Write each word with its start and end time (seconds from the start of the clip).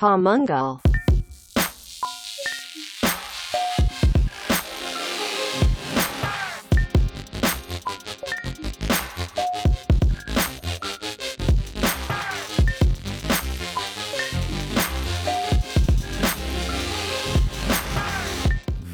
Pamungal. 0.00 0.80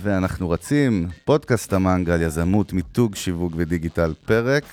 ואנחנו 0.03 0.51
רצים, 0.51 1.09
פודקאסט 1.25 1.73
המנגל, 1.73 2.23
יזמות, 2.23 2.73
מיתוג, 2.73 3.15
שיווק 3.15 3.53
ודיגיטל, 3.57 4.15
פרק. 4.27 4.65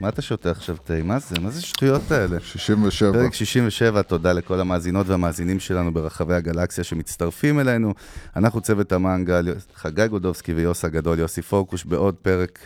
מה 0.00 0.08
אתה 0.08 0.22
שותה 0.22 0.50
עכשיו 0.50 0.76
תה? 0.84 1.02
מה 1.04 1.18
זה? 1.18 1.40
מה 1.40 1.50
זה 1.50 1.62
שטויות 1.62 2.10
האלה? 2.10 2.40
67. 2.40 3.12
פרק 3.12 3.34
67, 3.34 4.02
תודה 4.02 4.32
לכל 4.32 4.60
המאזינות 4.60 5.08
והמאזינים 5.08 5.60
שלנו 5.60 5.92
ברחבי 5.94 6.34
הגלקסיה 6.34 6.84
שמצטרפים 6.84 7.60
אלינו. 7.60 7.94
אנחנו 8.36 8.60
צוות 8.60 8.92
המנגל, 8.92 9.54
חגי 9.74 10.08
גודובסקי 10.08 10.52
ויוסי 10.52 10.84
הגדול, 10.84 11.18
יוסי 11.18 11.42
פורקוש, 11.42 11.84
בעוד 11.84 12.14
פרק 12.14 12.58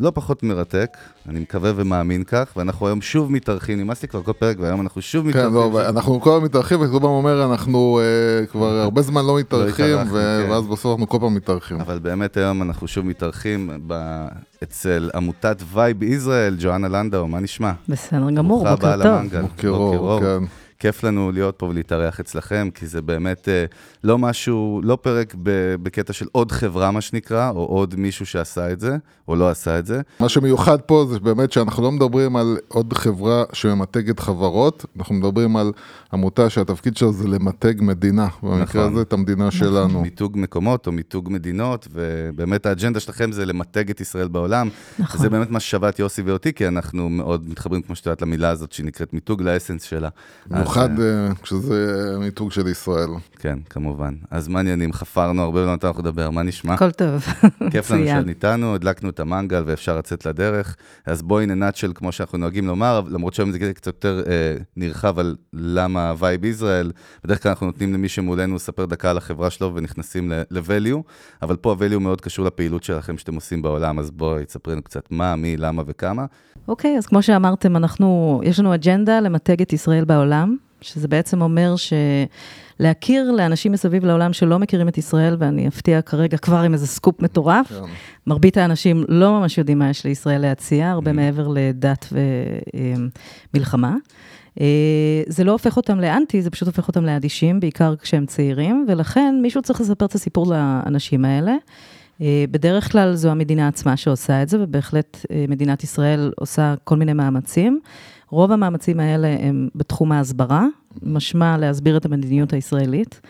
לא 0.00 0.12
פחות 0.14 0.42
מרתק, 0.42 0.96
אני 1.28 1.40
מקווה 1.40 1.72
ומאמין 1.76 2.24
כך, 2.24 2.52
ואנחנו 2.56 2.86
היום 2.86 3.00
שוב 3.02 3.32
מתארחים, 3.32 3.80
נמאס 3.80 4.02
לי 4.02 4.08
כבר 4.08 4.22
כל 4.22 4.32
פרק, 4.32 4.56
והיום 4.60 4.80
אנחנו 4.80 5.02
שוב 5.02 5.22
כן, 5.22 5.28
מתארחים. 5.28 5.54
לא, 5.54 5.88
אנחנו 5.88 6.20
כל 6.20 6.30
הזמן 6.30 6.44
מתארחים, 6.44 6.80
וכל 6.80 6.98
פעם 7.00 7.04
אומר, 7.04 7.44
אנחנו 7.44 8.00
אה, 8.00 8.46
כבר 8.46 8.66
הרבה 8.66 9.02
זמן 9.02 9.24
לא 9.24 9.38
מתארחים, 9.38 9.84
התארחנו, 9.84 10.14
ו- 10.14 10.42
כן. 10.46 10.50
ואז 10.50 10.66
בסוף 10.66 10.92
אנחנו 10.92 11.08
כל 11.08 11.18
פעם 11.20 11.34
מתארחים. 11.34 11.80
אבל 11.80 11.98
באמת 11.98 12.36
היום 12.36 12.62
אנחנו 12.62 12.88
שוב 12.88 13.06
מתארחים 13.06 13.70
ב... 13.86 14.24
אצל 14.62 15.10
עמותת 15.14 15.62
Vibe 15.72 16.02
ישראל, 16.02 16.56
ג'ואנה 16.60 16.88
לנדאו, 16.88 17.28
מה 17.28 17.40
נשמע? 17.40 17.72
בסדר 17.88 18.30
גמור, 18.30 18.64
ברוכה 18.64 18.74
בוקר 18.74 18.92
הבאה 18.92 19.04
טוב. 19.04 19.14
למנגל. 19.14 19.42
בוקר 19.42 19.68
אור, 19.68 20.20
כן. 20.20 20.44
כיף 20.78 21.04
לנו 21.04 21.32
להיות 21.32 21.54
פה 21.56 21.66
ולהתארח 21.66 22.20
אצלכם, 22.20 22.68
כי 22.74 22.86
זה 22.86 23.02
באמת 23.02 23.48
אה, 23.48 23.64
לא 24.04 24.18
משהו, 24.18 24.80
לא 24.84 24.98
פרק 25.02 25.34
ב- 25.42 25.74
בקטע 25.82 26.12
של 26.12 26.26
עוד 26.32 26.52
חברה, 26.52 26.90
מה 26.90 27.00
שנקרא, 27.00 27.50
או 27.50 27.64
עוד 27.64 27.94
מישהו 27.96 28.26
שעשה 28.26 28.72
את 28.72 28.80
זה, 28.80 28.96
או 29.28 29.36
לא 29.36 29.50
עשה 29.50 29.78
את 29.78 29.86
זה. 29.86 30.00
מה 30.20 30.28
שמיוחד 30.28 30.80
פה 30.80 31.06
זה 31.10 31.20
באמת 31.20 31.52
שאנחנו 31.52 31.82
לא 31.82 31.92
מדברים 31.92 32.36
על 32.36 32.56
עוד 32.68 32.92
חברה 32.92 33.44
שממתגת 33.52 34.20
חברות, 34.20 34.84
אנחנו 34.98 35.14
מדברים 35.14 35.56
על 35.56 35.72
עמותה 36.12 36.50
שהתפקיד 36.50 36.96
שלה 36.96 37.12
זה 37.12 37.28
למתג 37.28 37.74
מדינה, 37.80 38.28
במקרה 38.42 38.62
נכון. 38.62 38.92
הזה 38.92 39.02
את 39.02 39.12
המדינה 39.12 39.50
שלנו. 39.50 40.00
מיתוג 40.02 40.32
מקומות 40.36 40.86
או 40.86 40.92
מיתוג 40.92 41.28
מדינות, 41.30 41.88
ובאמת 41.92 42.66
האג'נדה 42.66 43.00
שלכם 43.00 43.32
זה 43.32 43.46
למתג 43.46 43.90
את 43.90 44.00
ישראל 44.00 44.28
בעולם. 44.28 44.68
נכון. 44.98 45.20
זה 45.20 45.30
באמת 45.30 45.50
מה 45.50 45.60
ששווה 45.60 45.88
את 45.88 45.98
יוסי 45.98 46.22
ואותי, 46.22 46.52
כי 46.52 46.68
אנחנו 46.68 47.08
מאוד 47.08 47.48
מתחברים, 47.48 47.82
כמו 47.82 47.96
שאת 47.96 48.06
יודעת, 48.06 48.22
למילה 48.22 48.50
הזאת 48.50 48.72
שנקראת 48.72 49.14
מיתוג, 49.14 49.42
לאסנס 49.42 49.82
שלה. 49.82 50.08
במיוחד 50.46 50.90
אז, 50.90 51.00
אה, 51.00 51.26
אה, 51.28 51.34
כשזה 51.42 52.16
מיתוג 52.20 52.52
של 52.52 52.68
ישראל. 52.68 53.10
כן, 53.38 53.58
כמובן. 53.70 53.93
אז 54.30 54.48
מה 54.48 54.58
העניינים? 54.58 54.92
חפרנו 54.92 55.42
הרבה, 55.42 55.64
לא 55.64 55.74
נתנו 55.74 55.90
לך 55.90 55.98
לדבר, 55.98 56.30
מה 56.30 56.42
נשמע? 56.42 56.74
הכל 56.74 56.90
טוב. 56.90 57.24
כיף 57.72 57.90
לנו. 57.90 58.06
שאת 58.06 58.28
איתנו, 58.28 58.74
הדלקנו 58.74 59.08
את 59.10 59.20
המנגל 59.20 59.62
ואפשר 59.66 59.98
לצאת 59.98 60.26
לדרך. 60.26 60.76
אז 61.06 61.22
בואי 61.22 61.46
ננאצ'ל, 61.46 61.92
כמו 61.94 62.12
שאנחנו 62.12 62.38
נוהגים 62.38 62.66
לומר, 62.66 63.00
למרות 63.10 63.34
שהיום 63.34 63.52
זה 63.52 63.72
קצת 63.74 63.86
יותר 63.86 64.22
אה, 64.26 64.56
נרחב 64.76 65.18
על 65.18 65.36
למה 65.52 66.14
Vibe 66.18 66.44
ישראל. 66.44 66.92
בדרך 67.24 67.42
כלל 67.42 67.50
אנחנו 67.50 67.66
נותנים 67.66 67.94
למי 67.94 68.08
שמולנו 68.08 68.54
לספר 68.54 68.86
דקה 68.86 69.10
על 69.10 69.16
החברה 69.16 69.50
שלו 69.50 69.74
ונכנסים 69.74 70.32
ל-value, 70.50 71.02
אבל 71.42 71.56
פה 71.56 71.72
ה-value 71.72 71.98
מאוד 71.98 72.20
קשור 72.20 72.44
לפעילות 72.44 72.84
שלכם 72.84 73.18
שאתם 73.18 73.34
עושים 73.34 73.62
בעולם, 73.62 73.98
אז 73.98 74.10
בואי, 74.10 74.44
תספרי 74.44 74.72
לנו 74.72 74.82
קצת 74.82 75.04
מה, 75.10 75.36
מי, 75.36 75.56
למה 75.56 75.82
וכמה. 75.86 76.26
אוקיי, 76.68 76.98
אז 76.98 77.06
כמו 77.06 77.22
שאמרתם, 77.22 77.76
אנחנו, 77.76 78.40
יש 78.44 78.60
לנו 78.60 78.74
אג'נדה 78.74 79.20
למתג 79.20 79.62
את 79.62 79.72
ישראל 79.72 80.04
בעולם, 80.04 80.56
שזה 80.80 81.08
בעצם 81.08 81.42
אומר 81.42 81.74
שלהכיר 82.78 83.30
לאנשים 83.30 83.72
מסביב 83.72 84.04
לעולם 84.04 84.32
שלא 84.32 84.58
מכירים 84.58 84.88
את 84.88 84.98
ישראל, 84.98 85.36
ואני 85.38 85.68
אפתיע 85.68 86.02
כרגע 86.02 86.36
כבר 86.36 86.56
עם 86.56 86.72
איזה 86.72 86.86
סקופ 86.86 87.22
מטורף, 87.22 87.68
כן. 87.68 87.84
מרבית 88.26 88.56
האנשים 88.56 89.04
לא 89.08 89.40
ממש 89.40 89.58
יודעים 89.58 89.78
מה 89.78 89.90
יש 89.90 90.04
לישראל 90.04 90.40
להציע, 90.40 90.90
הרבה 90.90 91.12
מעבר 91.12 91.48
לדת 91.48 92.12
ומלחמה. 93.54 93.96
זה 95.26 95.44
לא 95.44 95.52
הופך 95.52 95.76
אותם 95.76 96.00
לאנטי, 96.00 96.42
זה 96.42 96.50
פשוט 96.50 96.68
הופך 96.68 96.88
אותם 96.88 97.04
לאדישים, 97.04 97.60
בעיקר 97.60 97.96
כשהם 97.96 98.26
צעירים, 98.26 98.86
ולכן 98.88 99.38
מישהו 99.42 99.62
צריך 99.62 99.80
לספר 99.80 100.06
את 100.06 100.14
הסיפור 100.14 100.46
לאנשים 100.46 101.24
האלה. 101.24 101.54
אה, 102.20 102.44
בדרך 102.50 102.92
כלל 102.92 103.14
זו 103.14 103.30
המדינה 103.30 103.68
עצמה 103.68 103.96
שעושה 103.96 104.42
את 104.42 104.48
זה, 104.48 104.56
ובהחלט 104.60 105.26
אה, 105.30 105.44
מדינת 105.48 105.84
ישראל 105.84 106.32
עושה 106.36 106.74
כל 106.84 106.96
מיני 106.96 107.12
מאמצים. 107.12 107.80
רוב 108.30 108.52
המאמצים 108.52 109.00
האלה 109.00 109.36
הם 109.40 109.68
בתחום 109.74 110.12
ההסברה, 110.12 110.66
משמע 111.02 111.56
להסביר 111.56 111.96
את 111.96 112.04
המדיניות 112.04 112.52
הישראלית 112.52 113.20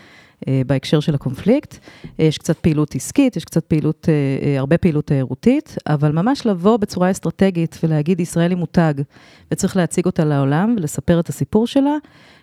בהקשר 0.66 1.00
של 1.00 1.15
הקונפליקט. 1.15 1.78
אה, 2.21 2.25
יש 2.25 2.38
קצת 2.38 2.59
פעילות 2.59 2.94
עסקית, 2.94 3.37
יש 3.37 3.44
קצת 3.44 3.65
פעילות, 3.65 4.09
אה, 4.09 4.47
אה, 4.47 4.59
הרבה 4.59 4.78
פעילות 4.78 5.06
תיירותית, 5.06 5.77
אבל 5.87 6.12
ממש 6.12 6.47
לבוא 6.47 6.77
בצורה 6.77 7.10
אסטרטגית 7.10 7.78
ולהגיד 7.82 8.21
ישראל 8.21 8.50
היא 8.50 8.59
מותג, 8.59 8.94
וצריך 9.50 9.77
להציג 9.77 10.06
אותה 10.06 10.25
לעולם 10.25 10.75
ולספר 10.78 11.21
את 11.21 11.28
הסיפור 11.28 11.66
שלה. 11.66 11.97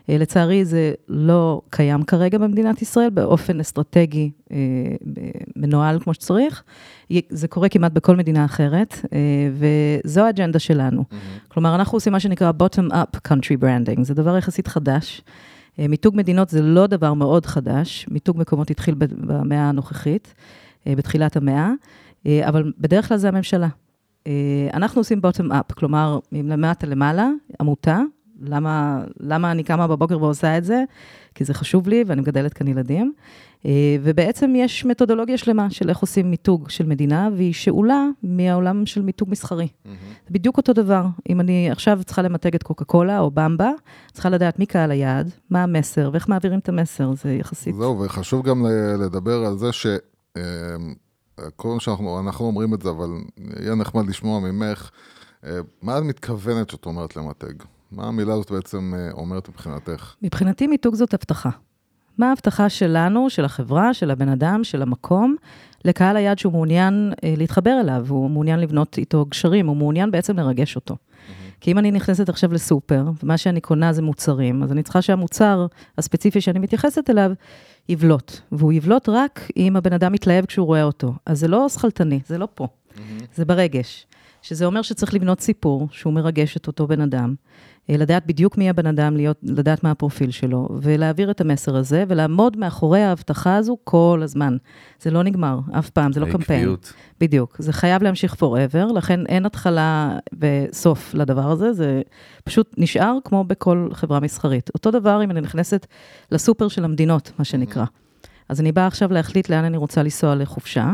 אה, 0.09 0.17
לצערי 0.17 0.65
זה 0.65 0.93
לא 1.09 1.61
קיים 1.69 2.03
כרגע 2.03 2.37
במדינת 2.37 2.81
ישראל 2.81 3.09
באופן 3.09 3.59
אסטרטגי 3.59 4.31
אה, 4.51 4.57
מנוהל 5.55 5.99
כמו 5.99 6.13
שצריך. 6.13 6.63
זה 7.29 7.47
קורה 7.47 7.69
כמעט 7.69 7.91
בכל 7.91 8.15
מדינה 8.15 8.45
אחרת, 8.45 9.05
אה, 9.13 9.19
וזו 9.53 10.21
האג'נדה 10.21 10.59
שלנו. 10.59 11.03
כלומר, 11.47 11.75
אנחנו 11.75 11.95
עושים 11.95 12.13
מה 12.13 12.19
שנקרא 12.19 12.51
bottom-up 12.59 13.17
country 13.27 13.63
branding, 13.63 14.03
זה 14.03 14.13
דבר 14.13 14.37
יחסית 14.37 14.67
חדש. 14.67 15.21
אה, 15.81 15.87
מיתוג 15.87 16.15
מדינות 16.17 16.49
זה 16.49 16.61
לא 16.61 16.87
דבר 16.87 17.13
מאוד 17.13 17.45
חדש, 17.45 18.05
מיתוג 18.11 18.37
מקומות 18.37 18.71
התחיל 18.71 18.95
במאה 18.97 19.69
הנוכחית, 19.69 20.33
אה, 20.87 20.95
בתחילת 20.95 21.35
המאה, 21.35 21.71
אה, 22.25 22.49
אבל 22.49 22.71
בדרך 22.77 23.07
כלל 23.07 23.17
זה 23.17 23.27
הממשלה. 23.27 23.67
אנחנו 24.73 24.99
עושים 24.99 25.19
bottom-up, 25.19 25.73
כלומר, 25.73 26.19
מלמטה 26.31 26.87
למעלה, 26.87 27.29
עמותה, 27.59 27.99
למה, 28.41 29.03
למה 29.19 29.51
אני 29.51 29.63
קמה 29.63 29.87
בבוקר 29.87 30.23
ועושה 30.23 30.57
את 30.57 30.63
זה? 30.63 30.83
כי 31.35 31.45
זה 31.45 31.53
חשוב 31.53 31.87
לי 31.87 32.03
ואני 32.07 32.21
מגדלת 32.21 32.53
כאן 32.53 32.67
ילדים. 32.67 33.13
אה, 33.65 33.71
ובעצם 34.03 34.53
יש 34.55 34.85
מתודולוגיה 34.85 35.37
שלמה 35.37 35.69
של 35.69 35.89
איך 35.89 35.97
עושים 35.97 36.31
מיתוג 36.31 36.69
של 36.69 36.85
מדינה, 36.85 37.29
והיא 37.35 37.53
שאולה 37.53 38.05
מהעולם 38.23 38.85
של 38.85 39.01
מיתוג 39.01 39.29
מסחרי. 39.29 39.67
זה 40.27 40.31
בדיוק 40.31 40.57
אותו 40.57 40.73
דבר. 40.73 41.05
אם 41.29 41.41
אני 41.41 41.71
עכשיו 41.71 41.99
צריכה 42.05 42.21
למתג 42.21 42.55
את 42.55 42.63
קוקה 42.63 42.85
קולה 42.85 43.19
או 43.19 43.31
במבה, 43.31 43.71
צריכה 44.11 44.29
לדעת 44.29 44.59
מי 44.59 44.65
קהל 44.65 44.91
היעד, 44.91 45.31
מה 45.49 45.63
המסר 45.63 46.09
ואיך 46.13 46.29
מעבירים 46.29 46.59
את 46.59 46.69
המסר, 46.69 47.13
זה 47.13 47.33
יחסית. 47.33 47.75
זהו, 47.75 47.99
וחשוב 47.99 48.47
גם 48.47 48.65
לדבר 48.99 49.45
על 49.45 49.57
זה 49.57 49.71
ש... 49.71 49.87
כל 51.55 51.67
פעם 51.69 51.79
שאנחנו 51.79 52.19
אנחנו 52.19 52.45
אומרים 52.45 52.73
את 52.73 52.81
זה, 52.81 52.89
אבל 52.89 53.09
יהיה 53.59 53.75
נחמד 53.75 54.09
לשמוע 54.09 54.39
ממך, 54.39 54.89
אה, 55.45 55.59
מה 55.81 55.97
את 55.97 56.03
מתכוונת 56.03 56.69
שאת 56.69 56.85
אומרת 56.85 57.15
למתג? 57.15 57.53
מה 57.91 58.07
המילה 58.07 58.33
הזאת 58.33 58.51
בעצם 58.51 58.93
אה, 58.95 59.11
אומרת 59.11 59.49
מבחינתך? 59.49 60.15
מבחינתי 60.21 60.67
מיתוג 60.67 60.95
זאת 60.95 61.13
הבטחה. 61.13 61.49
מה 62.17 62.29
ההבטחה 62.29 62.69
שלנו, 62.69 63.29
של 63.29 63.45
החברה, 63.45 63.93
של 63.93 64.11
הבן 64.11 64.29
אדם, 64.29 64.63
של 64.63 64.81
המקום, 64.81 65.35
לקהל 65.85 66.17
היעד 66.17 66.39
שהוא 66.39 66.53
מעוניין 66.53 67.13
אה, 67.23 67.33
להתחבר 67.37 67.77
אליו, 67.81 68.05
הוא 68.09 68.29
מעוניין 68.29 68.59
לבנות 68.59 68.97
איתו 68.97 69.25
גשרים, 69.25 69.67
הוא 69.67 69.77
מעוניין 69.77 70.11
בעצם 70.11 70.37
לרגש 70.37 70.75
אותו. 70.75 70.95
כי 71.61 71.71
אם 71.71 71.77
אני 71.77 71.91
נכנסת 71.91 72.29
עכשיו 72.29 72.53
לסופר, 72.53 73.03
ומה 73.23 73.37
שאני 73.37 73.61
קונה 73.61 73.93
זה 73.93 74.01
מוצרים, 74.01 74.63
אז 74.63 74.71
אני 74.71 74.83
צריכה 74.83 75.01
שהמוצר 75.01 75.67
הספציפי 75.97 76.41
שאני 76.41 76.59
מתייחסת 76.59 77.09
אליו 77.09 77.31
יבלוט. 77.89 78.31
והוא 78.51 78.73
יבלוט 78.73 79.09
רק 79.09 79.47
אם 79.57 79.75
הבן 79.75 79.93
אדם 79.93 80.11
מתלהב 80.11 80.45
כשהוא 80.45 80.65
רואה 80.65 80.83
אותו. 80.83 81.13
אז 81.25 81.39
זה 81.39 81.47
לא 81.47 81.69
שכלתני, 81.69 82.19
זה 82.25 82.37
לא 82.37 82.47
פה, 82.55 82.67
זה 83.35 83.45
ברגש. 83.45 84.05
שזה 84.41 84.65
אומר 84.65 84.81
שצריך 84.81 85.13
לבנות 85.13 85.41
סיפור 85.41 85.87
שהוא 85.91 86.13
מרגש 86.13 86.57
את 86.57 86.67
אותו 86.67 86.87
בן 86.87 87.01
אדם, 87.01 87.35
לדעת 87.97 88.25
בדיוק 88.25 88.57
מי 88.57 88.69
הבן 88.69 88.85
אדם, 88.85 89.17
להיות, 89.17 89.39
לדעת 89.43 89.83
מה 89.83 89.91
הפרופיל 89.91 90.31
שלו, 90.31 90.67
ולהעביר 90.81 91.31
את 91.31 91.41
המסר 91.41 91.75
הזה, 91.75 92.03
ולעמוד 92.07 92.57
מאחורי 92.57 93.01
ההבטחה 93.01 93.55
הזו 93.55 93.77
כל 93.83 94.19
הזמן. 94.23 94.57
זה 95.01 95.11
לא 95.11 95.23
נגמר, 95.23 95.59
אף 95.79 95.89
פעם, 95.89 96.13
זה 96.13 96.19
לא 96.19 96.25
קמפיין. 96.25 96.59
העקביות. 96.59 96.93
בדיוק, 97.19 97.55
זה 97.59 97.73
חייב 97.73 98.03
להמשיך 98.03 98.33
forever, 98.33 98.93
לכן 98.93 99.25
אין 99.25 99.45
התחלה 99.45 100.17
וסוף 100.39 101.13
לדבר 101.13 101.51
הזה, 101.51 101.73
זה 101.73 102.01
פשוט 102.43 102.75
נשאר 102.77 103.17
כמו 103.23 103.43
בכל 103.43 103.89
חברה 103.93 104.19
מסחרית. 104.19 104.69
אותו 104.73 104.91
דבר 104.91 105.23
אם 105.23 105.31
אני 105.31 105.41
נכנסת 105.41 105.87
לסופר 106.31 106.67
של 106.67 106.85
המדינות, 106.85 107.31
מה 107.39 107.45
שנקרא. 107.45 107.85
אז 108.49 108.61
אני 108.61 108.71
באה 108.71 108.87
עכשיו 108.87 109.13
להחליט 109.13 109.49
לאן 109.49 109.63
אני 109.63 109.77
רוצה 109.77 110.03
לנסוע 110.03 110.35
לחופשה, 110.35 110.93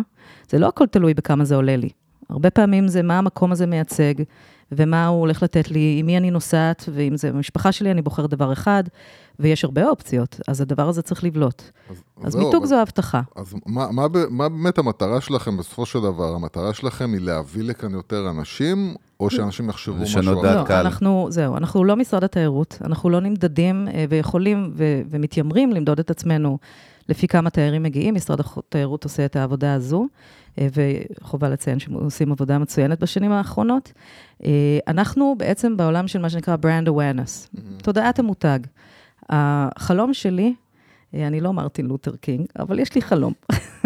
זה 0.49 0.59
לא 0.59 0.67
הכל 0.67 0.85
תלוי 0.87 1.13
בכמה 1.13 1.45
זה 1.45 1.55
עולה 1.55 1.75
לי. 1.75 1.89
הרבה 2.29 2.49
פעמים 2.49 2.87
זה 2.87 3.01
מה 3.01 3.17
המקום 3.17 3.51
הזה 3.51 3.65
מייצג, 3.65 4.13
ומה 4.71 5.07
הוא 5.07 5.19
הולך 5.19 5.43
לתת 5.43 5.71
לי, 5.71 5.95
עם 5.99 6.05
מי 6.05 6.17
אני 6.17 6.31
נוסעת, 6.31 6.89
ואם 6.93 7.17
זה 7.17 7.31
במשפחה 7.31 7.71
שלי, 7.71 7.91
אני 7.91 8.01
בוחרת 8.01 8.29
דבר 8.29 8.53
אחד, 8.53 8.83
ויש 9.39 9.63
הרבה 9.65 9.89
אופציות, 9.89 10.39
אז 10.47 10.61
הדבר 10.61 10.89
הזה 10.89 11.01
צריך 11.01 11.23
לבלוט. 11.23 11.63
אז 12.23 12.31
זהו, 12.33 12.45
מיתוג 12.45 12.61
אבל- 12.63 12.67
זו 12.69 12.75
הבטחה. 12.81 13.21
אז 13.35 13.55
מה, 13.65 13.87
מה, 13.91 14.07
מה 14.29 14.49
באמת 14.49 14.77
המטרה 14.77 15.21
שלכם 15.21 15.57
בסופו 15.57 15.85
של 15.85 15.99
דבר? 15.99 16.33
המטרה 16.35 16.73
שלכם 16.73 17.13
היא 17.13 17.21
להביא 17.21 17.63
לכאן 17.63 17.91
יותר 17.91 18.29
אנשים, 18.29 18.95
או 19.19 19.29
שאנשים 19.29 19.69
יחשבו 19.69 19.95
משהו 20.03 20.19
אחר? 20.41 20.59
לא, 20.61 20.63
קהל. 20.67 20.85
אנחנו, 20.85 21.27
זהו, 21.29 21.57
אנחנו 21.57 21.83
לא 21.83 21.95
משרד 21.95 22.23
התיירות, 22.23 22.77
אנחנו 22.85 23.09
לא 23.09 23.19
נמדדים 23.19 23.87
אה, 23.93 24.05
ויכולים 24.09 24.71
ו- 24.75 25.01
ומתיימרים 25.09 25.71
למדוד 25.71 25.99
את 25.99 26.11
עצמנו 26.11 26.57
לפי 27.09 27.27
כמה 27.27 27.49
תיירים 27.49 27.83
מגיעים. 27.83 28.15
משרד 28.15 28.39
התיירות 28.39 29.03
עושה 29.03 29.25
את 29.25 29.35
העבודה 29.35 29.73
הזו, 29.73 30.01
אה, 30.01 30.07
וחובה 30.59 31.49
לציין 31.49 31.79
שהם 31.79 31.93
עושים 31.93 32.31
עבודה 32.31 32.57
מצוינת 32.57 32.99
בשנים 32.99 33.31
האחרונות. 33.31 33.93
אה, 34.45 34.79
אנחנו 34.87 35.35
בעצם 35.37 35.77
בעולם 35.77 36.07
של 36.07 36.19
מה 36.19 36.29
שנקרא 36.29 36.55
brand 36.55 36.87
awareness, 36.89 37.59
תודעת 37.83 38.19
המותג. 38.19 38.59
החלום 39.29 40.13
שלי, 40.13 40.53
אה, 41.13 41.27
אני 41.27 41.41
לא 41.41 41.53
מרטין 41.53 41.85
לותר 41.85 42.15
קינג, 42.15 42.45
אבל 42.59 42.79
יש 42.79 42.95
לי 42.95 43.01
חלום. 43.01 43.33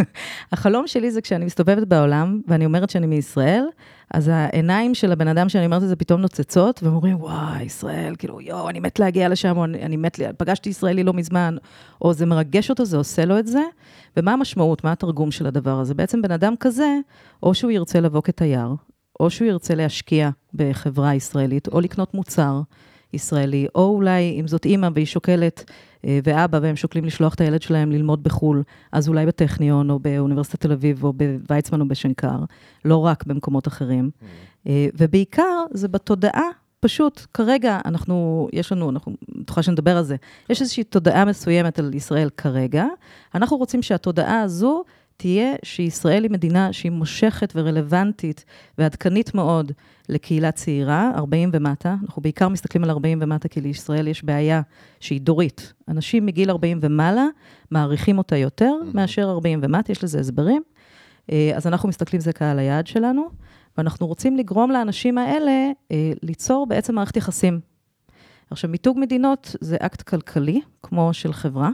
החלום 0.52 0.88
שלי 0.88 1.12
זה 1.12 1.22
כשאני 1.22 1.46
מסתובבת 1.46 1.88
בעולם, 1.88 2.42
ואני 2.48 2.66
אומרת 2.66 2.90
שאני 2.90 3.08
מישראל, 3.08 3.66
אז 4.14 4.28
העיניים 4.34 4.96
של 4.96 5.12
הבן 5.12 5.28
אדם 5.28 5.50
שאני 5.50 5.66
אומרת 5.66 5.84
את 5.84 5.88
זה 5.88 5.96
פתאום 5.96 6.22
נוצצות, 6.22 6.84
והם 6.84 6.94
אומרים, 6.94 7.22
וואי, 7.22 7.64
ישראל, 7.64 8.16
כאילו, 8.18 8.42
יואו, 8.42 8.70
אני 8.70 8.80
מת 8.80 9.00
להגיע 9.00 9.30
לשם, 9.30 9.58
או 9.58 9.66
אני, 9.66 9.82
אני 9.82 9.98
מת, 9.98 10.20
ל- 10.20 10.34
פגשתי 10.38 10.70
ישראלי 10.70 11.04
לא 11.04 11.14
מזמן, 11.14 11.56
או 12.02 12.14
זה 12.14 12.26
מרגש 12.26 12.70
אותו, 12.70 12.86
זה 12.86 12.98
עושה 12.98 13.26
לו 13.26 13.40
את 13.40 13.48
זה, 13.48 13.62
ומה 14.18 14.34
המשמעות, 14.34 14.84
מה 14.84 14.92
התרגום 14.92 15.32
של 15.32 15.48
הדבר 15.48 15.80
הזה? 15.80 15.94
בעצם 15.94 16.22
בן 16.22 16.32
אדם 16.32 16.54
כזה, 16.60 16.98
או 17.44 17.54
שהוא 17.54 17.72
ירצה 17.72 18.00
לבוא 18.00 18.22
כתייר, 18.22 18.76
או 19.20 19.30
שהוא 19.30 19.48
ירצה 19.48 19.76
להשקיע 19.76 20.30
בחברה 20.54 21.16
ישראלית, 21.16 21.68
או 21.68 21.82
לקנות 21.82 22.14
מוצר 22.14 22.62
ישראלי, 23.14 23.68
או 23.76 23.96
אולי, 23.96 24.38
אם 24.40 24.48
זאת 24.48 24.66
אימא 24.66 24.90
והיא 24.94 25.06
שוקלת, 25.06 25.72
אה, 26.06 26.20
ואבא, 26.24 26.60
והם 26.62 26.76
שוקלים 26.76 27.06
לשלוח 27.06 27.34
את 27.34 27.42
הילד 27.42 27.62
שלהם 27.62 27.92
ללמוד 27.92 28.24
בחו"ל, 28.24 28.64
אז 28.92 29.08
אולי 29.08 29.26
בטכניון, 29.26 29.90
או 29.90 30.00
באוניברסיטת 30.00 30.62
תל 30.62 30.72
אביב, 30.72 31.04
או 31.04 31.14
בוויצמן 31.14 31.82
או 31.82 31.88
בשנקר, 31.88 32.40
לא 32.86 33.06
רק 33.06 33.24
במקומות 33.26 33.68
אחרים. 33.68 34.10
אה, 34.68 34.88
ובעיקר, 34.98 35.64
זה 35.72 35.88
בתודעה, 35.88 36.50
פשוט, 36.80 37.26
כרגע 37.34 37.80
אנחנו, 37.86 38.48
יש 38.54 38.72
לנו, 38.72 38.90
אנחנו, 38.90 39.16
בטוחה 39.30 39.64
שנדבר 39.64 39.98
על 39.98 40.04
זה, 40.04 40.16
יש 40.50 40.62
איזושהי 40.62 40.84
תודעה 40.84 41.26
מסוימת 41.26 41.80
על 41.80 41.94
ישראל 41.94 42.30
כרגע. 42.38 42.86
אנחנו 43.36 43.58
רוצים 43.58 43.82
שהתודעה 43.82 44.42
הזו 44.42 44.84
תהיה 45.22 45.54
שישראל 45.64 46.24
היא 46.24 46.32
מדינה 46.32 46.74
שהיא 46.74 46.92
מושכת 46.92 47.54
ורלוונטית 47.56 48.46
ועדכנית 48.78 49.34
מאוד 49.34 49.72
לקהילה 50.10 50.52
צעירה, 50.52 51.12
40 51.16 51.50
ומטה. 51.54 51.96
אנחנו 52.04 52.22
בעיקר 52.22 52.50
מסתכלים 52.50 52.84
על 52.84 52.90
40 52.90 53.20
ומטה, 53.22 53.48
כי 53.48 53.62
לישראל 53.62 54.08
יש 54.08 54.24
בעיה 54.24 54.62
שהיא 55.00 55.22
דורית. 55.22 55.74
אנשים 55.88 56.26
מגיל 56.26 56.50
40 56.50 56.80
ומעלה 56.82 57.26
מעריכים 57.72 58.18
אותה 58.18 58.38
יותר 58.38 58.74
מאשר 58.94 59.30
40 59.30 59.60
ומטה, 59.64 59.92
יש 59.92 60.04
לזה 60.04 60.20
הסברים. 60.20 60.62
אה, 61.32 61.52
אז 61.56 61.68
אנחנו 61.68 61.90
מסתכלים, 61.90 62.22
זה 62.22 62.34
קהל 62.34 62.60
היעד 62.60 62.88
שלנו, 62.88 63.30
ואנחנו 63.78 64.08
רוצים 64.08 64.38
לגרום 64.38 64.72
לאנשים 64.72 65.18
האלה 65.18 65.72
אה, 65.92 66.12
ליצור 66.24 66.66
בעצם 66.66 66.96
מערכת 66.96 67.18
יחסים. 67.18 67.60
עכשיו, 68.52 68.70
מיתוג 68.70 68.98
מדינות 69.00 69.56
זה 69.62 69.76
אקט 69.80 70.02
כלכלי, 70.02 70.62
כמו 70.84 71.14
של 71.14 71.34
חברה. 71.34 71.70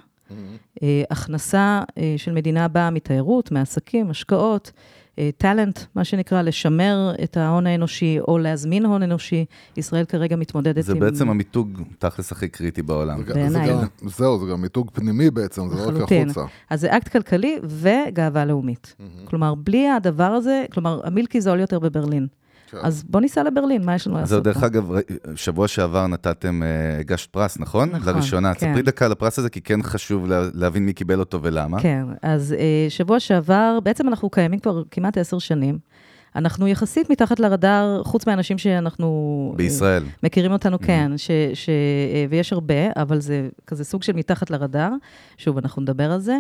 אה, 0.83 1.03
הכנסה 1.11 1.81
אה, 1.97 2.13
של 2.17 2.31
מדינה 2.31 2.67
באה 2.67 2.89
מתיירות, 2.89 3.51
מעסקים, 3.51 4.09
השקעות, 4.09 4.71
אה, 5.19 5.29
talent, 5.37 5.79
מה 5.95 6.03
שנקרא, 6.03 6.41
לשמר 6.41 7.11
את 7.23 7.37
ההון 7.37 7.67
האנושי 7.67 8.19
או 8.27 8.37
להזמין 8.37 8.85
הון 8.85 9.03
אנושי. 9.03 9.45
ישראל 9.77 10.05
כרגע 10.05 10.35
מתמודדת 10.35 10.83
זה 10.83 10.93
עם... 10.93 10.99
בעצם 10.99 11.29
המיתוג 11.29 11.81
תכלס 11.99 12.31
הכי 12.31 12.47
קריטי 12.47 12.81
בעולם. 12.81 13.23
זה 13.27 13.33
בעיניי. 13.33 13.67
זה 13.67 13.73
גם- 13.73 14.09
זהו, 14.09 14.39
זה 14.45 14.51
גם 14.51 14.61
מיתוג 14.61 14.91
פנימי 14.93 15.29
בעצם, 15.31 15.61
זה 15.69 15.91
לא 15.91 16.03
רק. 16.03 16.11
החוצה. 16.11 16.41
אז 16.69 16.81
זה 16.81 16.97
אקט 16.97 17.07
כלכלי 17.07 17.59
וגאווה 17.63 18.45
לאומית. 18.45 18.95
כלומר, 19.25 19.55
בלי 19.55 19.89
הדבר 19.89 20.23
הזה, 20.31 20.65
כלומר, 20.71 21.01
המילקי 21.03 21.41
זול 21.41 21.59
יותר 21.59 21.79
בברלין. 21.79 22.27
כן. 22.71 22.77
אז 22.81 23.03
בוא 23.09 23.21
ניסע 23.21 23.43
לברלין, 23.43 23.85
מה 23.85 23.95
יש 23.95 24.07
לנו 24.07 24.15
אז 24.17 24.21
לעשות 24.21 24.43
דרך 24.43 24.57
פה? 24.59 24.65
אגב, 24.65 24.91
שבוע 25.35 25.67
שעבר 25.67 26.07
נתתם, 26.07 26.63
אה, 26.63 26.99
הגשת 26.99 27.31
פרס, 27.31 27.59
נכון? 27.59 27.89
נכון, 27.89 28.13
לראשונה. 28.15 28.53
כן. 28.53 28.69
ספרי 28.71 28.81
דקה 28.81 29.05
על 29.05 29.11
הפרס 29.11 29.39
הזה, 29.39 29.49
כי 29.49 29.61
כן 29.61 29.83
חשוב 29.83 30.27
לה- 30.27 30.47
להבין 30.53 30.85
מי 30.85 30.93
קיבל 30.93 31.19
אותו 31.19 31.39
ולמה. 31.43 31.81
כן, 31.81 32.03
אז 32.21 32.53
אה, 32.53 32.85
שבוע 32.89 33.19
שעבר, 33.19 33.79
בעצם 33.83 34.07
אנחנו 34.07 34.29
קיימים 34.29 34.59
כבר 34.59 34.83
כמעט 34.91 35.17
עשר 35.17 35.39
שנים. 35.39 35.77
אנחנו 36.35 36.67
יחסית 36.67 37.09
מתחת 37.09 37.39
לרדאר, 37.39 38.01
חוץ 38.03 38.27
מהאנשים 38.27 38.57
שאנחנו... 38.57 39.07
אה, 39.51 39.57
בישראל. 39.57 40.03
מכירים 40.23 40.51
Mm-hmm. 40.51 40.53
אותנו, 40.53 40.79
כן, 40.79 41.11
ש, 41.17 41.31
ש, 41.53 41.69
אה, 41.69 42.25
ויש 42.29 42.53
הרבה, 42.53 42.73
אבל 42.95 43.19
זה 43.19 43.49
כזה 43.67 43.83
סוג 43.83 44.03
של 44.03 44.13
מתחת 44.13 44.49
לרדאר, 44.51 44.89
שוב, 45.37 45.57
אנחנו 45.57 45.81
נדבר 45.81 46.11
על 46.11 46.19
זה, 46.19 46.37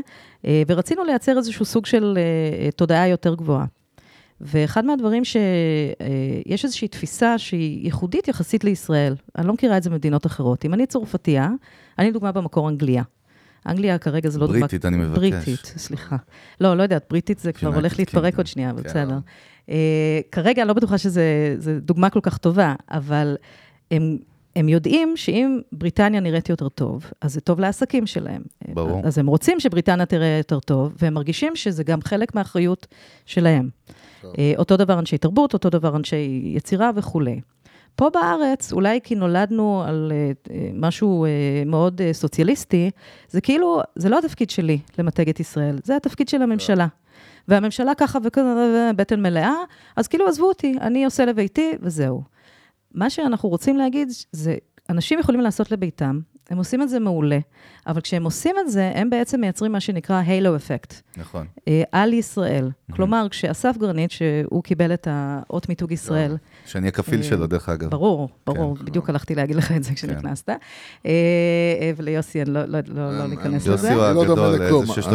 ורצינו 0.67 1.03
לייצר 1.03 1.37
איזשהו 1.37 1.65
סוג 1.65 1.85
של 1.85 2.17
תודעה 2.75 3.07
יותר 3.07 3.35
גבוהה. 3.35 3.65
ואחד 4.41 4.85
מהדברים 4.85 5.23
שיש 5.25 6.65
איזושהי 6.65 6.87
תפיסה 6.87 7.37
שהיא 7.37 7.85
ייחודית 7.85 8.27
יחסית 8.27 8.63
לישראל, 8.63 9.15
אני 9.37 9.47
לא 9.47 9.53
מכירה 9.53 9.77
את 9.77 9.83
זה 9.83 9.89
במדינות 9.89 10.25
אחרות. 10.25 10.65
אם 10.65 10.73
אני 10.73 10.85
צרפתייה, 10.85 11.49
אני 11.99 12.09
לדוגמה 12.09 12.31
במקור 12.31 12.69
אנגליה. 12.69 13.03
אנגליה 13.67 13.97
כרגע 13.97 14.29
זה 14.29 14.39
לא 14.39 14.47
דוגמה... 14.47 14.59
בריטית, 14.59 14.85
אני 14.85 14.97
מבקש. 14.97 15.17
בריטית, 15.17 15.73
סליחה. 15.77 16.15
לא, 16.61 16.77
לא 16.77 16.83
יודעת, 16.83 17.05
בריטית 17.09 17.39
זה 17.39 17.53
כבר 17.53 17.75
הולך 17.75 17.99
להתפרק 17.99 18.33
Kingdom. 18.33 18.37
עוד 18.37 18.47
שנייה, 18.47 18.69
אבל 18.69 18.83
כן. 18.83 18.89
בסדר. 18.89 19.17
אה, 19.69 20.19
כרגע 20.31 20.61
אני 20.61 20.67
לא 20.67 20.73
בטוחה 20.73 20.97
שזו 20.97 21.21
דוגמה 21.81 22.09
כל 22.09 22.19
כך 22.23 22.37
טובה, 22.37 22.75
אבל 22.91 23.35
הם, 23.91 24.17
הם 24.55 24.69
יודעים 24.69 25.13
שאם 25.15 25.59
בריטניה 25.71 26.19
נראית 26.19 26.49
יותר 26.49 26.69
טוב, 26.69 27.05
אז 27.21 27.33
זה 27.33 27.41
טוב 27.41 27.59
לעסקים 27.59 28.07
שלהם. 28.07 28.41
ברור. 28.73 29.01
אז 29.05 29.17
הם 29.17 29.27
רוצים 29.27 29.59
שבריטניה 29.59 30.05
תראה 30.05 30.37
יותר 30.37 30.59
טוב, 30.59 30.95
והם 31.01 31.13
מרגישים 31.13 31.55
שזה 31.55 31.83
גם 31.83 32.01
חלק 32.01 32.35
מהאחריות 32.35 32.87
שלהם. 33.25 33.69
אה, 34.37 34.53
אותו 34.57 34.77
דבר 34.77 34.99
אנשי 34.99 35.17
תרבות, 35.17 35.53
אותו 35.53 35.69
דבר 35.69 35.95
אנשי 35.95 36.41
יצירה 36.55 36.91
וכולי. 36.95 37.41
פה 37.97 38.09
בארץ, 38.09 38.73
אולי 38.73 38.99
כי 39.03 39.15
נולדנו 39.15 39.83
על 39.87 40.11
אה, 40.51 40.69
משהו 40.73 41.25
אה, 41.25 41.29
מאוד 41.65 42.01
אה, 42.01 42.13
סוציאליסטי, 42.13 42.91
זה 43.29 43.41
כאילו, 43.41 43.81
זה 43.95 44.09
לא 44.09 44.19
התפקיד 44.19 44.49
שלי 44.49 44.79
למתג 44.97 45.29
את 45.29 45.39
ישראל, 45.39 45.79
זה 45.83 45.95
התפקיד 45.95 46.29
של 46.29 46.41
הממשלה. 46.41 46.87
והממשלה 47.47 47.95
ככה 47.95 48.19
וכזה, 48.23 48.91
בטן 48.95 49.21
מלאה, 49.21 49.53
אז 49.95 50.07
כאילו 50.07 50.27
עזבו 50.27 50.45
אותי, 50.47 50.75
אני 50.81 51.05
עושה 51.05 51.25
לביתי 51.25 51.71
וזהו. 51.81 52.23
מה 52.93 53.09
שאנחנו 53.09 53.49
רוצים 53.49 53.77
להגיד 53.77 54.09
זה, 54.31 54.55
אנשים 54.89 55.19
יכולים 55.19 55.41
לעשות 55.41 55.71
לביתם, 55.71 56.19
הם 56.49 56.57
עושים 56.57 56.81
את 56.81 56.89
זה 56.89 56.99
מעולה, 56.99 57.39
אבל 57.87 58.01
כשהם 58.01 58.23
עושים 58.23 58.55
את 58.59 58.71
זה, 58.71 58.91
הם 58.95 59.09
בעצם 59.09 59.41
מייצרים 59.41 59.71
מה 59.71 59.79
שנקרא 59.79 60.21
הילו 60.25 60.55
אפקט. 60.55 60.93
נכון. 61.17 61.45
אה, 61.67 61.83
על 61.91 62.13
ישראל. 62.13 62.69
כלומר, 62.91 63.27
כשאסף 63.29 63.75
גרנית, 63.77 64.11
שהוא 64.11 64.63
קיבל 64.63 64.93
את 64.93 65.07
האות 65.11 65.69
מיתוג 65.69 65.91
ישראל, 65.91 66.37
שאני 66.65 66.87
הכפיל 66.87 67.19
אה, 67.19 67.23
שלו, 67.23 67.47
דרך 67.47 67.69
אגב. 67.69 67.89
ברור, 67.89 68.29
ברור, 68.47 68.77
כן, 68.77 68.85
בדיוק 68.85 69.09
הלכתי 69.09 69.35
להגיד 69.35 69.55
לך 69.55 69.71
את 69.71 69.83
זה 69.83 69.93
כשנכנסת. 69.93 70.49
אה, 70.49 70.55
אה, 71.05 71.91
וליוסי, 71.97 72.41
אני 72.41 72.49
לא- 72.53 72.65
לא 72.65 72.79
לא- 72.87 73.17
לא 73.17 73.21
אה, 73.21 73.27
ניכנס 73.27 73.67
לזה. 73.67 73.71
יוסי 73.71 73.93
הוא 73.93 74.05
אני 74.05 74.15
לא 74.15 74.25
דומה 74.25 74.47
הגדול, 74.47 74.65
לכלום, 74.65 74.85
זה 74.85 74.93
שיש 74.93 75.07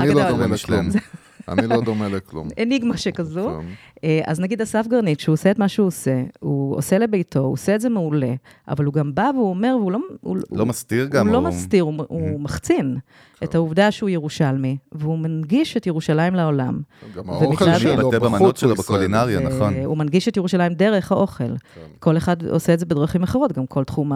אני 1.49 1.67
לא. 1.67 1.81
דומה. 1.81 2.08
לכלום. 2.08 2.46
לא. 2.46 2.63
אניגמה 2.63 2.96
שכזו. 2.96 3.49
כן. 3.61 3.67
אה, 4.05 4.20
אז 4.27 4.41
נגיד 4.41 4.61
אסף 4.61 4.87
גרנית, 4.87 5.20
שהוא 5.20 5.32
עושה 5.32 5.51
את 5.51 5.58
מה 5.58 5.69
שהוא 5.69 5.87
עושה, 5.87 6.22
הוא 6.41 6.77
עושה 6.77 6.99
לביתו, 6.99 7.41
הוא 7.41 7.53
עושה 7.53 7.75
את 7.75 7.81
זה 7.81 7.89
מעולה, 7.89 8.34
אבל 8.69 8.84
הוא 8.84 8.94
גם 8.94 9.15
בא 9.15 9.31
והוא 9.34 9.51
אומר, 9.51 9.77
והוא 9.81 9.93
לא... 9.93 9.99
הוא, 10.20 10.37
לא 10.53 10.67
מסתיר 10.67 11.06
גם, 11.06 11.27
הוא 11.27 11.32
לא 11.32 11.41
מסתיר, 11.41 11.82
הוא, 11.82 11.94
הוא 12.08 12.41
מחצין 12.41 12.96
את 13.44 13.55
העובדה 13.55 13.91
שהוא 13.91 14.08
ירושלמי, 14.08 14.77
והוא 14.93 15.19
מנגיש 15.19 15.77
את 15.77 15.87
ירושלים 15.87 16.34
לעולם. 16.34 16.81
גם 17.15 17.31
האוכל 17.31 17.79
שלו 17.79 17.96
מתבטא 17.96 18.19
בחוץ 18.19 18.32
במנות 18.32 18.56
שלו. 18.56 18.75
בקולינריה, 18.75 19.41
נכון. 19.41 19.75
הוא 19.84 19.96
מנגיש 19.96 20.29
את 20.29 20.37
ירושלים 20.37 20.75
דרך 20.75 21.13
האוכל. 21.13 21.44
כן. 21.44 21.81
כל 21.99 22.17
אחד 22.17 22.46
עושה 22.46 22.75
את 22.75 22.79
זה 22.79 22.87
בדרכים 22.87 23.22
אחרות, 23.22 23.53
גם 23.53 23.67
כל 23.67 23.84
תחום 23.84 24.13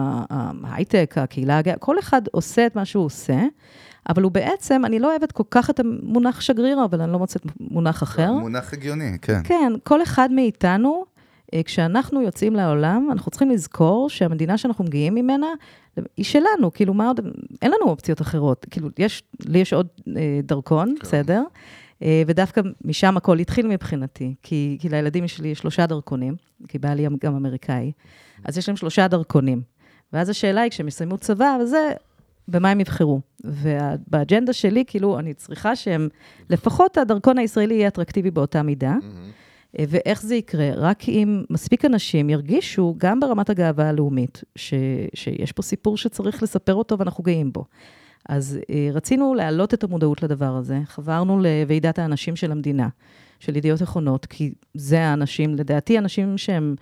ההייטק, 0.63 1.15
הקהילה 1.17 1.57
הגאה, 1.57 1.75
כל 1.77 1.99
אחד 1.99 2.21
עושה 2.31 2.65
את 2.65 2.75
מה 2.75 2.85
שהוא 2.85 3.05
עושה, 3.05 3.39
אבל 4.09 4.23
הוא 4.23 4.31
בעצם, 4.31 4.85
אני 4.85 4.99
לא 4.99 5.11
אוהבת 5.11 5.31
כל 5.31 5.43
כך 5.51 5.69
את 5.69 5.79
המונח 5.79 6.41
שגריר, 6.41 6.85
אבל 6.85 7.01
אני 7.01 7.11
לא 7.11 7.19
מוצאת 7.19 7.41
מונח 7.59 8.03
אחר. 8.03 8.31
מונח 8.31 8.73
הגיוני, 8.73 9.17
כן. 9.21 9.41
כן, 9.43 9.73
כל 9.83 10.03
אחד 10.03 10.31
מאיתנו, 10.31 11.05
אה, 11.53 11.63
כשאנחנו 11.63 12.21
יוצאים 12.21 12.55
לעולם, 12.55 13.09
אנחנו 13.11 13.31
צריכים 13.31 13.49
לזכור 13.49 14.09
שהמדינה 14.09 14.57
שאנחנו 14.57 14.83
מגיעים 14.83 15.15
ממנה, 15.15 15.47
היא 16.17 16.25
שלנו, 16.25 16.73
כאילו, 16.73 16.93
מה 16.93 17.07
עוד, 17.07 17.19
אין 17.61 17.71
לנו 17.71 17.91
אופציות 17.91 18.21
אחרות. 18.21 18.65
כאילו, 18.71 18.89
יש, 18.99 19.23
לי 19.45 19.59
יש 19.59 19.73
עוד 19.73 19.87
אה, 20.17 20.39
דרכון, 20.43 20.95
כן. 20.95 21.01
בסדר? 21.01 21.43
אה, 22.03 22.23
ודווקא 22.27 22.61
משם 22.85 23.17
הכל 23.17 23.39
התחיל 23.39 23.67
מבחינתי, 23.67 24.35
כי, 24.43 24.77
כי 24.81 24.89
לילדים 24.89 25.27
שלי 25.27 25.47
יש 25.47 25.59
שלושה 25.59 25.85
דרכונים, 25.85 26.35
כי 26.67 26.79
בעלי 26.79 27.07
גם 27.23 27.35
אמריקאי, 27.35 27.91
אז 28.43 28.57
יש 28.57 28.69
להם 28.69 28.75
שלושה 28.75 29.07
דרכונים. 29.07 29.61
ואז 30.13 30.29
השאלה 30.29 30.61
היא, 30.61 30.71
כשהם 30.71 30.87
יסיימו 30.87 31.17
צבא 31.17 31.57
וזה, 31.61 31.91
במה 32.47 32.69
הם 32.69 32.79
יבחרו. 32.79 33.21
ובאג'נדה 33.43 34.53
שלי, 34.53 34.83
כאילו, 34.87 35.19
אני 35.19 35.33
צריכה 35.33 35.75
שהם, 35.75 36.07
לפחות 36.49 36.97
הדרכון 36.97 37.37
הישראלי 37.37 37.73
יהיה 37.73 37.87
אטרקטיבי 37.87 38.31
באותה 38.31 38.63
מידה. 38.63 38.95
אה, 39.79 39.85
ואיך 39.89 40.21
זה 40.21 40.35
יקרה? 40.35 40.69
רק 40.75 41.09
אם 41.09 41.43
מספיק 41.49 41.85
אנשים 41.85 42.29
ירגישו, 42.29 42.95
גם 42.97 43.19
ברמת 43.19 43.49
הגאווה 43.49 43.89
הלאומית, 43.89 44.43
ש, 44.55 44.73
שיש 45.13 45.51
פה 45.51 45.61
סיפור 45.61 45.97
שצריך 45.97 46.43
לספר 46.43 46.73
אותו 46.73 46.99
ואנחנו 46.99 47.23
גאים 47.23 47.53
בו. 47.53 47.65
אז 48.29 48.59
אה, 48.69 48.89
רצינו 48.93 49.33
להעלות 49.33 49.73
את 49.73 49.83
המודעות 49.83 50.23
לדבר 50.23 50.55
הזה. 50.55 50.79
חברנו 50.85 51.39
לוועידת 51.39 51.99
האנשים 51.99 52.35
של 52.35 52.51
המדינה, 52.51 52.87
של 53.39 53.55
ידיעות 53.55 53.83
אחרונות, 53.83 54.25
כי 54.25 54.53
זה 54.73 54.99
האנשים, 54.99 55.55
לדעתי, 55.55 55.97
אנשים 55.97 56.37
שהם 56.37 56.75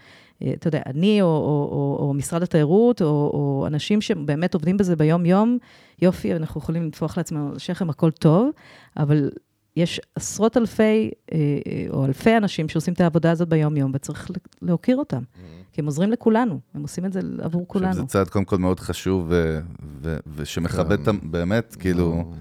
אתה 0.44 0.68
יודע, 0.68 0.82
אני 0.86 1.22
או, 1.22 1.28
או, 1.28 1.70
או, 1.72 2.08
או 2.08 2.14
משרד 2.14 2.44
התיירות, 2.44 3.02
או, 3.02 3.08
או 3.08 3.64
אנשים 3.68 4.02
שבאמת 4.02 4.54
עובדים 4.54 4.78
בזה 4.78 4.96
ביום-יום, 4.96 5.58
יופי, 6.02 6.36
אנחנו 6.36 6.62
יכולים 6.62 6.88
לטפוח 6.88 7.18
לעצמנו 7.18 7.50
על 7.50 7.56
השכם, 7.56 7.90
הכל 7.90 8.12
טוב, 8.12 8.50
אבל 8.98 9.30
יש 9.76 10.02
עשרות 10.16 10.58
אלפי, 10.58 11.12
אה, 11.32 11.38
אה, 11.38 11.86
או 11.90 12.06
אלפי 12.06 12.38
אנשים 12.38 12.70
שעושים 12.70 12.94
את 12.94 13.02
העבודה 13.02 13.32
הזאת 13.32 13.50
ביום-יום, 13.50 13.92
וצריך 13.96 14.32
להוקיר 14.62 14.98
אותם, 14.98 15.24
כי 15.72 15.82
הם 15.82 15.86
עוזרים 15.86 16.12
לכולנו, 16.12 16.60
הם 16.74 16.82
עושים 16.82 17.06
את 17.06 17.14
זה 17.14 17.20
עבור 17.42 17.68
כולנו. 17.68 17.94
זה 17.94 18.04
צעד 18.04 18.30
קודם 18.30 18.46
כל 18.46 18.58
מאוד 18.58 18.80
חשוב, 18.80 19.26
ו- 19.30 19.60
ו- 20.02 20.18
ושמכבד 20.36 21.00
את 21.00 21.08
ה... 21.08 21.12
באמת, 21.24 21.76
כאילו... 21.80 22.34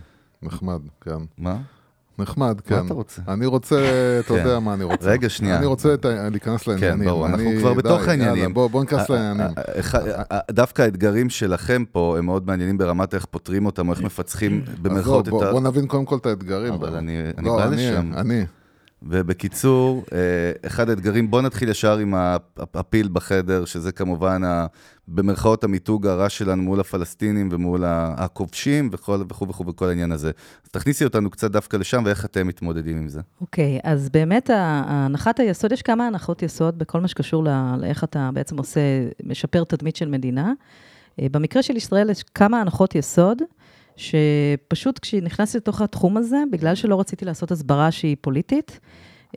נחמד, 0.42 0.80
כן. 1.00 1.18
מה? 1.38 1.60
נחמד, 2.18 2.60
כן. 2.60 2.74
מה 2.78 2.86
אתה 2.86 2.94
רוצה? 2.94 3.22
אני 3.28 3.46
רוצה, 3.46 3.76
אתה 4.20 4.38
יודע 4.38 4.58
מה 4.58 4.74
אני 4.74 4.84
רוצה. 4.84 5.10
רגע, 5.10 5.28
שנייה. 5.28 5.56
אני 5.56 5.66
רוצה 5.66 5.94
להיכנס 6.32 6.66
לעניינים. 6.66 6.98
כן, 6.98 7.04
ברור, 7.04 7.26
אנחנו 7.26 7.50
כבר 7.58 7.74
בתוך 7.74 8.08
העניינים. 8.08 8.54
בוא 8.54 8.80
ניכנס 8.80 9.10
לעניינים. 9.10 9.54
דווקא 10.50 10.82
האתגרים 10.82 11.30
שלכם 11.30 11.84
פה 11.92 12.14
הם 12.18 12.26
מאוד 12.26 12.46
מעניינים 12.46 12.78
ברמת 12.78 13.14
איך 13.14 13.24
פותרים 13.24 13.66
אותם, 13.66 13.88
או 13.88 13.92
איך 13.92 14.02
מפצחים 14.02 14.64
במרכאות 14.82 15.28
את 15.28 15.42
ה... 15.42 15.50
בוא 15.52 15.60
נבין 15.60 15.86
קודם 15.86 16.04
כל 16.04 16.16
את 16.16 16.26
האתגרים. 16.26 16.72
אבל. 16.72 16.94
אני 16.96 17.16
לא, 17.42 17.56
בא 17.56 17.64
אני- 17.66 17.76
לשם. 17.76 18.12
אני. 18.16 18.44
ובקיצור, 19.06 20.04
אה, 20.12 20.18
אחד 20.66 20.90
האתגרים, 20.90 21.30
בוא 21.30 21.42
נתחיל 21.42 21.68
ישר 21.68 21.98
עם 21.98 22.14
הפיל 22.74 23.08
בחדר, 23.12 23.64
שזה 23.64 23.92
כמובן 23.92 24.44
ה- 24.44 24.66
במרכאות 25.08 25.64
המיתוג 25.64 26.06
הרע 26.06 26.28
שלנו 26.28 26.62
מול 26.62 26.80
הפלסטינים 26.80 27.48
ומול 27.52 27.82
הכובשים 27.86 28.88
וכל- 28.92 29.22
וכו' 29.28 29.48
וכו' 29.48 29.66
וכל 29.66 29.88
העניין 29.88 30.12
הזה. 30.12 30.30
אז 30.64 30.70
תכניסי 30.70 31.04
אותנו 31.04 31.30
קצת 31.30 31.50
דווקא 31.50 31.76
לשם, 31.76 32.02
ואיך 32.06 32.24
אתם 32.24 32.46
מתמודדים 32.46 32.96
עם 32.96 33.08
זה. 33.08 33.20
אוקיי, 33.40 33.78
אז 33.84 34.08
באמת 34.08 34.50
הנחת 34.54 35.40
היסוד, 35.40 35.72
יש 35.72 35.82
כמה 35.82 36.06
הנחות 36.06 36.42
יסוד 36.42 36.78
בכל 36.78 37.00
מה 37.00 37.08
שקשור 37.08 37.44
ל- 37.44 37.74
לאיך 37.80 38.04
אתה 38.04 38.30
בעצם 38.34 38.58
עושה, 38.58 38.80
משפר 39.24 39.64
תדמית 39.64 39.96
של 39.96 40.08
מדינה. 40.08 40.52
אה, 41.20 41.26
במקרה 41.30 41.62
של 41.62 41.76
ישראל 41.76 42.10
יש 42.10 42.22
כמה 42.22 42.60
הנחות 42.60 42.94
יסוד, 42.94 43.42
שפשוט 43.96 44.98
כשנכנסתי 44.98 45.58
לתוך 45.58 45.80
התחום 45.80 46.16
הזה, 46.16 46.42
בגלל 46.52 46.74
שלא 46.74 47.00
רציתי 47.00 47.24
לעשות 47.24 47.50
הסברה 47.50 47.90
שהיא 47.90 48.16
פוליטית, 48.20 48.80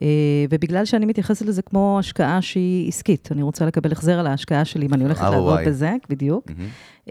אה, 0.02 0.46
ובגלל 0.50 0.86
שאני 0.86 1.06
מתייחסת 1.06 1.46
לזה 1.46 1.62
כמו 1.62 2.00
השקעה 2.00 2.42
שהיא 2.42 2.88
עסקית, 2.88 3.30
אני 3.32 3.42
רוצה 3.42 3.66
לקבל 3.66 3.92
החזר 3.92 4.20
על 4.20 4.28
ההשקעה 4.28 4.66
שלי, 4.66 4.86
אם 4.86 4.94
אני 4.94 5.04
הולכת. 5.04 5.22
לעבוד 5.22 5.60
בזה, 5.68 5.94
בדיוק. 6.10 6.52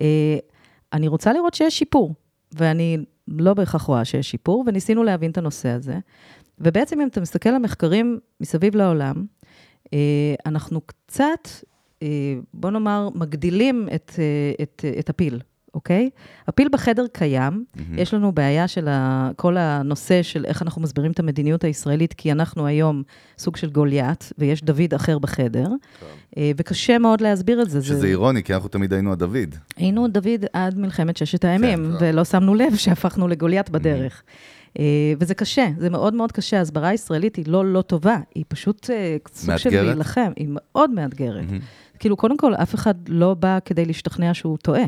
אה, 0.00 0.36
אני 0.92 1.08
רוצה 1.08 1.32
לראות 1.32 1.54
שיש 1.54 1.78
שיפור, 1.78 2.14
ואני 2.52 2.98
לא 3.28 3.54
בהכרח 3.54 3.82
רואה 3.82 4.04
שיש 4.04 4.30
שיפור, 4.30 4.64
וניסינו 4.66 5.04
להבין 5.04 5.30
את 5.30 5.38
הנושא 5.38 5.68
הזה. 5.68 5.98
ובעצם 6.58 7.00
אם 7.00 7.06
אתה 7.06 7.20
מסתכל 7.20 7.48
על 7.48 7.58
מחקרים 7.58 8.18
מסביב 8.40 8.76
לעולם, 8.76 9.24
אה, 9.94 10.34
אנחנו 10.46 10.80
קצת, 10.80 11.48
בוא 12.54 12.70
נאמר, 12.70 13.08
מגדילים 13.14 13.88
את, 13.94 14.12
את, 14.62 14.84
את 14.98 15.10
הפיל, 15.10 15.40
אוקיי? 15.76 16.10
הפיל 16.48 16.68
בחדר 16.72 17.04
קיים, 17.12 17.64
מהמם. 17.76 17.98
יש 17.98 18.14
לנו 18.14 18.32
בעיה 18.32 18.68
של 18.68 18.88
ה, 18.88 19.30
כל 19.36 19.56
הנושא 19.56 20.22
של 20.22 20.44
איך 20.44 20.62
אנחנו 20.62 20.82
מסבירים 20.82 21.12
את 21.12 21.18
המדיניות 21.20 21.64
הישראלית, 21.64 22.12
כי 22.14 22.32
אנחנו 22.32 22.66
היום 22.66 23.02
סוג 23.38 23.56
של 23.56 23.70
גוליית, 23.70 24.32
ויש 24.38 24.62
דוד 24.64 24.94
אחר 24.94 25.18
בחדר, 25.18 25.68
אה, 26.38 26.50
וקשה 26.56 26.98
מאוד 26.98 27.20
להסביר 27.20 27.62
את 27.62 27.70
זה. 27.70 27.80
זה- 27.80 27.86
שזה 27.86 28.06
אירוני, 28.06 28.42
כי 28.42 28.54
אנחנו 28.54 28.68
תמיד 28.68 28.92
היינו 28.92 29.12
הדוד. 29.12 29.54
היינו 29.76 30.08
דוד 30.08 30.44
עד 30.52 30.78
מלחמת 30.78 31.16
ששת 31.16 31.44
הימים, 31.44 31.92
כן. 31.98 32.04
ולא 32.04 32.24
שמנו 32.24 32.54
לב 32.54 32.76
שהפכנו 32.84 33.28
לגוליית 33.28 33.70
בדרך. 33.70 34.22
אה, 34.78 34.84
וזה 35.20 35.34
קשה, 35.34 35.66
זה 35.78 35.90
מאוד 35.90 36.14
מאוד 36.14 36.32
קשה. 36.32 36.58
ההסברה 36.58 36.88
הישראלית 36.88 37.36
היא 37.36 37.44
לא 37.48 37.64
לא 37.72 37.82
טובה, 37.82 38.16
היא 38.34 38.44
פשוט 38.48 38.90
אה, 38.90 39.16
סוג 39.34 39.56
של 39.56 39.68
מאתגרת? 39.68 39.86
להילחם, 39.86 40.32
היא 40.36 40.46
מאוד 40.50 40.90
מאתגרת. 40.90 41.44
מהמם. 41.46 41.60
כאילו, 41.98 42.16
קודם 42.16 42.36
כל, 42.36 42.54
אף 42.54 42.74
אחד 42.74 42.94
לא 43.08 43.34
בא 43.34 43.58
כדי 43.64 43.84
להשתכנע 43.84 44.34
שהוא 44.34 44.58
טועה. 44.58 44.84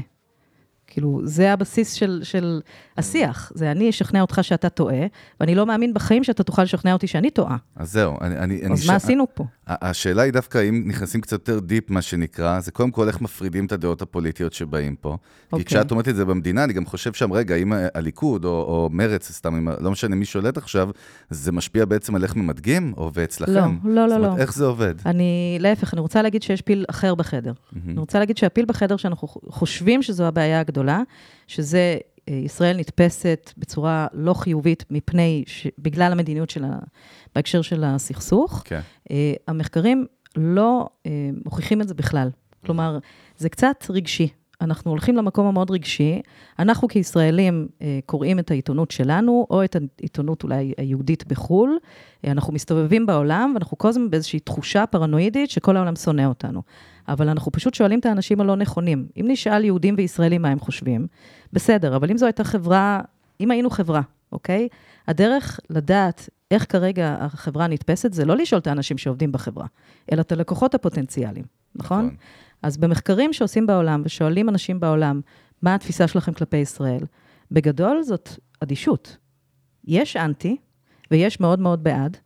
כאילו, 0.91 1.21
זה 1.25 1.53
הבסיס 1.53 1.93
של, 1.93 2.21
של 2.23 2.61
השיח. 2.99 3.53
זה 3.55 3.71
אני 3.71 3.91
אשכנע 3.91 4.21
אותך 4.21 4.39
שאתה 4.43 4.69
טועה, 4.69 5.07
ואני 5.41 5.55
לא 5.55 5.67
מאמין 5.67 5.95
בחיים 5.95 6.25
שאתה 6.25 6.43
תוכל 6.43 6.63
לשכנע 6.63 6.93
אותי 6.93 7.07
שאני 7.07 7.31
טועה. 7.31 7.57
אז 7.77 7.93
זהו, 7.93 8.15
אני... 8.21 8.39
אני- 8.39 8.63
אני 8.65 8.73
אז 8.73 8.83
ש- 8.83 8.87
מה 8.89 8.95
עשינו 8.97 9.25
פה? 9.35 9.45
השאלה 9.67 10.23
היא 10.23 10.33
דווקא, 10.33 10.69
אם 10.69 10.85
נכנסים 10.87 11.21
קצת 11.21 11.33
יותר 11.33 11.59
דיפ, 11.59 11.91
מה 11.91 12.03
שנקרא, 12.03 12.61
זה 12.61 12.71
קודם 12.73 12.91
כל 12.91 13.09
איך 13.09 13.21
מפרידים 13.21 13.67
את 13.67 13.73
הדעות 13.73 14.03
הפוליטיות 14.03 14.53
שבאים 14.53 14.97
פה. 14.97 15.17
כי 15.21 15.47
אוקיי. 15.53 15.65
כשאת 15.65 15.91
אומרת 15.91 16.09
את 16.09 16.17
זה 16.17 16.25
במדינה, 16.25 16.65
אני 16.65 16.73
גם 16.73 16.87
חושב 16.87 17.13
שם, 17.13 17.33
רגע, 17.33 17.55
אם 17.57 17.73
הליכוד 17.95 18.45
או, 18.45 18.51
או 18.51 18.89
מרץ, 18.93 19.31
סתם, 19.33 19.55
אם- 19.55 19.69
לא 19.81 19.91
משנה 19.91 20.17
מי 20.17 20.25
שולט 20.25 20.57
עכשיו, 20.57 20.89
זה 21.31 21.53
משפיע 21.53 21.85
בעצם 21.85 22.15
על 22.15 22.23
איך 22.23 22.37
ממדגים, 22.37 22.93
או 22.97 23.11
ואצלכם? 23.15 23.53
לא, 23.85 23.95
לא, 23.95 24.09
זאת 24.09 24.21
לא, 24.21 24.27
אומרת, 24.27 24.37
לא. 24.39 24.43
איך 24.43 24.55
זה 24.55 24.65
עובד? 24.65 24.95
אני, 25.07 25.57
להפך, 25.61 25.95
אני 25.95 26.01
רוצה 26.01 26.23
להגיד 26.23 26.43
שיש 26.43 26.63
פיל 26.63 26.85
אחר 26.91 27.15
בחדר. 27.15 27.53
אני 27.87 27.99
רוצה 27.99 28.19
להגיד 28.19 28.37
שהפיל 28.37 28.65
בחדר 28.65 28.97
שאנחנו 28.97 29.29
חושבים 29.49 30.03
שזו 30.03 30.25
הבעיה 30.25 30.61
הגדולה, 30.61 30.78
שזה 31.47 31.99
אה, 32.29 32.35
ישראל 32.35 32.77
נתפסת 32.77 33.53
בצורה 33.59 34.07
לא 34.13 34.35
חיובית 34.35 34.85
מפני, 34.91 35.45
ש... 35.47 35.67
בגלל 35.79 36.13
המדיניות 36.13 36.51
שלה, 36.51 36.79
בהקשר 37.35 37.63
של 37.63 37.85
הסכסוך. 37.85 38.63
כן. 38.65 38.81
אה, 39.11 39.33
המחקרים 39.49 40.07
לא 40.37 40.89
אה, 41.07 41.31
מוכיחים 41.45 41.81
את 41.81 41.89
זה 41.89 41.95
בכלל. 41.95 42.31
כלומר, 42.67 42.99
זה 43.37 43.49
קצת 43.49 43.87
רגשי. 43.91 44.29
אנחנו 44.61 44.91
הולכים 44.91 45.17
למקום 45.17 45.47
המאוד 45.47 45.71
רגשי. 45.71 46.21
אנחנו 46.59 46.89
כישראלים 46.89 47.69
קוראים 48.07 48.39
את 48.39 48.51
העיתונות 48.51 48.91
שלנו, 48.91 49.47
או 49.51 49.65
את 49.65 49.77
העיתונות 50.01 50.43
אולי 50.43 50.73
היהודית 50.77 51.27
בחו"ל. 51.27 51.79
אנחנו 52.27 52.53
מסתובבים 52.53 53.07
בעולם, 53.07 53.51
ואנחנו 53.55 53.79
כל 53.79 53.89
הזמן 53.89 54.11
באיזושהי 54.11 54.41
תחושה 54.41 54.87
פרנואידית 54.87 55.51
שכל 55.51 55.77
העולם 55.77 55.97
שונא 55.97 56.23
אותנו. 56.27 56.63
אבל 57.09 57.29
אנחנו 57.29 57.53
פשוט 57.53 57.75
שואלים 57.75 57.99
את 57.99 58.07
האנשים 58.07 58.41
הלא 58.41 58.57
נכונים. 58.57 59.07
אם 59.21 59.25
נשאל 59.29 59.65
יהודים 59.65 59.95
וישראלים 59.99 60.43
מה 60.43 60.49
הם 60.49 60.59
חושבים, 60.59 61.07
בסדר, 61.53 61.97
אבל 61.97 62.11
אם 62.11 62.19
זו 62.19 62.27
הייתה 62.27 62.45
חברה, 62.45 63.01
אם 63.41 63.51
היינו 63.51 63.71
חברה, 63.71 64.01
אוקיי? 64.33 64.69
הדרך 65.09 65.61
לדעת 65.71 66.29
איך 66.51 66.67
כרגע 66.69 67.17
החברה 67.21 67.67
נתפסת, 67.67 68.13
זה 68.13 68.25
לא 68.25 68.37
לשאול 68.37 68.61
את 68.61 68.67
האנשים 68.67 68.99
שעובדים 68.99 69.33
בחברה, 69.33 69.67
אלא 70.13 70.21
את 70.21 70.33
הלקוחות 70.33 70.75
הפוטנציאליים, 70.75 71.45
נכון? 71.75 72.05
נכון. 72.05 72.17
אז 72.63 72.77
במחקרים 72.77 73.33
שעושים 73.33 73.67
בעולם, 73.67 74.03
ושואלים 74.05 74.49
אנשים 74.49 74.81
בעולם, 74.81 75.21
מה 75.63 75.75
התפיסה 75.75 76.09
שלכם 76.09 76.33
כלפי 76.33 76.57
ישראל, 76.57 77.03
בגדול 77.51 78.03
זאת 78.03 78.29
אדישות. 78.61 79.17
יש 79.85 80.17
אנטי, 80.17 80.57
ויש 81.11 81.41
מאוד 81.41 81.61
מאוד 81.61 81.85
בעד, 81.85 82.17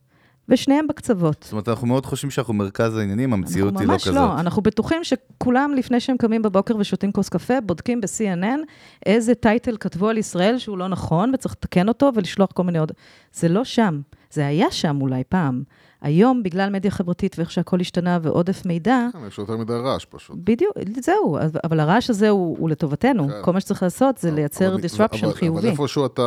ושניהם 0.49 0.87
בקצוות. 0.87 1.43
זאת 1.43 1.53
אומרת, 1.53 1.69
אנחנו 1.69 1.87
מאוד 1.87 2.07
חושבים 2.07 2.31
שאנחנו 2.31 2.55
מרכז 2.55 2.97
העניינים, 2.97 3.33
המציאות 3.33 3.69
אנחנו 3.69 3.81
היא 3.81 3.89
לא 3.89 3.93
ממש 3.93 4.03
כזאת. 4.03 4.15
לא, 4.15 4.41
אנחנו 4.41 4.63
בטוחים 4.63 5.05
שכולם, 5.05 5.75
לפני 5.77 6.01
שהם 6.01 6.17
קמים 6.17 6.43
בבוקר 6.43 6.77
ושותים 6.77 7.13
כוס 7.13 7.29
קפה, 7.29 7.61
בודקים 7.61 8.01
ב-CNN 8.01 8.59
איזה 9.07 9.35
טייטל 9.35 9.77
כתבו 9.81 10.09
על 10.09 10.19
ישראל 10.19 10.59
שהוא 10.59 10.79
לא 10.79 10.89
נכון, 10.89 11.31
וצריך 11.35 11.55
לתקן 11.55 11.89
אותו 11.89 12.11
ולשלוח 12.15 12.53
כל 12.53 12.63
מיני 12.63 12.79
עוד... 12.79 12.93
זה 13.33 13.49
לא 13.49 13.65
שם. 13.65 14.01
זה 14.31 14.47
היה 14.47 14.71
שם 14.71 14.99
אולי 15.01 15.23
פעם. 15.29 15.63
היום, 16.03 16.43
בגלל 16.43 16.71
מדיה 16.71 16.91
חברתית 16.91 17.35
ואיך 17.39 17.51
שהכל 17.51 17.81
השתנה 17.81 18.19
ועודף 18.23 18.67
מידע, 18.67 19.09
כן, 19.13 19.19
יש 19.29 19.39
יותר 19.39 19.57
מדי 19.57 19.73
רעש 19.73 20.05
פשוט. 20.05 20.37
בדיוק, 20.45 20.73
זהו, 21.03 21.39
אבל 21.65 21.81
הרעש 21.81 22.11
הזה 22.11 22.29
הוא, 22.29 22.57
הוא 22.59 22.71
לטובתנו. 22.71 23.29
כן. 23.29 23.35
כל 23.43 23.53
מה 23.53 23.61
שצריך 23.61 23.83
לעשות 23.83 24.19
זה 24.19 24.31
לייצר 24.31 24.75
אבל- 24.75 24.81
disruption 24.85 25.25
אבל- 25.25 25.33
חיובי. 25.33 25.61
אבל 25.61 25.69
איפשהו 25.69 26.07
אתה, 26.07 26.23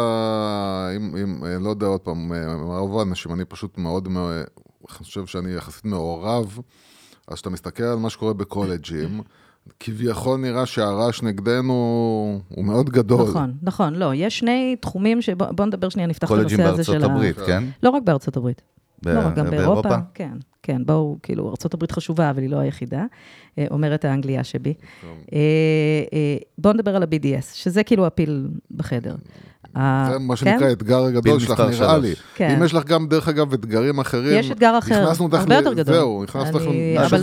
אם, 0.96 1.15
אם, 1.24 1.63
לא 1.63 1.70
יודע 1.70 1.88
עוד 1.88 2.01
פעם, 2.01 2.32
רוב 2.62 3.00
האנשים, 3.00 3.34
אני 3.34 3.46
פשוט 3.46 3.77
מאוד, 3.77 4.08
חושב 4.89 5.25
שאני 5.25 5.53
יחסית 5.55 5.86
מעורב, 5.86 6.60
אז 7.27 7.34
כשאתה 7.34 7.50
מסתכל 7.50 7.84
על 7.84 7.98
מה 7.98 8.10
שקורה 8.10 8.34
בקולג'ים, 8.34 9.22
כביכול 9.79 10.39
נראה 10.39 10.65
שהרעש 10.65 11.22
נגדנו 11.24 11.74
הוא 12.50 12.65
מאוד 12.65 12.89
גדול. 12.89 13.29
נכון, 13.29 13.53
נכון, 13.62 13.94
לא, 13.94 14.13
יש 14.15 14.39
שני 14.39 14.75
תחומים 14.79 15.22
שבוא 15.22 15.48
בוא 15.51 15.65
נדבר 15.65 15.89
שנייה, 15.89 16.08
נפתח 16.08 16.27
את 16.27 16.29
קולג'ים 16.29 16.60
הנושא 16.60 16.74
הזה 16.74 16.91
בארצות 16.91 16.96
של 17.01 17.10
ה... 17.12 17.13
הברית, 17.13 17.36
כן? 17.39 17.63
לא 17.84 17.89
רק 17.89 18.03
בארצות 18.03 18.38
הברית. 18.38 18.62
ב- 19.06 19.10
לא, 19.10 19.22
גם 19.36 19.50
באירופה? 19.50 19.56
באירופה. 19.82 19.96
כן, 20.14 20.32
כן, 20.64 20.82
בואו, 20.86 21.18
כאילו, 21.24 21.44
ארה"ב 21.48 21.92
חשובה, 21.92 22.30
אבל 22.30 22.42
היא 22.42 22.50
לא 22.50 22.58
היחידה, 22.58 23.04
אה, 23.60 23.66
אומרת 23.72 24.06
האנגליה 24.06 24.44
שבי. 24.44 24.74
אה, 25.34 25.40
אה, 26.14 26.38
בואו 26.58 26.74
נדבר 26.74 26.96
על 26.96 27.04
ה-BDS, 27.04 27.46
שזה 27.54 27.84
כאילו 27.84 28.06
הפיל 28.06 28.48
בחדר. 28.76 29.16
זה 29.74 29.80
מה 30.20 30.36
כן? 30.36 30.36
שנקרא 30.36 30.68
האתגר 30.68 31.04
הגדול 31.06 31.40
שלך, 31.40 31.60
נראה. 31.60 31.98
לי. 31.98 32.14
כן. 32.36 32.50
אם 32.58 32.64
יש 32.66 32.74
לך 32.74 32.84
גם, 32.86 33.08
דרך 33.08 33.28
אגב, 33.28 33.54
אתגרים 33.54 34.00
אחרים, 34.00 34.40
יש 34.40 34.52
אתגר 34.52 34.78
אחר, 34.78 35.10
הרבה 35.32 35.56
יותר 35.56 35.74
גדול. 35.74 35.96
זהו, 35.96 36.24
נכנסנו 36.24 36.60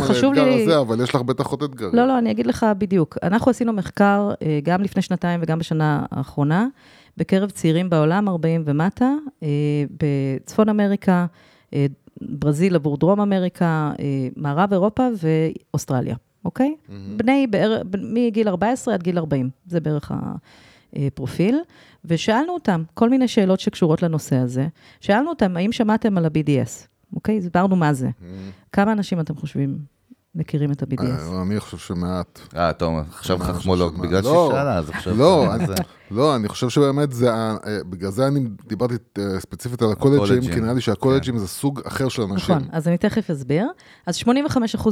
חשוב 0.04 0.34
לאתגר 0.34 0.44
לי- 0.50 0.62
הזה, 0.62 0.78
אבל 0.80 1.00
יש 1.02 1.14
לך 1.14 1.20
בטח 1.22 1.46
עוד 1.46 1.62
אתגרים. 1.62 1.94
לא, 1.94 2.06
לא, 2.06 2.18
אני 2.18 2.30
אגיד 2.30 2.46
לך 2.46 2.66
בדיוק. 2.78 3.18
אנחנו 3.22 3.50
עשינו 3.50 3.72
מחקר 3.72 4.30
גם 4.62 4.82
לפני 4.82 5.02
שנתיים 5.02 5.40
וגם 5.42 5.58
בשנה 5.58 6.04
האחרונה, 6.10 6.66
בקרב 7.16 7.50
צעירים 7.50 7.90
בעולם, 7.90 8.28
40 8.28 8.62
ומטה, 8.66 9.10
בצפון 10.02 10.68
אמריקה, 10.68 11.26
ברזיל 12.20 12.74
עבור 12.74 12.96
דרום 12.96 13.20
אמריקה, 13.20 13.92
אה, 13.98 14.04
מערב 14.36 14.72
אירופה 14.72 15.08
ואוסטרליה, 15.22 16.16
אוקיי? 16.44 16.74
בני, 17.16 17.46
בער- 17.46 17.82
מגיל 18.02 18.48
14 18.48 18.94
עד 18.94 19.02
גיל 19.02 19.18
40, 19.18 19.50
זה 19.66 19.80
בערך 19.80 20.12
הפרופיל. 20.96 21.58
ושאלנו 22.04 22.52
אותם 22.54 22.82
כל 22.94 23.10
מיני 23.10 23.28
שאלות 23.28 23.60
שקשורות 23.60 24.02
לנושא 24.02 24.36
הזה. 24.36 24.66
שאלנו 25.00 25.28
אותם, 25.30 25.56
האם 25.56 25.72
שמעתם 25.72 26.18
על 26.18 26.24
ה-BDS? 26.24 26.86
אוקיי? 27.14 27.38
הסברנו 27.38 27.76
מה 27.76 27.92
זה. 27.92 28.10
כמה 28.72 28.92
אנשים 28.92 29.20
אתם 29.20 29.36
חושבים 29.36 29.78
מכירים 30.34 30.72
את 30.72 30.82
ה-BDS. 30.82 31.02
אה, 31.32 31.42
אני 31.42 31.60
חושב 31.60 31.78
שמעט. 31.78 32.40
אה, 32.56 32.72
טוב, 32.72 32.94
עכשיו 33.12 33.38
מה, 33.38 33.44
חכמולוג, 33.44 33.98
בגלל 34.00 34.22
לא, 34.22 34.48
שהיא 34.48 34.58
שאלה, 34.60 34.78
אז 34.78 34.90
עכשיו... 34.90 35.14
לא, 35.16 35.54
אני- 35.54 35.66
זה- 35.66 35.74
לא, 36.10 36.36
אני 36.36 36.48
חושב 36.48 36.68
שבאמת 36.68 37.12
זה, 37.12 37.30
אה, 37.34 37.56
בגלל 37.90 38.10
זה 38.10 38.26
אני 38.26 38.40
דיברתי 38.68 38.94
אה, 39.18 39.40
ספציפית 39.40 39.82
על 39.82 39.92
הקולג'ים, 39.92 40.40
כי 40.52 40.60
נראה 40.60 40.72
לי 40.74 40.80
שהקולג'ים 40.80 41.38
זה 41.38 41.48
סוג 41.48 41.80
אחר 41.86 42.08
של 42.08 42.22
אנשים. 42.22 42.54
נכון, 42.56 42.68
אז 42.72 42.88
אני 42.88 42.98
תכף 42.98 43.30
אסביר. 43.30 43.66
אז 44.06 44.16
85% 44.16 44.26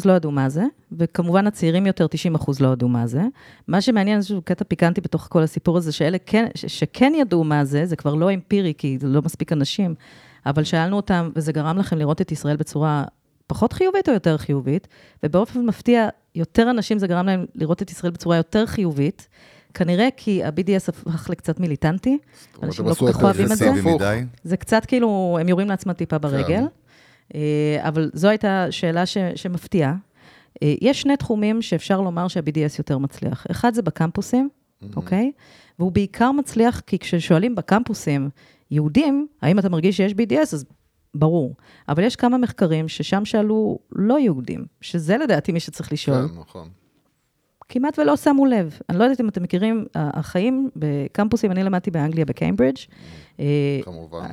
לא 0.05 0.13
ידעו 0.13 0.31
מה 0.31 0.49
זה, 0.49 0.63
וכמובן 0.93 1.47
הצעירים 1.47 1.87
יותר, 1.87 2.07
90% 2.37 2.51
לא 2.61 2.69
ידעו 2.69 2.89
מה 2.89 3.07
זה. 3.07 3.23
מה 3.69 3.81
שמעניין, 3.81 4.17
איזשהו 4.17 4.43
קטע 4.43 4.65
פיקנטי 4.69 5.01
בתוך 5.01 5.27
כל 5.31 5.43
הסיפור 5.43 5.77
הזה, 5.77 5.93
שאלה 5.93 6.19
כן, 6.27 6.47
ש- 6.55 6.67
שכן 6.81 7.13
ידעו 7.17 7.45
מה 7.45 7.65
זה, 7.65 7.87
זה 7.87 7.97
כבר 7.97 8.15
לא 8.15 8.35
אמפירי, 8.35 8.73
כי 8.79 8.99
זה 9.01 9.07
לא 9.07 9.23
מספיק 9.25 9.53
אנשים, 9.53 9.95
אבל 10.47 10.65
שאלנו 10.65 10.97
אותם, 10.97 11.31
וזה 11.37 11.53
גרם 11.53 11.79
לכם 11.79 11.99
לראות 11.99 12.21
את 12.21 12.33
ישראל 12.33 12.57
בצורה 12.57 13.05
פחות 13.51 13.73
חיובית 13.73 14.09
או 14.09 14.15
יותר 14.15 14.37
חיובית, 14.37 14.89
ובאופן 15.23 15.67
מפתיע, 15.67 16.09
יותר 16.35 16.71
אנשים 16.71 16.99
זה 16.99 17.07
גרם 17.07 17.27
להם 17.27 17.47
לראות 17.55 17.83
את 17.83 17.91
ישראל 17.91 18.13
בצורה 18.13 18.37
יותר 18.37 18.67
חיובית. 18.67 19.29
כנראה 19.75 20.09
כי 20.17 20.45
ה-BDS 20.45 20.89
הפך 20.89 21.31
לקצת 21.31 21.61
מיליטנטי, 21.61 22.19
אנשים 22.63 22.87
לא 22.87 22.95
כל 22.95 23.13
כך 23.13 23.23
אוהבים 23.23 23.53
את 23.53 23.57
זה. 23.57 23.71
מדי. 23.73 24.25
זה 24.45 24.57
קצת 24.57 24.87
כאילו, 24.87 25.39
הם 25.41 25.49
יורים 25.49 25.69
לעצמם 25.69 25.93
טיפה 25.93 26.19
ברגל, 26.19 26.63
אה, 27.35 27.41
אבל 27.81 28.11
זו 28.15 28.29
הייתה 28.29 28.67
שאלה 28.71 29.07
ש, 29.07 29.17
שמפתיעה. 29.35 29.95
אה, 30.63 30.75
יש 30.81 31.01
שני 31.03 31.17
תחומים 31.17 31.63
שאפשר 31.63 32.01
לומר 32.01 32.29
שה-BDS 32.29 32.75
יותר 32.79 32.99
מצליח. 32.99 33.47
אחד 33.51 33.75
זה 33.75 33.83
בקמפוסים, 33.83 34.49
אוקיי? 34.97 35.33
והוא 35.79 35.93
בעיקר 35.93 36.33
מצליח 36.33 36.81
כי 36.81 36.99
כששואלים 36.99 37.55
בקמפוסים 37.55 38.31
יהודים, 38.71 39.27
האם 39.43 39.59
אתה 39.59 39.69
מרגיש 39.69 39.97
שיש 39.97 40.13
BDS, 40.13 40.53
אז 40.53 40.65
ברור. 41.15 41.57
אבל 41.89 42.03
יש 42.03 42.17
כמה 42.17 42.39
מחקרים 42.39 42.89
ששם 42.89 43.25
שאלו 43.25 43.79
לא 43.93 44.19
יהודים, 44.19 44.65
שזה 44.81 45.17
לדעתי 45.17 45.53
מי 45.53 45.61
שצריך 45.61 45.93
לשאול. 45.93 46.29
כן, 46.29 46.41
נכון. 46.41 46.69
כמעט 47.69 47.99
ולא 47.99 48.17
שמו 48.17 48.47
לב. 48.47 48.79
אני 48.89 48.99
לא 48.99 49.05
יודעת 49.05 49.21
אם 49.21 49.29
אתם 49.29 49.43
מכירים, 49.43 49.87
החיים 49.95 50.71
בקמפוסים, 50.77 51.51
אני 51.51 51.65
למדתי 51.65 51.91
באנגליה 51.91 52.25
בקיימברידג'. 52.25 52.79
אה, 53.41 53.81
כמובן. 53.85 54.29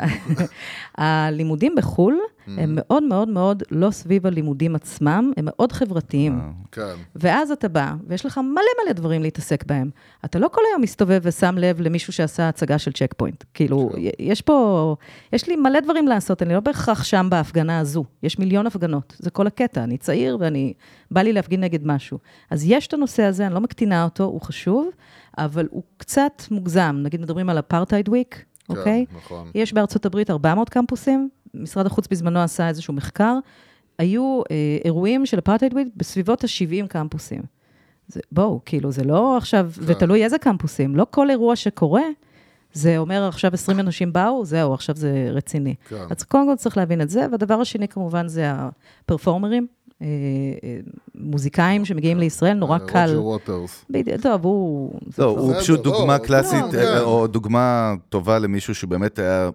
הלימודים 0.97 1.75
בחו"ל 1.75 2.19
הם 2.47 2.73
מאוד 2.75 3.03
מאוד 3.03 3.29
מאוד 3.29 3.63
לא 3.71 3.91
סביב 3.91 4.27
הלימודים 4.27 4.75
עצמם, 4.75 5.31
הם 5.37 5.45
מאוד 5.45 5.71
חברתיים. 5.71 6.39
אה, 6.39 6.49
כן. 6.71 6.95
ואז 7.15 7.51
אתה 7.51 7.67
בא, 7.67 7.93
ויש 8.07 8.25
לך 8.25 8.37
מלא 8.37 8.83
מלא 8.83 8.93
דברים 8.93 9.21
להתעסק 9.21 9.63
בהם. 9.65 9.89
אתה 10.25 10.39
לא 10.39 10.47
כל 10.47 10.61
היום 10.71 10.81
מסתובב 10.81 11.19
ושם 11.23 11.55
לב 11.57 11.81
למישהו 11.81 12.13
שעשה 12.13 12.49
הצגה 12.49 12.77
של 12.77 12.91
צ'ק 12.91 13.13
פוינט. 13.17 13.43
כאילו, 13.53 13.89
כן. 13.93 14.01
יש 14.19 14.41
פה, 14.41 14.95
יש 15.33 15.47
לי 15.47 15.55
מלא 15.55 15.79
דברים 15.79 16.07
לעשות, 16.07 16.43
אני 16.43 16.53
לא 16.53 16.59
בהכרח 16.59 17.03
שם 17.03 17.27
בהפגנה 17.29 17.79
הזו. 17.79 18.05
יש 18.23 18.39
מיליון 18.39 18.67
הפגנות, 18.67 19.15
זה 19.19 19.29
כל 19.29 19.47
הקטע. 19.47 19.83
אני 19.83 19.97
צעיר 19.97 20.37
ואני, 20.39 20.73
בא 21.11 21.21
לי 21.21 21.33
להפגין 21.33 21.61
נגד 21.61 21.87
משהו. 21.87 22.17
אז 22.49 22.63
יש 22.67 22.87
את 22.87 22.93
הנושא 22.93 23.23
הזה, 23.23 23.47
אני 23.47 23.53
לא 23.53 23.61
מקטינה 23.61 24.03
אותו, 24.03 24.23
הוא 24.23 24.41
חשוב, 24.41 24.89
אבל 25.37 25.67
הוא 25.71 25.83
קצת 25.97 26.43
מוגזם. 26.51 26.99
נגיד, 27.03 27.21
מדברים 27.21 27.49
על 27.49 27.59
אפרטהייד 27.59 28.09
וויק, 28.09 28.45
אוקיי? 28.69 29.05
כן, 29.09 29.17
נכון. 29.17 29.51
יש 29.55 29.73
בארצות 29.73 30.05
הברית 30.05 30.29
400 30.29 30.69
קמפוסים, 30.69 31.29
משרד 31.53 31.85
החוץ 31.85 32.07
בזמנו 32.07 32.39
עשה 32.39 32.67
איזשהו 32.67 32.93
מחקר, 32.93 33.37
היו 33.97 34.41
אה, 34.51 34.77
אירועים 34.85 35.25
של 35.25 35.39
אפרטהייד 35.39 35.73
וויק 35.73 35.87
בסביבות 35.95 36.43
ה-70 36.43 36.87
קמפוסים. 36.87 37.41
זה, 38.07 38.19
בואו, 38.31 38.59
כאילו, 38.65 38.91
זה 38.91 39.03
לא 39.03 39.37
עכשיו, 39.37 39.69
כן. 39.75 39.81
ותלוי 39.85 40.23
איזה 40.23 40.37
קמפוסים, 40.37 40.95
לא 40.95 41.05
כל 41.11 41.29
אירוע 41.29 41.55
שקורה, 41.55 42.01
זה 42.73 42.97
אומר 42.97 43.27
עכשיו 43.27 43.53
20 43.53 43.79
אנשים 43.79 44.13
באו, 44.13 44.45
זהו, 44.45 44.73
עכשיו 44.73 44.95
זה 44.95 45.29
רציני. 45.31 45.75
כן. 45.89 46.05
אז 46.09 46.23
קודם 46.23 46.47
כל 46.47 46.55
צריך 46.55 46.77
להבין 46.77 47.01
את 47.01 47.09
זה, 47.09 47.27
והדבר 47.31 47.61
השני 47.61 47.87
כמובן 47.87 48.27
זה 48.27 48.51
הפרפורמרים, 48.51 49.67
מוזיקאים 51.15 51.85
שמגיעים 51.85 52.19
לישראל, 52.19 52.53
נורא 52.53 52.77
אה, 52.79 52.87
קל. 52.87 53.09
רוג'ר 53.15 53.25
ווטרס. 53.25 53.85
בדיוק, 53.89 54.21
טוב, 54.21 54.45
הוא... 54.45 54.99
לא, 55.17 55.25
הוא 55.25 55.53
פשוט 55.59 55.83
דוגמה 55.83 56.17
לא, 56.17 56.23
קלאסית, 56.23 56.65
כן. 56.71 56.77
אה, 56.77 57.01
או 57.01 57.27
דוגמה 57.27 57.93
טובה 58.09 58.39
למישהו 58.39 58.75
שבאמת 58.75 59.19
היה 59.19 59.49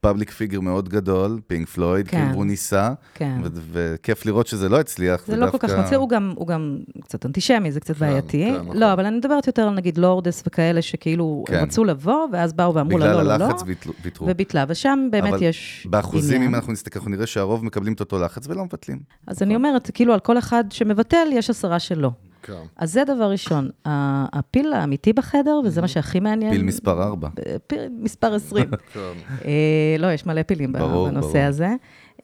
public 0.00 0.30
figure 0.30 0.60
מאוד 0.60 0.88
גדול, 0.88 1.40
פינק 1.46 1.68
פלויד, 1.68 2.08
כן. 2.08 2.16
כאילו, 2.18 2.32
והוא 2.32 2.44
ניסה, 2.44 2.92
כן. 3.14 3.38
ו- 3.44 3.48
וכיף 3.72 4.26
לראות 4.26 4.46
שזה 4.46 4.68
לא 4.68 4.80
הצליח. 4.80 5.26
זה 5.26 5.36
לא 5.36 5.50
כל 5.50 5.58
כך 5.58 5.70
מצליח, 5.70 6.00
הוא 6.00 6.08
גם, 6.08 6.32
הוא 6.36 6.46
גם 6.46 6.78
קצת 7.02 7.26
אנטישמי, 7.26 7.72
זה 7.72 7.80
קצת 7.80 7.94
כן, 7.94 8.00
בעייתי. 8.00 8.44
כן, 8.44 8.60
נכון. 8.62 8.76
לא, 8.76 8.92
אבל 8.92 9.06
אני 9.06 9.16
מדברת 9.16 9.46
יותר 9.46 9.62
על 9.62 9.74
נגיד 9.74 9.98
לורד 9.98 10.42
וכאלה 10.46 10.82
שכאילו, 10.82 11.44
כן. 11.46 11.62
רצו 11.62 11.84
לבוא, 11.84 12.26
ואז 12.32 12.52
באו 12.52 12.74
ואמרו 12.74 12.98
לה, 12.98 13.04
בגלל 13.06 13.16
לא, 13.16 13.22
לא, 13.22 13.36
לא, 13.38 13.44
הלחץ 13.44 13.62
ויתלו- 13.66 13.92
ויתרו. 14.04 14.26
וביטלה, 14.30 14.64
ושם 14.68 15.08
באמת 15.10 15.28
אבל 15.32 15.42
יש 15.42 15.86
באחוזים, 15.90 16.34
עניין. 16.36 16.48
אם 16.50 16.54
אנחנו 16.54 16.72
נסתכל, 16.72 16.98
אנחנו 16.98 17.10
נראה 17.10 17.26
שהרוב 17.26 17.64
מקבלים 17.64 17.92
את 17.92 18.00
אותו 18.00 18.18
לחץ 18.18 18.46
ולא 18.48 18.64
מבטלים. 18.64 18.98
אז 19.26 19.42
אני 19.42 19.56
אומרת, 19.56 19.90
כאילו, 19.94 20.12
על 20.12 20.20
כל 20.20 20.38
אחד 20.38 20.64
שמבטל, 20.70 21.26
יש 21.32 21.50
עשרה 21.50 21.78
שלא. 21.78 22.10
כן. 22.46 22.62
אז 22.76 22.92
זה 22.92 23.04
דבר 23.04 23.30
ראשון. 23.30 23.70
ה- 23.86 24.38
הפיל 24.38 24.72
האמיתי 24.72 25.12
בחדר, 25.12 25.60
וזה 25.64 25.80
מה 25.80 25.88
שהכי 25.88 26.20
מעניין. 26.20 26.52
פיל 26.52 26.62
מספר 26.62 27.02
4. 27.02 27.28
פיל 27.66 27.78
מספר 27.98 28.34
20. 28.34 28.70
כן. 28.92 29.00
אה, 29.44 29.50
לא, 29.98 30.12
יש 30.12 30.26
מלא 30.26 30.42
פילים 30.42 30.72
בנושא. 30.72 31.40
הזה. 31.40 31.68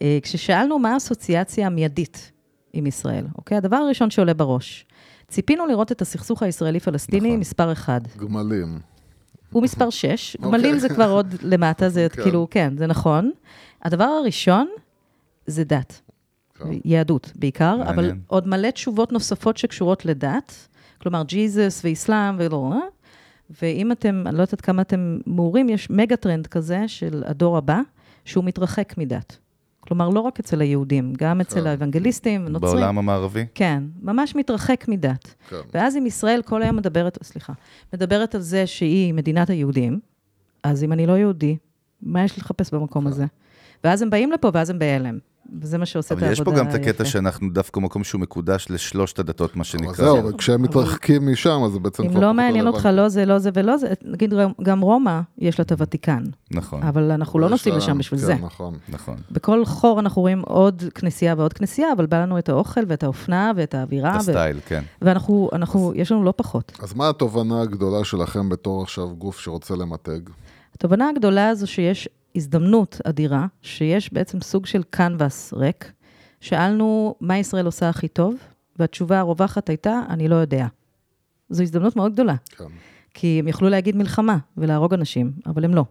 אה, 0.02 0.18
כששאלנו 0.22 0.78
מה 0.78 0.92
האסוציאציה 0.94 1.66
המיידית 1.66 2.32
עם 2.72 2.86
ישראל, 2.86 3.24
אוקיי? 3.38 3.56
הדבר 3.58 3.76
הראשון 3.76 4.10
שעולה 4.10 4.34
בראש. 4.34 4.86
ציפינו 5.28 5.66
לראות 5.66 5.92
את 5.92 6.02
הסכסוך 6.02 6.42
הישראלי-פלסטיני 6.42 7.28
נכון. 7.28 7.40
מספר 7.40 7.72
אחד. 7.72 8.00
גמלים. 8.16 8.78
הוא 9.52 9.62
מספר 9.62 9.90
6, 9.90 10.36
אוקיי. 10.36 10.50
גמלים 10.50 10.78
זה 10.78 10.88
כבר 10.88 11.10
עוד 11.10 11.34
למטה, 11.42 11.88
זה 11.88 12.06
כן. 12.12 12.22
כאילו, 12.22 12.46
כן, 12.50 12.72
זה 12.76 12.86
נכון. 12.86 13.30
הדבר 13.82 14.04
הראשון 14.04 14.68
זה 15.46 15.64
דת. 15.64 16.00
יהדות 16.84 17.32
בעיקר, 17.36 17.76
מעניין. 17.76 17.94
אבל 17.94 18.12
עוד 18.26 18.48
מלא 18.48 18.70
תשובות 18.70 19.12
נוספות 19.12 19.56
שקשורות 19.56 20.04
לדת, 20.04 20.68
כלומר 21.02 21.22
ג'יזוס 21.22 21.84
ואסלאם 21.84 22.36
ולא, 22.38 22.74
ואם 23.62 23.92
אתם, 23.92 24.22
אני 24.26 24.36
לא 24.36 24.42
יודעת 24.42 24.60
כמה 24.60 24.82
אתם 24.82 25.18
מעורים, 25.26 25.68
יש 25.68 25.90
מגה 25.90 26.16
טרנד 26.16 26.46
כזה 26.46 26.88
של 26.88 27.22
הדור 27.26 27.56
הבא, 27.56 27.80
שהוא 28.24 28.44
מתרחק 28.44 28.94
מדת. 28.98 29.38
כלומר, 29.80 30.08
לא 30.08 30.20
רק 30.20 30.40
אצל 30.40 30.60
היהודים, 30.60 31.12
גם 31.18 31.40
אצל 31.40 31.60
כן. 31.60 31.66
האוונגליסטים, 31.66 32.48
נוצרים. 32.48 32.72
בעולם 32.72 32.98
המערבי. 32.98 33.46
כן, 33.54 33.82
ממש 34.02 34.36
מתרחק 34.36 34.84
מדת. 34.88 35.34
כן. 35.48 35.56
ואז 35.74 35.96
אם 35.96 36.06
ישראל 36.06 36.42
כל 36.42 36.62
היום 36.62 36.76
מדברת, 36.76 37.18
סליחה, 37.22 37.52
מדברת 37.92 38.34
על 38.34 38.40
זה 38.40 38.66
שהיא 38.66 39.14
מדינת 39.14 39.50
היהודים, 39.50 40.00
אז 40.62 40.84
אם 40.84 40.92
אני 40.92 41.06
לא 41.06 41.12
יהודי, 41.12 41.56
מה 42.02 42.24
יש 42.24 42.38
לחפש 42.38 42.74
במקום 42.74 43.06
הזה? 43.06 43.24
ואז 43.84 44.02
הם 44.02 44.10
באים 44.10 44.32
לפה, 44.32 44.50
ואז 44.54 44.70
הם 44.70 44.78
בהלם. 44.78 45.18
וזה 45.60 45.78
מה 45.78 45.86
שעושה 45.86 46.14
את 46.14 46.18
אבל 46.18 46.26
העבודה 46.28 46.42
יש 46.42 46.54
פה 46.54 46.60
גם 46.64 46.68
את 46.68 46.74
הקטע. 46.74 47.04
שאנחנו 47.04 47.50
דווקא 47.50 47.80
מקום 47.80 48.04
שהוא 48.04 48.20
מקודש 48.20 48.66
לשלושת 48.70 49.18
הדתות, 49.18 49.56
מה 49.56 49.60
אבל 49.60 49.64
שנקרא. 49.64 49.92
זהו, 49.92 50.26
וכשהם 50.28 50.62
מתרחקים 50.62 51.32
משם, 51.32 51.60
אז 51.66 51.72
זה 51.72 51.78
בעצם 51.78 52.02
אם 52.02 52.20
לא 52.20 52.34
מעניין 52.34 52.66
אותך. 52.66 52.88
לא 52.92 53.08
זה, 53.08 53.24
לא 53.26 53.38
זה 53.38 53.50
ולא 53.54 53.76
זה, 53.76 53.92
נגיד 54.04 54.34
גם- 54.62 54.80
רומא, 54.80 55.20
יש 55.38 55.58
לה 55.58 55.62
את 55.62 55.72
הוותיקן, 55.72 56.22
נכון, 56.50 56.82
אבל 56.82 57.10
אנחנו 57.10 57.38
לא 57.38 57.48
נוסעים 57.48 57.76
לשם 57.76 57.98
בשביל 57.98 58.20
כן, 58.20 58.26
זה. 58.26 58.34
נכון. 58.34 58.74
נכון. 58.88 59.16
בכל 59.30 59.64
חור 59.64 60.00
אנחנו 60.00 60.22
רואים 60.22 60.40
עוד 60.40 60.82
כנסייה 60.94 61.34
ועוד 61.38 61.52
כנסייה, 61.52 61.92
אבל 61.96 62.06
בא 62.06 62.22
לנו 62.22 62.38
את 62.38 62.48
האוכל 62.48 62.80
ואת 62.88 63.02
האופנה 63.02 63.52
ואת 63.56 63.74
האווירה, 63.74 64.12
ו- 64.12 64.16
הסטייל, 64.16 64.60
כן. 64.66 64.82
ואנחנו, 65.02 65.48
אנחנו, 65.52 65.92
יש 65.94 66.12
לנו 66.12 66.24
לא 66.24 66.32
פחות. 66.36 66.72
אז 66.82 66.94
מה 66.94 67.08
התובנה 67.08 67.60
הגדולה 67.62 68.04
שלכם 68.04 68.48
בתור 68.48 68.82
עכשיו 68.82 69.08
גוף 69.18 69.40
שרוצה 69.40 69.76
למתג? 69.76 70.20
התובנה 70.74 71.08
הגדולה 71.08 71.48
הזו 71.48 71.66
שיש 71.66 72.08
הזדמנות 72.36 73.00
אדירה, 73.04 73.46
שיש 73.62 74.12
בעצם 74.12 74.40
סוג 74.40 74.66
של 74.66 74.82
קנבס 74.90 75.52
ריק. 75.52 75.92
שאלנו 76.40 77.14
מה 77.20 77.38
ישראל 77.38 77.66
עושה 77.66 77.88
הכי 77.88 78.08
טוב, 78.08 78.34
והתשובה 78.78 79.18
הרווחת 79.18 79.68
הייתה, 79.68 80.00
אני 80.08 80.28
לא 80.28 80.34
יודע. 80.34 80.66
זו 81.50 81.62
הזדמנות 81.62 81.96
מאוד 81.96 82.12
גדולה, 82.12 82.34
כן. 82.56 82.64
כי 83.14 83.38
הם 83.38 83.48
יכלו 83.48 83.68
להגיד 83.68 83.96
מלחמה 83.96 84.38
ולהרוג 84.56 84.94
אנשים, 84.94 85.32
אבל 85.46 85.64
הם 85.64 85.74
לא. 85.74 85.84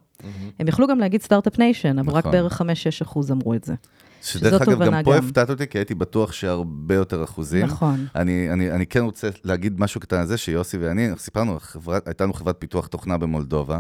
הם 0.60 0.67
יכלו 0.67 0.88
גם 0.88 0.99
להגיד 0.99 1.21
start-up 1.21 1.60
nation, 1.60 1.99
אבל 1.99 2.13
רק 2.13 2.19
נכון. 2.19 2.32
בערך 2.32 2.62
5-6 2.62 2.63
אחוז 3.02 3.32
אמרו 3.32 3.54
את 3.54 3.63
זה. 3.63 3.75
שדרך 4.21 4.62
אגב, 4.62 4.84
גם 4.84 5.04
פה. 5.04 5.15
הפתעת 5.15 5.49
אותי, 5.49 5.67
כי 5.67 5.78
הייתי 5.78 5.95
בטוח 5.95 6.32
שהרבה 6.32 6.95
יותר 6.95 7.23
אחוזים. 7.23 7.65
נכון. 7.65 8.06
אני, 8.15 8.54
אני, 8.54 8.71
אני 8.71 8.86
כן 8.86 8.99
רוצה 8.99 9.30
להגיד 9.43 9.80
משהו 9.80 10.02
קטן 10.02 10.17
על 10.17 10.25
זה, 10.25 10.38
שיוסי 10.38 10.78
ואני, 10.78 11.08
סיפרנו, 11.17 11.58
חברת, 11.60 12.08
הייתה 12.08 12.23
לנו 12.23 12.34
חברת 12.34 12.56
פיתוח 12.60 12.88
תוכנה 12.88 13.17
במולדובה, 13.17 13.80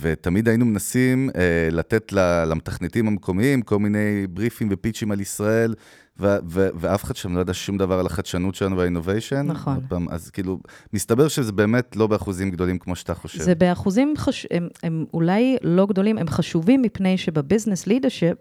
ותמיד 0.00 0.48
היינו 0.48 0.64
מנסים 0.66 1.30
אה, 1.36 1.68
לתת 1.72 2.12
ל- 2.12 2.44
למתכנתים 2.44 3.08
המקומיים 3.08 3.62
כל 3.62 3.78
מיני 3.78 4.26
בריפים 4.30 4.68
ופיצ'ים 4.70 5.12
על 5.12 5.20
ישראל, 5.20 5.74
ו- 6.20 6.36
ו- 6.50 6.68
ואף 6.74 7.04
אחד 7.04 7.16
שם 7.16 7.36
לא 7.36 7.40
ידע 7.40 7.54
שום 7.54 7.78
דבר 7.78 7.98
על 7.98 8.06
החדשנות 8.06 8.54
שלנו 8.54 8.76
והאינוביישן. 8.76 9.46
נכון. 9.46 9.80
פעם, 9.88 10.08
אז 10.08 10.30
כאילו, 10.30 10.58
מסתבר 10.92 11.28
שזה 11.28 11.52
באמת 11.52 11.96
לא 11.96 12.06
באחוזים 12.06 12.50
גדולים 12.50 12.78
כמו 12.78 12.96
שאתה 12.96 13.14
חושב. 13.14 13.42
זה 13.42 13.54
באחוזים, 13.54 14.14
חש... 14.16 14.46
הם, 14.50 14.68
הם 14.82 15.04
אולי 15.14 15.56
לא 15.62 15.86
גדולים, 15.86 16.18
הם 16.18 16.28
חשובים 16.28 16.82
מפני 16.82 17.18
שבביזנס 17.18 17.86
לידרשיפ, 17.86 18.38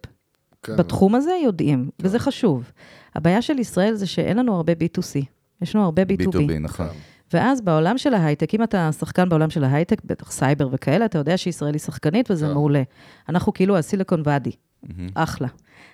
כן. 0.63 0.77
בתחום 0.77 1.15
הזה 1.15 1.31
יודעים, 1.43 1.89
וזה 1.99 2.19
חשוב. 2.19 2.71
הבעיה 3.15 3.41
של 3.41 3.59
ישראל 3.59 3.93
זה 3.95 4.07
שאין 4.07 4.37
לנו 4.37 4.55
הרבה 4.55 4.73
B2C, 4.73 5.25
יש 5.61 5.75
לנו 5.75 5.83
הרבה 5.83 6.01
B2B. 6.03 6.35
B2B, 6.35 6.59
נכון. 6.59 6.87
ואז 7.33 7.61
בעולם 7.61 7.97
של 7.97 8.13
ההייטק, 8.13 8.53
אם 8.53 8.63
אתה 8.63 8.89
שחקן 8.99 9.29
בעולם 9.29 9.49
של 9.49 9.63
ההייטק, 9.63 10.01
בטח 10.05 10.31
סייבר 10.31 10.67
וכאלה, 10.71 11.05
אתה 11.05 11.17
יודע 11.17 11.37
שישראל 11.37 11.73
היא 11.73 11.79
שחקנית 11.79 12.31
וזה 12.31 12.45
כן. 12.45 12.53
מעולה. 12.53 12.83
אנחנו 13.29 13.53
כאילו 13.53 13.77
הסיליקון 13.77 14.21
ואדי, 14.25 14.51
אחלה. 15.13 15.47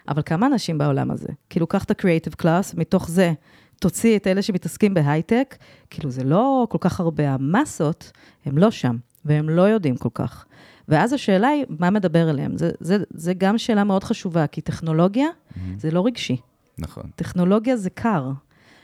אבל 0.07 0.21
כמה 0.25 0.47
אנשים 0.47 0.77
בעולם 0.77 1.11
הזה? 1.11 1.27
כאילו, 1.49 1.67
קח 1.67 1.83
את 1.83 1.91
ה-Creative 1.91 2.41
Class, 2.41 2.77
מתוך 2.77 3.09
זה 3.09 3.33
תוציא 3.79 4.17
את 4.17 4.27
אלה 4.27 4.41
שמתעסקים 4.41 4.93
בהייטק, 4.93 5.55
כאילו 5.89 6.09
זה 6.11 6.23
לא 6.23 6.67
כל 6.69 6.77
כך 6.81 6.99
הרבה, 6.99 7.29
המסות, 7.29 8.11
הם 8.45 8.57
לא 8.57 8.71
שם, 8.71 8.97
והם 9.25 9.49
לא 9.49 9.61
יודעים 9.61 9.97
כל 9.97 10.09
כך. 10.13 10.45
ואז 10.87 11.13
השאלה 11.13 11.47
היא, 11.47 11.65
מה 11.79 11.89
מדבר 11.89 12.29
אליהם? 12.29 12.57
זה, 12.57 12.71
זה, 12.79 12.97
זה 13.09 13.33
גם 13.33 13.57
שאלה 13.57 13.83
מאוד 13.83 14.03
חשובה, 14.03 14.47
כי 14.47 14.61
טכנולוגיה 14.61 15.27
mm-hmm. 15.27 15.59
זה 15.77 15.91
לא 15.91 16.05
רגשי. 16.05 16.37
נכון. 16.77 17.03
טכנולוגיה 17.15 17.77
זה 17.77 17.89
קר. 17.89 18.31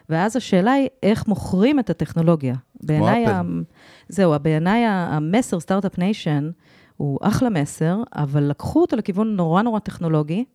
ואז 0.10 0.36
השאלה 0.36 0.72
היא, 0.72 0.90
איך 1.04 1.28
מוכרים 1.28 1.80
את 1.80 1.90
הטכנולוגיה? 1.90 2.56
בעיניי, 2.84 3.26
ה... 3.26 3.42
זהו, 4.10 4.34
בעיניי 4.42 4.86
המסר, 4.86 5.60
start-up 5.60 5.98
nation, 5.98 6.50
הוא 6.98 7.20
אחלה 7.22 7.50
מסר, 7.50 8.04
אבל 8.16 8.44
לקחו 8.44 8.82
אותו 8.82 8.96
לכיוון 8.96 9.36
נורא 9.36 9.62
נורא 9.62 9.80
טכנולוגי, 9.80 10.46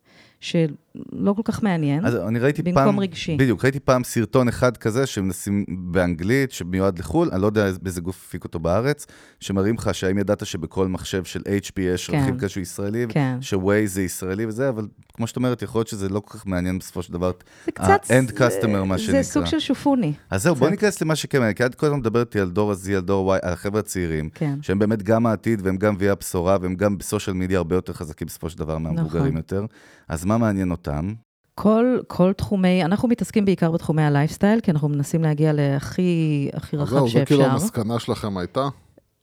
שלא 0.97 1.33
כל 1.33 1.41
כך 1.45 1.63
מעניין, 1.63 2.05
אז 2.05 2.15
אני 2.15 2.39
ראיתי 2.39 2.61
במקום 2.61 2.83
פעם, 2.83 2.99
רגשי. 2.99 3.37
בדיוק, 3.37 3.63
ראיתי 3.63 3.79
פעם 3.79 4.03
סרטון 4.03 4.47
אחד 4.47 4.77
כזה 4.77 5.05
שמנסים 5.05 5.65
באנגלית, 5.67 6.51
שמיועד 6.51 6.99
לחו"ל, 6.99 7.29
אני 7.31 7.41
לא 7.41 7.47
יודע 7.47 7.71
באיזה 7.81 8.01
גוף 8.01 8.25
הפיק 8.27 8.43
אותו 8.43 8.59
בארץ, 8.59 9.05
שמראים 9.39 9.75
לך 9.75 9.89
שהאם 9.93 10.17
ידעת 10.17 10.45
שבכל 10.45 10.87
מחשב 10.87 11.23
של 11.23 11.39
HP 11.39 11.81
יש 11.81 12.09
כן. 12.09 12.21
רכיב 12.21 12.39
כזה 12.39 12.61
ישראלי, 12.61 13.05
כן. 13.09 13.37
שווייז 13.41 13.93
זה 13.93 14.01
ישראלי 14.01 14.45
וזה, 14.45 14.69
אבל 14.69 14.87
כמו 15.13 15.27
שאת 15.27 15.35
אומרת, 15.35 15.61
יכול 15.61 15.79
להיות 15.79 15.87
שזה 15.87 16.09
לא 16.09 16.19
כל 16.19 16.37
כך 16.37 16.47
מעניין 16.47 16.79
בסופו 16.79 17.03
של 17.03 17.13
דבר, 17.13 17.31
זה 17.65 17.71
קצת... 17.71 18.01
ה-end 18.09 18.31
customer, 18.31 18.83
מה 18.85 18.97
שנקרא. 18.97 19.21
זה 19.21 19.29
סוג 19.29 19.45
של 19.45 19.59
שופוני. 19.59 20.13
אז 20.29 20.43
זהו, 20.43 20.55
בוא. 20.55 20.69
ניכנס 20.69 21.01
למה 21.01 21.15
שכן 21.15 21.53
כי 21.53 21.65
את 21.65 21.75
כל 21.75 21.85
הזמן 21.85 21.99
מדברת 21.99 22.35
על 22.35 22.49
דור 22.49 22.71
ה-Z, 22.71 22.91
על 22.91 23.01
דור 23.01 23.33
ה-Y, 23.33 23.39
על 23.41 23.53
החבר'ה 23.53 23.79
הצעירים, 23.79 24.29
כן. 24.29 24.59
שהם 24.61 24.79
באמת 24.79 25.03
גם 25.03 25.25
העתיד 25.25 25.61
והם 25.63 25.77
גם 25.77 25.93
מביאי 25.93 26.09
הבשורה, 26.09 26.57
והם 26.61 26.75
גם 26.75 26.97
בסושיאל 26.97 27.35
מדיה 27.35 27.57
הרבה 27.57 27.75
יותר 27.75 27.93
חזקים 27.93 28.27
בסופו 28.27 28.49
של 28.49 28.57
דבר 28.57 28.77
מהמבוגרים 28.77 29.23
נכון. 29.23 29.37
יותר. 29.37 29.65
אז 30.07 30.25
מה 30.25 30.37
מעניין 30.37 30.71
אותם? 30.87 31.13
כל, 31.55 31.99
כל 32.07 32.33
תחומי, 32.33 32.85
אנחנו 32.85 33.07
מתעסקים 33.07 33.45
בעיקר 33.45 33.71
בתחומי 33.71 34.01
הלייפסטייל, 34.01 34.59
כי 34.59 34.71
אנחנו 34.71 34.89
מנסים 34.89 35.23
להגיע 35.23 35.53
להכי 35.53 36.49
הכי 36.53 36.77
רחב 36.77 36.95
זהו, 36.95 37.05
זה 37.07 37.11
שאפשר. 37.11 37.25
כאילו 37.25 37.45
המסקנה 37.45 37.99
שלכם 37.99 38.37
הייתה? 38.37 38.67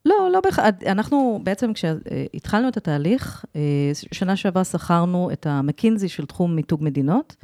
לא, 0.05 0.31
לא 0.33 0.41
בהכרח. 0.41 0.67
אנחנו 0.87 1.41
בעצם, 1.43 1.73
כשהתחלנו 1.73 2.69
את 2.69 2.77
התהליך, 2.77 3.45
אה, 3.57 3.61
שנה 4.13 4.37
שעברה 4.37 4.65
שכרנו 4.65 5.31
את 5.33 5.47
המקינזי 5.47 6.09
של 6.09 6.27
תחום 6.27 6.57
מיתוג 6.57 6.85
מדינות, 6.85 7.37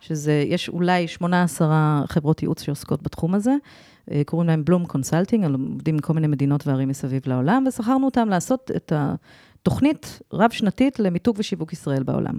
שזה, 0.00 0.44
יש 0.46 0.68
אולי 0.68 1.08
שמונה 1.08 1.42
עשרה 1.42 2.02
חברות 2.08 2.42
ייעוץ 2.42 2.62
שעוסקות 2.62 3.02
בתחום 3.02 3.34
הזה, 3.34 3.54
אה, 4.10 4.22
קוראים 4.26 4.48
להם 4.48 4.64
בלום 4.64 4.86
קונסלטינג, 4.86 5.44
הם 5.44 5.72
עובדים 5.72 5.96
מכל 5.96 6.12
מיני 6.12 6.26
מדינות 6.26 6.66
וערים 6.66 6.88
מסביב 6.88 7.22
לעולם, 7.26 7.64
ושכרנו 7.68 8.06
אותם 8.06 8.28
לעשות 8.28 8.70
את 8.76 8.92
התוכנית 8.96 10.20
רב-שנתית 10.32 10.98
למיתוג 10.98 11.36
ושיווק 11.38 11.72
ישראל 11.72 12.02
בעולם. 12.02 12.38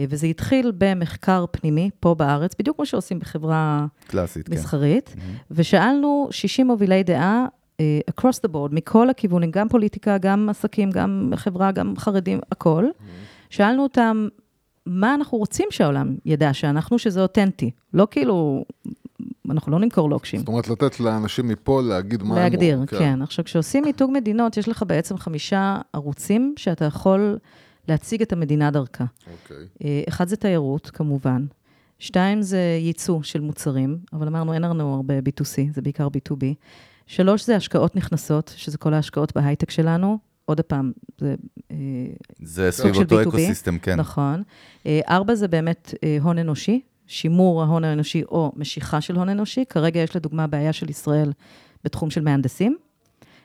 אה, 0.00 0.04
וזה 0.08 0.26
התחיל 0.26 0.72
במחקר 0.78 1.44
פנימי 1.50 1.90
פה 2.00 2.14
בארץ, 2.14 2.54
בדיוק 2.58 2.76
כמו 2.76 2.86
שעושים 2.86 3.18
בחברה 3.18 3.86
קלאסית, 4.06 4.48
כן. 4.48 4.54
מסחרית, 4.54 5.16
ושאלנו 5.50 6.28
60 6.30 6.66
מובילי 6.66 7.02
דעה 7.02 7.46
אה, 7.80 8.00
across 8.10 8.46
the 8.46 8.50
board, 8.54 8.68
מכל 8.72 9.10
הכיוונים, 9.10 9.50
גם 9.50 9.68
פוליטיקה, 9.68 10.18
גם 10.18 10.48
עסקים, 10.48 10.90
גם 10.90 11.32
חברה, 11.36 11.72
גם 11.72 11.94
חרדים, 11.98 12.40
הכל. 12.52 12.84
שאלנו 13.50 13.82
אותם, 13.82 14.28
מה 14.86 15.14
אנחנו 15.14 15.38
רוצים 15.38 15.68
שהעולם 15.70 16.14
ידע, 16.24 16.52
שאנחנו, 16.52 16.98
שזה 16.98 17.22
אותנטי. 17.22 17.70
לא 17.94 18.08
כאילו, 18.10 18.64
אנחנו 19.50 19.72
לא 19.72 19.80
נמכור 19.80 20.10
לוקשים. 20.10 20.38
זאת 20.38 20.48
אומרת, 20.48 20.68
לתת 20.68 21.00
לאנשים 21.00 21.48
מפה 21.48 21.82
להגיד 21.82 22.22
מה 22.22 22.34
להגדיר, 22.34 22.78
הם... 22.78 22.86
כן. 22.86 23.22
עכשיו, 23.22 23.44
כשעושים 23.44 23.84
מיתוג 23.84 24.10
מדינות, 24.14 24.56
יש 24.56 24.68
לך 24.68 24.84
בעצם 24.86 25.16
חמישה 25.16 25.78
ערוצים 25.92 26.54
שאתה 26.56 26.84
יכול 26.84 27.38
להציג 27.88 28.22
את 28.22 28.32
המדינה 28.32 28.70
דרכה. 28.70 29.04
אוקיי. 29.32 29.66
אה, 29.84 30.02
אחד 30.08 30.28
זה 30.28 30.36
תיירות, 30.36 30.90
כמובן. 30.90 31.46
שתיים 31.98 32.42
זה 32.42 32.78
ייצוא 32.80 33.22
של 33.22 33.40
מוצרים, 33.40 33.98
אבל 34.12 34.26
אמרנו, 34.26 34.54
אין 34.54 34.62
לנו 34.62 34.94
הרבה 34.94 35.18
B2C, 35.18 35.74
זה 35.74 35.82
בעיקר 35.82 36.06
B2B. 36.06 36.44
שלוש 37.06 37.46
זה 37.46 37.56
השקעות 37.56 37.96
נכנסות, 37.96 38.54
שזה 38.56 38.78
כל 38.78 38.94
ההשקעות 38.94 39.36
בהייטק 39.36 39.70
שלנו. 39.70 40.18
עוד 40.44 40.60
פעם, 40.60 40.92
זה... 41.18 41.34
אה, 41.70 41.76
זה 42.42 42.70
סביב 42.70 42.96
אותו 42.96 43.20
B2B, 43.20 43.28
אקוסיסטם, 43.28 43.78
כן. 43.78 44.00
נכון. 44.00 44.42
אה, 44.86 45.00
ארבע 45.08 45.34
זה 45.34 45.48
באמת 45.48 45.94
הון 46.22 46.38
אנושי, 46.38 46.80
שימור 47.06 47.62
ההון 47.62 47.84
האנושי 47.84 48.22
או 48.22 48.52
משיכה 48.56 49.00
של 49.00 49.16
הון 49.16 49.28
אנושי. 49.28 49.64
כרגע 49.68 50.00
יש 50.00 50.16
לדוגמה 50.16 50.46
בעיה 50.46 50.72
של 50.72 50.90
ישראל 50.90 51.32
בתחום 51.84 52.10
של 52.10 52.22
מהנדסים. 52.22 52.76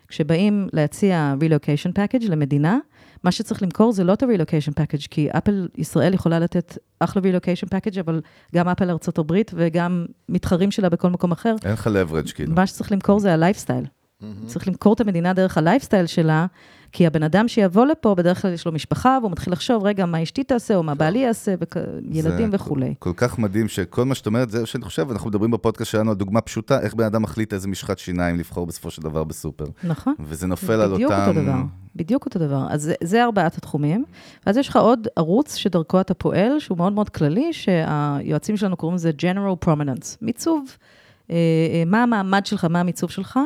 כשבאים 0.07 0.67
להציע 0.73 1.35
relocation 1.39 1.91
package 1.97 2.29
למדינה, 2.29 2.77
מה 3.23 3.31
שצריך 3.31 3.63
למכור 3.63 3.91
זה 3.91 4.03
לא 4.03 4.13
את 4.13 4.23
ה-relocation 4.23 4.71
package, 4.79 5.07
כי 5.09 5.29
אפל 5.31 5.67
ישראל 5.77 6.13
יכולה 6.13 6.39
לתת 6.39 6.77
אחלה 6.99 7.21
relocation 7.21 7.67
package, 7.67 7.99
אבל 7.99 8.21
גם 8.55 8.69
אפל 8.69 8.89
ארצות 8.89 9.17
הברית 9.17 9.51
וגם 9.55 10.05
מתחרים 10.29 10.71
שלה 10.71 10.89
בכל 10.89 11.09
מקום 11.09 11.31
אחר. 11.31 11.55
אין 11.65 11.73
לך 11.73 11.87
leverage, 11.87 12.33
כאילו. 12.33 12.55
מה 12.55 12.67
שצריך 12.67 12.91
למכור 12.91 13.19
זה 13.19 13.33
הלייפסטייל. 13.33 13.85
צריך 14.45 14.67
למכור 14.67 14.93
את 14.93 15.01
המדינה 15.01 15.33
דרך 15.33 15.57
הלייפסטייל 15.57 16.05
שלה, 16.05 16.45
כי 16.91 17.07
הבן 17.07 17.23
אדם 17.23 17.47
שיבוא 17.47 17.85
לפה, 17.85 18.15
בדרך 18.15 18.41
כלל 18.41 18.53
יש 18.53 18.65
לו 18.65 18.71
משפחה, 18.71 19.17
והוא 19.21 19.31
מתחיל 19.31 19.53
לחשוב, 19.53 19.85
רגע, 19.85 20.05
מה 20.05 20.23
אשתי 20.23 20.43
תעשה, 20.43 20.75
או 20.75 20.83
מה 20.83 20.95
בעלי 20.95 21.19
יעשה, 21.19 21.55
וילדים 22.11 22.51
זה 22.51 22.55
וכולי. 22.55 22.93
כל 22.99 23.13
כך 23.17 23.39
מדהים 23.39 23.67
שכל 23.67 24.05
מה 24.05 24.15
שאת 24.15 24.25
אומרת, 24.25 24.49
זה 24.49 24.65
שאני 24.65 24.83
חושב, 24.83 25.11
אנחנו 25.11 25.29
מדברים 25.29 25.51
בפודקאסט 25.51 25.91
שלנו 25.91 26.11
על 26.11 26.17
דוגמה 26.17 26.41
פשוטה, 26.41 26.81
איך 26.81 26.93
בן 26.93 27.03
אדם 27.03 27.21
מחליט 27.21 27.53
איזה 27.53 27.67
משחת 27.67 27.99
שיניים 27.99 28.39
לבחור 28.39 28.65
בסופו 28.65 28.91
של 28.91 29.01
דבר 29.01 29.23
בסופר. 29.23 29.65
נכון. 29.83 30.13
וזה 30.19 30.47
נופל 30.47 30.73
על 30.73 30.91
אותם... 30.91 30.95
בדיוק 30.95 31.11
אותו 31.27 31.41
דבר, 31.41 31.61
בדיוק 31.95 32.25
אותו 32.25 32.39
דבר. 32.39 32.67
אז 32.69 32.81
זה, 32.81 32.93
זה 33.03 33.23
ארבעת 33.23 33.57
התחומים. 33.57 34.05
ואז 34.45 34.57
יש 34.57 34.69
לך 34.69 34.75
עוד 34.75 35.07
ערוץ 35.15 35.55
שדרכו 35.55 36.01
אתה 36.01 36.13
פועל, 36.13 36.59
שהוא 36.59 36.77
מאוד 36.77 36.93
מאוד 36.93 37.09
כללי, 37.09 37.53
שהיועצים 37.53 38.57
שלנו 38.57 38.77
קוראים 38.77 38.95
לזה 38.95 39.11
General 39.19 39.65
Prominence. 39.65 40.17
מיצוב, 40.21 40.77
אה, 41.31 41.35
אה, 41.35 41.83
מה 41.85 42.03
המעמד 42.03 42.45
שלך, 42.45 42.65
מה 42.65 42.79
המיצוב 42.79 43.09
שלך, 43.09 43.39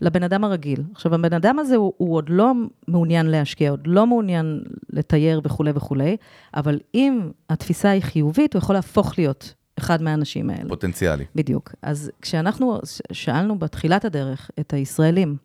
לבן 0.00 0.22
אדם 0.22 0.44
הרגיל. 0.44 0.82
עכשיו, 0.94 1.14
הבן 1.14 1.32
אדם 1.32 1.58
הזה, 1.58 1.76
הוא, 1.76 1.92
הוא 1.96 2.16
עוד 2.16 2.28
לא 2.28 2.52
מעוניין 2.88 3.26
להשקיע, 3.26 3.70
עוד 3.70 3.86
לא 3.86 4.06
מעוניין 4.06 4.62
לתייר 4.90 5.40
וכולי 5.44 5.70
וכולי, 5.74 6.16
אבל 6.54 6.78
אם 6.94 7.30
התפיסה 7.50 7.90
היא 7.90 8.02
חיובית, 8.02 8.54
הוא 8.54 8.60
יכול 8.62 8.74
להפוך 8.74 9.18
להיות 9.18 9.54
אחד 9.78 10.02
מהאנשים 10.02 10.50
האלה. 10.50 10.68
פוטנציאלי. 10.68 11.24
בדיוק. 11.34 11.74
אז 11.82 12.10
כשאנחנו 12.22 12.78
שאלנו 13.12 13.58
בתחילת 13.58 14.04
הדרך 14.04 14.50
את 14.60 14.72
הישראלים, 14.72 15.36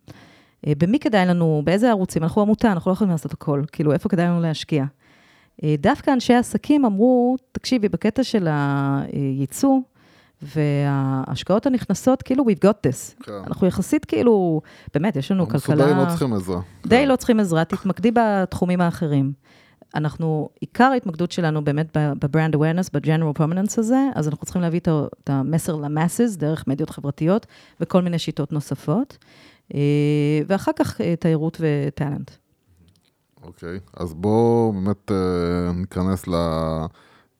אה, 0.68 0.74
במי 0.78 1.00
כדאי 1.00 1.26
לנו, 1.26 1.62
באיזה 1.65 1.89
ערוצים, 1.89 2.24
אנחנו 2.24 2.41
עמותה, 2.41 2.72
אנחנו 2.72 2.91
לא 2.91 2.94
יכולים 2.94 3.12
לעשות 3.12 3.34
הכל, 3.34 3.63
כאילו, 3.72 3.94
איפה 3.94 4.10
כדאי 4.10 4.26
לנו 4.26 4.41
להשקיע? 4.41 4.86
אה, 5.63 5.76
דווקא 5.80 6.12
אנשי 6.12 6.34
העסקים 6.34 6.86
אמרו, 6.86 7.38
תקשיבי, 7.52 7.89
בקטע 7.89 8.24
של 8.24 8.48
הייצוא 8.48 9.80
וההשקעות 10.41 11.65
הנכנסות, 11.65 12.21
כאילו, 12.21 12.43
we've 12.43 12.65
got 12.65 12.89
this. 12.89 13.24
כן. 13.24 13.32
אנחנו 13.48 13.67
יחסית 13.67 14.06
כאילו, 14.06 14.62
באמת, 14.93 15.15
יש 15.15 15.32
לנו 15.32 15.48
כלכלה... 15.48 15.76
מסודרים 15.76 15.98
לא 15.98 16.06
צריכים 16.10 16.34
עזרה. 16.34 16.62
די 16.84 16.95
כן. 16.95 17.08
לא 17.08 17.15
צריכים 17.15 17.39
עזרה, 17.39 17.65
תתמקדי 17.65 18.12
בתחומים 18.12 18.82
האחרים. 18.82 19.34
אנחנו, 19.95 20.50
עיקר 20.60 20.84
ההתמקדות 20.84 21.32
שלנו 21.32 21.63
באמת 21.63 21.98
ב-brand 21.98 22.56
awareness, 22.56 22.89
ב-general 22.93 23.39
prominence 23.39 23.74
הזה, 23.78 24.10
אז 24.15 24.28
אנחנו 24.28 24.45
צריכים 24.45 24.62
להביא 24.62 24.80
את 24.80 25.30
המסר 25.30 25.76
למאסס 25.76 26.36
דרך 26.36 26.67
מדיות 26.67 26.89
חברתיות 26.89 27.45
וכל 27.80 28.02
מיני 28.02 28.19
שיטות 28.19 28.52
נוספות. 28.52 29.17
אה, 29.74 29.80
ואחר 30.48 30.71
כך 30.76 31.02
אה, 31.02 31.15
תיירות 31.15 31.62
וטאלנט. 31.62 32.32
אוקיי, 33.43 33.80
אז 33.98 34.13
בואו 34.13 34.74
באמת 34.74 35.12
אה, 35.12 35.71
ניכנס 35.74 36.28
ל... 36.28 36.36
ל- 36.36 36.86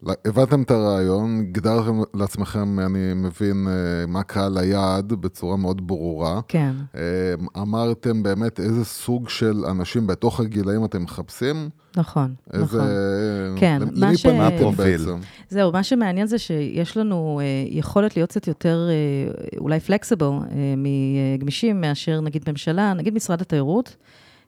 הבנתם 0.04 0.62
את 0.62 0.72
הרעיון, 0.72 1.40
הגדרתם 1.40 2.00
לעצמכם, 2.14 2.80
אני 2.80 3.14
מבין, 3.16 3.68
אה, 3.68 4.06
מה 4.08 4.24
קהל 4.24 4.58
היעד 4.58 5.14
בצורה 5.14 5.58
מאוד 5.58 5.88
ברורה. 5.88 6.40
כן. 6.48 6.72
אה, 6.96 7.02
אמרתם 7.62 8.24
באמת 8.24 8.60
איזה 8.60 8.86
סוג 8.86 9.30
של 9.30 9.66
אנשים 9.66 10.08
בתוך 10.08 10.40
הגילאים 10.40 10.86
אתם 10.86 11.04
מחפשים? 11.04 11.70
נכון, 11.98 12.34
איזה... 12.54 12.78
נכון. 12.78 12.88
כן, 13.60 13.82
למי 13.82 14.00
מה 14.00 14.18
ש- 14.18 14.26
פניתם? 14.28 14.72
בעצם? 14.72 15.18
זהו, 15.50 15.72
מה 15.72 15.84
שמעניין 15.84 16.28
זה 16.28 16.38
שיש 16.38 16.98
לנו 16.98 17.40
אה, 17.44 17.46
יכולת 17.70 18.18
להיות 18.18 18.30
קצת 18.30 18.48
יותר, 18.48 18.90
אולי 19.58 19.80
פלקסיבל, 19.80 20.30
מגמישים 20.78 21.82
מאשר 21.82 22.22
נגיד 22.22 22.44
ממשלה, 22.50 22.94
נגיד 22.94 23.14
משרד 23.14 23.42
התיירות. 23.42 23.96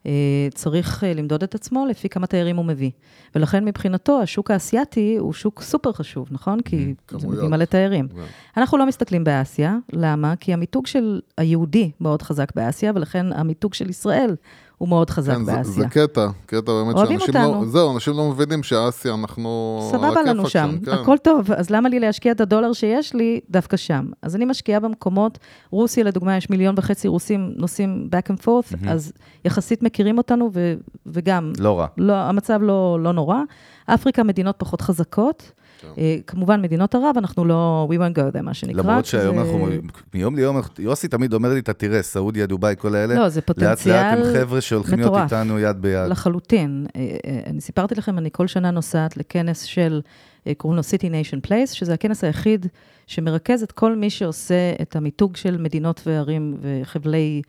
אה, 0.07 0.47
צריך 0.53 1.03
אה, 1.03 1.13
למדוד 1.13 1.43
את 1.43 1.55
עצמו 1.55 1.85
לפי 1.85 2.09
כמה 2.09 2.27
תיירים 2.27 2.57
הוא 2.57 2.65
מביא. 2.65 2.91
ולכן 3.35 3.65
מבחינתו, 3.65 4.21
השוק 4.21 4.51
האסייתי 4.51 5.17
הוא 5.19 5.33
שוק 5.33 5.61
סופר 5.61 5.91
חשוב, 5.91 6.27
נכון? 6.31 6.61
כי 6.61 6.85
זה 6.85 6.93
כמויות. 7.07 7.37
מביא 7.37 7.49
מלא 7.49 7.65
תיירים. 7.65 8.07
כן. 8.07 8.21
אנחנו 8.57 8.77
לא 8.77 8.85
מסתכלים 8.85 9.23
באסיה, 9.23 9.77
למה? 9.93 10.35
כי 10.35 10.53
המיתוג 10.53 10.87
של 10.87 11.21
היהודי 11.37 11.91
מאוד 12.01 12.21
חזק 12.21 12.55
באסיה, 12.55 12.91
ולכן 12.95 13.33
המיתוג 13.33 13.73
של 13.73 13.89
ישראל 13.89 14.35
הוא 14.77 14.89
מאוד 14.89 15.09
חזק 15.09 15.33
כן, 15.33 15.43
זה, 15.43 15.51
באסיה. 15.51 15.73
זה 15.73 15.85
קטע, 15.89 16.27
קטע 16.45 16.71
באמת 16.71 16.95
אוהבים 16.95 17.19
שאנשים 17.19 17.41
אותנו. 17.41 17.61
לא, 17.61 17.67
זהו, 17.69 17.93
אנשים 17.93 18.13
לא 18.13 18.29
מבינים 18.29 18.63
שאסיה, 18.63 19.13
אנחנו... 19.13 19.79
סבבה 19.91 20.21
לנו 20.21 20.49
שם, 20.49 20.77
כן. 20.85 20.91
הכל 20.91 21.17
טוב, 21.17 21.51
אז 21.51 21.69
למה 21.69 21.89
לי 21.89 21.99
להשקיע 21.99 22.31
את 22.31 22.41
הדולר 22.41 22.73
שיש 22.73 23.13
לי 23.13 23.39
דווקא 23.49 23.77
שם? 23.77 24.05
אז 24.21 24.35
אני 24.35 24.45
משקיעה 24.45 24.79
במקומות, 24.79 25.39
רוסיה 25.71 26.03
לדוגמה, 26.03 26.37
יש 26.37 26.49
מיליון 26.49 26.75
וחצי 26.77 27.07
רוסים 27.07 27.51
נוסעים 27.55 28.09
back 28.11 28.31
and 28.31 28.45
forth, 28.45 28.89
אז 28.89 29.11
יחסית 29.45 29.83
מכירים 29.83 30.17
אותנו, 30.17 30.49
ו- 30.53 30.73
וגם, 31.05 31.53
לא 31.59 31.79
רע. 31.79 31.87
לא, 31.97 32.13
המצב 32.13 32.59
לא, 32.61 32.99
לא 33.01 33.11
נורא. 33.11 33.37
אפריקה, 33.85 34.23
מדינות 34.23 34.55
פחות 34.57 34.81
חזקות. 34.81 35.51
אה, 35.97 36.15
כמובן, 36.27 36.61
מדינות 36.61 36.95
ערב, 36.95 37.15
אנחנו 37.17 37.45
לא, 37.45 37.87
we 37.91 37.95
won't 37.95 38.17
go 38.17 38.37
there, 38.37 38.41
מה 38.41 38.53
שנקרא. 38.53 38.81
למרות 38.81 39.05
שהיום 39.05 39.39
אנחנו, 39.39 39.67
מיום 40.13 40.35
ליום, 40.35 40.61
יוסי 40.79 41.07
תמיד 41.07 41.33
אומר 41.33 41.53
לי, 41.53 41.59
אתה 41.59 41.73
תראה, 41.73 42.01
סעודיה, 42.01 42.45
דובאי, 42.45 42.75
כל 42.77 42.95
האלה, 42.95 43.15
לא, 43.15 43.29
זה 43.29 43.41
לאט 43.47 43.57
לאט 43.57 43.87
הם 43.87 44.17
פוטנציאל 44.17 44.33
חבר'ה 44.33 44.61
שהולכים 44.61 44.99
להיות 44.99 45.11
מטורף. 45.11 45.33
איתנו 45.33 45.59
יד 45.59 45.81
ביד. 45.81 46.09
לחלוטין. 46.09 46.85
אה, 46.95 47.01
אה, 47.01 47.39
אני 47.45 47.61
סיפרתי 47.61 47.95
לכם, 47.95 48.17
אני 48.17 48.29
כל 48.31 48.47
שנה 48.47 48.71
נוסעת 48.71 49.17
לכנס 49.17 49.61
של, 49.61 50.01
קוראים 50.57 50.77
לו 50.77 50.83
City 50.83 51.03
Nation 51.03 51.47
Place, 51.47 51.73
שזה 51.73 51.93
הכנס 51.93 52.23
היחיד 52.23 52.65
שמרכז 53.07 53.63
את 53.63 53.71
כל 53.71 53.95
מי 53.95 54.09
שעושה 54.09 54.73
את 54.81 54.95
המיתוג 54.95 55.35
של 55.35 55.57
מדינות 55.57 56.01
וערים 56.05 56.57
וחבלי 56.61 57.41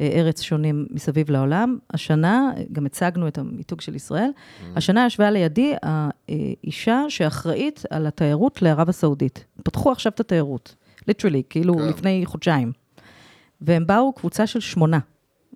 ארץ 0.00 0.42
שונים 0.42 0.86
מסביב 0.90 1.30
לעולם. 1.30 1.78
השנה, 1.90 2.50
אה, 2.56 2.62
גם 2.72 2.86
הצגנו 2.86 3.28
את 3.28 3.38
המיתוג 3.38 3.80
של 3.80 3.94
ישראל, 3.94 4.30
השנה 4.76 5.06
ישבה 5.06 5.30
לידי 5.30 5.74
האישה 5.82 7.02
שאחראית 7.08 7.82
על 7.90 8.06
התיירות 8.06 8.62
לערב 8.62 8.88
הסעודית. 8.88 9.44
פתחו 9.62 9.92
עכשיו 9.92 10.12
את 10.14 10.20
התיירות, 10.20 10.74
ליטרלי, 11.08 11.42
כאילו 11.50 11.74
כן. 11.74 11.88
לפני 11.88 12.22
חודשיים. 12.26 12.72
והם 13.60 13.86
באו 13.86 14.12
קבוצה 14.12 14.46
של 14.46 14.60
שמונה, 14.60 14.98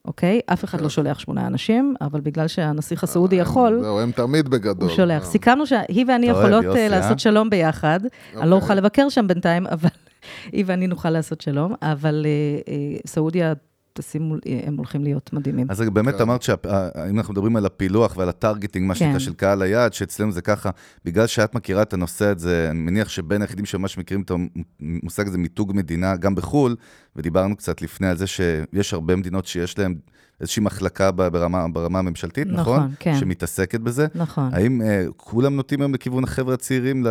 אוקיי? 0.04 0.40
אף 0.46 0.64
אחד 0.64 0.78
כן. 0.78 0.84
לא 0.84 0.90
שולח 0.90 1.18
שמונה 1.18 1.46
אנשים, 1.46 1.94
אבל 2.00 2.20
בגלל 2.20 2.48
שהנסיך 2.48 3.04
הסעודי 3.04 3.36
יכול, 3.36 3.80
זהו, 3.82 4.00
הם 4.00 4.10
תמיד 4.12 4.48
בגדול. 4.48 4.88
הוא 4.88 4.96
שולח. 4.96 5.22
אה. 5.22 5.26
סיכמנו 5.26 5.66
שהיא 5.66 6.04
ואני 6.08 6.26
יכולות 6.26 6.64
אה, 6.64 6.76
אה? 6.76 6.88
לעשות 6.88 7.20
שלום 7.20 7.50
ביחד. 7.50 8.00
אני 8.02 8.50
לא 8.50 8.54
אוקיי. 8.54 8.64
אוכל 8.64 8.74
לבקר 8.74 9.08
שם 9.08 9.26
בינתיים, 9.26 9.66
אבל 9.66 9.88
היא 10.52 10.64
ואני 10.66 10.86
נוכל 10.86 11.10
לעשות 11.10 11.40
שלום. 11.40 11.74
אבל 11.82 12.26
אה, 12.26 12.72
אה, 12.72 12.98
סעודיה, 13.06 13.52
תשימו, 13.98 14.34
אה, 14.34 14.60
הם 14.64 14.76
הולכים 14.76 15.04
להיות 15.04 15.32
מדהימים. 15.32 15.66
אז 15.70 15.80
באמת 15.80 16.14
כן. 16.14 16.22
אמרת 16.22 16.42
שאם 16.42 17.18
אנחנו 17.18 17.32
מדברים 17.32 17.56
על 17.56 17.66
הפילוח 17.66 18.16
ועל 18.16 18.28
הטרגטינג, 18.28 18.86
מה 18.86 18.94
שנקרא, 18.94 19.12
כן. 19.12 19.18
של 19.18 19.34
קהל 19.34 19.62
היעד, 19.62 19.92
שאצלנו 19.92 20.32
זה 20.32 20.42
ככה, 20.42 20.70
בגלל 21.04 21.26
שאת 21.26 21.54
מכירה 21.54 21.82
את 21.82 21.92
הנושא 21.92 22.26
הזה, 22.26 22.68
אני 22.70 22.78
מניח 22.78 23.08
שבין 23.08 23.42
היחידים 23.42 23.64
שממש 23.64 23.98
מכירים 23.98 24.22
את 24.22 24.32
המושג 24.80 25.26
הזה, 25.26 25.38
מיתוג 25.38 25.72
מדינה, 25.74 26.16
גם 26.16 26.34
בחו"ל, 26.34 26.76
ודיברנו 27.16 27.56
קצת 27.56 27.82
לפני 27.82 28.08
על 28.08 28.16
זה 28.16 28.26
שיש 28.26 28.92
הרבה 28.92 29.16
מדינות 29.16 29.46
שיש 29.46 29.78
להן 29.78 29.94
איזושהי 30.40 30.62
מחלקה 30.62 31.10
ברמה, 31.10 31.68
ברמה 31.72 31.98
הממשלתית, 31.98 32.46
נכון? 32.50 32.76
נכון, 32.78 32.90
כן. 32.98 33.14
שמתעסקת 33.20 33.80
בזה. 33.80 34.06
נכון. 34.14 34.50
האם 34.52 34.82
אה, 34.82 35.04
כולם 35.16 35.56
נוטים 35.56 35.80
היום 35.80 35.94
לכיוון 35.94 36.24
החבר'ה 36.24 36.54
הצעירים, 36.54 37.06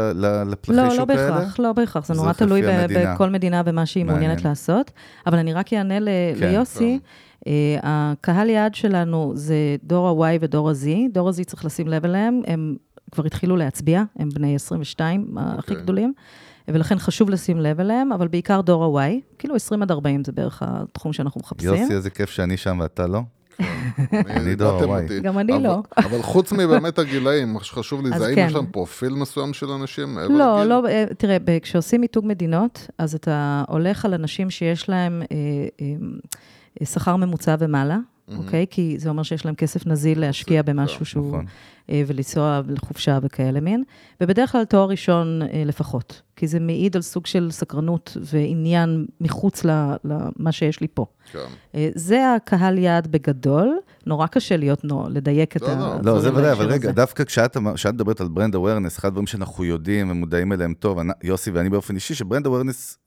לפלחי 0.49 0.77
לא, 0.77 0.89
שוק 0.95 1.09
לא 1.09 1.15
האלה? 1.19 1.31
בהכרח, 1.35 1.59
לא 1.59 1.73
בהכרח, 1.73 2.05
זה 2.05 2.13
נורא 2.13 2.33
תלוי 2.33 2.61
ב- 2.61 2.65
המדינה. 2.65 3.13
בכל 3.13 3.29
מדינה 3.29 3.61
ומה 3.65 3.85
שהיא 3.85 4.05
מעניין. 4.05 4.19
מעוניינת 4.21 4.45
לעשות. 4.45 4.91
אבל 5.27 5.37
אני 5.37 5.53
רק 5.53 5.73
אענה 5.73 5.99
ל- 5.99 6.09
כן, 6.39 6.49
ליוסי. 6.49 6.99
אה, 7.47 7.51
הקהל 7.83 8.49
יעד 8.49 8.75
שלנו 8.75 9.31
זה 9.35 9.55
דור 9.83 10.25
ה-Y 10.25 10.37
ודור 10.41 10.69
ה-Z. 10.69 10.85
דור 11.13 11.29
ה-Z 11.29 11.43
צריך 11.43 11.65
לשים 11.65 11.87
לב 11.87 12.05
אליהם, 12.05 12.41
הם 12.47 12.75
כבר 13.11 13.25
התחילו 13.25 13.55
להצביע, 13.55 14.03
הם 14.19 14.29
בני 14.29 14.55
22, 14.55 15.27
הכי 15.37 15.57
אוקיי. 15.57 15.75
גדולים, 15.83 16.13
ולכן 16.67 16.99
חשוב 16.99 17.29
לשים 17.29 17.59
לב 17.59 17.79
אליהם, 17.79 18.11
אבל 18.11 18.27
בעיקר 18.27 18.61
דור 18.61 18.99
ה-Y, 18.99 19.11
כאילו 19.39 19.55
20 19.55 19.81
עד 19.81 19.91
40 19.91 20.23
זה 20.23 20.31
בערך 20.31 20.63
התחום 20.65 21.13
שאנחנו 21.13 21.41
מחפשים. 21.41 21.73
יוסי, 21.73 21.93
איזה 21.93 22.09
כיף 22.09 22.29
שאני 22.29 22.57
שם 22.57 22.79
ואתה 22.81 23.07
לא. 23.07 23.21
אני 24.13 24.55
דור 24.55 24.95
ה-Y. 24.95 25.21
גם 25.21 25.39
אני 25.39 25.63
לא. 25.63 25.81
אבל 25.97 26.21
חוץ 26.21 26.51
מבאמת 26.51 26.99
הגילאים, 26.99 27.53
מה 27.53 27.63
שחשוב 27.63 28.05
לי 28.05 28.17
זה 28.17 28.25
האם 28.25 28.35
כן. 28.35 28.45
יש 28.47 28.53
להם 28.53 28.65
פרופיל 28.65 29.13
מסוים 29.13 29.53
של 29.53 29.69
אנשים 29.69 30.15
מעבר 30.15 30.33
לא, 30.33 30.57
לגיל? 30.57 30.69
לא, 30.69 30.87
אה, 30.87 31.05
תראה, 31.17 31.37
כשעושים 31.61 32.01
מיתוג 32.01 32.25
מדינות, 32.25 32.87
אז 32.97 33.15
אתה 33.15 33.63
הולך 33.67 34.05
על 34.05 34.13
אנשים 34.13 34.49
שיש 34.49 34.89
להם 34.89 35.21
אה, 35.31 35.37
אה, 36.81 36.85
שכר 36.85 37.15
ממוצע 37.15 37.55
ומעלה, 37.59 37.97
אוקיי? 38.37 38.65
כי 38.69 38.95
זה 38.99 39.09
אומר 39.09 39.23
שיש 39.23 39.45
להם 39.45 39.55
כסף 39.55 39.87
נזיל 39.87 40.19
להשקיע 40.19 40.61
במשהו 40.61 41.05
שהוא... 41.05 41.27
נכון. 41.27 41.45
ולנסוע 41.91 42.61
לחופשה 42.67 43.19
וכאלה 43.21 43.59
מין, 43.59 43.83
ובדרך 44.21 44.51
כלל 44.51 44.63
תואר 44.65 44.89
ראשון 44.89 45.41
אה, 45.41 45.63
לפחות, 45.65 46.21
כי 46.35 46.47
זה 46.47 46.59
מעיד 46.59 46.95
על 46.95 47.01
סוג 47.01 47.25
של 47.25 47.47
סקרנות 47.51 48.17
ועניין 48.21 49.05
מחוץ 49.21 49.65
למה 50.03 50.51
שיש 50.51 50.81
לי 50.81 50.87
פה. 50.93 51.05
כן. 51.31 51.39
אה, 51.75 51.89
זה 51.95 52.33
הקהל 52.33 52.77
יעד 52.77 53.07
בגדול, 53.07 53.77
נורא 54.05 54.27
קשה 54.27 54.57
להיות, 54.57 54.83
נו, 54.83 55.07
לדייק 55.09 55.57
את 55.57 55.61
לא, 55.61 55.67
לא. 55.67 55.73
ה... 55.93 55.99
לא, 56.03 56.19
זה 56.19 56.33
ודאי, 56.33 56.51
אבל 56.51 56.65
רגע. 56.71 56.91
דווקא 56.91 57.23
כשאת 57.23 57.57
כשאת 57.75 57.93
מדברת 57.93 58.21
על 58.21 58.27
brand 58.27 58.55
awareness, 58.55 58.97
אחד 58.99 59.07
הדברים 59.07 59.27
שאנחנו 59.27 59.65
יודעים 59.65 60.11
ומודעים 60.11 60.53
אליהם 60.53 60.73
טוב, 60.79 60.99
אני- 60.99 61.13
יוסי 61.23 61.51
ואני 61.51 61.69
באופן 61.69 61.95
אישי, 61.95 62.15
ש 62.15 62.24
brand 62.24 62.45
awareness, 62.45 62.97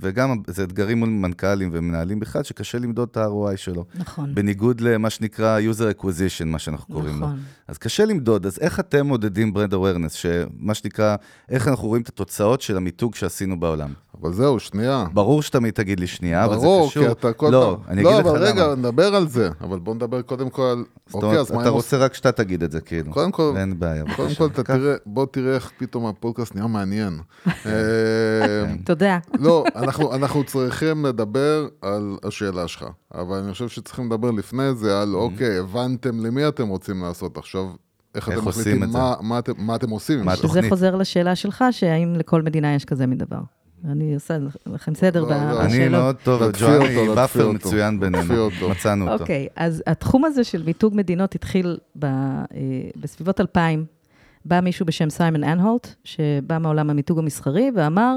וגם 0.00 0.42
זה 0.46 0.64
אתגרים 0.64 0.98
מול 0.98 1.08
מנכ"לים 1.08 1.70
ומנהלים 1.72 2.20
בכלל, 2.20 2.42
שקשה 2.42 2.78
למדוד 2.78 3.08
את 3.10 3.16
ה-ROI 3.16 3.56
שלו. 3.56 3.84
נכון. 3.94 4.34
בניגוד 4.34 4.80
למה 4.80 5.10
שנקרא 5.10 5.58
user 5.60 6.00
acquisition, 6.00 6.44
מה 6.44 6.58
שאנחנו 6.58 6.94
קוראים 6.94 7.20
לו. 7.20 7.26
נכון. 7.26 7.38
אז 7.68 7.78
קשה 7.78 8.04
למדוד, 8.04 8.46
אז 8.46 8.58
איך 8.60 8.80
אתם 8.80 9.06
מודדים 9.06 9.52
brand 9.54 9.74
awareness, 9.74 10.12
שמה 10.12 10.74
שנקרא, 10.74 11.16
איך 11.48 11.68
אנחנו 11.68 11.88
רואים 11.88 12.02
את 12.02 12.08
התוצאות 12.08 12.60
של 12.60 12.76
המיתוג 12.76 13.14
שעשינו 13.14 13.60
בעולם? 13.60 13.90
אבל 14.22 14.32
זהו, 14.32 14.60
שנייה. 14.60 15.04
ברור 15.12 15.42
שתמיד 15.42 15.74
תגיד 15.74 16.00
לי 16.00 16.06
שנייה, 16.06 16.44
אבל 16.44 16.54
זה 16.54 16.60
ברור, 16.60 16.90
קשור. 16.90 17.04
כי 17.04 17.10
אתה 17.12 17.32
כל 17.32 17.48
לא, 17.52 17.78
פעם... 17.82 17.92
אני 17.92 18.02
לא, 18.02 18.10
אגיד 18.14 18.20
לך 18.20 18.26
אבל 18.26 18.42
רגע, 18.44 18.64
למה. 18.66 18.74
נדבר 18.74 19.14
על 19.14 19.28
זה. 19.28 19.50
אבל 19.60 19.78
בוא 19.78 19.94
נדבר 19.94 20.22
קודם 20.22 20.50
כל 20.50 20.62
על... 20.62 20.84
זאת 21.06 21.14
אוקיי, 21.14 21.28
אומרת, 21.38 21.50
מה 21.50 21.60
אתה 21.62 21.68
רוצה 21.70 21.96
רק 21.96 22.14
שאתה 22.14 22.32
תגיד 22.32 22.62
את 22.62 22.70
זה, 22.72 22.80
כאילו. 22.80 23.12
קודם 23.12 23.30
כל- 23.32 23.54
אין 23.56 23.78
בעיה. 23.78 24.02
קודם 24.04 24.16
בבקשה. 24.28 24.38
כל, 24.38 24.46
אתה 24.46 24.62
קח. 24.62 24.74
תראה, 24.74 24.94
בוא 25.06 25.26
תראה 25.26 25.54
איך 25.54 25.70
פתאום 25.78 26.06
הפודקאסט 26.06 26.54
נהיה 26.54 26.66
מעניין. 26.66 27.18
אה, 27.66 27.72
תודה. 28.84 29.18
לא, 29.38 29.64
אנחנו, 29.86 30.14
אנחנו 30.14 30.44
צריכים 30.44 31.06
לדבר 31.06 31.68
על 31.82 32.16
השאלה 32.24 32.68
שלך, 32.68 32.84
אבל 33.14 33.36
אני 33.36 33.52
חושב 33.52 33.68
שצריכים 33.68 34.06
לדבר 34.06 34.30
לפני 34.30 34.74
זה 34.74 35.02
על, 35.02 35.14
אוקיי, 35.14 35.58
הבנתם 35.58 36.26
למי 36.26 36.48
אתם 36.48 36.68
רוצים 36.68 37.02
לעשות 37.02 37.38
עכשיו, 37.38 37.66
איך 38.14 38.28
איך 38.28 38.38
אתם 38.38 38.48
מחליטים 38.48 38.82
את 38.82 38.92
זה? 38.92 38.98
מה, 38.98 39.14
מה, 39.20 39.38
אתם, 39.38 39.52
מה 39.56 39.76
אתם 39.76 39.90
עושים 39.90 40.18
עם 40.18 40.26
מה 40.26 40.34
זה. 40.34 40.38
התוכנית? 40.38 40.64
וזה 40.64 40.70
חוזר 40.70 40.96
לשאלה 40.96 41.36
שלך, 41.36 41.64
שהאם 41.70 42.14
לכל 42.16 42.42
מדינה 42.42 42.74
יש 42.74 42.84
כזה 42.84 43.06
מדבר. 43.06 43.40
אני 43.84 44.14
עושה 44.14 44.36
לכם 44.66 44.94
סדר 44.94 45.22
לא, 45.22 45.28
לא. 45.28 45.36
בשאלות. 45.36 45.60
אני 45.62 45.88
מאוד 45.88 46.16
טוב, 46.24 46.42
להקפיא 46.42 46.66
ג'ואני 46.66 47.14
באפר. 47.14 47.52
מצוין 47.52 48.00
בינינו. 48.00 48.48
מצאנו 48.70 49.12
אותו. 49.12 49.22
אוקיי, 49.22 49.46
אז 49.56 49.82
התחום 49.86 50.24
הזה 50.24 50.44
של 50.44 50.62
מיתוג 50.62 50.94
מדינות 50.96 51.34
התחיל 51.34 51.78
ב, 51.98 52.04
אה, 52.04 52.44
בסביבות 52.96 53.40
2000. 53.40 53.95
בא 54.48 54.60
מישהו 54.60 54.86
בשם 54.86 55.10
סיימון 55.10 55.44
אנהולט, 55.44 55.94
שבא 56.04 56.58
מעולם 56.58 56.90
המיתוג 56.90 57.18
המסחרי, 57.18 57.70
ואמר, 57.74 58.16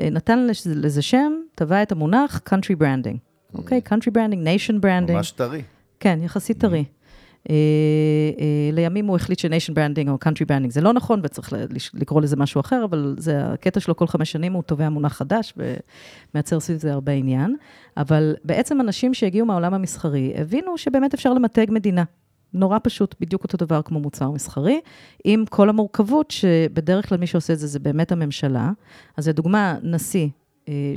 אה, 0.00 0.10
נתן 0.10 0.46
לזה, 0.46 0.74
לזה 0.74 1.02
שם, 1.02 1.32
טבע 1.54 1.82
את 1.82 1.92
המונח 1.92 2.40
country 2.48 2.80
branding. 2.80 3.16
אוקיי? 3.54 3.80
country 3.86 4.10
branding, 4.10 4.44
nation 4.44 4.84
branding. 4.84 5.12
ממש 5.12 5.30
טרי. 5.30 5.62
כן, 6.00 6.18
יחסית 6.22 6.58
טרי. 6.58 6.84
אה, 7.50 7.54
אה, 8.40 8.70
לימים 8.72 9.06
הוא 9.06 9.16
החליט 9.16 9.38
ש-nation 9.38 9.72
branding 9.72 10.10
או 10.10 10.18
country 10.24 10.44
branding 10.48 10.70
זה 10.70 10.80
לא 10.80 10.92
נכון, 10.92 11.20
וצריך 11.22 11.52
לקרוא 11.94 12.20
לזה 12.20 12.36
משהו 12.36 12.60
אחר, 12.60 12.84
אבל 12.84 13.14
זה 13.18 13.52
הקטע 13.52 13.80
שלו 13.80 13.96
כל 13.96 14.06
חמש 14.06 14.32
שנים, 14.32 14.52
הוא 14.52 14.62
תובע 14.62 14.88
מונח 14.88 15.12
חדש, 15.12 15.54
ומייצר 16.34 16.60
סביב 16.60 16.78
זה 16.78 16.92
הרבה 16.92 17.12
עניין. 17.12 17.56
אבל 17.96 18.34
בעצם 18.44 18.80
אנשים 18.80 19.14
שהגיעו 19.14 19.46
מהעולם 19.46 19.74
המסחרי, 19.74 20.32
הבינו 20.36 20.78
שבאמת 20.78 21.14
אפשר 21.14 21.34
למתג 21.34 21.66
מדינה. 21.68 22.04
נורא 22.54 22.78
פשוט, 22.82 23.14
בדיוק 23.20 23.44
אותו 23.44 23.56
דבר 23.56 23.82
כמו 23.82 24.00
מוצר 24.00 24.30
מסחרי, 24.30 24.80
עם 25.24 25.44
כל 25.50 25.68
המורכבות 25.68 26.30
שבדרך 26.30 27.08
כלל 27.08 27.18
מי 27.18 27.26
שעושה 27.26 27.52
את 27.52 27.58
זה 27.58 27.66
זה 27.66 27.78
באמת 27.78 28.12
הממשלה. 28.12 28.70
אז 29.16 29.28
לדוגמה, 29.28 29.76
נשיא, 29.82 30.28
אה, 30.68 30.94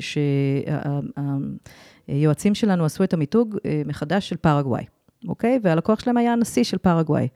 שהיועצים 2.07 2.55
שלנו 2.55 2.85
עשו 2.85 3.03
את 3.03 3.13
המיתוג 3.13 3.57
אה, 3.65 3.81
מחדש 3.85 4.29
של 4.29 4.37
פרגוואי, 4.37 4.83
אוקיי? 5.27 5.59
והלקוח 5.63 5.99
שלהם 5.99 6.17
היה 6.17 6.33
הנשיא 6.33 6.63
של 6.63 6.77
פרגוואי. 6.77 7.27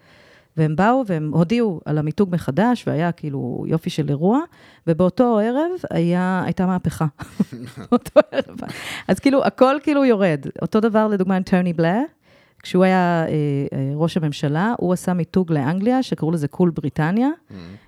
והם 0.58 0.75
באו 0.75 1.03
והם 1.08 1.32
הודיעו 1.34 1.82
על 1.86 1.97
המיתוג 1.97 2.30
מחדש, 2.32 2.84
והיה 2.88 3.12
כאילו 3.12 3.65
יופי 3.67 3.89
של 3.89 4.10
אירוע, 4.10 4.39
ובאותו 4.88 5.39
ערב 5.39 5.71
היה, 5.91 6.41
הייתה 6.45 6.65
מהפכה. 6.65 7.06
אותו 7.91 8.19
ערב. 8.32 8.58
אז 9.08 9.19
כאילו, 9.19 9.45
הכל 9.45 9.75
כאילו 9.84 10.06
יורד. 10.06 10.45
אותו 10.62 10.80
דבר, 10.80 11.08
לדוגמה, 11.08 11.36
עם 11.36 11.43
טוני 11.43 11.73
בלר, 11.73 12.01
כשהוא 12.67 12.84
היה 12.84 13.25
אה, 13.27 13.34
אה, 13.73 13.91
ראש 13.95 14.17
הממשלה, 14.17 14.73
הוא 14.77 14.93
עשה 14.93 15.13
מיתוג 15.13 15.51
לאנגליה, 15.51 16.03
שקראו 16.03 16.32
לזה 16.32 16.47
קול 16.47 16.69
בריטניה. 16.69 17.30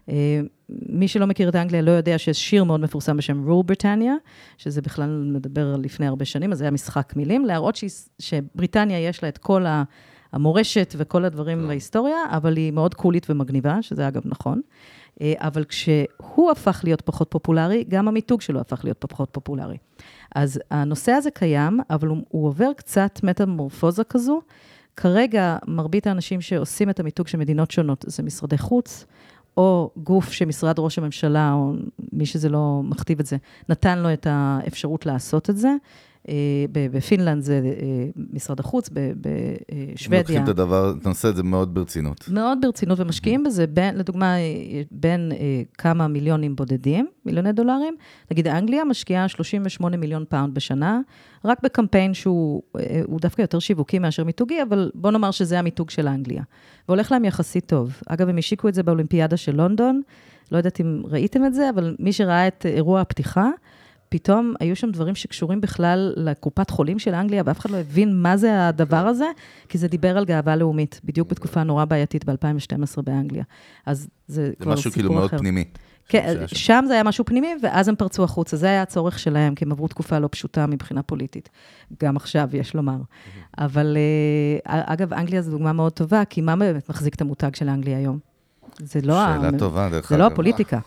אה, 0.09 0.41
מי 0.69 1.07
שלא 1.07 1.27
מכיר 1.27 1.49
את 1.49 1.55
אנגליה 1.55 1.81
לא 1.81 1.91
יודע 1.91 2.17
שיש 2.17 2.49
שיר 2.49 2.63
מאוד 2.63 2.79
מפורסם 2.79 3.17
בשם 3.17 3.47
רול 3.47 3.63
בריטניה, 3.65 4.13
שזה 4.57 4.81
בכלל 4.81 5.31
מדבר 5.33 5.75
לפני 5.75 6.07
הרבה 6.07 6.25
שנים, 6.25 6.51
אז 6.51 6.57
זה 6.57 6.63
היה 6.63 6.71
משחק 6.71 7.13
מילים, 7.15 7.45
להראות 7.45 7.75
שהיא, 7.75 7.89
שבריטניה 8.19 8.99
יש 8.99 9.23
לה 9.23 9.29
את 9.29 9.37
כל 9.37 9.65
ה... 9.65 9.83
המורשת 10.31 10.95
וכל 10.97 11.25
הדברים 11.25 11.67
בהיסטוריה, 11.67 12.17
אבל 12.29 12.57
היא 12.57 12.71
מאוד 12.71 12.93
קולית 12.93 13.29
ומגניבה, 13.29 13.81
שזה 13.81 14.07
אגב 14.07 14.21
נכון. 14.25 14.61
אה, 15.21 15.33
אבל 15.37 15.63
כשהוא 15.63 16.51
הפך 16.51 16.81
להיות 16.83 17.01
פחות 17.01 17.27
פופולרי, 17.31 17.83
גם 17.87 18.07
המיתוג 18.07 18.41
שלו 18.41 18.59
הפך 18.59 18.81
להיות 18.83 19.05
פחות 19.09 19.29
פופולרי. 19.31 19.77
אז 20.35 20.59
הנושא 20.71 21.11
הזה 21.11 21.31
קיים, 21.31 21.79
אבל 21.89 22.07
הוא, 22.07 22.17
הוא 22.29 22.47
עובר 22.47 22.73
קצת 22.77 23.19
מטמורפוזה 23.23 24.03
כזו. 24.03 24.41
כרגע, 24.95 25.57
מרבית 25.67 26.07
האנשים 26.07 26.41
שעושים 26.41 26.89
את 26.89 26.99
המיתוג 26.99 27.27
של 27.27 27.37
מדינות 27.37 27.71
שונות 27.71 28.05
זה 28.07 28.23
משרדי 28.23 28.57
חוץ, 28.57 29.05
או 29.57 29.91
גוף 29.97 30.31
שמשרד 30.31 30.79
ראש 30.79 30.97
הממשלה, 30.97 31.53
או 31.53 31.73
מי 32.13 32.25
שזה 32.25 32.49
לא 32.49 32.81
מכתיב 32.83 33.19
את 33.19 33.25
זה, 33.25 33.37
נתן 33.69 33.99
לו 33.99 34.13
את 34.13 34.27
האפשרות 34.29 35.05
לעשות 35.05 35.49
את 35.49 35.57
זה. 35.57 35.69
אה, 36.27 36.34
בפינלנד 36.73 37.43
זה 37.43 37.62
אה, 37.63 38.23
משרד 38.34 38.60
החוץ, 38.60 38.89
בשוודיה. 38.89 40.19
לוקחים 40.19 40.43
את 40.43 40.47
הדבר, 40.47 40.93
את 41.29 41.36
זה 41.36 41.43
מאוד 41.43 41.73
ברצינות. 41.73 42.29
מאוד 42.32 42.58
ברצינות 42.62 42.99
ומשקיעים 42.99 43.43
בזה, 43.43 43.67
בין, 43.67 43.97
לדוגמה, 43.97 44.38
אה, 44.38 44.82
בין 44.91 45.32
אה, 45.32 45.62
כמה 45.77 46.08
מיליונים 46.08 46.55
בודדים, 46.55 47.08
מיליוני 47.25 47.51
דולרים. 47.51 47.95
נגיד 48.32 48.47
אנגליה 48.47 48.84
משקיעה 48.84 49.27
38 49.27 49.97
מיליון 49.97 50.25
פאונד 50.29 50.53
בשנה, 50.53 50.99
רק 51.45 51.58
בקמפיין 51.63 52.13
שהוא 52.13 52.62
אה, 52.79 53.01
הוא 53.05 53.19
דווקא 53.19 53.41
יותר 53.41 53.60
שיווקי 53.60 53.99
מאשר 53.99 54.23
מיתוגי, 54.23 54.62
אבל 54.62 54.91
בוא 54.95 55.12
נאמר 55.12 55.32
שזה 55.32 55.60
המיתוג 55.60 55.89
של 55.89 56.08
אנגליה. 56.08 56.43
והולך 56.88 57.12
להם 57.12 57.25
יחסית 57.25 57.65
טוב. 57.65 58.01
אגב, 58.08 58.29
הם 58.29 58.38
השיקו 58.38 58.67
את 58.67 58.73
זה 58.73 58.84
באולימפיאדה 58.84 59.38
של 59.38 59.55
לונדון, 59.55 60.01
לא 60.51 60.58
יודעת 60.58 60.82
אם 60.82 61.01
ראיתם 61.05 61.45
את 61.45 61.53
זה, 61.53 61.69
אבל 61.69 61.95
מי 61.99 62.13
שראה 62.13 62.47
את 62.47 62.65
אה, 62.65 62.71
אירוע 62.71 63.01
הפתיחה, 63.01 63.49
פתאום 64.09 64.53
היו 64.59 64.75
שם 64.75 64.91
דברים 64.91 65.15
שקשורים 65.15 65.61
בכלל 65.61 66.13
לקופת 66.17 66.69
חולים 66.69 66.99
של 66.99 67.13
אנגליה, 67.13 67.43
ואף 67.45 67.59
אחד 67.59 67.69
לא 67.69 67.77
הבין 67.77 68.21
מה 68.21 68.37
זה 68.37 68.67
הדבר 68.67 69.07
הזה, 69.07 69.25
כי 69.69 69.77
זה 69.77 69.87
דיבר 69.87 70.17
על 70.17 70.25
גאווה 70.25 70.55
לאומית, 70.55 71.01
בדיוק 71.03 71.29
בתקופה 71.29 71.63
נורא 71.63 71.85
בעייתית 71.85 72.25
ב-2012 72.25 73.01
באנגליה. 73.01 73.43
אז 73.85 74.07
זה 74.27 74.45
זה 74.45 74.51
כבר 74.59 74.73
משהו 74.73 74.83
סיפור 74.83 74.93
כאילו 74.93 75.13
מאוד 75.13 75.25
אחר. 75.25 75.37
פנימי. 75.37 75.63
כן, 76.09 76.35
שם. 76.47 76.55
שם 76.55 76.83
זה 76.87 76.93
היה 76.93 77.03
משהו 77.03 77.25
פנימי, 77.25 77.55
ואז 77.61 77.87
הם 77.87 77.95
פרצו 77.95 78.23
החוצה. 78.23 78.57
זה 78.57 78.67
היה 78.67 78.81
הצורך 78.81 79.19
שלהם, 79.19 79.55
כי 79.55 79.65
הם 79.65 79.71
עברו 79.71 79.87
תקופה 79.87 80.19
לא 80.19 80.29
פשוטה 80.31 80.67
מבחינה 80.67 81.03
פוליטית. 81.03 81.49
גם 82.03 82.15
עכשיו, 82.15 82.49
יש 82.53 82.73
לומר. 82.73 82.97
אבל 83.57 83.97
אה, 84.65 84.81
אגב, 84.93 85.13
אנגליה 85.13 85.41
זו 85.41 85.51
דוגמה 85.51 85.73
מאוד 85.73 85.91
טובה, 85.91 86.25
כי 86.25 86.41
מה 86.41 86.55
באמת 86.55 86.89
מחזיק 86.89 87.15
את 87.15 87.21
המותג 87.21 87.55
של 87.55 87.69
אנגליה 87.69 87.97
היום? 87.97 88.19
זה 88.79 88.99
לא 89.03 89.13
שאלה 89.13 89.57
טובה, 89.57 89.89
דרך 89.89 90.09
זה 90.09 90.15
אגב. 90.15 90.23
לא 90.23 90.27
הפוליטיקה. 90.27 90.79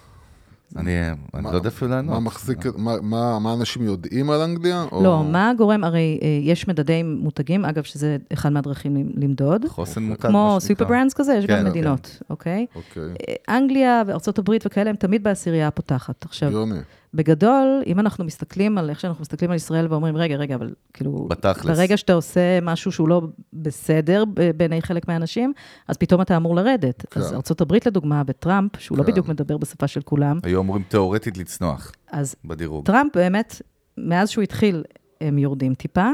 אני 0.77 0.91
אני 1.35 1.43
מה- 1.43 1.51
לא 1.51 1.57
יודע 1.57 1.69
אפילו 1.69 1.91
לענות. 1.91 2.15
מה 2.15 2.21
מחזיק, 2.21 2.59
מה- 2.77 2.97
מה 3.03 3.39
מה 3.39 3.55
אנשים 3.55 3.83
יודעים 3.83 4.31
על 4.31 4.41
אנגליה? 4.41 4.85
או- 4.93 5.03
לא, 5.05 5.25
מה 5.25 5.53
גורם, 5.59 5.85
הרי 5.85 6.19
אה, 6.23 6.29
יש 6.43 6.69
מדדי 6.69 7.03
מותגים, 7.03 7.65
אגב, 7.65 7.83
שזה 7.83 8.17
אחד 8.33 8.53
מהדרכים 8.53 8.97
למ- 8.97 9.11
למדוד. 9.17 9.65
חוסן 9.69 10.03
מותג, 10.03 10.29
כמו 10.29 10.57
סופר. 10.61 10.85
ברנדס 10.85 11.15
כזה, 11.15 11.35
יש 11.35 11.47
כן, 11.47 11.59
גם. 11.61 11.67
מדינות, 11.71 12.23
אוקיי? 12.31 12.67
אוקיי, 12.75 13.03
אה, 13.03 13.57
אנגליה 13.57 14.03
וארצות 14.07 14.39
הברית 14.39 14.67
וכאלה, 14.67 14.91
הם 14.91 14.97
תמיד 14.97 15.23
בעשירייה 15.23 15.69
הפותחת. 15.69 16.25
עכשיו, 16.25 16.49
הגיוני. 16.49 16.79
בגדול, 17.15 17.83
אם 17.87 18.01
אנחנו 18.01 18.25
מסתכלים 18.25 18.79
על 18.79 18.91
איך 18.91 19.01
שאנחנו 19.01 19.23
מסתכלים 19.23 19.51
על 19.51 19.57
ישראל 19.57 19.87
ואומרים, 19.91 20.17
רגע, 20.17 20.37
רגע, 20.37 20.55
אבל 20.55 20.75
כאילו, 20.95 21.27
בתכלס. 21.31 21.79
ברגע 21.79 21.97
שאתה 21.97 22.13
עושה 22.13 22.61
משהו 22.63 22.93
שהוא 22.93 23.09
לא 23.09 23.23
בסדר 23.53 24.25
בעיני 24.57 24.83
חלק 24.83 25.09
מהאנשים, 25.09 25.53
אז 25.89 25.97
פתאום 25.97 26.21
אתה 26.21 26.37
אמור 26.37 26.57
לרדת. 26.57 27.07
כן. 27.11 27.21
אז 27.21 27.33
ארה"ב 27.33 27.77
לדוגמה, 27.87 28.23
וטראמפ, 28.27 28.71
שהוא 28.79 28.99
לא 28.99 29.03
כן. 29.03 29.11
בדיוק 29.11 29.29
מדבר 29.29 29.57
בשפה 29.57 29.87
של 29.87 30.01
כולם, 30.03 30.39
היו 30.43 30.61
אמורים 30.61 30.83
תיאורטית 30.83 31.39
לצנוח 31.39 31.93
אז 32.13 32.37
בדירוג. 32.45 32.87
טראמפ 32.87 33.17
באמת, 33.17 33.63
מאז 33.99 34.31
שהוא 34.31 34.43
התחיל, 34.43 34.85
הם 35.21 35.39
יורדים 35.39 35.75
טיפה. 35.75 36.09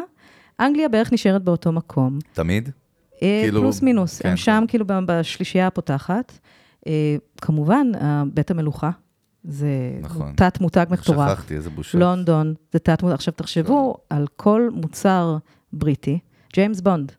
אנגליה 0.61 0.89
בערך 0.89 1.13
נשארת 1.13 1.45
באותו 1.45 1.73
מקום. 1.73 2.19
תמיד? 2.33 2.69
אה, 3.23 3.41
כאילו, 3.43 3.61
פלוס 3.61 3.83
מינוס, 3.83 4.23
כן, 4.23 4.29
הם 4.29 4.37
שם 4.37 4.61
כן. 4.61 4.67
כאילו 4.67 4.85
בשלישייה 5.07 5.67
הפותחת. 5.67 6.39
אה, 6.87 7.17
כמובן, 7.41 7.87
בית 8.35 8.51
המלוכה, 8.51 8.91
זה 9.45 9.69
נכון. 10.01 10.33
תת 10.37 10.61
מותג 10.61 10.87
מטורף. 10.91 11.31
שכחתי, 11.31 11.55
איזה 11.55 11.71
בושה. 11.71 11.99
לונדון, 11.99 12.55
זה 12.73 12.79
תת 12.79 13.03
מותג. 13.03 13.15
עכשיו 13.15 13.35
תחשבו 13.37 13.97
על 14.11 14.27
כל 14.37 14.69
מוצר 14.73 15.37
בריטי, 15.73 16.19
ג'יימס 16.53 16.81
בונד, 16.81 17.13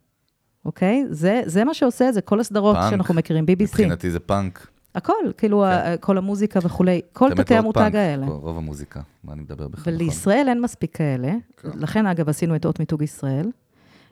אוקיי? 0.66 1.06
זה, 1.10 1.42
זה 1.46 1.64
מה 1.64 1.74
שעושה 1.74 2.10
את 2.10 2.14
זה, 2.14 2.22
כל 2.22 2.40
הסדרות 2.40 2.76
פאנק. 2.76 2.90
שאנחנו 2.90 3.14
מכירים, 3.14 3.44
BBC. 3.44 3.62
מבחינתי 3.64 4.12
זה 4.12 4.20
פאנק. 4.20 4.68
הכל, 4.96 5.14
כאילו, 5.38 5.66
כן. 5.68 5.96
כל 6.00 6.18
המוזיקה 6.18 6.60
וכולי, 6.64 7.02
כל 7.14 7.30
תתי 7.36 7.56
המותג 7.56 7.80
פאנק, 7.80 7.96
האלה. 7.96 8.26
רוב 8.26 8.58
המוזיקה, 8.58 9.02
מה 9.24 9.34
אני 9.34 9.42
מדבר 9.42 9.68
בכלל. 9.68 9.82
נכון. 9.82 9.94
ולישראל 9.94 10.46
אין 10.50 10.62
מספיק 10.62 10.98
כאלה, 10.98 11.32
כן. 11.58 11.70
לכן 11.76 12.06
אגב 12.06 12.30
עשינו 12.30 12.56
את 12.56 12.66
אות 12.66 12.80
מיתוג 12.80 13.02
ישראל. 13.02 13.46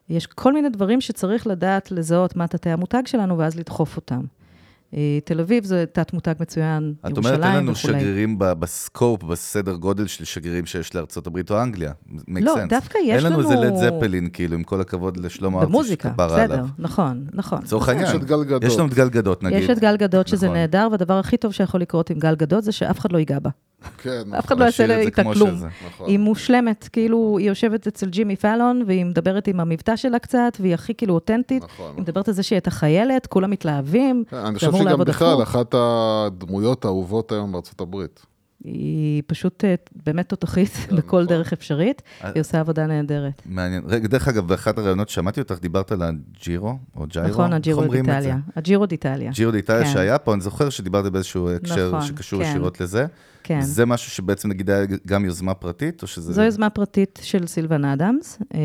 יש 0.09 0.27
כל 0.27 0.53
מיני 0.53 0.69
דברים 0.69 1.01
שצריך 1.01 1.47
לדעת 1.47 1.91
לזהות 1.91 2.35
מה 2.35 2.47
תתי 2.47 2.69
המותג 2.69 3.01
שלנו 3.05 3.37
ואז 3.37 3.55
לדחוף 3.55 3.95
אותם. 3.95 4.21
אה, 4.93 5.19
תל 5.25 5.39
אביב 5.39 5.63
זה 5.63 5.85
תת 5.91 6.13
מותג 6.13 6.33
מצוין, 6.39 6.93
את 7.05 7.09
ירושלים 7.09 7.35
אומרת, 7.35 7.49
אין 7.49 7.63
לנו 7.63 7.71
וכולי. 7.71 7.99
שגרירים 7.99 8.35
בסקופ, 8.39 9.23
בסדר 9.23 9.75
גודל 9.75 10.07
של 10.07 10.25
שגרירים 10.25 10.65
שיש 10.65 10.95
לארצות 10.95 11.27
הברית 11.27 11.51
או 11.51 11.61
אנגליה. 11.61 11.91
לא, 12.27 12.55
sense. 12.55 12.69
דווקא 12.69 12.97
יש 13.03 13.23
אין 13.23 13.31
לנו 13.33 13.39
לנו- 13.41 13.51
איזה 13.51 13.65
לד 13.65 13.75
זפלין, 13.75 14.29
כאילו, 14.33 14.55
עם 14.55 14.63
כל 14.63 14.81
הכבוד 14.81 15.17
לשלמה 15.17 15.57
ארצי, 15.59 15.67
במוזיקה, 15.71 16.09
בסדר, 16.09 16.53
עליו. 16.53 16.65
נכון, 16.79 17.25
נכון. 17.33 17.59
לצורך 17.63 17.87
יש 17.87 17.93
העניין. 17.95 18.15
את 18.15 18.23
גל 18.23 18.43
גדות. 18.43 18.63
יש 18.63 18.77
לנו 18.77 18.87
את 18.87 18.93
גל 18.93 19.09
גדות, 19.09 19.43
נגיד. 19.43 19.57
יש 19.63 19.69
את 19.69 19.79
גל 19.79 19.97
גדות, 19.97 20.27
שזה 20.27 20.45
נכון. 20.45 20.57
נהדר, 20.57 20.87
והדבר 20.91 21.19
הכי 21.19 21.37
טוב 21.37 21.51
שיכול 21.51 21.81
לקרות 21.81 22.09
עם 22.09 22.19
גל 22.19 22.35
גדות 22.35 22.63
זה 22.63 22.71
שאף 22.71 22.99
אחד 22.99 23.11
לא 23.11 23.17
ייגע 23.17 23.39
בה. 23.39 23.49
כן, 23.97 24.33
אף 24.39 24.45
אחד 24.45 24.59
לא 24.59 24.65
יעשה 24.65 24.85
את 24.85 25.05
איתה 25.05 25.23
כלום. 25.23 25.49
שזה. 25.51 25.67
נכון. 25.87 26.09
היא 26.09 26.19
מושלמת, 26.19 26.89
כאילו, 26.93 27.35
היא 27.39 27.47
יושבת 27.49 27.87
אצל 27.87 28.09
ג'ימי 28.09 28.35
פאלון, 28.35 28.83
והיא 28.87 29.05
מדברת 29.05 29.47
עם 29.47 29.59
המבטא 29.59 29.95
שלה 29.95 30.19
קצת, 30.19 30.57
והיא 30.59 30.73
הכי 30.73 30.93
כאילו 30.93 31.13
אותנטית. 31.13 31.63
נכון. 31.63 31.91
היא 31.95 32.01
מדברת 32.01 32.27
על 32.27 32.33
זה 32.33 32.43
שהיא 32.43 32.55
הייתה 32.57 32.71
חיילת, 32.71 33.27
כולם 33.27 33.51
מתלהבים, 33.51 34.23
כן, 34.29 34.37
אני 34.37 34.55
חושב 34.55 34.71
אמור 34.77 34.83
שהיא 34.83 34.93
גם 34.93 34.99
לעבוד 34.99 35.07
בכלל 35.07 35.41
הפוך. 35.41 35.55
אחת 35.55 35.75
הדמויות 35.77 36.85
האהובות 36.85 37.31
היום 37.31 37.51
בארצות 37.51 37.81
הברית. 37.81 38.25
היא 38.63 39.23
פשוט 39.27 39.65
אה, 39.65 39.75
באמת 40.05 40.29
תותחית 40.29 40.71
בכל 40.97 40.97
נכון. 40.97 41.25
דרך 41.25 41.53
אפשרית, 41.53 42.01
אה, 42.23 42.31
היא 42.35 42.41
עושה 42.41 42.59
עבודה 42.59 42.87
נהדרת. 42.87 43.41
מעניין. 43.45 43.83
רגע, 43.87 44.07
דרך 44.07 44.27
אגב, 44.27 44.47
באחת 44.47 44.77
הראיונות 44.77 45.09
שמעתי 45.09 45.41
אותך, 45.41 45.55
דיברת 45.61 45.91
על 45.91 46.01
הג'ירו, 46.01 46.77
או 46.95 47.05
ג'יירו. 47.07 47.29
נכון, 47.29 47.53
הג'ירו? 47.53 47.87
דיטליה. 47.87 48.37
הג'ירו 48.55 48.85
דיטליה, 48.85 49.31
ג'ירו 49.31 49.51
דיטליה 49.51 49.83
כן. 49.83 49.93
שהיה 49.93 50.17
פה, 50.17 50.33
אני 50.33 50.41
זוכר 50.41 50.69
שדיברת 50.69 51.11
באיזשהו 51.11 51.49
הקשר 51.49 51.87
נכון, 51.87 52.01
שקשור 52.01 52.43
כן. 52.43 52.49
ישירות 52.49 52.81
לזה. 52.81 53.05
כן. 53.43 53.61
זה 53.61 53.85
משהו 53.85 54.11
שבעצם 54.11 54.49
נגיד 54.49 54.69
היה 54.69 54.85
גם 55.07 55.25
יוזמה 55.25 55.53
פרטית, 55.53 56.01
או 56.01 56.07
שזה... 56.07 56.33
זו 56.33 56.41
יוזמה 56.41 56.69
פרטית 56.69 57.19
של 57.23 57.47
סילבן 57.47 57.85
אדמס, 57.85 58.39
אה, 58.53 58.59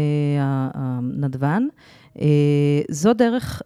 הנדבן. 0.75 1.63
זו 2.91 3.13
דרך, 3.15 3.63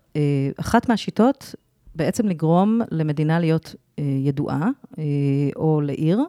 אחת 0.61 0.89
מהשיטות, 0.89 1.55
בעצם 1.97 2.29
לגרום 2.29 2.81
למדינה 2.91 3.39
להיות 3.39 3.75
אה, 3.99 4.05
ידועה, 4.05 4.69
אה, 4.99 5.05
או 5.57 5.81
לעיר, 5.81 6.21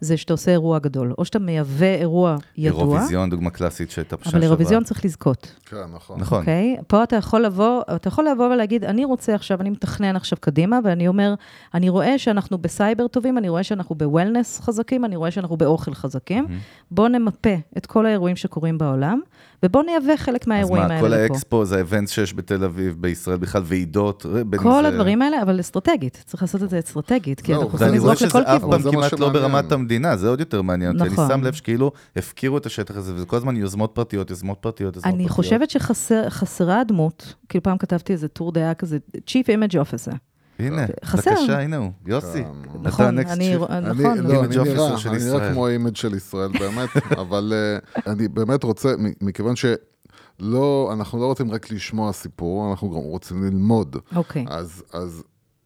זה 0.00 0.16
שאתה 0.16 0.32
עושה 0.32 0.50
אירוע 0.50 0.78
גדול, 0.78 1.14
או 1.18 1.24
שאתה 1.24 1.38
מייבא 1.38 1.86
אירוע 1.86 2.36
ידוע, 2.56 2.80
אירוויזיון, 2.80 3.30
דוגמה 3.30 3.50
קלאסית 3.50 3.90
שהייתה 3.90 4.16
בשנה 4.16 4.32
אבל 4.32 4.42
אירוויזיון 4.42 4.84
צריך 4.84 5.04
לזכות. 5.04 5.54
כן, 5.66 5.76
נכון. 5.94 6.20
נכון. 6.20 6.38
אוקיי? 6.38 6.76
פה 6.86 7.02
אתה 7.02 7.16
יכול 7.16 7.42
לבוא, 7.42 7.82
אתה 7.96 8.08
יכול 8.08 8.28
לבוא 8.28 8.46
ולהגיד, 8.46 8.84
אני 8.84 9.04
רוצה 9.04 9.34
עכשיו, 9.34 9.60
אני 9.60 9.70
מתכנן 9.70 10.16
עכשיו 10.16 10.38
קדימה, 10.40 10.78
ואני 10.84 11.08
אומר, 11.08 11.34
אני 11.74 11.88
רואה 11.88 12.18
שאנחנו 12.18 12.58
בסייבר 12.58 13.08
טובים, 13.08 13.38
אני 13.38 13.48
רואה 13.48 13.62
שאנחנו 13.62 13.94
בוולנס 13.94 14.60
חזקים, 14.60 15.04
אני 15.04 15.16
רואה 15.16 15.30
שאנחנו 15.30 15.56
באוכל 15.56 15.94
חזקים. 15.94 16.46
בואו 16.90 17.08
נמפה 17.08 17.54
את 17.76 17.86
כל 17.86 18.06
האירועים 18.06 18.36
שקורים 18.36 18.78
בעולם, 18.78 19.20
ובואו 19.62 19.84
נייבא 19.84 20.16
חלק 20.16 20.42
אז 20.42 20.48
מהאירועים 20.48 20.84
מה, 20.88 20.94
האלה 20.94 21.00
כל 21.00 21.14
לפה. 21.14 21.22
האקספו 21.22 21.64
זה 21.64 21.76
ה 21.78 21.83
event 21.83 22.08
שיש 22.08 22.34
בתל 22.34 22.64
אביב, 22.64 22.96
בישראל 23.00 23.36
בכלל, 23.36 23.62
ועידות, 23.64 24.26
בין 24.46 24.60
כל 24.60 24.82
זה- 24.82 24.88
הדברים 24.88 25.22
האלה, 25.22 25.42
אבל 25.42 25.60
אסטרטגית, 25.60 26.22
צריך 26.26 26.42
לעשות 26.42 26.62
את 26.62 26.70
זה 26.70 26.78
אסטרטגית, 26.78 27.40
כי 27.40 27.52
זהו, 27.52 27.62
אנחנו 27.62 27.74
יכולים 27.76 27.90
ואני 27.92 27.98
רואה 28.02 28.12
לזרוק 28.14 28.30
שזה 28.30 28.38
לכל 28.40 28.50
אף 28.50 28.60
כיוון. 28.60 28.70
פעם 28.82 28.84
מה 28.84 28.90
כמעט 28.92 29.12
לא 29.12 29.18
שמעניין. 29.18 29.32
ברמת 29.52 29.72
המדינה, 29.72 30.16
זה 30.16 30.28
עוד 30.28 30.40
יותר 30.40 30.62
מעניין 30.62 30.90
אותי. 30.92 31.02
אני 31.02 31.12
נכון. 31.12 31.28
שם 31.28 31.44
לב 31.44 31.52
שכאילו 31.52 31.92
הפקירו 32.16 32.58
את 32.58 32.66
השטח 32.66 32.96
הזה, 32.96 33.14
וזה 33.14 33.26
כל 33.26 33.36
הזמן 33.36 33.56
יוזמות 33.56 33.90
פרטיות, 33.94 34.30
יוזמות 34.30 34.58
פרטיות, 34.60 34.96
יוזמות 34.96 35.04
פרטיות. 35.12 35.20
אני 35.20 35.28
חושבת 35.28 35.70
שחסרה 35.70 36.84
דמות, 36.84 37.34
כאילו 37.48 37.62
פעם 37.62 37.78
כתבתי 37.78 38.12
איזה 38.12 38.28
טור 38.28 38.52
דעה 38.52 38.74
כזה, 38.74 38.98
Chief 39.16 39.44
Image 39.46 39.72
Officer. 39.74 40.14
הנה, 40.58 40.86
חסר. 41.04 41.30
בבקשה, 41.30 41.60
הנה 41.60 41.76
הוא, 41.76 41.90
יוסי. 42.06 42.40
אתה 42.40 42.78
נכון, 42.82 43.06
אני, 43.06 43.56
נכון. 43.56 43.68
לא, 43.68 44.44
אני 44.44 44.56
נראה, 44.56 44.94
אני. 45.06 45.24
נראה 45.24 45.52
כמו 45.52 45.66
ה 45.66 45.71
image 45.71 45.96
של 45.96 46.14
ישראל, 46.14 46.50
באמת, 46.58 46.88
אבל 47.22 47.52
uh, 47.96 48.00
אני 48.06 48.28
באמת 48.28 48.62
רוצה, 48.62 48.94
מכיוון 49.20 49.54
שלא, 49.56 50.90
אנחנו 50.92 51.18
לא 51.18 51.26
רוצים 51.26 51.50
רק 51.50 51.70
לשמוע 51.70 52.12
סיפור, 52.12 52.70
אנחנו 52.70 52.90
גם 52.90 52.96
רוצים 52.96 53.44
ללמוד. 53.44 53.96
אוקיי. 54.16 54.44
אז, 54.48 54.82
אז 54.92 55.22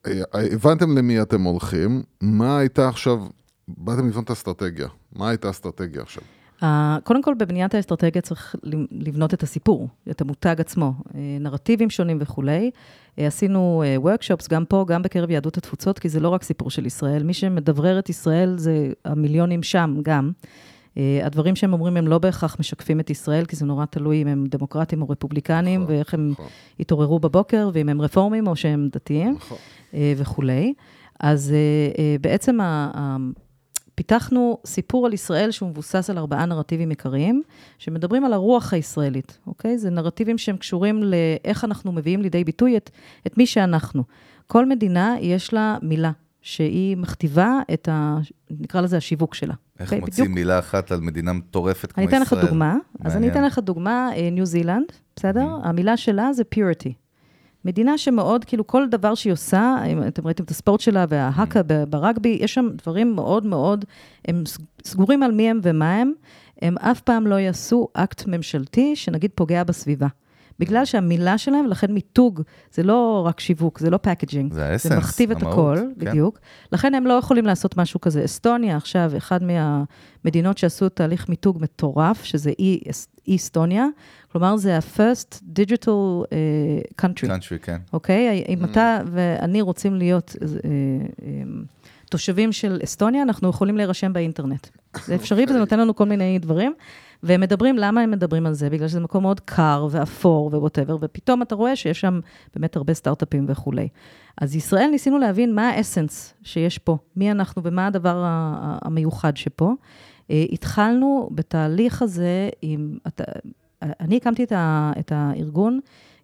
אה, 0.06 0.22
הבנתם 0.52 0.98
למי 0.98 1.22
אתם 1.22 1.42
הולכים, 1.42 2.02
מה 2.20 2.58
הייתה 2.58 2.88
עכשיו, 2.88 3.18
באתם 3.68 4.08
לבנות 4.08 4.24
את 4.24 4.30
האסטרטגיה, 4.30 4.88
מה 5.12 5.28
הייתה 5.28 5.48
האסטרטגיה 5.48 6.02
עכשיו? 6.02 6.22
קודם 7.04 7.22
כל, 7.22 7.34
בבניית 7.38 7.74
האסטרטגיה 7.74 8.22
צריך 8.22 8.56
לבנות 8.90 9.34
את 9.34 9.42
הסיפור, 9.42 9.88
את 10.10 10.20
המותג 10.20 10.56
עצמו, 10.58 10.92
uh, 11.08 11.12
נרטיבים 11.40 11.90
שונים 11.90 12.18
וכולי. 12.20 12.70
Uh, 13.16 13.20
עשינו 13.22 13.82
וורקשופס 13.96 14.48
גם 14.48 14.64
פה, 14.64 14.84
גם 14.88 15.02
בקרב 15.02 15.30
יהדות 15.30 15.56
התפוצות, 15.56 15.98
כי 15.98 16.08
זה 16.08 16.20
לא 16.20 16.28
רק 16.28 16.42
סיפור 16.42 16.70
של 16.70 16.86
ישראל. 16.86 17.22
מי 17.22 17.34
שמדברר 17.34 17.98
את 17.98 18.08
ישראל 18.08 18.58
זה 18.58 18.92
המיליונים 19.04 19.62
שם 19.62 19.96
גם. 20.02 20.30
הדברים 21.22 21.56
שהם 21.56 21.72
אומרים 21.72 21.96
הם 21.96 22.08
לא 22.08 22.18
בהכרח 22.18 22.56
משקפים 22.60 23.00
את 23.00 23.10
ישראל, 23.10 23.44
כי 23.44 23.56
זה 23.56 23.66
נורא 23.66 23.84
תלוי 23.84 24.22
אם 24.22 24.26
הם 24.26 24.46
דמוקרטים 24.46 25.02
או 25.02 25.08
רפובליקנים, 25.08 25.82
נכון, 25.82 25.94
ואיך 25.94 26.14
הם 26.14 26.30
נכון. 26.30 26.46
התעוררו 26.80 27.18
בבוקר, 27.18 27.70
ואם 27.72 27.88
הם 27.88 28.00
רפורמים 28.00 28.46
או 28.46 28.56
שהם 28.56 28.88
דתיים. 28.92 29.34
נכון. 29.34 29.58
אה, 29.94 30.12
וכולי. 30.16 30.74
אז 31.20 31.52
אה, 31.52 32.02
אה, 32.02 32.16
בעצם 32.20 32.58
פיתחנו 33.94 34.58
סיפור 34.66 35.06
על 35.06 35.12
ישראל 35.12 35.50
שהוא 35.50 35.68
מבוסס 35.68 36.10
על 36.10 36.18
ארבעה 36.18 36.46
נרטיבים 36.46 36.90
עיקריים, 36.90 37.42
שמדברים 37.78 38.24
על 38.24 38.32
הרוח 38.32 38.72
הישראלית, 38.72 39.38
אוקיי? 39.46 39.78
זה 39.78 39.90
נרטיבים 39.90 40.38
שהם 40.38 40.56
קשורים 40.56 41.02
לאיך 41.02 41.64
אנחנו 41.64 41.92
מביאים 41.92 42.22
לידי 42.22 42.44
ביטוי 42.44 42.76
את, 42.76 42.90
את 43.26 43.38
מי 43.38 43.46
שאנחנו. 43.46 44.04
כל 44.46 44.66
מדינה 44.66 45.14
יש 45.20 45.54
לה 45.54 45.78
מילה, 45.82 46.10
שהיא 46.42 46.96
מכתיבה 46.96 47.58
את 47.72 47.88
ה... 47.88 48.18
נקרא 48.50 48.80
לזה 48.80 48.96
השיווק 48.96 49.34
שלה. 49.34 49.54
איך 49.80 49.88
אוקיי? 49.88 50.00
מוצאים 50.00 50.24
בדיוק. 50.24 50.38
מילה 50.38 50.58
אחת 50.58 50.92
על 50.92 51.00
מדינה 51.00 51.32
מטורפת 51.32 51.92
כמו 51.92 52.02
אני 52.02 52.06
ישראל? 52.06 52.22
אתן 52.22 52.38
לך 52.38 52.44
דוגמה. 52.44 52.76
אז 53.00 53.12
אני 53.12 53.14
מעניין. 53.14 53.30
אתן 53.30 53.44
לך 53.44 53.58
דוגמה, 53.58 54.10
אה, 54.16 54.28
ניו 54.32 54.46
זילנד, 54.46 54.92
בסדר? 55.16 55.46
המילה 55.62 55.96
שלה 55.96 56.32
זה 56.32 56.42
purity. 56.54 57.01
מדינה 57.64 57.98
שמאוד, 57.98 58.44
כאילו, 58.44 58.66
כל 58.66 58.88
דבר 58.88 59.14
שהיא 59.14 59.32
עושה, 59.32 59.76
אם 59.86 60.02
אתם 60.06 60.26
ראיתם 60.26 60.44
את 60.44 60.50
הספורט 60.50 60.80
שלה 60.80 61.04
וההאקה 61.08 61.62
ב- 61.66 61.84
ברגבי, 61.84 62.38
יש 62.40 62.54
שם 62.54 62.68
דברים 62.82 63.14
מאוד 63.14 63.46
מאוד, 63.46 63.84
הם 64.28 64.44
סגורים 64.84 65.22
על 65.22 65.32
מי 65.32 65.50
הם 65.50 65.60
ומה 65.62 65.94
הם, 65.94 66.12
הם 66.62 66.78
אף 66.78 67.00
פעם 67.00 67.26
לא 67.26 67.34
יעשו 67.34 67.88
אקט 67.94 68.26
ממשלתי 68.26 68.96
שנגיד 68.96 69.30
פוגע 69.34 69.64
בסביבה. 69.64 70.06
בגלל 70.62 70.84
שהמילה 70.84 71.38
שלהם, 71.38 71.66
לכן 71.66 71.92
מיתוג, 71.92 72.42
זה 72.72 72.82
לא 72.82 73.22
רק 73.26 73.40
שיווק, 73.40 73.78
זה 73.78 73.90
לא 73.90 73.98
packaging. 74.02 74.52
זה 74.52 74.66
ה 74.66 74.69
essence, 74.69 74.92
זה 74.92 74.98
מכתיב 74.98 75.30
את 75.30 75.42
המהות, 75.42 75.52
הכל, 75.54 75.78
כן. 76.00 76.10
בדיוק. 76.10 76.38
לכן 76.72 76.94
הם 76.94 77.06
לא 77.06 77.12
יכולים 77.12 77.46
לעשות 77.46 77.76
משהו 77.76 78.00
כזה. 78.00 78.24
אסטוניה 78.24 78.76
עכשיו, 78.76 79.12
אחת 79.16 79.40
מהמדינות 79.42 80.58
שעשו 80.58 80.88
תהליך 80.88 81.28
מיתוג 81.28 81.58
מטורף, 81.60 82.24
שזה 82.24 82.50
אי, 82.58 82.80
אי 83.28 83.36
אסטוניה, 83.36 83.86
כלומר 84.32 84.56
זה 84.56 84.76
ה-first 84.76 85.40
digital 85.56 86.24
uh, 86.24 87.02
country, 87.02 87.26
country, 87.26 87.58
כן. 87.58 87.76
אוקיי? 87.92 88.44
אם 88.48 88.64
אתה 88.64 88.98
ואני 89.12 89.60
רוצים 89.60 89.94
להיות 89.94 90.36
uh, 90.38 90.42
uh, 90.42 91.22
תושבים 92.12 92.52
של 92.52 92.78
אסטוניה, 92.84 93.22
אנחנו 93.22 93.50
יכולים 93.50 93.76
להירשם 93.76 94.12
באינטרנט. 94.12 94.66
זה 95.06 95.14
אפשרי 95.14 95.44
וזה 95.48 95.58
נותן 95.58 95.80
לנו 95.80 95.94
כל 95.94 96.04
מיני 96.04 96.38
דברים. 96.38 96.72
והם 97.22 97.40
מדברים, 97.40 97.78
למה 97.78 98.00
הם 98.00 98.10
מדברים 98.10 98.46
על 98.46 98.54
זה? 98.54 98.70
בגלל 98.70 98.88
שזה 98.88 99.00
מקום 99.00 99.22
מאוד 99.22 99.40
קר 99.40 99.86
ואפור 99.90 100.46
ו 100.46 100.51
whatever, 100.51 100.96
ופתאום 101.00 101.42
אתה 101.42 101.54
רואה 101.54 101.76
שיש 101.76 102.00
שם 102.00 102.20
באמת 102.54 102.76
הרבה 102.76 102.94
סטארט-אפים 102.94 103.46
וכולי. 103.48 103.88
אז 104.40 104.56
ישראל 104.56 104.88
ניסינו 104.90 105.18
להבין 105.18 105.54
מה 105.54 105.68
האסנס 105.68 106.34
שיש 106.42 106.78
פה, 106.78 106.96
מי 107.16 107.30
אנחנו 107.30 107.62
ומה 107.64 107.86
הדבר 107.86 108.24
המיוחד 108.82 109.36
שפה. 109.36 109.72
אה, 110.30 110.44
התחלנו 110.52 111.28
בתהליך 111.32 112.02
הזה 112.02 112.48
עם, 112.62 112.98
אתה, 113.06 113.24
אני 113.82 114.16
הקמתי 114.16 114.44
את, 114.44 114.52
ה, 114.52 114.92
את 114.98 115.12
הארגון, 115.14 115.80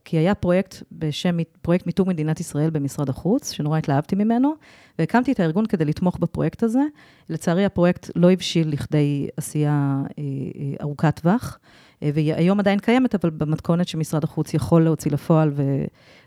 כי 0.09 0.17
היה 0.17 0.35
פרויקט 0.35 0.83
בשם 0.93 1.37
פרויקט 1.63 1.87
מיתוג 1.87 2.09
מדינת 2.09 2.41
ישראל 2.41 2.71
במשרד 2.71 3.09
החוץ, 3.09 3.53
שנורא 3.53 3.79
התלהבתי 3.79 4.17
ממנו, 4.17 4.53
והקמתי 4.99 5.33
את 5.33 5.41
הארגון 5.41 5.67
כדי 5.67 5.85
לתמוך 5.85 6.19
בפרויקט 6.19 6.63
הזה. 6.63 6.83
לצערי, 7.29 7.65
הפרויקט 7.65 8.11
לא 8.17 8.31
הבשיל 8.31 8.69
לכדי 8.69 9.29
עשייה 9.37 10.03
אה, 10.19 10.25
אה, 10.25 10.75
ארוכת 10.83 11.21
טווח, 11.21 11.59
אה, 12.03 12.11
והיום 12.15 12.61
עדיין 12.61 12.79
קיימת, 12.79 13.15
אבל 13.15 13.31
במתכונת 13.31 13.89
שמשרד 13.89 14.25
החוץ 14.25 14.55
יכול 14.55 14.85
להוציא 14.85 15.11
לפועל, 15.11 15.53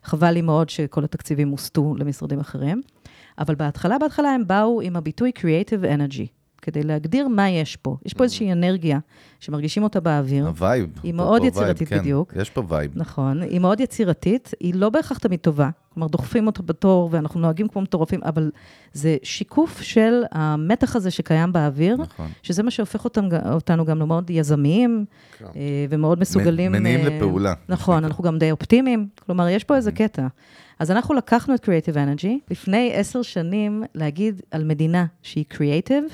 וחבל 0.04 0.32
לי 0.32 0.42
מאוד 0.42 0.70
שכל 0.70 1.04
התקציבים 1.04 1.50
הוסטו 1.50 1.96
למשרדים 1.98 2.40
אחרים. 2.40 2.82
אבל 3.40 3.56
בהתחלה, 3.56 3.98
בהתחלה 4.00 4.30
הם 4.30 4.48
באו 4.48 4.82
עם 4.82 4.96
הביטוי 4.96 5.32
Creative 5.40 5.84
Energy, 5.98 6.41
כדי 6.62 6.84
להגדיר 6.84 7.28
מה 7.28 7.50
יש 7.50 7.76
פה. 7.76 7.98
יש 8.06 8.14
פה 8.14 8.24
איזושהי 8.24 8.52
אנרגיה 8.52 9.00
שמרגישים 9.40 9.84
אותה 9.84 10.00
באוויר. 10.00 10.48
ה 10.48 10.55
vibe. 10.55 10.90
היא 11.04 11.14
מאוד 11.14 11.44
יצירתית 11.44 11.80
vibe, 11.80 11.90
כן. 11.90 12.00
בדיוק. 12.00 12.34
יש 12.36 12.50
פה 12.50 12.64
vibe. 12.68 12.92
נכון, 12.96 13.42
היא 13.42 13.60
מאוד 13.60 13.80
יצירתית, 13.80 14.52
היא 14.60 14.74
לא 14.76 14.90
בהכרח 14.90 15.18
תמיד 15.18 15.40
טובה. 15.40 15.70
כלומר, 15.94 16.08
דוחפים 16.08 16.48
אותה 16.48 16.64
בתור 16.64 17.10
ואנחנו 17.12 17.40
נוהגים 17.40 17.68
כמו 17.68 17.82
מטורפים, 17.82 18.20
אבל 18.24 18.52
זה 18.94 19.18
שיקוף 19.24 19.82
של 19.82 20.24
המתח 20.32 20.96
הזה 20.96 21.12
שקיים 21.12 21.54
באוויר, 21.54 21.98
נכון. 21.98 22.28
שזה 22.44 22.64
מה 22.64 22.72
שהופך 22.72 23.04
אותם, 23.04 23.28
אותנו 23.52 23.86
גם 23.86 24.00
למאוד 24.00 24.30
יזמיים 24.30 25.06
כן. 25.38 25.46
אה, 25.46 25.86
ומאוד 25.90 26.20
מסוגלים... 26.20 26.72
מניעים 26.72 27.00
אה, 27.00 27.10
לפעולה. 27.10 27.54
נכון, 27.70 28.06
אנחנו 28.06 28.24
גם 28.24 28.38
די 28.38 28.52
אופטימיים, 28.52 29.08
כלומר, 29.26 29.48
יש 29.48 29.64
פה 29.64 29.76
איזה 29.76 29.92
קטע. 29.92 30.28
אז 30.80 30.92
אנחנו 30.92 31.14
לקחנו 31.14 31.56
את 31.56 31.64
Creative 31.66 31.94
Energy, 31.94 32.30
לפני 32.52 32.92
עשר 32.94 33.22
שנים 33.22 33.84
להגיד 33.96 34.42
על 34.52 34.64
מדינה 34.64 35.06
שהיא 35.22 35.46
Creative, 35.54 36.12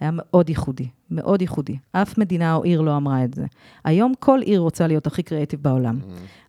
היה 0.00 0.10
מאוד 0.12 0.48
ייחודי, 0.48 0.88
מאוד 1.10 1.40
ייחודי. 1.40 1.76
אף 1.92 2.18
מדינה 2.18 2.54
או 2.54 2.62
עיר 2.62 2.80
לא 2.80 2.96
אמרה 2.96 3.24
את 3.24 3.34
זה. 3.34 3.44
היום 3.84 4.12
כל 4.18 4.40
עיר 4.42 4.60
רוצה 4.60 4.86
להיות 4.86 5.06
הכי 5.06 5.22
קריאטיב 5.22 5.62
בעולם. 5.62 5.98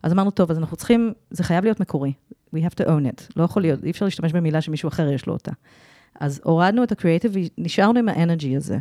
אז 0.02 0.12
אמרנו, 0.12 0.30
טוב, 0.30 0.50
אז 0.50 0.58
אנחנו 0.58 0.76
צריכים, 0.76 1.12
זה 1.30 1.44
חייב 1.44 1.64
להיות 1.64 1.80
מקורי. 1.80 2.12
We 2.54 2.58
have 2.58 2.84
to 2.84 2.86
own 2.86 3.14
it. 3.14 3.22
לא 3.36 3.42
יכול 3.42 3.62
להיות, 3.62 3.84
אי 3.84 3.90
אפשר 3.90 4.04
להשתמש 4.04 4.32
במילה 4.32 4.60
שמישהו 4.60 4.88
אחר 4.88 5.08
יש 5.08 5.26
לו 5.26 5.32
אותה. 5.32 5.52
אז 6.20 6.40
הורדנו 6.44 6.82
את 6.82 6.92
הקריאטיב 6.92 7.32
ונשארנו 7.58 7.98
עם 7.98 8.08
האנרגי 8.08 8.56
הזה. 8.56 8.78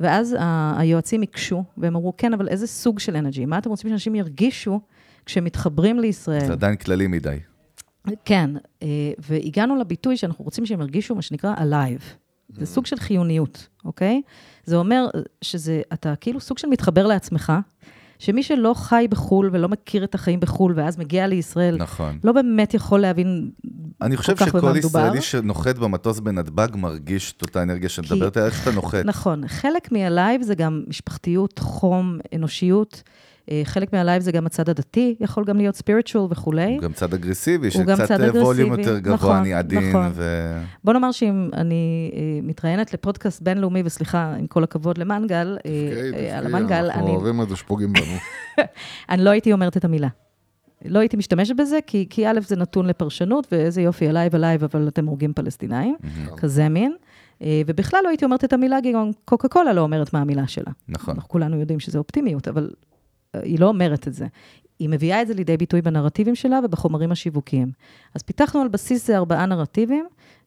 ואז 0.00 0.36
היועצים 0.76 1.22
הקשו, 1.22 1.64
והם 1.76 1.96
אמרו, 1.96 2.16
כן, 2.16 2.34
אבל 2.34 2.48
איזה 2.48 2.66
סוג 2.66 2.98
של 2.98 3.16
אנרגי? 3.16 3.46
מה 3.46 3.58
אתם 3.58 3.70
רוצים 3.70 3.90
שאנשים 3.90 4.14
ירגישו 4.14 4.80
כשהם 5.26 5.44
מתחברים 5.44 6.00
לישראל? 6.00 6.46
זה 6.46 6.52
עדיין 6.52 6.76
כללי 6.76 7.06
מדי. 7.06 7.38
כן, 8.24 8.50
אה, 8.82 8.88
והגענו 9.18 9.76
לביטוי 9.76 10.16
שאנחנו 10.16 10.44
רוצים 10.44 10.66
שהם 10.66 10.80
ירגישו 10.80 11.14
מה 11.14 11.22
שנקרא 11.22 11.54
alive. 11.54 12.23
זה 12.48 12.66
סוג 12.66 12.86
של 12.86 12.96
חיוניות, 12.96 13.68
אוקיי? 13.84 14.22
זה 14.64 14.76
אומר 14.76 15.06
שזה, 15.42 15.82
אתה 15.92 16.16
כאילו 16.16 16.40
סוג 16.40 16.58
של 16.58 16.68
מתחבר 16.68 17.06
לעצמך, 17.06 17.52
שמי 18.18 18.42
שלא 18.42 18.74
חי 18.76 19.06
בחו"ל 19.10 19.50
ולא 19.52 19.68
מכיר 19.68 20.04
את 20.04 20.14
החיים 20.14 20.40
בחו"ל, 20.40 20.72
ואז 20.76 20.98
מגיע 20.98 21.26
לישראל, 21.26 21.76
נכון. 21.76 22.18
לא 22.24 22.32
באמת 22.32 22.74
יכול 22.74 23.00
להבין 23.00 23.50
אני 24.00 24.16
חושב 24.16 24.36
כל 24.36 24.44
כך 24.44 24.54
במה 24.54 24.60
שכל 24.60 24.78
מדובר. 24.78 25.00
ישראלי 25.00 25.22
שנוחת 25.22 25.78
במטוס 25.78 26.20
בנתב"ג 26.20 26.68
מרגיש 26.76 27.34
את 27.36 27.42
אותה 27.42 27.62
אנרגיה 27.62 27.88
שמדברת 27.88 28.36
עליה, 28.36 28.48
איך 28.48 28.58
שאתה 28.58 28.70
נוחת. 28.70 29.04
נכון, 29.04 29.48
חלק 29.48 29.92
מה 29.92 30.06
alive 30.06 30.42
זה 30.42 30.54
גם 30.54 30.84
משפחתיות, 30.88 31.58
חום, 31.58 32.18
אנושיות. 32.34 33.02
אה, 33.50 33.62
חלק 33.64 33.92
מה 33.92 34.01
alive 34.01 34.22
זה 34.22 34.32
גם 34.32 34.46
הצד 34.46 34.68
הדתי, 34.68 35.14
יכול 35.20 35.44
גם 35.44 35.56
להיות 35.56 35.74
spiritual 35.74 36.26
וכולי. 36.30 36.74
הוא 36.74 36.80
גם 36.80 36.92
צד 36.92 37.14
אגרסיבי, 37.14 37.70
שקצת 37.70 38.10
אה, 38.10 38.42
ווליום 38.42 38.72
אגרסיבי. 38.72 38.80
יותר 38.80 38.98
גבוה, 38.98 39.14
נכון, 39.14 39.36
אני 39.36 39.54
עדין, 39.54 39.88
נכון. 39.88 40.10
ו... 40.14 40.52
בוא 40.84 40.92
נאמר 40.92 41.12
שאם 41.12 41.50
אני 41.52 42.10
אה, 42.14 42.20
מתראיינת 42.42 42.94
לפודקאסט 42.94 43.42
בינלאומי, 43.42 43.82
וסליחה, 43.84 44.34
עם 44.38 44.46
כל 44.46 44.64
הכבוד 44.64 44.98
למנגל, 44.98 45.58
אה, 45.66 45.70
אה, 46.14 46.38
על 46.38 46.46
המנגל, 46.46 46.84
אנחנו 46.84 47.06
אני, 47.06 47.16
אוהבים 47.16 47.42
את 47.42 47.48
זה 47.48 47.56
שפוגעים 47.56 47.92
בנו. 47.92 48.14
אני 49.10 49.24
לא 49.24 49.30
הייתי 49.30 49.52
אומרת 49.52 49.76
את 49.76 49.84
המילה. 49.84 50.08
לא 50.84 50.98
הייתי 50.98 51.16
משתמשת 51.16 51.56
בזה, 51.56 51.78
כי, 51.86 52.06
כי 52.10 52.28
א', 52.28 52.40
זה 52.46 52.56
נתון 52.56 52.86
לפרשנות, 52.86 53.46
ואיזה 53.52 53.82
יופי, 53.82 54.08
alive, 54.08 54.34
alive, 54.34 54.64
אבל 54.64 54.88
אתם 54.88 55.06
הורגים 55.06 55.32
פלסטינאים, 55.32 55.96
כזה 56.40 56.68
מין. 56.68 56.94
אה, 57.42 57.62
ובכלל 57.66 58.00
לא 58.04 58.08
הייתי 58.08 58.24
אומרת 58.24 58.44
את 58.44 58.52
המילה, 58.52 58.76
כי 58.82 58.92
גם 58.92 59.10
קוקה 59.24 59.48
קולה 59.48 59.72
לא 59.72 59.80
אומרת 59.80 60.12
מה 60.12 60.20
המילה 60.20 60.46
שלה. 60.46 60.72
נכון. 60.88 61.14
אנחנו 61.14 61.28
כולנו 61.28 61.60
יודעים 61.60 61.80
שזה 61.80 61.98
אופטימיות, 61.98 62.48
אבל 62.48 62.70
אה, 62.70 62.93
היא 63.42 63.58
לא 63.58 63.66
אומרת 63.66 64.08
את 64.08 64.14
זה. 64.14 64.26
היא 64.78 64.88
מביאה 64.88 65.22
את 65.22 65.26
זה 65.26 65.34
לידי 65.34 65.56
ביטוי 65.56 65.82
בנרטיבים 65.82 66.34
שלה 66.34 66.60
ובחומרים 66.64 67.12
השיווקיים. 67.12 67.72
אז 68.14 68.22
פיתחנו 68.22 68.60
על 68.60 68.68
בסיס 68.68 69.06
זה 69.06 69.16
ארבעה 69.16 69.46
נרטיבים, 69.46 70.06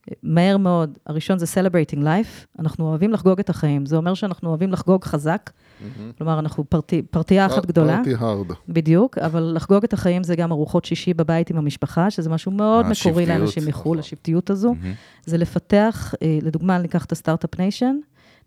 אה, 0.10 0.14
מהר 0.24 0.58
מאוד. 0.58 0.98
הראשון 1.06 1.38
זה 1.40 1.46
Celebrating 1.46 2.00
Life, 2.00 2.60
אנחנו 2.60 2.86
אוהבים 2.86 3.12
לחגוג 3.12 3.40
את 3.40 3.50
החיים. 3.50 3.86
זה 3.86 3.98
אומר 3.98 4.14
שאנחנו 4.14 4.50
אוהבים 4.50 4.72
לחגוג 4.72 5.04
חזק, 5.04 5.50
כלומר, 6.18 6.40
אנחנו 6.40 6.64
party, 6.70 7.02
פרטייה 7.02 7.46
אחת 7.46 7.66
גדולה. 7.66 7.96
party 7.96 8.16
hard. 8.20 8.46
בדיוק, 8.70 9.18
אבל 9.18 9.52
לחגוג 9.56 9.84
את 9.84 9.94
החיים 9.94 10.24
זה 10.24 10.36
גם 10.36 10.52
ארוחות 10.52 10.86
שישי 10.86 11.14
בבית 11.14 11.50
עם 11.50 11.58
המשפחה, 11.58 12.12
שזה 12.12 12.30
משהו 12.30 12.52
מאוד 12.52 12.86
מקורי 12.86 12.92
השבטיות. 12.92 13.28
לאנשים 13.28 13.64
מחו"ל, 13.68 14.00
השבטיות 14.00 14.50
הזו. 14.50 14.76
זה 15.26 15.38
לפתח, 15.38 16.14
אה, 16.22 16.40
לדוגמה, 16.42 16.78
ניקח 16.78 17.06
את 17.06 17.12
ה 17.12 17.17
start-up 17.17 17.60
nation, 17.60 17.96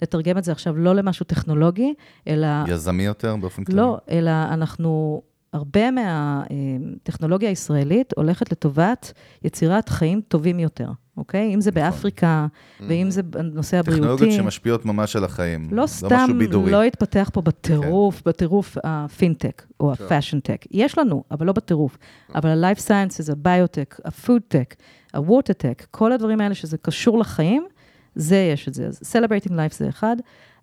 לתרגם 0.02 0.38
את 0.38 0.44
זה 0.44 0.52
עכשיו 0.52 0.76
לא 0.76 0.94
למשהו 0.94 1.24
טכנולוגי, 1.24 1.94
אלא... 2.28 2.48
יזמי 2.68 3.02
יותר 3.02 3.36
באופן 3.36 3.64
כללי. 3.64 3.80
לא, 3.80 3.98
אלא 4.10 4.30
אנחנו, 4.30 5.22
הרבה 5.52 5.90
מהטכנולוגיה 5.90 7.48
הישראלית 7.48 8.12
הולכת 8.16 8.52
לטובת 8.52 9.12
יצירת 9.44 9.88
חיים 9.88 10.20
טובים 10.28 10.58
יותר, 10.58 10.88
אוקיי? 11.16 11.54
אם 11.54 11.60
זה 11.60 11.70
באפריקה, 11.70 12.46
ואם 12.80 13.10
זה 13.10 13.22
בנושא 13.22 13.76
הבריאותי. 13.76 14.02
טכנולוגיות 14.02 14.32
שמשפיעות 14.32 14.86
ממש 14.86 15.16
על 15.16 15.24
החיים. 15.24 15.68
לא 15.72 15.84
משהו 15.84 15.96
סתם. 15.96 16.38
לא 16.66 16.82
התפתח 16.82 17.30
פה 17.32 17.42
בטירוף, 17.42 18.22
בטירוף 18.26 18.76
הפינטק 18.84 19.66
או 19.80 19.92
ה 19.92 19.97
fashion-tech. 19.97 20.64
יש 20.70 20.98
לנו, 20.98 21.24
אבל 21.30 21.46
לא 21.46 21.52
בטירוף. 21.52 21.98
אבל 22.34 22.64
ה-life 22.64 22.78
sciences, 22.78 23.32
הביוטק, 23.32 24.00
ה-food-tech, 24.04 24.74
ה-water-tech, 25.14 25.86
כל 25.90 26.12
הדברים 26.12 26.40
האלה 26.40 26.54
שזה 26.54 26.78
קשור 26.78 27.18
לחיים, 27.18 27.66
זה 28.14 28.50
יש 28.52 28.68
את 28.68 28.74
זה. 28.74 28.86
אז 28.86 29.00
celebrating 29.16 29.50
life 29.50 29.74
זה 29.76 29.88
אחד. 29.88 30.16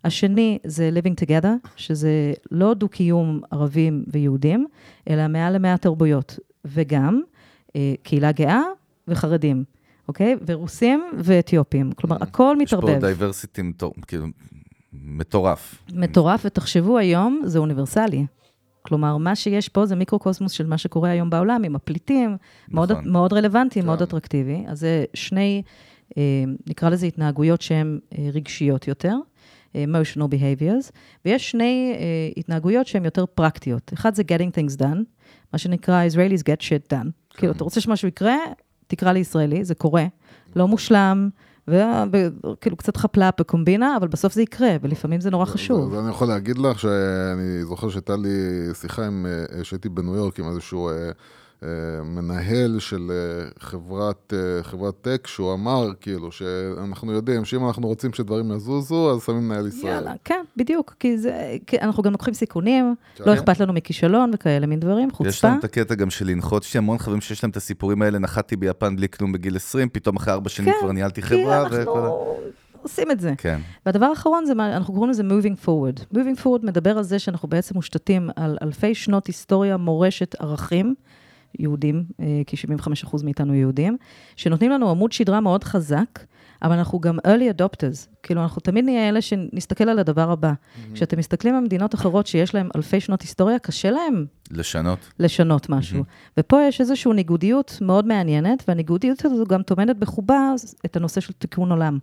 השני 0.04 0.60
זה 0.64 0.90
living 0.94 1.26
together, 1.26 1.70
שזה 1.76 2.34
לא 2.52 2.74
דו-קיום 2.74 3.42
ערבים 3.52 4.04
ויהודים, 4.08 4.68
אלא 5.10 5.28
מעל 5.28 5.56
למאה 5.56 5.78
תרבויות, 5.78 6.40
וגם 6.66 7.22
אה, 7.76 7.94
קהילה 8.04 8.32
גאה 8.32 8.62
וחרדים, 9.08 9.64
אוקיי? 10.08 10.36
ורוסים 10.46 11.04
ואתיופים. 11.18 11.92
כלומר, 11.92 12.18
הכל 12.22 12.58
יש 12.62 12.74
פה 12.74 12.78
מתערבב. 12.78 13.02
diversity 13.02 13.62
כאילו 14.08 14.26
מטורף. 14.94 15.84
מטורף, 15.94 16.42
ותחשבו 16.46 16.98
היום, 16.98 17.42
זה 17.46 17.60
אוניברסלי. 17.60 18.26
כלומר, 18.82 19.18
מה 19.18 19.36
שיש 19.36 19.70
פה 19.70 19.86
זה 19.86 19.96
מיקרוקוסמוס 19.96 20.52
של 20.52 20.68
מה 20.68 20.78
שקורה 20.78 21.10
היום 21.10 21.30
בעולם, 21.30 21.64
עם 21.64 21.76
הפליטים, 21.76 22.38
מאוד, 22.70 22.92
נכון. 22.92 23.10
מאוד 23.10 23.34
רלוונטי, 23.34 23.82
מאוד 23.82 23.98
כן. 23.98 24.04
אטרקטיבי. 24.04 24.64
אז 24.68 24.80
זה 24.80 25.06
שני, 25.14 25.62
אה, 25.66 25.72
נקרא 26.68 26.90
לזה 26.90 27.06
התנהגויות 27.06 27.62
שהן 27.62 28.00
אה, 28.18 28.30
רגשיות 28.34 28.88
יותר, 28.88 29.16
אה, 29.76 29.84
emotional 29.84 30.28
behaviors, 30.34 30.92
ויש 31.26 31.52
שני 31.52 31.96
אה, 31.96 32.04
התנהגויות 32.38 32.88
שהן 32.88 33.06
יותר 33.06 33.26
פרקטיות. 33.26 33.92
אחד 33.94 34.16
זה 34.16 34.24
getting 34.24 34.52
things 34.52 34.80
done, 34.82 34.98
מה 35.54 35.60
שנקרא 35.60 36.04
Israelis 36.08 36.42
get 36.42 36.62
shit 36.62 36.94
done. 36.94 37.08
כאילו, 37.30 37.52
אתה 37.54 37.64
רוצה 37.64 37.82
שמשהו 37.82 38.08
יקרה, 38.08 38.38
תקרא 38.88 39.12
לישראלי, 39.12 39.66
זה 39.66 39.76
קורה. 39.76 40.06
לא 40.56 40.68
מושלם, 40.68 41.30
וכאילו 41.68 42.76
קצת 42.78 42.98
חפלה 42.98 43.30
בקומבינה, 43.40 43.98
אבל 43.98 44.08
בסוף 44.08 44.34
זה 44.34 44.42
יקרה, 44.42 44.76
ולפעמים 44.82 45.22
זה 45.22 45.30
נורא 45.30 45.46
חשוב. 45.46 45.94
אז 45.94 46.00
אני 46.00 46.10
יכול 46.10 46.28
להגיד 46.28 46.58
לך 46.58 46.80
שאני 46.80 47.64
זוכר 47.64 47.90
שהייתה 47.90 48.16
לי 48.16 48.30
שיחה 48.74 49.06
עם, 49.06 49.26
אה, 49.26 49.64
שהייתי 49.64 49.90
בניו 49.90 50.16
יורק 50.16 50.40
עם 50.40 50.50
איזשהו... 50.50 50.90
אה, 51.64 51.70
מנהל 52.04 52.80
של 52.80 53.12
אה, 53.12 53.50
חברת, 53.60 54.34
אה, 54.34 54.64
חברת 54.64 55.02
טק, 55.02 55.28
שהוא 55.28 55.54
אמר, 55.54 55.88
כאילו, 56.02 56.32
שאנחנו 56.32 57.12
יודעים 57.12 57.46
שאם 57.46 57.68
אנחנו 57.68 57.88
רוצים 57.88 58.14
שדברים 58.14 58.52
יזוזו, 58.52 59.12
אז 59.16 59.24
שמים 59.26 59.48
מנהל 59.50 59.68
ישראל. 59.68 59.94
יאללה, 59.94 60.14
כן, 60.24 60.44
בדיוק, 60.58 60.96
כי, 61.00 61.18
זה, 61.18 61.56
כי 61.68 61.80
אנחנו 61.82 62.04
גם 62.04 62.12
לוקחים 62.12 62.34
סיכונים, 62.34 62.96
כן. 63.16 63.24
לא 63.28 63.34
אכפת 63.34 63.60
לנו 63.60 63.74
מכישלון 63.74 64.32
וכאלה 64.34 64.68
מין 64.68 64.80
דברים, 64.80 65.12
חוצפה. 65.12 65.30
יש 65.30 65.46
לנו 65.46 65.60
את 65.60 65.64
הקטע 65.64 65.96
גם 65.96 66.10
של 66.10 66.28
לנחות, 66.28 66.64
יש 66.64 66.74
לי 66.74 66.78
המון 66.78 66.98
חברים 66.98 67.22
שיש 67.22 67.44
להם 67.44 67.52
את 67.52 67.58
הסיפורים 67.58 68.02
האלה, 68.02 68.20
נחתתי 68.20 68.56
ביפן 68.56 68.96
בלי 68.96 69.10
כלום 69.10 69.32
בגיל 69.32 69.56
20, 69.56 69.90
פתאום 69.90 70.16
אחרי 70.16 70.34
ארבע 70.34 70.50
שנים 70.50 70.72
כן, 70.74 70.78
כבר 70.82 70.92
ניהלתי 70.92 71.22
כי 71.22 71.28
חברה. 71.28 71.62
אנחנו 71.64 71.78
וכל 71.82 72.08
עושים 72.82 73.12
את 73.12 73.20
זה. 73.20 73.34
כן. 73.38 73.60
והדבר 73.86 74.06
האחרון 74.06 74.46
זה, 74.46 74.56
מה- 74.56 74.76
אנחנו 74.78 74.94
קוראים 74.94 75.12
לזה 75.12 75.24
moving 75.24 75.66
forward. 75.66 76.16
moving 76.16 76.42
forward 76.44 76.66
מדבר 76.66 76.98
על 76.98 77.04
זה 77.04 77.20
שאנחנו 77.20 77.48
בעצם 77.50 77.76
מושתתים 77.76 78.30
על 78.36 78.58
אלפי 78.62 78.96
שנות 78.96 79.28
היסטוריה, 79.28 79.78
מורשת, 79.78 80.36
ערכים, 80.42 80.96
יהודים, 81.60 82.04
אה, 82.20 82.26
כי 82.48 82.58
75% 82.58 83.24
מאיתנו 83.24 83.56
יהודים, 83.56 83.98
שנותנים 84.36 84.72
לנו 84.72 84.90
עמוד 84.90 85.12
שדרה 85.12 85.40
מאוד 85.42 85.64
חזק, 85.64 86.20
אבל 86.62 86.78
אנחנו 86.78 87.00
גם 87.00 87.18
early 87.20 87.62
adopters. 87.62 88.08
כאילו, 88.24 88.42
אנחנו 88.42 88.62
תמיד 88.62 88.86
נהיה 88.86 89.10
אלה 89.10 89.22
שנסתכל 89.22 89.90
על 89.90 90.00
הדבר 90.00 90.32
הבא. 90.32 90.54
כשאתם 90.94 91.18
מסתכלים 91.20 91.56
על 91.56 91.64
מדינות 91.64 91.96
אחרות 91.96 92.28
שיש 92.28 92.56
להן 92.56 92.70
אלפי 92.76 93.00
שנות 93.00 93.22
היסטוריה, 93.22 93.60
קשה 93.60 93.92
להם 93.92 94.26
לשנות. 94.52 95.00
לשנות 95.20 95.70
משהו. 95.70 96.04
ופה 96.40 96.62
יש 96.68 96.82
איזושהי 96.82 97.14
ניגודיות 97.14 97.78
מאוד 97.82 98.08
מעניינת, 98.08 98.64
והניגודיות 98.68 99.26
הזו 99.26 99.46
גם 99.46 99.62
טומנת 99.62 99.98
בחובה 99.98 100.54
את 100.86 100.96
הנושא 100.96 101.22
של 101.22 101.34
תיקון 101.34 101.72
עולם. 101.72 102.00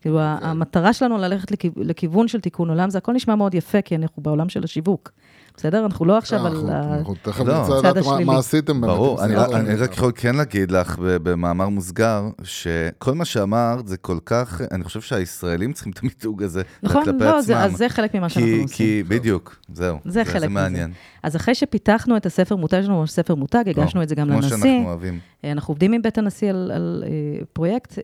כאילו, 0.00 0.20
המטרה 0.20 0.92
שלנו 0.92 1.18
ללכת 1.18 1.50
לכיו- 1.50 1.72
לכיוון 1.76 2.28
של 2.28 2.40
תיקון 2.40 2.68
עולם, 2.70 2.90
זה 2.90 2.98
הכל 2.98 3.12
נשמע 3.12 3.34
מאוד 3.34 3.54
יפה, 3.54 3.82
כי 3.82 3.96
אנחנו 3.96 4.22
בעולם 4.22 4.48
של 4.48 4.64
השיווק. 4.64 5.10
בסדר? 5.58 5.84
אנחנו 5.84 6.04
לא 6.04 6.18
עכשיו 6.18 6.46
על... 6.46 6.52
לא. 6.52 6.72
הצד 7.12 7.78
לדעת 7.78 7.94
מה- 7.96 8.00
השלילי. 8.00 8.24
מה 8.24 8.38
עשיתם 8.38 8.80
באמת. 8.80 8.92
ברור, 8.94 9.24
אני, 9.24 9.34
רק 9.74 9.92
יכול 9.92 10.12
כן 10.14 10.34
להגיד 10.34 10.70
לך 10.70 10.96
במאמר 11.00 11.68
מוסגר, 11.68 12.22
שכל 12.42 13.14
מה 13.14 13.24
שאמרת 13.24 13.88
זה 13.88 13.96
כל 13.96 14.18
כך, 14.26 14.60
אני 14.70 14.84
חושב 14.84 15.00
שהישראלים 15.00 15.72
צריכים 15.72 15.92
את 15.92 15.98
המיתוג 16.02 16.42
הזה 16.42 16.62
נכון? 16.82 17.04
כלפי 17.04 17.24
לא, 17.24 17.28
עצמם. 17.28 17.42
זה, 17.42 17.58
אז 17.58 17.76
זה 17.76 17.88
חלק 17.88 18.14
ממה 18.14 18.28
שאנחנו 18.28 18.50
כי, 18.50 18.62
עושים. 18.62 18.76
כי 18.76 19.02
בדיוק, 19.08 19.56
זהו. 19.72 19.98
זה 20.04 20.24
חלק 20.24 20.40
זה 20.40 20.46
מזה. 20.48 20.54
מעניין. 20.54 20.92
אז 21.22 21.36
אחרי 21.36 21.54
שפיתחנו 21.54 22.16
את 22.16 22.26
הספר 22.26 22.56
מותג, 22.56 22.78
יש 22.80 22.86
לנו 22.86 23.00
ממש 23.00 23.10
ספר 23.10 23.34
מותג, 23.34 23.64
הגשנו 23.68 24.02
את 24.02 24.08
זה 24.08 24.14
גם 24.14 24.26
כמו 24.26 24.36
לנשיא. 24.36 24.48
שאנחנו 24.50 24.84
אוהבים. 24.86 25.18
אה, 25.44 25.52
אנחנו 25.52 25.72
עובדים 25.72 25.92
עם 25.92 26.02
בית 26.02 26.18
הנשיא 26.18 26.50
על, 26.50 26.72
אה, 27.06 27.44
פרויקט. 27.52 27.98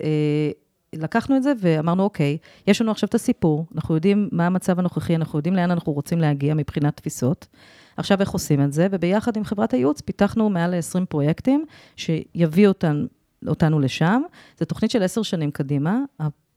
לקחנו 0.98 1.36
את 1.36 1.42
זה 1.42 1.52
ואמרנו, 1.58 2.02
אוקיי, 2.02 2.38
יש 2.66 2.80
לנו 2.82 2.90
עכשיו 2.90 3.08
את 3.08 3.14
הסיפור, 3.14 3.66
אנחנו 3.74 3.94
יודעים 3.94 4.28
מה 4.32 4.46
המצב 4.46 4.78
הנוכחי, 4.78 5.16
אנחנו 5.16 5.38
יודעים 5.38 5.54
לאן 5.54 5.70
אנחנו 5.70 5.92
רוצים 5.92 6.20
להגיע 6.20 6.54
מבחינת 6.54 6.96
תפיסות. 6.96 7.46
עכשיו, 7.96 8.20
איך 8.20 8.30
עושים 8.30 8.62
את 8.62 8.72
זה? 8.72 8.86
וביחד 8.90 9.36
עם 9.36 9.44
חברת 9.44 9.74
הייעוץ 9.74 10.00
פיתחנו 10.00 10.50
מעל 10.50 10.76
ל-20 10.76 11.04
פרויקטים 11.04 11.64
שיביאו 11.96 12.68
אותן, 12.68 13.06
אותנו 13.48 13.80
לשם. 13.80 14.22
זו 14.58 14.64
תוכנית 14.64 14.90
של 14.90 15.02
עשר 15.02 15.22
שנים 15.22 15.50
קדימה. 15.50 15.98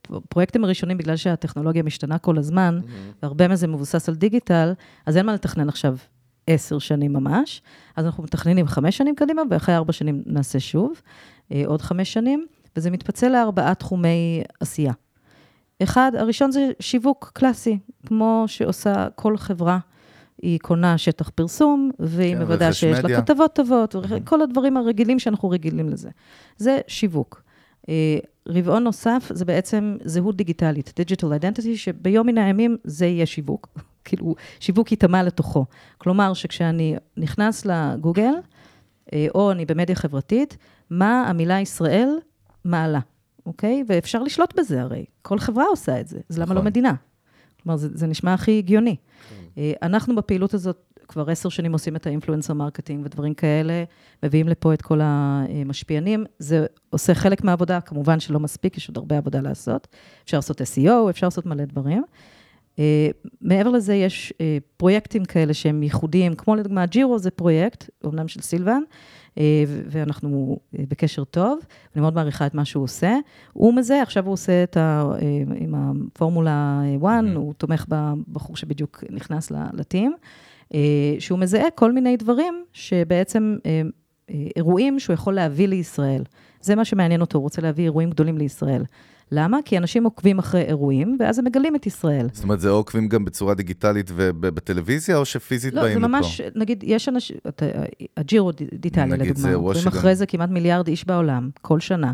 הפרויקטים 0.09 0.63
הראשונים, 0.63 0.97
בגלל 0.97 1.15
שהטכנולוגיה 1.15 1.83
משתנה 1.83 2.17
כל 2.17 2.37
הזמן, 2.37 2.79
והרבה 3.23 3.47
מזה 3.47 3.67
מבוסס 3.67 4.09
על 4.09 4.15
דיגיטל, 4.15 4.73
אז 5.05 5.17
אין 5.17 5.25
מה 5.25 5.33
לתכנן 5.33 5.69
עכשיו 5.69 5.97
עשר 6.47 6.79
שנים 6.79 7.13
ממש. 7.13 7.61
אז 7.95 8.05
אנחנו 8.05 8.23
מתכננים 8.23 8.67
חמש 8.67 8.97
שנים 8.97 9.15
קדימה, 9.15 9.41
ואחרי 9.49 9.75
ארבע 9.75 9.93
שנים 9.93 10.23
נעשה 10.25 10.59
שוב, 10.59 11.01
אה, 11.51 11.63
עוד 11.65 11.81
חמש 11.81 12.13
שנים, 12.13 12.45
וזה 12.77 12.91
מתפצל 12.91 13.29
לארבעה 13.29 13.75
תחומי 13.75 14.43
עשייה. 14.59 14.93
אחד, 15.83 16.11
הראשון 16.15 16.51
זה 16.51 16.69
שיווק 16.79 17.31
קלאסי, 17.33 17.79
כמו 18.05 18.43
שעושה 18.47 19.07
כל 19.15 19.37
חברה. 19.37 19.79
היא 20.41 20.59
קונה 20.59 20.97
שטח 20.97 21.29
פרסום, 21.29 21.91
והיא 21.99 22.35
כן, 22.35 22.41
מוודאה 22.41 22.73
שיש 22.73 22.97
לה 22.97 23.03
מדיה. 23.03 23.21
כתבות 23.21 23.53
טובות, 23.53 23.95
כל 24.25 24.41
הדברים 24.41 24.77
הרגילים 24.77 25.19
שאנחנו 25.19 25.49
רגילים 25.49 25.89
לזה. 25.89 26.09
זה 26.57 26.79
שיווק. 26.87 27.43
אה, 27.89 28.17
רבעון 28.47 28.83
נוסף 28.83 29.31
זה 29.33 29.45
בעצם 29.45 29.97
זהות 30.03 30.35
דיגיטלית, 30.35 30.93
digital 30.99 31.41
identity, 31.41 31.75
שביום 31.75 32.27
מן 32.27 32.37
הימים 32.37 32.77
זה 32.83 33.05
יהיה 33.05 33.25
שיווק. 33.25 33.67
כאילו, 34.05 34.35
שיווק 34.59 34.91
ייטמע 34.91 35.23
לתוכו. 35.23 35.65
כלומר, 35.97 36.33
שכשאני 36.33 36.95
נכנס 37.17 37.65
לגוגל, 37.65 38.33
אה, 39.13 39.27
או 39.35 39.51
אני 39.51 39.65
במדיה 39.65 39.95
חברתית, 39.95 40.57
מה 40.89 41.27
המילה 41.27 41.61
ישראל 41.61 42.09
מעלה, 42.67 42.99
אוקיי? 43.45 43.83
ואפשר 43.87 44.23
לשלוט 44.23 44.59
בזה 44.59 44.81
הרי. 44.81 45.05
כל 45.21 45.39
חברה 45.39 45.65
עושה 45.65 45.99
את 45.99 46.07
זה, 46.07 46.19
אז 46.29 46.37
למה 46.37 46.45
נכון. 46.45 46.57
לא 46.57 46.63
מדינה? 46.63 46.93
כלומר, 47.63 47.77
זה, 47.77 47.89
זה 47.93 48.07
נשמע 48.07 48.33
הכי 48.33 48.57
הגיוני. 48.57 48.95
אה, 49.57 49.73
אנחנו 49.81 50.15
בפעילות 50.15 50.53
הזאת 50.53 50.87
כבר 51.07 51.29
עשר 51.29 51.49
שנים 51.49 51.73
עושים 51.73 51.95
את 51.95 52.07
ה 52.07 52.11
influencer 52.11 52.53
marketing 52.53 53.05
ודברים 53.05 53.33
כאלה, 53.33 53.83
מביאים 54.23 54.47
לפה 54.47 54.73
את 54.73 54.81
כל 54.81 54.99
המשפיענים. 55.03 56.25
זה 56.39 56.65
עושה 56.89 57.13
חלק 57.13 57.43
מהעבודה, 57.43 57.81
כמובן 57.81 58.19
שלא 58.19 58.39
מספיק, 58.39 58.77
יש 58.77 58.87
עוד 58.87 58.97
הרבה 58.97 59.17
עבודה 59.17 59.41
לעשות. 59.41 59.87
אפשר 60.23 60.37
לעשות 60.37 60.61
SEO, 60.61 61.09
אפשר 61.09 61.27
לעשות 61.27 61.45
מלא 61.45 61.65
דברים. 61.65 62.03
אה, 62.79 63.09
מעבר 63.41 63.69
לזה, 63.69 63.95
יש 63.95 64.33
אה, 64.41 64.57
פרויקטים 64.77 65.25
כאלה 65.25 65.53
שהם 65.53 65.83
ייחודיים, 65.83 66.35
כמו 66.35 66.55
לדוגמה, 66.55 66.85
ג'ירו 66.85 67.19
זה 67.19 67.31
פרויקט, 67.31 67.89
אומנם 68.03 68.27
של 68.27 68.41
סילבן, 68.41 68.81
ואנחנו 69.89 70.57
אה, 70.79 70.83
בקשר 70.89 71.23
טוב, 71.23 71.59
אני 71.95 72.01
מאוד 72.01 72.15
מעריכה 72.15 72.45
את 72.45 72.53
מה 72.53 72.65
שהוא 72.65 72.83
עושה. 72.83 73.15
הוא 73.53 73.73
מזה, 73.73 74.01
עכשיו 74.01 74.25
הוא 74.25 74.33
עושה 74.33 74.63
את 74.63 74.77
ה... 74.77 75.11
אה, 75.21 75.55
עם 75.55 75.75
הפורמולה 75.75 76.81
1, 77.05 77.09
הוא 77.35 77.53
תומך 77.53 77.85
בבחור 77.87 78.55
שבדיוק 78.55 79.03
נכנס 79.09 79.51
לטים, 79.73 80.13
אה, 80.73 81.15
שהוא 81.19 81.39
מזהה 81.39 81.71
כל 81.75 81.91
מיני 81.91 82.17
דברים 82.17 82.63
שבעצם 82.73 83.57
אה, 83.65 83.81
אה, 84.29 84.47
אירועים 84.55 84.99
שהוא 84.99 85.13
יכול 85.13 85.33
להביא 85.33 85.67
לישראל. 85.67 86.23
זה 86.61 86.75
מה 86.75 86.85
שמעניין 86.85 87.21
אותו, 87.21 87.37
הוא 87.37 87.43
רוצה 87.43 87.61
להביא 87.61 87.83
אירועים 87.83 88.09
גדולים 88.09 88.37
לישראל. 88.37 88.83
למה? 89.31 89.57
כי 89.65 89.77
אנשים 89.77 90.03
עוקבים 90.03 90.39
אחרי 90.39 90.61
אירועים, 90.61 91.17
ואז 91.19 91.39
הם 91.39 91.45
מגלים 91.45 91.75
את 91.75 91.85
ישראל. 91.85 92.27
זאת 92.33 92.43
אומרת, 92.43 92.59
זה 92.59 92.69
עוקבים 92.69 93.07
גם 93.07 93.25
בצורה 93.25 93.53
דיגיטלית 93.53 94.11
ובטלוויזיה, 94.15 95.17
או 95.17 95.25
שפיזית 95.25 95.73
לא, 95.73 95.81
באים 95.81 95.93
זה 95.93 95.99
לפה? 95.99 96.07
ממש, 96.07 96.41
נגיד, 96.55 96.83
יש 96.87 97.09
אנשים, 97.09 97.37
אתה- 97.47 97.65
הג'ירו 98.17 98.51
ד- 98.51 98.55
דיטליה, 98.73 99.05
נגיד, 99.05 99.21
לדוגמה, 99.21 99.49
זה 99.49 99.55
עוקבים 99.55 99.81
שגם- 99.81 99.91
אחרי 99.91 100.15
זה 100.15 100.25
כמעט 100.25 100.49
מיליארד 100.49 100.87
איש 100.87 101.05
בעולם, 101.07 101.49
כל 101.61 101.79
שנה. 101.79 102.11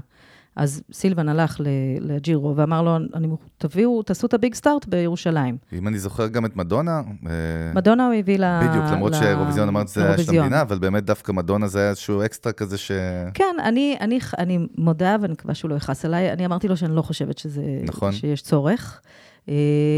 אז 0.55 0.83
סילבן 0.93 1.29
הלך 1.29 1.61
לג'ירו 1.99 2.55
ואמר 2.55 2.81
לו, 2.81 2.95
אני, 3.13 3.27
תביאו, 3.57 4.03
תעשו 4.03 4.27
את 4.27 4.33
הביג 4.33 4.53
סטארט 4.53 4.85
בירושלים. 4.85 5.57
אם 5.73 5.87
אני 5.87 5.99
זוכר 5.99 6.27
גם 6.27 6.45
את 6.45 6.55
מדונה, 6.55 7.01
אה, 7.27 7.31
מדונה 7.75 8.05
הוא 8.05 8.13
הביא 8.13 8.39
ל... 8.39 8.59
בדיוק, 8.69 8.85
למרות 8.91 9.11
ל- 9.11 9.15
שהאירוויזיון 9.15 9.67
אמרת 9.67 9.87
שזה 9.87 10.05
היה 10.05 10.17
של. 10.17 10.37
המדינה, 10.39 10.61
אבל 10.61 10.79
באמת 10.79 11.05
דווקא 11.05 11.31
מדונה 11.31 11.67
זה 11.67 11.79
היה 11.79 11.89
איזשהו 11.89 12.25
אקסטרה 12.25 12.53
כזה 12.53 12.77
ש... 12.77 12.91
כן, 13.33 13.55
אני, 13.63 13.97
אני, 14.01 14.19
אני 14.37 14.67
מודה, 14.77 15.15
ואני 15.21 15.33
מקווה 15.33 15.53
שהוא 15.55 15.69
לא 15.69 15.75
יכעס 15.75 16.05
עליי, 16.05 16.33
אני 16.33 16.45
אמרתי 16.45 16.67
לו 16.67 16.77
שאני 16.77 16.95
לא 16.95 17.01
חושבת 17.01 17.37
שזה, 17.37 17.61
נכון. 17.83 18.11
שיש 18.11 18.41
צורך. 18.41 19.01
אה, 19.49 19.53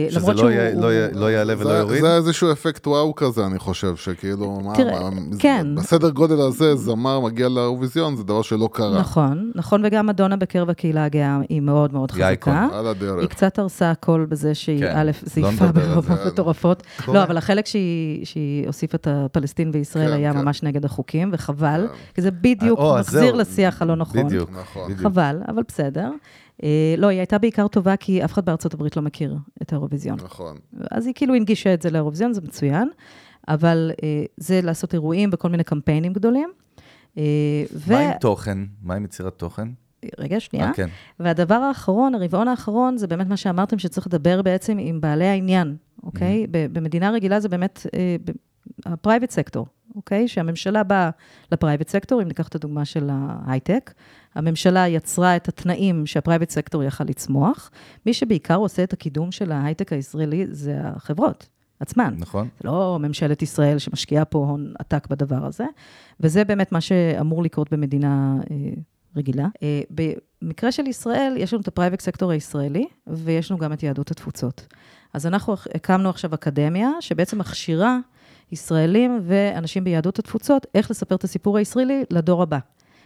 שזה 0.09 0.19
למרות 0.19 0.35
לא 0.35 0.39
שהוא... 0.41 0.49
יהיה- 0.49 0.75
לא 0.75 0.89
לא 1.13 1.31
יעלה 1.31 1.53
ולא 1.57 1.69
זה- 1.69 1.77
יוריד? 1.77 2.01
זה 2.01 2.15
איזשהו 2.15 2.51
אפקט 2.51 2.87
וואו 2.87 3.15
כזה, 3.15 3.45
אני 3.45 3.59
חושב, 3.59 3.95
שכאילו, 3.95 4.61
תראה, 4.75 5.09
מה, 5.09 5.19
כן. 5.39 5.67
בסדר 5.75 6.09
גודל 6.09 6.39
הזה, 6.41 6.75
זמר 6.75 7.19
מגיע 7.19 7.49
לאירוויזיון, 7.49 8.15
זה 8.15 8.23
דבר 8.23 8.41
שלא 8.41 8.69
קרה. 8.73 8.99
נכון, 8.99 9.51
נכון, 9.55 9.81
וגם 9.85 10.07
מדונה 10.07 10.35
בקרב 10.35 10.69
הקהילה 10.69 11.05
הגאה 11.05 11.39
היא 11.49 11.61
מאוד 11.61 11.93
מאוד 11.93 12.11
היא 12.15 12.23
אייקון. 12.23 12.53
חזקה. 12.65 12.77
על 12.79 12.87
הדרך. 12.87 13.19
היא 13.19 13.29
קצת 13.29 13.59
הרסה 13.59 13.91
הכל 13.91 14.25
בזה 14.29 14.55
שהיא, 14.55 14.79
כן, 14.79 14.91
א', 14.95 15.05
לא 15.05 15.11
זייפה 15.23 15.67
ברמות 15.67 16.03
זה. 16.05 16.13
מטורפות. 16.27 16.83
לא, 17.07 17.23
אבל 17.23 17.37
החלק 17.37 17.65
שהיא, 17.65 18.25
שהיא 18.25 18.67
הוסיפה 18.67 18.95
את 18.95 19.07
הפלסטין 19.11 19.69
וישראל 19.73 20.07
כן, 20.11 20.13
היה 20.17 20.33
כן. 20.33 20.39
ממש 20.41 20.63
נגד 20.63 20.85
החוקים, 20.85 21.29
וחבל, 21.33 21.87
כן. 21.91 22.13
כי 22.15 22.21
זה 22.21 22.31
בדיוק 22.31 22.79
או, 22.79 22.97
אז 22.97 23.05
מחזיר 23.05 23.21
זהו. 23.31 23.37
לשיח 23.39 23.81
הלא 23.81 23.95
נכון. 23.95 24.23
בדיוק, 24.25 24.49
נכון. 24.61 24.95
חבל, 24.95 25.37
אבל 25.47 25.63
בסדר. 25.67 26.09
אה, 26.63 26.95
לא, 26.97 27.07
היא 27.07 27.19
הייתה 27.19 27.37
בעיקר 27.37 27.67
טובה 27.67 27.95
כי 27.95 28.25
אף 28.25 28.33
אחד 28.33 28.45
בארצות 28.45 28.73
הברית 28.73 28.95
לא 28.97 29.01
מכיר 29.01 29.37
את 29.61 29.73
האירוויזיון. 29.73 30.19
נכון. 30.23 30.57
אז 30.91 31.05
היא 31.05 31.13
כאילו 31.15 31.35
הנגישה 31.35 31.73
את 31.73 31.81
זה 31.81 31.89
לאירוויזיון, 31.89 32.33
זה 32.33 32.41
מצוין, 32.41 32.89
אבל 33.47 33.91
אה, 34.03 34.23
זה 34.37 34.61
לעשות 34.63 34.93
אירועים 34.93 35.31
בכל 35.31 35.49
מיני 35.49 35.63
קמפיינים 35.63 36.13
גדולים. 36.13 36.49
אה, 37.17 37.23
ו... 37.73 37.93
מה 37.93 37.99
עם 37.99 38.11
תוכן? 38.21 38.57
מה 38.81 38.95
עם 38.95 39.05
יצירת 39.05 39.33
תוכן? 39.33 39.67
רגע, 40.19 40.39
שנייה. 40.39 40.67
אה, 40.67 40.73
כן. 40.73 40.89
והדבר 41.19 41.55
האחרון, 41.55 42.15
הרבעון 42.15 42.47
האחרון, 42.47 42.97
זה 42.97 43.07
באמת 43.07 43.27
מה 43.27 43.37
שאמרתם, 43.37 43.79
שצריך 43.79 44.07
לדבר 44.07 44.41
בעצם 44.41 44.77
עם 44.79 45.01
בעלי 45.01 45.27
העניין, 45.27 45.75
אוקיי? 46.03 46.47
ב- 46.51 46.65
במדינה 46.73 47.11
רגילה 47.11 47.39
זה 47.39 47.49
באמת 47.49 47.85
ה-private 48.85 49.31
sector, 49.31 49.63
אוקיי? 49.95 50.27
שהממשלה 50.27 50.83
באה 50.83 51.09
ל-private 51.51 51.89
sector, 51.89 52.13
אם 52.13 52.27
ניקח 52.27 52.47
את 52.47 52.55
הדוגמה 52.55 52.85
של 52.85 53.09
ההייטק, 53.11 53.93
הממשלה 54.35 54.87
יצרה 54.87 55.35
את 55.35 55.47
התנאים 55.47 56.05
שה-private 56.05 56.51
sector 56.51 56.83
יכל 56.83 57.03
לצמוח. 57.03 57.71
מי 58.05 58.13
שבעיקר 58.13 58.55
עושה 58.55 58.83
את 58.83 58.93
הקידום 58.93 59.31
של 59.31 59.51
ההייטק 59.51 59.93
הישראלי 59.93 60.45
זה 60.49 60.79
החברות 60.83 61.49
עצמן. 61.79 62.15
נכון? 62.17 62.47
זה 62.61 62.67
לא 62.67 62.97
ממשלת 63.01 63.41
ישראל 63.41 63.77
שמשקיעה 63.77 64.25
פה 64.25 64.37
הון 64.37 64.73
עתק 64.79 65.07
בדבר 65.07 65.45
הזה, 65.45 65.65
וזה 66.19 66.43
באמת 66.43 66.71
מה 66.71 66.81
שאמור 66.81 67.43
לקרות 67.43 67.73
במדינה 67.73 68.37
אה, 68.51 68.55
רגילה. 69.15 69.47
אה, 69.63 69.81
במקרה 70.41 70.71
של 70.71 70.87
ישראל, 70.87 71.33
יש 71.37 71.53
לנו 71.53 71.61
את 71.61 71.67
ה 71.67 71.71
private 71.71 72.01
sector 72.01 72.31
הישראלי, 72.31 72.87
ויש 73.07 73.51
לנו 73.51 73.59
גם 73.59 73.73
את 73.73 73.83
יהדות 73.83 74.11
התפוצות. 74.11 74.67
אז 75.13 75.27
אנחנו 75.27 75.53
הקמנו 75.75 76.09
עכשיו 76.09 76.33
אקדמיה, 76.33 76.89
שבעצם 76.99 77.39
מכשירה 77.39 77.99
ישראלים 78.51 79.19
ואנשים 79.23 79.83
ביהדות 79.83 80.19
התפוצות, 80.19 80.67
איך 80.75 80.91
לספר 80.91 81.15
את 81.15 81.23
הסיפור 81.23 81.57
הישראלי 81.57 82.03
לדור 82.09 82.41
הבא. 82.41 82.59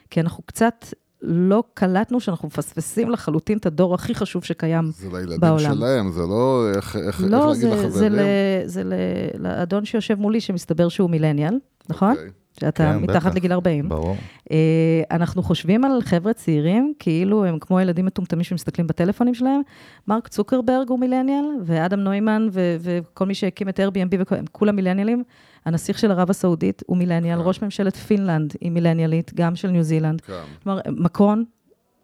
כי 0.10 0.22
אנחנו 0.22 0.44
קצת 0.44 0.86
לא 1.22 1.64
קלטנו 1.74 2.20
שאנחנו 2.20 2.48
מפספסים 2.48 3.10
לחלוטין 3.10 3.58
את 3.58 3.66
הדור 3.66 3.96
הכי 3.96 4.16
חשוב 4.16 4.44
שקיים 4.44 4.92
זה 4.92 5.08
לילדים 5.14 5.40
בעולם. 5.40 5.76
שלהם, 5.76 6.12
זה 6.12 6.22
לא 6.22 6.66
איך, 6.76 6.96
איך, 6.96 7.22
לא, 7.28 7.38
איך 7.38 7.64
להגיד 7.64 7.80
זה, 7.80 7.90
זה, 7.90 8.10
לחברים. 8.10 8.12
ל, 8.14 8.20
זה 8.66 8.84
ל, 8.84 8.94
לאדון 9.40 9.86
שיושב 9.86 10.20
מולי, 10.20 10.42
שמסתבר 10.42 10.90
שהוא 10.90 11.10
מילניאל, 11.10 11.60
נכון? 11.90 12.12
אוקיי. 12.12 12.30
שאתה 12.60 12.84
כן, 12.84 12.98
מתחת 12.98 13.26
בטח. 13.26 13.36
לגיל 13.36 13.52
40. 13.52 13.90
ברור. 13.90 14.16
אה, 14.52 14.58
אנחנו 15.12 15.44
חושבים 15.44 15.86
על 15.86 16.02
חבר'ה 16.02 16.34
צעירים, 16.34 16.94
כאילו 17.00 17.46
הם 17.46 17.60
כמו 17.60 17.80
ילדים 17.80 18.06
מטומטמים 18.06 18.44
שמסתכלים 18.44 18.88
בטלפונים 18.88 19.34
שלהם. 19.34 19.62
מרק 20.08 20.28
צוקרברג 20.28 20.90
הוא 20.90 21.00
מילניאל, 21.00 21.46
ואדם 21.66 22.00
נוימן 22.00 22.48
ו- 22.52 22.78
וכל 22.82 23.26
מי 23.26 23.34
שהקים 23.36 23.70
את 23.70 23.80
Airbnb, 23.80 24.34
הם 24.36 24.46
כולם 24.52 24.76
מילניאלים. 24.76 25.24
הנסיך 25.66 26.00
של 26.00 26.12
ערב 26.12 26.30
הסעודית 26.30 26.84
הוא 26.88 26.98
מילניאל, 26.98 27.40
כן. 27.40 27.48
ראש 27.48 27.62
ממשלת 27.62 27.96
פינלנד 27.96 28.54
היא 28.62 28.72
מילניאלית, 28.72 29.32
גם 29.36 29.56
של 29.56 29.70
ניו 29.70 29.84
זילנד. 29.84 30.22
כן. 30.22 30.34
כלומר, 30.64 30.82
מקרון, 30.98 31.44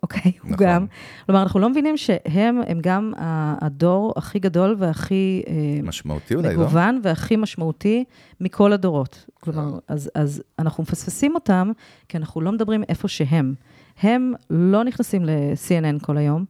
אוקיי, 0.05 0.31
הוא 0.41 0.51
נכון. 0.51 0.65
גם. 0.67 0.85
כלומר, 1.25 1.41
אנחנו 1.43 1.59
לא 1.59 1.69
מבינים 1.69 1.97
שהם 1.97 2.61
הם 2.67 2.79
גם 2.81 3.13
הדור 3.61 4.13
הכי 4.15 4.39
גדול 4.39 4.75
והכי 4.79 5.43
אה, 5.47 5.53
משמעותי 5.83 6.35
אולי, 6.35 6.55
לא? 6.55 6.61
מגוון 6.63 6.99
והכי 7.03 7.35
משמעותי 7.35 8.03
מכל 8.41 8.73
הדורות. 8.73 9.25
כלומר, 9.39 9.79
אז, 9.87 10.11
אז 10.15 10.43
אנחנו 10.59 10.83
מפספסים 10.83 11.35
אותם, 11.35 11.71
כי 12.09 12.17
אנחנו 12.17 12.41
לא 12.41 12.51
מדברים 12.51 12.83
איפה 12.89 13.07
שהם. 13.07 13.53
הם 14.01 14.33
לא 14.49 14.83
נכנסים 14.83 15.25
ל-CNN 15.25 16.05
כל 16.05 16.17
היום, 16.17 16.45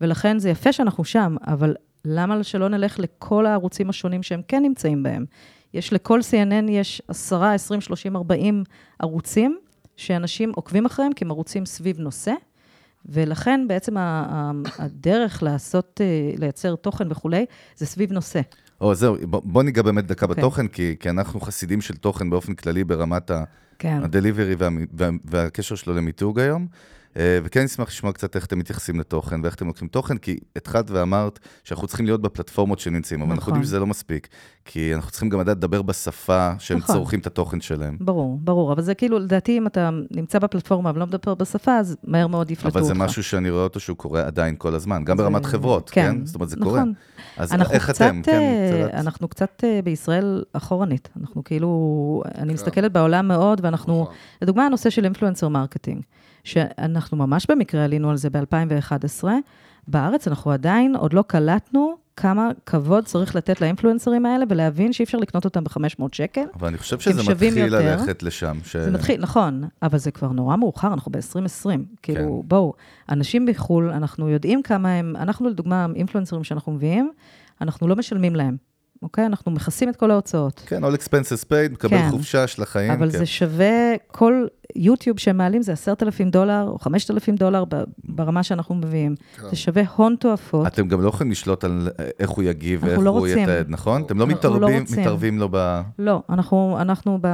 ולכן 0.00 0.38
זה 0.38 0.50
יפה 0.50 0.72
שאנחנו 0.72 1.04
שם, 1.04 1.36
אבל 1.46 1.74
למה 2.04 2.44
שלא 2.44 2.68
נלך 2.68 2.98
לכל 2.98 3.46
הערוצים 3.46 3.90
השונים 3.90 4.22
שהם 4.22 4.40
כן 4.48 4.62
נמצאים 4.62 5.02
בהם? 5.02 5.24
יש 5.74 5.92
לכל 5.92 6.20
CNN 6.20 6.70
יש 6.70 7.02
10, 7.08 7.42
20, 7.44 7.80
30, 7.80 8.16
40 8.16 8.64
ערוצים 8.98 9.58
שאנשים 9.96 10.52
עוקבים 10.54 10.86
אחריהם, 10.86 11.12
כי 11.12 11.24
הם 11.24 11.30
ערוצים 11.30 11.66
סביב 11.66 12.00
נושא, 12.00 12.32
ולכן 13.06 13.68
בעצם 13.68 13.94
הדרך 14.78 15.42
לעשות, 15.42 16.00
אה, 16.00 16.32
לייצר 16.38 16.76
תוכן 16.76 17.12
וכולי, 17.12 17.46
זה 17.76 17.86
סביב 17.86 18.12
נושא. 18.12 18.40
או, 18.80 18.94
זהו, 18.94 19.16
בוא, 19.26 19.62
ניגע 19.62 19.82
באמת 19.82 20.06
דקה 20.06 20.26
אוקיי. 20.26 20.42
בתוכן, 20.42 20.68
כי, 20.68 20.96
כי 21.00 21.10
אנחנו 21.10 21.40
חסידים 21.40 21.80
של 21.80 21.96
תוכן 21.96 22.30
באופן 22.30 22.54
כללי 22.54 22.84
ברמת 22.84 23.30
כן. 23.78 24.00
הדליברי 24.02 24.54
וה, 24.54 24.68
וה, 24.92 25.08
והקשר 25.24 25.74
שלו 25.74 25.94
למיתוג 25.94 26.40
היום. 26.40 26.66
אה, 27.16 27.38
וכן 27.44 27.62
נשמח 27.64 27.88
לשמוע 27.88 28.12
קצת 28.12 28.36
איך 28.36 28.46
אתם 28.46 28.58
מתייחסים 28.58 29.00
לתוכן 29.00 29.40
ואיך 29.42 29.54
אתם 29.54 29.66
לוקחים 29.66 29.88
תוכן, 29.88 30.16
כי 30.16 30.38
התחלת 30.56 30.90
ואמרת 30.90 31.38
שאנחנו 31.64 31.86
צריכים 31.86 32.06
להיות 32.06 32.22
בפלטפורמות 32.22 32.78
שנמצאים, 32.78 33.20
אבל 33.22 33.30
אנחנו 33.30 33.40
נכון. 33.42 33.54
יודעים 33.54 33.64
שזה 33.64 33.78
לא 33.78 33.86
מספיק, 33.86 34.28
כי 34.64 34.94
אנחנו 34.94 35.10
צריכים 35.10 35.28
גם 35.28 35.40
לדעת 35.40 35.56
לדבר 35.56 35.82
בשפה 35.82 36.52
שהם 36.58 36.78
נכון. 36.78 36.94
צורכים 36.94 37.20
את 37.20 37.26
התוכן 37.26 37.60
שלהם. 37.60 37.96
ברור, 38.00 38.38
ברור, 38.42 38.72
אבל 38.72 38.82
זה 38.82 38.94
כאילו, 38.94 39.18
לדעתי, 39.18 39.58
אם 39.58 39.66
אתה 39.66 39.90
נמצא 40.10 40.38
בפלטפורמה 40.38 40.92
ולא 40.94 41.06
מדבר 41.06 41.34
בשפה, 41.34 41.76
אז 41.78 41.96
מהר 42.04 42.26
מאוד 42.26 42.50
יפלטו 42.50 42.68
אותך. 42.68 42.76
אבל 42.76 42.86
זה 42.86 42.94
משהו 42.94 43.22
שאני 43.22 43.50
רואה 43.50 43.62
אותו 43.62 43.80
שהוא 43.80 43.96
קורה 43.96 44.26
עדיין 44.26 44.54
כל 44.58 44.74
הזמן, 44.74 45.04
גם 45.04 45.16
זה- 45.16 45.22
ברמת 45.22 45.46
חברות, 45.46 45.90
כן, 45.90 46.12
כן? 46.18 46.26
זאת 46.26 46.34
אומרת, 46.34 46.48
זה 46.48 46.56
נכון. 46.56 46.70
קורה. 46.70 46.84
אז 47.36 47.52
אנחנו 47.52 47.74
איך 47.74 47.90
קצת, 47.90 48.06
אתם? 48.06 48.22
כן, 48.22 48.32
אה, 48.32 48.78
לדעת. 48.84 48.94
אנחנו 48.94 49.28
קצת 49.28 49.64
אה, 49.64 49.80
בישראל 49.84 50.42
אחורנית. 50.52 51.08
אנחנו 51.20 51.44
כאילו, 51.44 51.70
כן. 52.34 52.40
אני 52.42 52.52
מסתכלת 52.52 52.92
בעולם 52.92 53.28
מאוד, 53.28 53.60
ואנחנו, 53.64 54.02
נכון. 54.02 54.14
לדוגמה, 54.42 54.66
הנושא 54.66 54.90
של 54.90 55.04
influencer 55.04 55.48
marketing, 55.48 56.02
שאנחנו 56.44 57.16
ממש 57.16 57.46
במקרה 57.50 57.84
עלינו 57.84 58.10
על 58.10 58.16
זה 58.16 58.30
ב-2011, 58.30 59.24
בארץ 59.88 60.28
אנחנו 60.28 60.50
עדיין 60.50 60.96
עוד 60.96 61.12
לא 61.12 61.24
קלטנו 61.26 61.96
כמה 62.16 62.50
כבוד 62.66 63.04
צריך 63.04 63.36
לתת 63.36 63.60
לאינפלואנסרים 63.60 64.26
האלה, 64.26 64.44
ולהבין 64.48 64.92
שאי 64.92 65.04
אפשר 65.04 65.18
לקנות 65.18 65.44
אותם 65.44 65.64
ב-500 65.64 66.02
שקל. 66.12 66.44
אבל 66.54 66.68
אני 66.68 66.78
חושב 66.78 67.00
שזה 67.00 67.32
מתחיל 67.32 67.58
יותר. 67.58 67.96
ללכת 67.96 68.22
לשם. 68.22 68.58
ש... 68.64 68.76
זה 68.76 68.90
מתחיל, 68.90 69.20
נכון, 69.20 69.64
אבל 69.82 69.98
זה 69.98 70.10
כבר 70.10 70.28
נורא 70.32 70.56
מאוחר, 70.56 70.92
אנחנו 70.92 71.12
ב-2020. 71.12 71.68
כאילו, 72.02 72.40
כן. 72.42 72.48
בואו, 72.48 72.72
אנשים 73.08 73.46
בחו"ל, 73.46 73.90
אנחנו 73.90 74.28
יודעים 74.28 74.62
כמה 74.62 74.92
הם, 74.92 75.16
אנחנו 75.16 75.48
לדוגמה, 75.48 75.86
אינפלואנסרים 75.96 76.44
שאנחנו 76.44 76.72
מביאים, 76.72 77.12
אנחנו 77.60 77.88
לא 77.88 77.96
משלמים 77.96 78.36
להם, 78.36 78.56
אוקיי? 79.02 79.26
אנחנו 79.26 79.52
מכסים 79.52 79.88
את 79.88 79.96
כל 79.96 80.10
ההוצאות. 80.10 80.62
כן, 80.66 80.84
all 80.84 80.96
expenses 80.96 81.44
paid, 81.44 81.72
מקבל 81.72 81.90
כן. 81.90 82.10
חופשה 82.10 82.46
של 82.46 82.62
החיים. 82.62 82.90
אבל 82.92 83.10
כן. 83.12 83.18
זה 83.18 83.26
שווה, 83.26 83.94
כל 84.06 84.46
יוטיוב 84.76 85.18
שהם 85.18 85.36
מעלים 85.36 85.62
זה 85.62 85.72
10,000 85.72 86.30
דולר 86.30 86.64
או 86.68 86.78
5,000 86.78 87.36
דולר 87.36 87.64
ברמה 88.04 88.42
שאנחנו 88.42 88.74
מביאים. 88.74 89.14
כן. 89.36 89.48
זה 89.50 89.56
שווה 89.56 89.82
הון 89.96 90.16
תועפות. 90.20 90.66
אתם 90.66 90.88
גם 90.88 91.00
לא 91.00 91.08
יכולים 91.08 91.30
לשלוט 91.30 91.64
על 91.64 91.88
איך 92.18 92.30
הוא 92.30 92.44
יגיב 92.44 92.80
ואיך 92.84 92.98
לא 92.98 93.10
הוא 93.10 93.18
רוצים. 93.18 93.38
יתעד, 93.38 93.66
נכון? 93.68 94.02
אתם 94.02 94.18
לא 94.18 94.28
לא 94.28 94.34
מתערבים, 94.34 94.80
רוצים. 94.80 95.00
מתערבים 95.00 95.38
לו 95.38 95.48
ב... 95.50 95.80
לא, 95.98 96.22
אנחנו, 96.30 96.76
אנחנו 96.80 97.18
ב, 97.20 97.28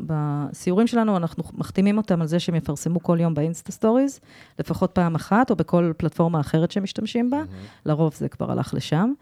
בסיורים 0.00 0.86
שלנו, 0.86 1.16
אנחנו 1.16 1.44
מחתימים 1.54 1.98
אותם 1.98 2.20
על 2.20 2.26
זה 2.26 2.38
שהם 2.40 2.54
יפרסמו 2.54 3.02
כל 3.02 3.18
יום 3.20 3.34
באינסטה 3.34 3.72
stories, 3.72 4.20
לפחות 4.58 4.90
פעם 4.92 5.14
אחת, 5.14 5.50
או 5.50 5.56
בכל 5.56 5.92
פלטפורמה 5.96 6.40
אחרת 6.40 6.70
שהם 6.70 6.82
משתמשים 6.82 7.30
בה. 7.30 7.42
לרוב 7.86 8.14
זה 8.14 8.28
כבר 8.28 8.52
הלך 8.52 8.74
לשם. 8.74 9.12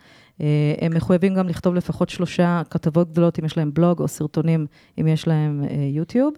אה, 0.41 0.75
הם 0.81 0.95
מחויבים 0.95 1.35
גם 1.35 1.49
לכתוב 1.49 1.75
לפחות 1.75 2.09
שלושה 2.09 2.63
כתבות 2.71 3.11
גדולות, 3.11 3.39
אם 3.39 3.45
יש 3.45 3.57
להם 3.57 3.71
בלוג, 3.75 4.01
או 4.01 4.09
סרטונים, 4.09 4.67
אם 5.01 5.07
יש 5.07 5.29
להם 5.29 5.65
אה, 5.71 5.77
יוטיוב. 5.93 6.35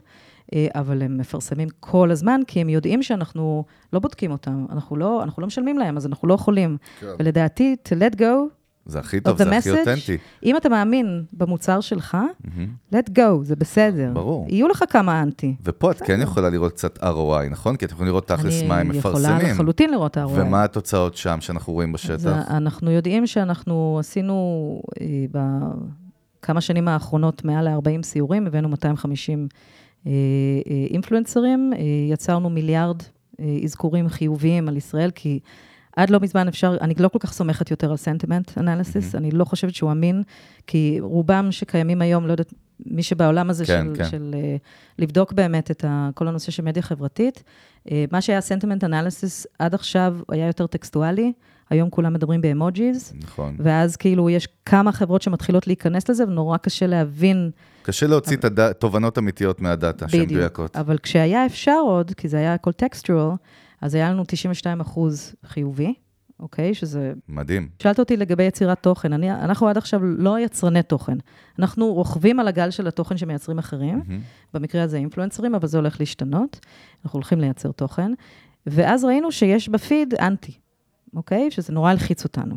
אה, 0.55 0.67
אבל 0.75 1.03
הם 1.03 1.19
מפרסמים 1.19 1.69
כל 1.81 2.11
הזמן, 2.11 2.41
כי 2.47 2.61
הם 2.61 2.69
יודעים 2.69 3.03
שאנחנו 3.03 3.65
לא 3.93 4.01
בודקים 4.01 4.31
אותם, 4.31 4.67
אנחנו 4.71 4.97
לא, 4.97 5.23
אנחנו 5.23 5.41
לא 5.41 5.47
משלמים 5.47 5.79
להם, 5.79 5.97
אז 5.97 6.07
אנחנו 6.07 6.29
לא 6.29 6.35
יכולים. 6.35 6.77
כן. 7.01 7.07
ולדעתי, 7.19 7.77
to 7.89 7.93
let 7.93 8.17
go 8.17 8.60
זה 8.87 8.99
הכי 8.99 9.21
טוב, 9.21 9.39
זה 9.39 9.57
הכי 9.57 9.71
אותנטי. 9.71 10.17
אם 10.45 10.57
אתה 10.57 10.69
מאמין 10.69 11.25
במוצר 11.33 11.81
שלך, 11.81 12.17
מהמם. 12.45 12.69
let 12.95 13.11
go, 13.19 13.43
זה 13.43 13.57
בסדר. 13.57 14.11
ברור. 14.15 14.47
יהיו 14.49 14.69
לך 14.69 14.85
כמה 14.89 15.23
אנטי. 15.23 15.55
ופה 15.65 15.91
את 15.91 16.03
כן 16.03 16.21
יכולה 16.21 16.51
לראות 16.51 16.73
קצת 16.73 16.99
ROI, 16.99 17.51
נכון? 17.51 17.77
כי 17.77 17.85
אתם 17.85 17.95
יכולים 17.95 18.09
לראות 18.09 18.29
תכלס 18.29 18.63
מה 18.63 18.79
הם 18.79 18.91
אני 18.91 18.99
יכולה 18.99 19.15
מפרסמים. 19.15 19.53
לחלוטין 19.53 19.91
לראות 19.91 20.17
ROI. 20.17 20.21
ומה 20.35 20.65
התוצאות 20.65 21.17
שם 21.17 21.41
שאנחנו 21.41 21.73
רואים 21.73 21.93
בשטח. 21.93 22.51
אנחנו 22.51 22.91
יודעים 22.91 23.27
שאנחנו 23.27 23.97
עשינו 24.01 24.83
אה, 25.01 25.07
בכמה 26.41 26.61
שנים 26.61 26.89
האחרונות 26.89 27.45
מעל 27.45 27.69
ל-40 27.69 28.03
סיורים, 28.03 28.47
הבאנו 28.47 28.69
250 28.69 29.49
אה, 30.07 30.13
אה, 30.71 30.87
אינפלואנסרים, 30.91 31.73
אה, 31.77 31.81
יצרנו 32.13 32.51
מיליארד 32.51 33.03
אזכורים 33.65 34.09
חיוביים 34.09 34.69
על 34.69 34.77
ישראל, 34.77 35.11
כי 35.11 35.41
עד 35.97 36.11
לא 36.11 36.21
מזמן 36.21 36.49
אפשר, 36.49 36.77
אני 36.81 36.95
לא 36.99 37.09
כל 37.09 37.19
כך 37.19 37.33
סומכת 37.33 37.71
יותר 37.71 37.91
על 37.91 37.97
סנטימנט 37.97 38.59
אנליסיס, 38.59 39.15
אני 39.15 39.31
לא 39.31 39.45
חושבת 39.45 39.75
שהוא 39.75 39.93
אמין, 39.93 40.23
כי 40.67 40.97
רובם 41.01 41.49
שקיימים 41.53 42.03
היום, 42.03 42.27
לא 42.27 42.33
יודעת, 42.33 42.53
מי 42.87 43.03
שבעולם 43.03 43.51
הזה 43.51 43.65
כן, 43.65 43.87
של, 43.89 43.97
כן. 43.97 44.11
של 44.11 44.35
אה, 44.35 44.57
לבדוק 44.99 45.33
באמת 45.33 45.71
את 45.71 45.85
ה, 45.89 46.11
כל 46.15 46.29
הנושא 46.29 46.51
של 46.53 46.63
מדיה 46.63 46.83
חברתית, 46.83 47.43
אה, 47.91 48.05
מה 48.13 48.21
שהיה 48.21 48.41
סנטימנט 48.41 48.85
אנליסיס 48.85 49.47
עד 49.59 49.75
עכשיו 49.75 50.17
היה 50.29 50.47
יותר 50.47 50.67
טקסטואלי, 50.67 51.33
היום 51.71 51.91
כולם 51.91 52.13
מדברים 52.13 52.41
באמוג'יז, 52.41 53.13
נכון. 53.23 53.57
ואז 53.59 53.97
כאילו 53.97 54.31
יש 54.31 54.49
כמה 54.67 54.93
חברות 54.93 55.23
שמתחילות 55.23 55.67
להיכנס 55.67 56.09
לזה, 56.09 56.25
ונורא 56.25 56.57
קשה 56.57 56.87
להבין 56.87 57.51
קשה 57.83 58.07
להוציא 58.07 58.37
את 58.37 58.45
הד- 58.45 58.73
תובנות 58.73 59.19
אמיתיות 59.19 59.61
מהדאטה 59.61 60.09
שהן 60.09 60.21
בדיוק. 60.21 60.33
מדויקות. 60.39 60.77
אבל 60.77 60.99
כשהיה 60.99 61.47
אפשר 61.47 61.79
עוד, 61.87 62.11
כי 62.17 62.29
זה 62.29 62.37
היה 62.37 62.55
הכל 62.55 62.73
טקסטואל, 62.73 63.35
אז 63.81 63.95
היה 63.95 64.11
לנו 64.11 64.25
92 64.27 64.81
אחוז 64.81 65.35
חיובי, 65.47 65.95
אוקיי? 66.41 66.75
שזה... 66.75 67.13
מדהים. 67.29 67.69
שאלת 67.83 67.99
אותי 67.99 68.17
לגבי 68.17 68.43
יצירת 68.43 68.83
תוכן. 68.83 69.13
אני, 69.13 69.33
אנחנו 69.33 69.69
עד 69.69 69.77
עכשיו 69.77 70.05
לא 70.05 70.39
יצרני 70.39 70.83
תוכן. 70.83 71.19
אנחנו 71.59 71.95
רוכבים 71.95 72.41
על 72.41 72.49
הגל 72.49 72.71
של 72.71 72.87
התוכן 72.87 73.17
שמייצרים 73.17 73.59
אחרים, 73.59 74.03
מהמם. 74.09 74.21
במקרה 74.55 74.83
הזה 74.83 74.97
אינפלואנסרים, 74.97 75.55
אבל 75.55 75.69
זה 75.69 75.79
הולך 75.79 76.01
להשתנות. 76.01 76.61
אנחנו 77.05 77.17
הולכים 77.17 77.41
לייצר 77.41 77.73
תוכן. 77.73 78.13
ואז 78.67 79.05
ראינו 79.05 79.33
שיש 79.33 79.69
בפיד 79.69 80.15
אנטי, 80.15 80.53
אוקיי? 81.17 81.51
שזה 81.51 81.73
נורא 81.73 81.91
הלחיץ 81.91 82.25
אותנו. 82.25 82.57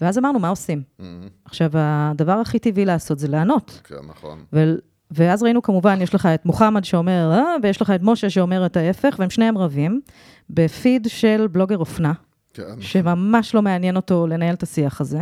ואז 0.00 0.18
אמרנו, 0.18 0.38
מה 0.38 0.48
עושים? 0.48 0.82
מהמם. 0.98 1.28
עכשיו, 1.44 1.70
הדבר 1.74 2.32
הכי 2.32 2.58
טבעי 2.58 2.84
לעשות 2.84 3.18
זה 3.18 3.28
לענות. 3.28 3.80
כן, 3.84 3.94
נכון. 4.08 4.38
ו... 4.52 4.74
ואז 5.10 5.42
ראינו 5.42 5.62
כמובן, 5.62 5.98
יש 6.02 6.14
לך 6.14 6.26
את 6.26 6.46
מוחמד 6.46 6.84
שאומר, 6.84 7.32
אה, 7.32 7.54
ויש 7.62 7.82
לך 7.82 7.90
את 7.90 8.00
משה 8.02 8.30
שאומר 8.30 8.66
את 8.66 8.76
ההפך, 8.76 9.16
והם 9.18 9.30
שניהם 9.30 9.58
רבים, 9.58 10.00
בפיד 10.50 11.06
של 11.10 11.46
בלוגר 11.52 11.78
אופנה, 11.78 12.12
כן. 12.54 12.80
שממש 12.80 13.54
לא 13.54 13.62
מעניין 13.62 13.96
אותו 13.96 14.26
לנהל 14.26 14.54
את 14.54 14.62
השיח 14.62 15.00
הזה, 15.00 15.20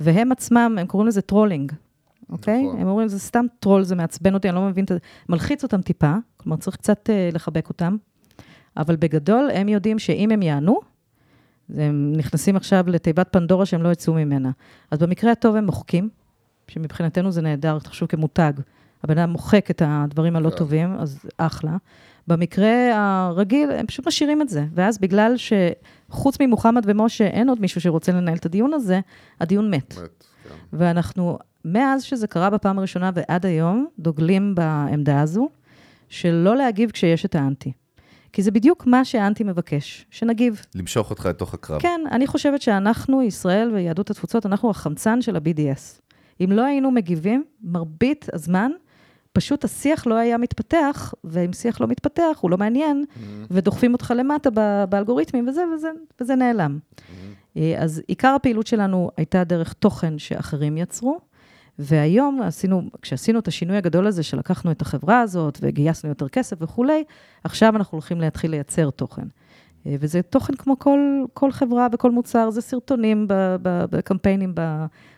והם 0.00 0.32
עצמם, 0.32 0.76
הם 0.80 0.86
קוראים 0.86 1.08
לזה 1.08 1.22
trolling, 1.22 1.72
אוקיי? 2.30 2.62
נכון. 2.62 2.80
הם 2.80 2.88
אומרים, 2.88 3.08
זה 3.08 3.18
סתם 3.18 3.46
טרול, 3.60 3.82
זה 3.82 3.94
מעצבן 3.94 4.34
אותי, 4.34 4.48
אני 4.48 4.56
לא 4.56 4.62
מבין 4.62 4.84
את 4.84 4.88
זה, 4.88 4.98
מלחיץ 5.28 5.62
אותם 5.62 5.82
טיפה, 5.82 6.14
כלומר, 6.36 6.56
צריך 6.56 6.76
קצת 6.76 7.10
אה, 7.10 7.28
לחבק 7.32 7.68
אותם, 7.68 7.96
אבל 8.76 8.96
בגדול, 8.96 9.50
הם 9.54 9.68
יודעים 9.68 9.98
שאם 9.98 10.30
הם 10.30 10.42
יענו, 10.42 10.80
הם 11.76 12.12
נכנסים 12.16 12.56
עכשיו 12.56 12.84
לתיבת 12.86 13.28
פנדורה 13.30 13.66
שהם 13.66 13.82
לא 13.82 13.92
יצאו 13.92 14.14
ממנה. 14.14 14.50
אז 14.90 14.98
במקרה 14.98 15.32
הטוב 15.32 15.56
הם 15.56 15.66
מוחקים, 15.66 16.08
שמבחינתנו 16.68 17.30
זה 17.30 17.42
נהדר, 17.42 17.78
תחשוב 17.78 18.08
כמותג. 18.08 18.52
הבן 19.04 19.18
אדם 19.18 19.30
מוחק 19.30 19.70
את 19.70 19.82
הדברים 19.84 20.36
הלא 20.36 20.50
כן. 20.50 20.56
טובים, 20.56 20.94
אז 20.98 21.18
אחלה. 21.38 21.76
במקרה 22.28 22.90
הרגיל, 22.94 23.70
הם 23.70 23.86
פשוט 23.86 24.06
משאירים 24.06 24.42
את 24.42 24.48
זה. 24.48 24.64
ואז 24.74 24.98
בגלל 24.98 25.34
שחוץ 25.36 26.36
ממוחמד 26.40 26.82
ומשה, 26.86 27.26
אין 27.26 27.48
עוד 27.48 27.60
מישהו 27.60 27.80
שרוצה 27.80 28.12
לנהל 28.12 28.36
את 28.36 28.46
הדיון 28.46 28.74
הזה, 28.74 29.00
הדיון 29.40 29.70
מת. 29.70 29.94
מת, 29.98 30.24
כן. 30.48 30.54
ואנחנו, 30.72 31.38
מאז 31.64 32.02
שזה 32.02 32.26
קרה 32.26 32.50
בפעם 32.50 32.78
הראשונה 32.78 33.10
ועד 33.14 33.46
היום, 33.46 33.86
דוגלים 33.98 34.54
בעמדה 34.54 35.20
הזו, 35.20 35.48
של 36.08 36.32
לא 36.32 36.56
להגיב 36.56 36.90
כשיש 36.90 37.24
את 37.24 37.34
האנטי. 37.34 37.72
כי 38.32 38.42
זה 38.42 38.50
בדיוק 38.50 38.86
מה 38.86 39.04
שהאנטי 39.04 39.44
מבקש, 39.44 40.06
שנגיב. 40.10 40.62
למשוך 40.74 41.10
אותך 41.10 41.26
לתוך 41.26 41.54
הקרב. 41.54 41.80
כן, 41.80 42.00
אני 42.10 42.26
חושבת 42.26 42.62
שאנחנו, 42.62 43.22
ישראל 43.22 43.70
ויהדות 43.74 44.10
התפוצות, 44.10 44.46
אנחנו 44.46 44.70
החמצן 44.70 45.22
של 45.22 45.36
ה-BDS. 45.36 46.00
אם 46.44 46.52
לא 46.52 46.64
היינו 46.64 46.90
מגיבים, 46.90 47.44
מרבית 47.62 48.28
הזמן, 48.32 48.70
פשוט 49.32 49.64
השיח 49.64 50.06
לא 50.06 50.14
היה 50.14 50.38
מתפתח, 50.38 51.14
ואם 51.24 51.52
שיח 51.52 51.80
לא 51.80 51.86
מתפתח, 51.86 52.38
הוא 52.40 52.50
לא 52.50 52.58
מעניין, 52.58 53.04
ודוחפים 53.50 53.92
אותך 53.92 54.14
למטה 54.16 54.50
באלגוריתמים, 54.88 55.48
וזה, 55.48 55.62
וזה, 55.74 55.88
וזה 56.20 56.34
נעלם. 56.34 56.78
אה, 57.56 57.74
אז 57.78 58.02
עיקר 58.06 58.28
הפעילות 58.28 58.66
שלנו 58.66 59.10
הייתה 59.16 59.44
דרך 59.44 59.72
תוכן 59.72 60.18
שאחרים 60.18 60.76
יצרו, 60.76 61.20
והיום 61.78 62.42
עשינו, 62.42 62.82
כשעשינו 63.02 63.38
את 63.38 63.48
השינוי 63.48 63.76
הגדול 63.76 64.06
הזה, 64.06 64.22
שלקחנו 64.22 64.70
את 64.70 64.82
החברה 64.82 65.20
הזאת 65.20 65.58
וגייסנו 65.62 66.08
יותר 66.08 66.28
כסף 66.28 66.56
וכולי, 66.60 67.04
עכשיו 67.44 67.76
אנחנו 67.76 67.96
הולכים 67.96 68.20
להתחיל 68.20 68.50
לייצר 68.50 68.90
תוכן. 68.90 69.26
אה, 69.86 69.96
וזה 70.00 70.22
תוכן 70.22 70.54
כמו 70.54 70.78
כל, 70.78 70.98
כל 71.34 71.52
חברה 71.52 71.86
וכל 71.92 72.10
מוצר, 72.10 72.50
זה 72.50 72.60
סרטונים 72.60 73.26
בקמפיינים 73.62 74.54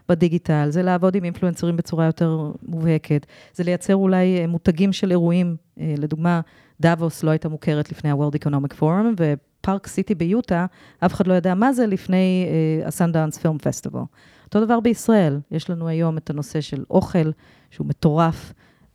בדיגיטל, 0.08 0.66
זה 0.70 0.82
לעבוד 0.82 1.14
עם 1.14 1.24
אינפלואנסרים 1.24 1.76
בצורה 1.76 2.06
יותר 2.06 2.52
מובהקת, 2.62 3.26
זה 3.54 3.64
לייצר 3.64 3.96
אולי 3.96 4.38
אה, 4.38 4.46
מותגים 4.46 4.92
של 4.92 5.10
אירועים, 5.10 5.56
אה, 5.80 5.94
לדוגמה, 5.98 6.40
דאבוס 6.80 7.22
לא 7.22 7.30
הייתה 7.30 7.48
מוכרת 7.48 7.90
לפני 7.90 8.10
ה-World 8.10 8.46
Economic 8.46 8.80
Forum, 8.80 9.06
ופארק 9.16 9.86
סיטי 9.86 10.14
ביוטה, 10.14 10.66
אף 10.98 11.14
אחד 11.14 11.26
לא 11.26 11.34
ידע 11.34 11.54
מה 11.54 11.72
זה 11.72 11.86
לפני 11.86 12.46
ה 12.84 12.90
Sundance 12.90 13.38
Film 13.38 13.58
Festival. 13.58 14.00
אותו 14.44 14.64
דבר 14.64 14.80
בישראל, 14.80 15.40
יש 15.50 15.70
לנו 15.70 15.88
היום 15.88 16.16
את 16.16 16.30
הנושא 16.30 16.60
של 16.60 16.84
אוכל, 16.90 17.30
שהוא 17.70 17.86
מטורף, 17.86 18.52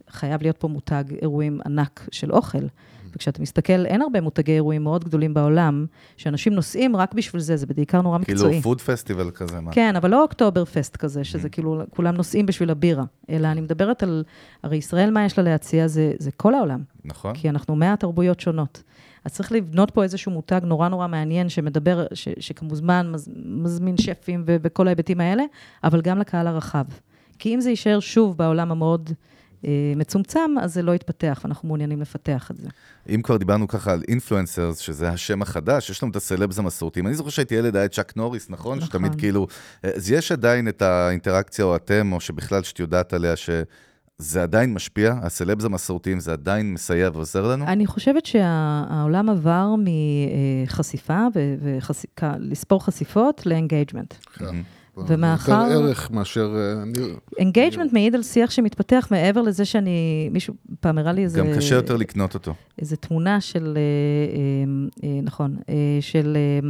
חייב 0.09 0.41
להיות 0.41 0.57
פה 0.57 0.67
מותג 0.67 1.03
אירועים 1.21 1.59
ענק 1.65 2.07
של 2.11 2.31
אוכל. 2.31 2.67
וכשאתה 3.15 3.41
מסתכל, 3.41 3.85
אין 3.85 4.01
הרבה 4.01 4.21
מותגי 4.21 4.51
אירועים 4.51 4.83
מאוד 4.83 5.03
גדולים 5.03 5.33
בעולם, 5.33 5.85
שאנשים 6.17 6.53
נוסעים 6.53 6.95
רק 6.95 7.13
בשביל 7.13 7.41
זה, 7.41 7.57
זה 7.57 7.65
בעיקר 7.65 8.01
נורא 8.01 8.17
מקצועי. 8.17 8.37
כאילו 8.37 8.61
food 8.61 8.81
festival 8.81 9.31
כזה, 9.31 9.59
מה? 9.59 9.71
כן, 9.71 9.95
אבל 9.95 10.09
לא 10.09 10.21
אוקטובר 10.21 10.65
פסט 10.65 10.97
כזה, 10.97 11.23
שזה 11.23 11.49
כאילו, 11.49 11.81
כולם 11.89 12.15
נוסעים 12.15 12.45
בשביל 12.45 12.69
הבירה, 12.69 13.03
אלא 13.29 13.47
אני 13.47 13.61
מדברת 13.61 14.03
על, 14.03 14.23
הרי 14.63 14.77
ישראל, 14.77 15.11
מה 15.11 15.25
יש 15.25 15.37
לה 15.37 15.43
להציע? 15.43 15.87
זה, 15.87 16.13
זה 16.19 16.31
כל 16.31 16.53
העולם, 16.53 16.83
נכון. 17.05 17.35
כי 17.35 17.49
אנחנו 17.49 17.75
100 17.75 17.95
תרבויות 17.95 18.39
שונות. 18.39 18.83
אז 19.25 19.33
צריך 19.33 19.51
לבנות 19.51 19.91
פה 19.91 20.03
איזשהו 20.03 20.31
מותג 20.31 20.61
נורא 20.63 20.87
נורא 20.87 21.07
מעניין, 21.07 21.49
שמדבר, 21.49 22.05
ש, 22.13 22.29
שכמוזמן 22.39 23.11
מז, 23.11 23.29
מזמין 23.45 23.97
שפים 23.97 24.43
ו- 24.47 24.55
וכל 24.61 24.87
ההיבטים 24.87 25.21
האלה, 25.21 25.43
אבל 25.83 26.01
גם 26.01 26.19
לקהל 26.19 26.47
הרחב. 26.47 26.85
כי 27.39 27.55
אם 27.55 27.61
זה 27.61 27.69
יישאר 27.69 27.99
שוב 27.99 28.37
בעולם 28.37 28.71
המאוד 28.71 29.09
מצומצם, 29.95 30.51
אז 30.61 30.73
זה 30.73 30.81
לא 30.81 30.95
יתפתח, 30.95 31.41
ואנחנו 31.43 31.67
מעוניינים 31.67 32.01
לפתח 32.01 32.51
את 32.51 32.57
זה. 32.57 32.67
אם 33.09 33.21
כבר 33.21 33.37
דיברנו 33.37 33.67
ככה 33.67 33.91
על 33.91 34.01
אינפלואנסרס, 34.07 34.77
שזה 34.77 35.09
השם 35.09 35.41
החדש, 35.41 35.89
יש 35.89 36.03
לנו 36.03 36.11
את 36.11 36.15
הסלבס 36.15 36.59
המסורתיים. 36.59 37.07
אני 37.07 37.15
זוכר 37.15 37.29
שהייתי 37.29 37.55
ילד, 37.55 37.75
היה 37.75 37.87
צ'אק 37.87 38.13
נוריס, 38.15 38.49
נכון? 38.49 38.77
נכון. 38.77 38.87
שתמיד 38.87 39.15
כאילו... 39.15 39.47
אז 39.83 40.11
יש 40.11 40.31
עדיין 40.31 40.67
את 40.67 40.81
האינטראקציה, 40.81 41.65
או 41.65 41.75
אתם, 41.75 42.13
או 42.13 42.19
שבכלל 42.19 42.63
שאת 42.63 42.79
יודעת 42.79 43.13
עליה, 43.13 43.35
שזה 43.35 44.43
עדיין 44.43 44.73
משפיע, 44.73 45.15
הסלבס 45.21 45.65
המסורתיים, 45.65 46.19
זה 46.19 46.31
עדיין 46.31 46.73
מסייע 46.73 47.09
ועוזר 47.13 47.47
לנו? 47.47 47.65
אני 47.67 47.85
חושבת 47.85 48.25
שהעולם 48.25 49.29
עבר 49.29 49.75
מחשיפה 50.65 51.27
ולספור 51.35 52.85
חשיפות 52.85 53.45
ל 53.45 53.51
engagement. 53.51 54.13
כן. 54.33 54.55
ומאחר- 55.07 55.51
יותר 55.51 55.83
ערך 55.83 56.11
מאשר... 56.11 56.55
אה. 56.57 56.83
engagement 57.39 57.93
מעיד 57.93 58.15
על 58.15 58.23
שיח 58.23 58.51
שמתפתח 58.51 59.07
מעבר 59.11 59.41
לזה 59.41 59.65
שאני, 59.65 60.29
מישהו 60.31 60.53
פעם 60.79 60.97
הראה 60.97 61.11
לי 61.11 61.23
איזה... 61.23 61.39
גם 61.39 61.45
קשה 61.55 61.75
יותר 61.75 61.95
לקנות 61.95 62.33
אותו. 62.33 62.53
איזה 62.79 62.95
תמונה 62.95 63.41
של, 63.41 63.77
אה, 63.77 63.81
אה, 65.03 65.09
אה, 65.09 65.19
נכון, 65.23 65.55
אה, 65.69 65.73
של 66.01 66.37
אה, 66.37 66.69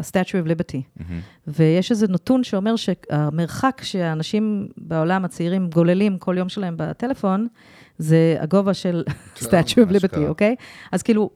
ה-Statue 0.00 0.44
of 0.46 0.48
Liberty. 0.48 1.02
ויש 1.46 1.90
איזה 1.90 2.06
נתון 2.08 2.44
שאומר 2.44 2.74
שהמרחק 2.76 3.80
שהאנשים 3.84 4.68
בעולם 4.76 5.24
הצעירים 5.24 5.70
גוללים 5.70 6.18
כל 6.18 6.34
יום 6.38 6.48
שלהם 6.48 6.74
בטלפון, 6.78 7.46
זה 7.98 8.36
הגובה 8.40 8.74
של 8.74 9.02
Statue 9.44 9.48
of 9.88 9.92
Liberty. 9.92 10.18
אוקיי? 10.28 10.54
אז 10.92 11.02
כאילו, 11.02 11.30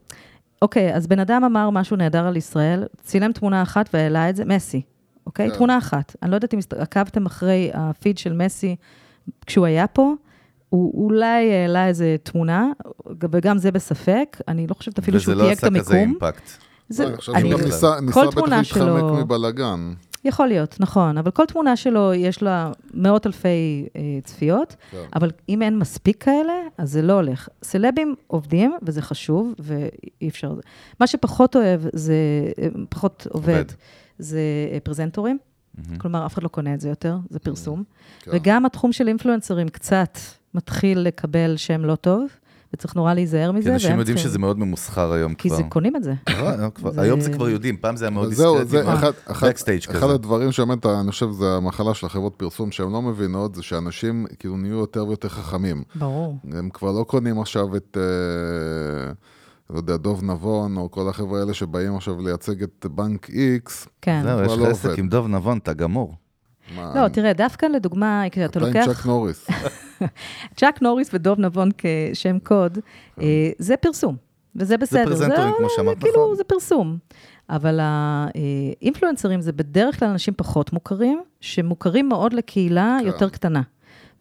אוקיי, 0.62 0.95
אז 0.95 1.07
בן 1.07 1.18
אדם 1.18 1.45
אמר 1.45 1.70
משהו 1.70 1.97
נהדר 1.97 2.26
על 2.26 2.36
ישראל, 2.36 2.84
צילם 3.03 3.32
תמונה 3.32 3.62
אחת 3.62 3.90
והעלה 3.95 4.30
את 4.30 4.36
זה, 4.36 4.45
מסי, 4.45 4.82
אוקיי? 5.26 5.50
כן. 5.50 5.56
תמונה 5.56 5.78
אחת. 5.78 6.16
אני 6.22 6.30
לא 6.30 6.36
יודעת 6.36 6.54
אם 6.54 6.58
עקבתם 6.78 7.26
אחרי 7.26 7.70
הפיד 7.74 8.18
של 8.18 8.32
מסי 8.32 8.76
כשהוא 9.46 9.66
היה 9.66 9.86
פה. 9.86 10.12
הוא 10.68 11.04
אולי 11.04 11.52
העלה 11.54 11.86
איזה 11.88 12.16
תמונה, 12.22 12.70
וגם 13.32 13.58
זה 13.58 13.70
בספק, 13.70 14.36
אני 14.48 14.66
לא 14.66 14.74
חושבת 14.74 14.98
אפילו 14.98 15.20
שהוא 15.20 15.32
וזה 15.34 15.42
לא 15.42 15.46
תייג 15.46 15.58
את 15.58 15.64
עשה 15.64 15.80
כזה 15.80 15.94
המיקום. 15.96 16.26
אימפקט. 16.26 16.50
זה, 16.88 17.06
אני 17.06 17.16
חושב 17.16 17.32
אני, 17.32 17.48
שגם 17.48 17.58
בכלל. 17.58 17.66
ניסה 17.66 18.00
ניסה 18.00 18.14
כל 18.20 18.26
בטח 18.26 18.34
תמונה 18.38 18.56
להתחמק 18.56 18.82
שלו- 18.82 19.14
מבלאגן. 19.16 19.92
יכול 20.24 20.46
להיות, 20.48 20.76
נכון, 20.80 21.18
אבל 21.18 21.30
כל 21.30 21.46
תמונה 21.46 21.76
שלו 21.76 22.14
יש 22.14 22.42
לה 22.42 22.72
מאות 22.94 23.26
אלפי 23.26 23.48
אה, 23.96 24.00
צפיות, 24.24 24.76
כן. 24.90 24.98
אבל 25.16 25.30
אם 25.48 25.62
אין 25.62 25.78
מספיק 25.78 26.24
כאלה, 26.24 26.52
אז 26.78 26.90
זה 26.92 27.02
לא 27.02 27.12
הולך. 27.12 27.48
סלבים 27.62 28.14
עובדים, 28.26 28.72
וזה 28.82 29.02
חשוב, 29.02 29.54
ואי 29.58 30.28
אפשר... 30.28 30.54
מה 31.00 31.06
שפחות 31.06 31.56
אוהב, 31.56 31.80
זה, 31.92 32.14
אה, 32.62 32.68
פחות 32.88 33.26
עובד, 33.30 33.48
עובד. 33.52 33.64
זה 34.22 34.40
אה, 34.72 34.78
פרזנטורים. 34.80 35.38
מהמם. 35.78 35.98
כלומר, 35.98 36.26
אף 36.26 36.34
אחד 36.34 36.42
לא 36.42 36.48
קונה 36.48 36.74
את 36.74 36.80
זה 36.80 36.88
יותר, 36.88 37.16
זה 37.30 37.38
פרסום. 37.38 37.82
כן. 38.22 38.30
וגם 38.34 38.66
התחום 38.66 38.92
של 38.92 39.08
אינפלואנסרים 39.08 39.68
קצת 39.68 40.18
מתחיל 40.54 40.98
לקבל 40.98 41.54
שם 41.56 41.84
לא 41.84 41.94
טוב, 41.94 42.26
וצריך 42.74 42.96
נורא 42.96 43.14
להיזהר 43.14 43.52
מזה. 43.52 43.68
כי 43.68 43.74
אנשים 43.74 43.90
והם 43.90 43.98
יודעים 43.98 44.16
צריכים- 44.16 44.30
שזה 44.30 44.38
מאוד 44.38 44.58
ממוסחר 44.58 45.12
היום 45.12 45.34
כי 45.34 45.48
כבר. 45.48 45.56
זה 45.56 45.62
קונים 45.62 45.96
את 45.96 46.02
זה. 46.04 46.12
כבר- 46.74 46.90
זה- 46.92 47.00
היום 47.02 47.20
זה 47.20 47.32
כבר 47.32 47.48
יודעים, 47.48 47.76
פעם 47.76 47.96
זה 47.96 48.04
היה 48.04 48.10
מאוד 48.10 48.26
אבל 48.26 48.34
זהו, 48.34 48.58
זה 48.58 48.64
דיסקרטי. 48.64 48.98
אחד, 48.98 49.10
אחד, 49.26 49.48
Backstage 49.48 49.90
אחד. 49.90 50.10
הדברים 50.10 50.52
שבאמת, 50.52 50.86
אני 50.86 51.10
חושב, 51.10 51.30
זה 51.30 51.44
המחלה 51.56 51.94
של 51.94 52.06
החברות 52.06 52.34
פרסום 52.36 52.70
שהן 52.70 52.92
לא 52.92 53.02
מבינות, 53.02 53.54
זה 53.54 53.62
שאנשים 53.62 54.26
כאילו 54.38 54.56
נהיו 54.56 54.78
יותר 54.78 55.06
ויותר 55.06 55.28
חכמים. 55.28 55.82
ברור. 55.94 56.36
הם 56.52 56.70
כבר 56.70 56.92
לא 56.92 57.04
קונים 57.04 57.40
עכשיו 57.40 57.76
את, 57.76 57.96
אה, 58.00 59.12
לא 59.72 59.76
יודע, 59.78 59.96
דוב 59.96 60.24
נבון, 60.24 60.76
או 60.76 60.90
כל 60.90 61.08
החבר'ה 61.08 61.40
האלה 61.40 61.54
שבאים 61.54 61.96
עכשיו 61.96 62.20
לייצג 62.20 62.62
את 62.62 62.86
בנק 62.90 63.30
איקס. 63.30 63.88
כן. 64.00 64.20
זהו, 64.22 64.42
יש 64.44 64.52
לך 64.52 64.58
לא 64.58 64.66
עסק. 64.66 64.98
עם 64.98 65.08
דוב 65.08 65.28
נבון, 65.28 65.58
אתה 65.58 65.72
גמור. 65.72 66.14
מה, 66.76 66.92
לא, 66.94 67.08
תראה, 67.08 67.32
דווקא 67.32 67.66
לדוגמה, 67.66 68.22
כשאתה 68.30 68.46
אתה 68.46 68.58
עם 68.58 68.66
לוקח... 68.66 68.84
צ'אק 68.86 69.06
נוריס. 69.06 69.48
צ'אק 70.56 70.82
נוריס 70.82 71.14
ודוב 71.14 71.40
נבון 71.40 71.70
כשם 71.78 72.38
קוד, 72.38 72.78
אה, 73.20 73.50
זה 73.58 73.76
פרסום, 73.76 74.16
וזה 74.56 74.76
בסדר. 74.76 75.04
פרזנטורים, 75.04 75.54
כמו 75.58 75.66
שאמרת, 75.76 75.96
זה 75.96 76.00
כאילו, 76.00 76.24
נכון. 76.24 76.36
זה 76.36 76.44
פרסום. 76.44 76.98
אבל 77.50 77.80
האינפלואנסרים 77.82 79.40
זה 79.40 79.52
בדרך 79.52 79.98
כלל 79.98 80.08
אנשים 80.08 80.34
פחות 80.36 80.72
מוכרים, 80.72 81.22
שמוכרים 81.40 82.08
מאוד 82.08 82.32
לקהילה 82.32 82.96
כן. 83.00 83.06
יותר 83.06 83.28
קטנה. 83.28 83.62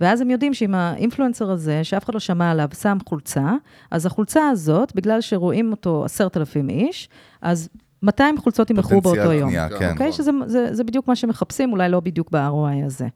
ואז 0.01 0.21
הם 0.21 0.29
יודעים 0.29 0.53
שאם 0.53 0.75
האינפלואנסר 0.75 1.51
הזה, 1.51 1.83
שאף 1.83 2.03
אחד 2.03 2.13
לא 2.13 2.19
שמע 2.19 2.51
עליו, 2.51 2.67
שם 2.81 2.97
חולצה, 3.09 3.53
אז 3.91 4.05
החולצה 4.05 4.49
הזאת, 4.49 4.95
בגלל 4.95 5.21
שרואים 5.21 5.71
אותו 5.71 6.05
עשרת 6.05 6.37
אלפים 6.37 6.69
איש, 6.69 7.09
אז 7.41 7.69
200 8.03 8.37
חולצות 8.37 8.69
יימכרו 8.69 9.01
באותו 9.01 9.09
פוטנציאל 9.09 9.39
יום. 9.39 9.49
קנייה, 9.49 9.69
כן. 9.69 9.79
כן. 9.79 9.91
אוקיי? 9.91 10.11
שזה 10.11 10.31
זה, 10.45 10.73
זה 10.73 10.83
בדיוק 10.83 11.07
מה 11.07 11.15
שמחפשים, 11.15 11.71
אולי 11.71 11.89
לא 11.89 11.99
בדיוק 11.99 12.31
ב-ROI 12.31 12.85
הזה. 12.85 13.07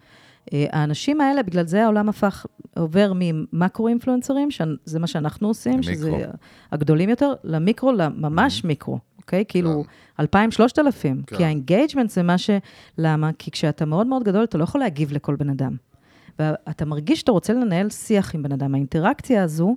אה, 0.53 0.65
האנשים 0.71 1.21
האלה, 1.21 1.43
בגלל 1.43 1.67
זה 1.67 1.83
העולם 1.83 2.09
הפך, 2.09 2.45
עובר 2.77 3.13
ממקרו-אינפלואנסרים, 3.15 4.51
שזה 4.51 4.99
מה 4.99 5.07
שאנחנו 5.07 5.47
עושים, 5.47 5.73
למיקרו. 5.73 5.93
שזה 5.93 6.25
הגדולים 6.71 7.09
יותר, 7.09 7.33
למיקרו, 7.43 7.91
לממש 7.91 8.63
מיקרו, 8.63 8.99
אוקיי? 9.17 9.43
כאילו, 9.47 9.83
2,000, 10.19 10.51
3,000. 10.51 11.21
כן. 11.27 11.37
כי 11.37 11.45
ה 11.45 11.51
engagement 11.51 12.09
זה 12.09 12.23
מה 12.23 12.37
ש... 12.37 12.49
למה? 12.97 13.29
כי 13.39 13.51
כשאתה 13.51 13.85
מאוד 13.85 14.07
מאוד 14.07 14.23
גדול, 14.23 14.43
אתה 14.43 14.57
לא 14.57 14.63
יכול 14.63 14.81
להגיב 14.81 15.13
לכל 15.13 15.35
בן 15.35 15.49
אדם. 15.49 15.75
ואתה 16.39 16.85
מרגיש 16.85 17.19
שאתה 17.19 17.31
רוצה 17.31 17.53
לנהל 17.53 17.89
שיח 17.89 18.35
עם 18.35 18.43
בן 18.43 18.51
אדם. 18.51 18.73
האינטראקציה 18.73 19.43
הזו, 19.43 19.75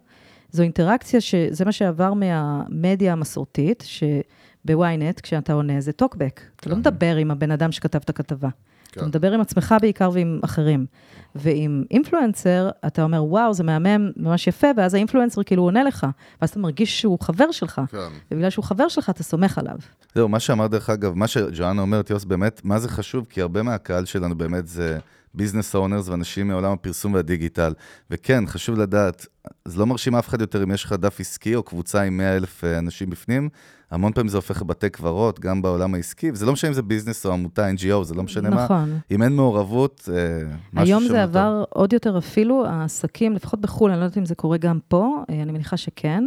זו 0.50 0.62
אינטראקציה 0.62 1.20
שזה 1.20 1.64
מה 1.64 1.72
שעבר 1.72 2.14
מהמדיה 2.14 3.12
המסורתית, 3.12 3.84
שבוויינט, 3.86 5.20
כשאתה 5.20 5.52
עונה, 5.52 5.80
זה 5.80 5.92
טוקבק. 5.92 6.40
אתה 6.56 6.70
לא 6.70 6.76
מדבר 6.76 7.16
עם 7.16 7.30
הבן 7.30 7.50
אדם 7.50 7.72
שכתב 7.72 7.98
את 8.04 8.11
הכתבה. 8.11 8.48
כן. 8.92 9.00
אתה 9.00 9.09
מדבר 9.09 9.32
עם 9.32 9.40
עצמך 9.40 9.74
בעיקר 9.80 10.11
ועם 10.12 10.40
אחרים. 10.44 10.86
ועם 11.34 11.84
אינפלואנסר, 11.90 12.70
אתה 12.86 13.02
אומר, 13.02 13.24
וואו, 13.24 13.54
זה 13.54 13.64
מהמם, 13.64 14.11
ממש 14.16 14.46
יפה, 14.46 14.66
ואז 14.76 14.94
האינפלואנסר 14.94 15.42
כאילו 15.42 15.62
עונה 15.62 15.84
לך, 15.84 16.06
ואז 16.40 16.50
אתה 16.50 16.59
מרגיש 16.59 17.00
שהוא 17.00 17.18
חבר 17.20 17.50
שלך. 17.50 17.80
כן. 17.90 17.98
ובגלל 18.30 18.50
שהוא 18.50 18.64
חבר 18.64 18.88
שלך, 18.88 19.11
אתה 19.11 19.22
סומך 19.22 19.59
עליו. 19.59 19.76
זהו, 20.14 20.28
מה 20.28 20.40
שאמר 20.40 20.66
דרך 20.66 20.90
אגב, 20.90 21.14
מה 21.14 21.26
שג'ואנה 21.26 21.82
אומרת, 21.82 22.11
יוס, 22.11 22.24
באמת, 22.24 22.61
מה 22.64 22.78
זה 22.78 22.88
חשוב? 22.88 23.26
כי 23.30 23.42
הרבה 23.42 23.62
מהקהל 23.62 24.04
שלנו 24.04 24.38
באמת 24.38 24.68
זה 24.68 24.98
business 25.34 25.74
owners 25.74 26.09
ואנשים 26.09 26.49
מעולם 26.49 26.72
הפרסום 26.72 27.14
והדיגיטל. 27.14 27.72
וכן, 28.11 28.47
חשוב 28.47 28.79
לדעת, 28.79 29.26
זה 29.64 29.79
לא 29.79 29.87
מרשים 29.87 30.14
אף 30.14 30.29
אחד 30.29 30.41
יותר 30.41 30.62
אם 30.62 30.70
יש 30.70 30.85
לך 30.85 30.93
דף 30.93 31.20
עסקי 31.20 31.55
או 31.55 31.62
קבוצה 31.62 32.03
עם 32.03 32.16
100 32.16 32.37
אלף 32.37 32.64
אה, 32.64 32.79
אנשים 32.79 33.11
בפנים, 33.11 33.49
המון 33.91 34.12
פעמים 34.12 34.29
זה 34.29 34.37
הופך 34.37 34.62
לבתי 34.62 34.91
קברות, 34.91 35.41
גם 35.41 35.62
בעולם 35.62 35.95
העסקי, 35.95 36.31
וזה 36.31 36.47
לא 36.47 36.53
משנה 36.53 36.68
אם 36.68 36.74
זה 36.74 36.83
ביזנס 36.83 37.26
או 37.26 37.33
עמותה, 37.33 37.70
NGO, 37.70 38.05
זה 38.05 38.14
לא 38.14 38.22
משנה 38.22 38.49
נכון. 38.49 38.91
מה. 38.91 38.99
אם 39.11 39.22
אין 39.22 39.33
מעורבות, 39.33 40.09
אה, 40.12 40.57
משהו 40.72 40.87
היום 40.87 41.03
זה 41.03 41.12
לא 41.12 41.22
עבר 41.22 41.64
עוד 41.70 41.93
יותר 41.93 42.18
אפילו, 42.18 42.66
העסקים, 42.66 43.33
לפחות 43.33 43.61
בחו"ל, 43.61 43.91
אני 43.91 44.01
לא 44.01 44.05
יודעת 44.05 44.18
אם 44.18 44.26
זה 44.26 44.35
קורה 44.35 44.59
גם 44.59 44.79
פה, 44.89 45.24
אה, 45.31 45.43
אני 45.43 45.53
מניחה 45.53 45.76
שכן, 45.76 46.24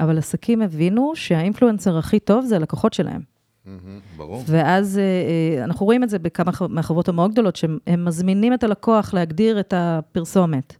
אבל 0.00 0.18
עסקים 0.18 0.62
הבינו 0.62 1.12
שהאינפלואנסר 1.14 1.98
הכי 1.98 2.20
טוב 2.20 2.44
זה 2.44 2.56
הלקוחות 2.56 2.92
שלהם. 2.92 3.35
ברור. 4.16 4.42
ואז 4.46 4.98
אה, 4.98 5.02
אה, 5.02 5.64
אנחנו 5.64 5.86
רואים 5.86 6.02
את 6.04 6.10
זה 6.10 6.18
בכמה 6.18 6.52
מהחברות 6.68 7.08
המאוד 7.08 7.32
גדולות, 7.32 7.56
שהם 7.56 7.78
הם 7.86 8.04
מזמינים 8.04 8.54
את 8.54 8.64
הלקוח 8.64 9.14
להגדיר 9.14 9.60
את 9.60 9.74
הפרסומת. 9.76 10.76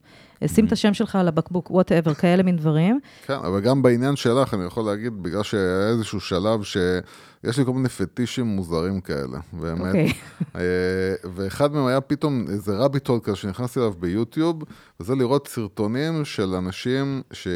שים 0.46 0.66
את 0.66 0.72
השם 0.72 0.94
שלך 0.94 1.16
על 1.16 1.28
הבקבוק, 1.28 1.70
whatever, 1.70 2.14
כאלה 2.14 2.42
מין 2.42 2.56
דברים. 2.56 3.00
כן, 3.26 3.34
אבל 3.34 3.60
גם 3.60 3.82
בעניין 3.82 4.16
שלך, 4.16 4.54
אני 4.54 4.64
יכול 4.64 4.84
להגיד, 4.84 5.22
בגלל 5.22 5.42
שהיה 5.42 5.88
איזשהו 5.88 6.20
שלב 6.20 6.62
שיש 6.62 7.58
לי 7.58 7.64
כל 7.64 7.72
מיני 7.72 7.88
פטישים 7.88 8.46
מוזרים 8.46 9.00
כאלה, 9.00 9.38
באמת. 9.52 9.86
אוקיי. 9.86 10.12
אה, 10.56 11.14
ואחד 11.34 11.72
מהם 11.72 11.86
היה 11.86 12.00
פתאום 12.00 12.44
איזה 12.48 12.72
rabbit 12.76 13.08
hole 13.08 13.20
כזה 13.22 13.36
שנכנסתי 13.36 13.80
אליו 13.80 13.92
ביוטיוב, 13.98 14.62
וזה 15.00 15.14
לראות 15.14 15.48
סרטונים 15.48 16.24
של 16.24 16.54
אנשים, 16.54 17.22
ש... 17.32 17.48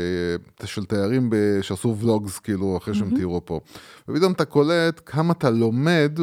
של 0.65 0.85
תיירים 0.85 1.31
ב... 1.31 1.37
שעשו 1.63 1.97
vlogs, 2.01 2.39
כאילו, 2.39 2.77
אחרי 2.77 2.95
שהם 2.95 3.17
תיארו 3.17 3.45
פה. 3.45 3.61
ופתאום 4.09 4.33
אתה 4.33 4.45
קולט 4.45 5.01
כמה 5.07 5.33
אתה 5.33 5.51
לומד. 5.51 6.19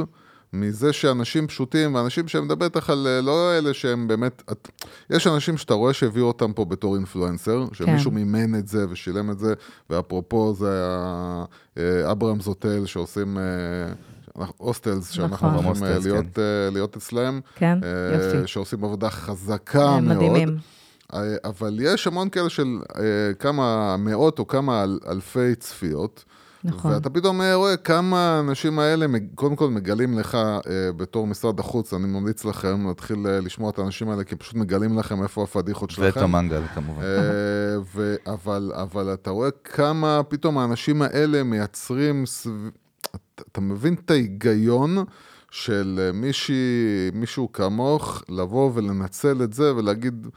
מזה 0.53 0.93
שאנשים 0.93 1.47
פשוטים, 1.47 1.95
ואנשים 1.95 2.27
שהם 2.27 2.45
מדבר 2.45 2.65
איתך 2.65 2.89
על 2.89 3.07
אה, 3.07 3.21
לא 3.21 3.57
אלה 3.57 3.73
שהם 3.73 4.07
באמת, 4.07 4.43
את, 4.51 4.67
יש 5.09 5.27
אנשים 5.27 5.57
שאתה 5.57 5.73
רואה 5.73 5.93
שהביאו 5.93 6.25
אותם 6.25 6.53
פה 6.53 6.65
בתור 6.65 6.95
אינפלואנסר, 6.95 7.65
שמישהו 7.73 8.11
מימן 8.11 8.55
את 8.59 8.67
זה 8.67 8.85
ושילם 8.89 9.31
את 9.31 9.39
זה, 9.39 9.53
ואפרופו 9.89 10.53
זה 10.53 10.71
היה 10.71 11.45
אה, 11.77 12.11
אברהמס 12.11 12.45
הוטל 12.45 12.85
שעושים... 12.85 13.37
אה, 13.37 13.43
הוסטלס, 14.57 15.09
שאנחנו 15.11 15.47
נכון. 15.51 15.65
הולכים 15.65 15.83
להיות, 16.03 16.39
אה, 16.39 16.43
להיות 16.71 16.97
אצלם, 16.97 17.39
כן, 17.55 17.79
אה, 17.83 18.15
יופי. 18.35 18.47
שעושים 18.47 18.83
עבודה 18.83 19.09
חזקה 19.09 19.89
הם 19.89 20.05
מאוד. 20.05 20.17
מדהימים. 20.17 20.57
אבל 21.43 21.79
יש 21.81 22.07
המון 22.07 22.29
כאלה 22.29 22.49
של 22.49 22.67
אה, 22.97 23.01
כמה 23.39 23.95
מאות 23.97 24.39
או 24.39 24.47
כמה 24.47 24.83
אל- 24.83 24.99
אלפי 25.07 25.55
צפיות. 25.55 26.23
נכון. 26.67 26.91
ואתה 26.91 27.09
פתאום 27.09 27.41
אה, 27.41 27.55
רואה 27.55 27.77
כמה 27.77 28.19
האנשים 28.19 28.79
האלה, 28.79 29.05
קודם 29.35 29.55
כל 29.55 29.69
מגלים 29.69 30.19
לך 30.19 30.35
אה, 30.35 30.91
בתור 30.97 31.27
משרד 31.27 31.59
החוץ, 31.59 31.93
אני 31.93 32.07
ממליץ 32.07 32.45
לכם 32.45 32.87
להתחיל 32.87 33.27
אה, 33.27 33.39
לשמוע 33.39 33.69
את 33.69 33.79
האנשים 33.79 34.09
האלה, 34.09 34.23
כי 34.23 34.35
פשוט 34.35 34.55
מגלים 34.55 34.99
לכם 34.99 35.23
איפה 35.23 35.43
הפדיחות 35.43 35.89
שלכם. 35.91 36.03
ואת 36.05 36.17
המנגל, 36.17 36.61
כמובן. 36.75 37.01
אה, 37.01 37.77
ו- 37.95 38.15
אבל, 38.27 38.71
אבל 38.75 39.13
אתה 39.13 39.29
רואה 39.29 39.49
כמה 39.63 40.21
פתאום 40.23 40.57
האנשים 40.57 41.01
האלה 41.01 41.43
מייצרים, 41.43 42.25
סב... 42.25 42.49
אתה, 43.11 43.43
אתה 43.51 43.61
מבין 43.61 43.93
את 43.93 44.11
ההיגיון 44.11 44.97
של 45.51 46.11
מישהי, 46.13 47.11
מישהו 47.13 47.51
כמוך, 47.51 48.23
לבוא 48.29 48.71
ולנצל 48.73 49.43
את 49.43 49.53
זה 49.53 49.75
ולהגיד, 49.75 50.27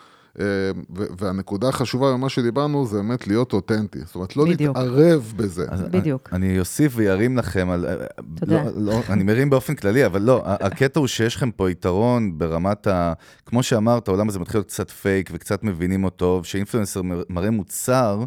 והנקודה 1.18 1.68
החשובה 1.68 2.12
במה 2.12 2.28
שדיברנו 2.28 2.86
זה 2.86 2.96
באמת 2.96 3.26
להיות 3.26 3.52
אותנטי. 3.52 3.98
זאת 4.04 4.14
אומרת, 4.14 4.36
לא 4.36 4.44
בדיוק. 4.44 4.76
להתערב 4.76 5.32
בזה. 5.36 5.66
אז 5.68 5.82
בדיוק. 5.82 6.28
אני 6.32 6.58
אוסיף 6.58 6.92
וירים 6.96 7.36
לכם 7.36 7.70
על... 7.70 7.86
תודה. 8.34 8.62
לא, 8.64 8.70
לא, 8.76 9.00
אני 9.08 9.22
מרים 9.22 9.50
באופן 9.50 9.74
כללי, 9.74 10.06
אבל 10.06 10.22
לא, 10.22 10.42
הקטע 10.46 11.00
הוא 11.00 11.06
שיש 11.06 11.36
לכם 11.36 11.50
פה 11.50 11.70
יתרון 11.70 12.38
ברמת 12.38 12.86
ה... 12.86 13.12
כמו 13.46 13.62
שאמרת, 13.62 14.08
העולם 14.08 14.28
הזה 14.28 14.38
מתחיל 14.38 14.58
להיות 14.58 14.68
קצת 14.68 14.90
פייק 14.90 15.30
וקצת 15.32 15.62
מבינים 15.64 16.04
אותו, 16.04 16.40
כשאינפלואנסר 16.42 17.02
מ- 17.02 17.22
מראה 17.28 17.50
מוצר, 17.50 18.24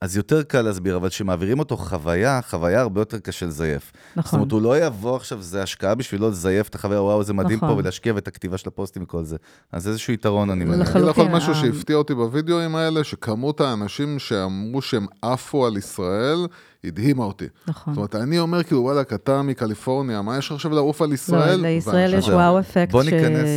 אז 0.00 0.16
יותר 0.16 0.42
קל 0.42 0.62
להסביר, 0.62 0.96
אבל 0.96 1.08
כשמעבירים 1.08 1.58
אותו 1.58 1.76
חוויה, 1.76 2.40
חוויה 2.50 2.80
הרבה 2.80 3.00
יותר 3.00 3.18
קשה 3.18 3.46
לזייף. 3.46 3.92
זאת 4.14 4.16
נכון. 4.18 4.38
אומרת, 4.38 4.52
הוא 4.52 4.62
לא 4.62 4.78
יבוא 4.86 5.16
עכשיו, 5.16 5.42
זה 5.42 5.62
השקעה 5.62 5.94
בשבילו 5.94 6.30
לזייף 6.30 6.68
את 6.68 6.74
החוויה, 6.74 7.00
וואו, 7.02 7.22
זה 7.24 7.32
מדהים 7.32 7.56
נכון. 7.56 7.68
פה, 7.68 7.74
ולהשקיע 7.74 8.14
ואת 8.14 8.28
הכתיבה 8.28 8.58
של 8.58 8.68
הפוסטים 8.68 9.02
וכל 9.02 9.24
זה. 9.24 9.36
אז 9.72 9.88
איזשהו 9.88 10.12
יתרון, 10.12 10.50
אני 10.50 10.64
מניח. 10.64 10.96
אני 10.96 11.02
לחלוטין, 11.06 11.32
משהו 11.32 11.52
ה- 11.52 11.54
שהפתיע 11.54 11.96
אותי 11.96 12.14
בווידאוים 12.14 12.76
האלה, 12.76 13.04
שכמות 13.04 13.60
האנשים 13.60 14.18
שאמרו 14.18 14.82
שהם 14.82 15.06
עפו 15.22 15.66
על 15.66 15.76
ישראל, 15.76 16.46
הדהימה 16.84 17.24
אותי. 17.24 17.44
נכון. 17.68 17.94
זאת 17.94 17.98
אומרת, 17.98 18.14
אני 18.14 18.38
אומר 18.38 18.62
כאילו, 18.62 18.80
וואלכ, 18.82 19.12
אתה 19.12 19.42
מקליפורניה, 19.42 20.22
מה 20.22 20.38
יש 20.38 20.46
לך 20.46 20.52
עכשיו 20.52 20.70
לעוף 20.72 21.02
על 21.02 21.08
לא, 21.08 21.14
ישראל? 21.14 21.60
לישראל 21.60 22.14
יש. 22.14 22.28
וואו 22.28 22.60
אפקט. 22.60 22.92
בוא 22.92 23.02
ניכנס. 23.02 23.48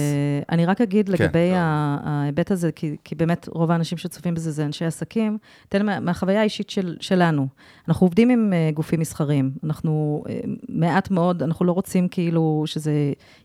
אני 0.51 0.65
רק 0.65 0.82
אגיד 0.82 1.09
כן. 1.09 1.23
לגבי 1.23 1.51
ה- 1.55 1.97
ההיבט 2.03 2.51
הזה, 2.51 2.71
כי, 2.71 2.95
כי 3.03 3.15
באמת 3.15 3.49
רוב 3.51 3.71
האנשים 3.71 3.97
שצופים 3.97 4.34
בזה 4.34 4.51
זה 4.51 4.65
אנשי 4.65 4.86
עסקים, 4.86 5.38
תן 5.69 5.86
מה, 5.86 5.99
מהחוויה 5.99 6.39
האישית 6.39 6.69
של, 6.69 6.95
שלנו. 6.99 7.47
אנחנו 7.88 8.05
עובדים 8.05 8.30
עם 8.30 8.53
uh, 8.53 8.75
גופים 8.75 8.99
מסחרים, 8.99 9.51
אנחנו 9.63 10.23
uh, 10.25 10.30
מעט 10.69 11.11
מאוד, 11.11 11.43
אנחנו 11.43 11.65
לא 11.65 11.71
רוצים 11.71 12.07
כאילו 12.07 12.63
שזה 12.65 12.91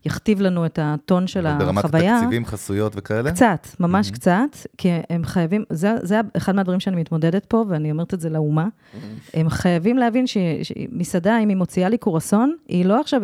יכתיב 0.05 0.41
לנו 0.41 0.67
את 0.67 0.79
הטון 0.83 1.27
של 1.27 1.55
ברמת 1.59 1.85
החוויה. 1.85 2.17
התקציבים, 2.17 2.45
חסויות 2.47 2.93
וכאלה? 2.97 3.31
קצת, 3.33 3.67
ממש 3.81 4.09
Mhm. 4.09 4.13
קצת, 4.13 4.49
כי 4.79 4.89
הם 5.11 5.25
חייבים, 5.25 5.65
זה, 5.71 5.93
זה 6.03 6.21
אחד 6.37 6.55
מהדברים 6.55 6.81
שאני 6.81 6.97
מתמודדת 6.97 7.45
פה, 7.47 7.65
ואני 7.69 7.91
אומרת 7.91 8.15
את 8.15 8.21
זה 8.21 8.31
לאומה. 8.31 8.67
הם 9.35 9.49
חייבים 9.49 9.72
להבין 9.99 10.27
ש- 10.27 10.39
שמסעדה, 10.63 11.39
אם 11.39 11.49
היא 11.49 11.57
מוציאה 11.57 11.89
לי 11.89 11.99
קורסון, 11.99 12.57
היא 12.69 12.85
לא 12.85 13.01
עכשיו, 13.01 13.21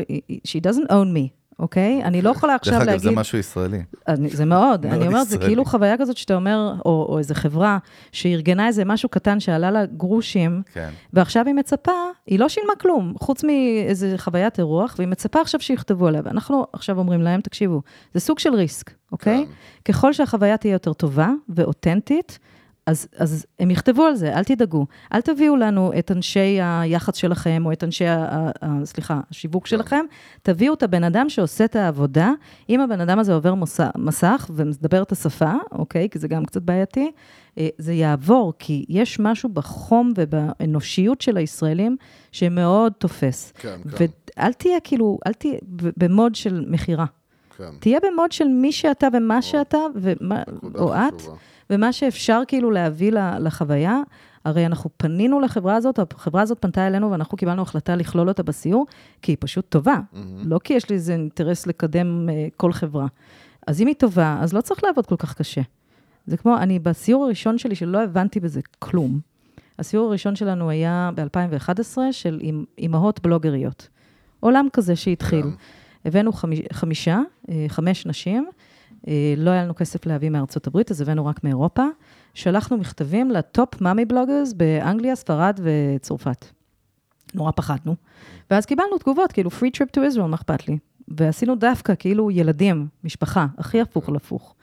she 0.46 0.60
doesn't 0.70 0.90
own 0.90 1.16
me, 1.16 1.38
אוקיי? 1.58 2.04
אני 2.04 2.22
לא 2.22 2.30
יכולה 2.30 2.52
דרך 2.52 2.60
עכשיו 2.60 2.76
אגב, 2.76 2.86
להגיד... 2.86 3.02
זה 3.02 3.10
משהו 3.10 3.38
ישראלי. 3.38 3.82
אני, 4.08 4.28
זה 4.28 4.44
מאוד, 4.44 4.86
אני 4.86 5.06
אומרת, 5.06 5.28
זה. 5.28 5.38
כאילו 5.38 5.64
חוויה 5.64 5.96
כזאת 5.98 6.16
שאתה 6.16 6.34
אומר, 6.34 6.74
או, 6.84 7.06
או 7.08 7.18
איזה 7.18 7.34
חברה 7.34 7.78
שארגנה 8.12 8.66
איזה 8.66 8.84
משהו 8.84 9.08
קטן 9.08 9.40
שעלה 9.40 9.70
לה 9.70 9.86
גרושים, 9.86 10.62
כן. 10.72 10.88
ועכשיו 11.12 11.46
היא 11.46 11.54
מצפה, 11.54 11.92
היא 12.26 12.38
לא 12.38 12.48
שילמה 12.48 12.72
כלום, 12.80 13.14
חוץ 13.20 13.44
מאיזה 13.44 14.14
חוויית 14.18 14.58
אירוח, 14.58 14.94
והיא 14.98 15.08
מצפה 15.08 15.40
עכשיו 15.40 15.60
שיכתבו 15.60 16.06
עליה. 16.06 16.20
ואנחנו 16.24 16.66
עכשיו 16.72 16.98
אומרים 16.98 17.22
להם, 17.22 17.40
תקשיבו, 17.40 17.82
זה 18.14 18.20
סוג 18.20 18.38
של 18.38 18.54
ריסק, 18.54 18.90
אוקיי? 19.12 19.46
כן. 19.46 19.92
ככל 19.92 20.12
שהחוויה 20.12 20.56
תהיה 20.56 20.72
יותר 20.72 20.92
טובה 20.92 21.30
ואותנטית, 21.48 22.38
אז, 22.88 23.08
אז 23.16 23.46
הם 23.58 23.70
יכתבו 23.70 24.02
על 24.04 24.14
זה, 24.14 24.34
אל 24.34 24.44
תדאגו. 24.44 24.86
אל 25.12 25.20
תביאו 25.20 25.56
לנו 25.56 25.92
את 25.98 26.10
אנשי 26.10 26.58
היח"צ 26.62 27.16
שלכם, 27.16 27.62
או 27.66 27.72
את 27.72 27.84
אנשי, 27.84 28.06
ה, 28.06 28.50
ה, 28.62 28.84
סליחה, 28.84 29.20
השיווק 29.30 29.66
שלכם, 29.66 30.04
תביאו 30.42 30.74
את 30.74 30.82
הבן 30.82 31.04
אדם 31.04 31.28
שעושה 31.28 31.64
את 31.64 31.76
העבודה. 31.76 32.32
אם 32.68 32.80
הבן 32.80 33.00
אדם 33.00 33.18
הזה 33.18 33.34
עובר 33.34 33.54
מוסע, 33.54 33.88
מסך 33.96 34.50
ומדבר 34.54 35.02
את 35.02 35.12
השפה, 35.12 35.52
אוקיי? 35.72 36.08
כי 36.10 36.18
זה 36.18 36.28
גם 36.28 36.44
קצת 36.44 36.62
בעייתי, 36.62 37.10
אה, 37.58 37.68
זה 37.78 37.92
יעבור, 37.92 38.52
כי 38.58 38.84
יש 38.88 39.20
משהו 39.20 39.48
בחום 39.48 40.12
ובאנושיות 40.16 41.20
של 41.20 41.36
הישראלים 41.36 41.96
שמאוד 42.32 42.92
תופס. 42.98 43.52
כן, 43.56 43.78
כן, 43.98 44.06
ואל 44.36 44.52
תהיה 44.52 44.80
כאילו, 44.80 45.18
אל 45.26 45.32
תהיה 45.32 45.58
במוד 45.96 46.34
של 46.34 46.64
מכירה. 46.68 47.06
כן. 47.56 47.70
תהיה 47.80 47.98
במוד 48.00 48.32
של 48.32 48.48
מי 48.48 48.72
שאתה 48.72 49.08
ומה 49.12 49.42
שאתה, 49.42 49.78
ומה, 49.94 50.42
או 50.74 50.94
את, 50.94 51.20
חשובה. 51.20 51.36
ומה 51.70 51.92
שאפשר 51.92 52.42
כאילו 52.48 52.70
להביא 52.70 53.12
לחוויה. 53.40 54.00
הרי 54.44 54.66
אנחנו 54.66 54.90
פנינו 54.96 55.40
לחברה 55.40 55.76
הזאת, 55.76 55.98
החברה 56.12 56.42
הזאת 56.42 56.58
פנתה 56.60 56.86
אלינו 56.86 57.10
ואנחנו 57.10 57.36
קיבלנו 57.38 57.62
החלטה 57.62 57.96
לכלול 57.96 58.28
אותה 58.28 58.42
בסיור, 58.42 58.86
כי 59.22 59.32
היא 59.32 59.36
פשוט 59.40 59.66
טובה. 59.68 59.96
לא 60.44 60.58
כי 60.64 60.74
יש 60.74 60.88
לי 60.90 60.94
איזה 60.96 61.12
אינטרס 61.12 61.66
לקדם 61.66 62.28
אה, 62.28 62.46
כל 62.56 62.72
חברה. 62.72 63.06
אז 63.66 63.80
אם 63.80 63.86
היא 63.86 63.94
טובה, 63.94 64.38
אז 64.40 64.52
לא 64.52 64.60
צריך 64.60 64.84
לעבוד 64.84 65.06
כל 65.06 65.16
כך 65.16 65.34
קשה. 65.34 65.60
זה 66.26 66.36
כמו, 66.36 66.56
אני 66.58 66.78
בסיור 66.78 67.24
הראשון 67.24 67.58
שלי, 67.58 67.74
שלא 67.74 68.02
הבנתי 68.02 68.40
בזה 68.40 68.60
כלום. 68.78 69.20
הסיור 69.78 70.08
הראשון 70.08 70.36
שלנו 70.36 70.70
היה 70.70 71.10
ב-2011 71.14 71.98
של 72.12 72.38
אימ- 72.42 72.64
אימהות 72.78 73.20
בלוגריות. 73.22 73.88
עולם 74.40 74.66
כזה 74.72 74.96
שהתחיל. 74.96 75.42
כן. 75.42 75.48
הבאנו 76.04 76.32
חמיש, 76.32 76.60
חמישה, 76.72 77.20
אה, 77.50 77.64
חמש 77.68 78.06
נשים, 78.06 78.48
לא 79.36 79.50
היה 79.50 79.64
לנו 79.64 79.74
כסף 79.74 80.06
להביא 80.06 80.30
מארצות 80.30 80.66
הברית, 80.66 80.90
אז 80.90 81.00
הבאנו 81.00 81.26
רק 81.26 81.44
מאירופה. 81.44 81.84
שלחנו 82.34 82.76
מכתבים 82.76 83.30
לטופ 83.30 83.80
מאמי 83.80 84.04
בלוגרס 84.04 84.52
באנגליה, 84.52 85.16
ספרד 85.16 85.60
וצרפת. 85.62 86.46
נורא 87.34 87.50
פחדנו. 87.50 87.94
ואז 88.50 88.66
קיבלנו 88.66 88.98
תגובות, 88.98 89.32
כאילו, 89.32 89.50
free 89.50 89.76
trip 89.76 89.98
to 89.98 90.14
Israel, 90.14 90.26
מה 90.26 90.36
אכפת 90.36 90.68
לי? 90.68 90.78
ועשינו 91.08 91.54
דווקא, 91.54 91.94
כאילו, 91.98 92.30
ילדים, 92.30 92.86
משפחה, 93.04 93.46
הכי 93.58 93.80
הפוך 93.80 94.08
על 94.08 94.16
הפוך. 94.16 94.54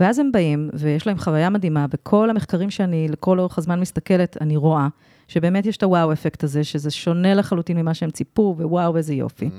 ואז 0.00 0.18
הם 0.18 0.32
באים, 0.32 0.70
ויש 0.72 1.06
להם 1.06 1.18
חוויה 1.18 1.50
מדהימה, 1.50 1.86
וכל 1.90 2.30
המחקרים 2.30 2.70
שאני 2.70 3.08
לכל 3.08 3.38
אורך 3.38 3.58
הזמן 3.58 3.80
מסתכלת, 3.80 4.36
אני 4.40 4.56
רואה 4.56 4.88
שבאמת 5.28 5.66
יש 5.66 5.76
את 5.76 5.82
ה 5.82 6.12
wow 6.12 6.23
effect 6.23 6.44
הזה, 6.44 6.64
שזה 6.64 6.90
שונה 6.90 7.34
לחלוטין 7.34 7.76
ממה 7.76 7.94
שהם 7.94 8.10
ציפו, 8.10 8.54
ווואו, 8.58 8.96
איזה 8.96 9.14
יופי. 9.14 9.50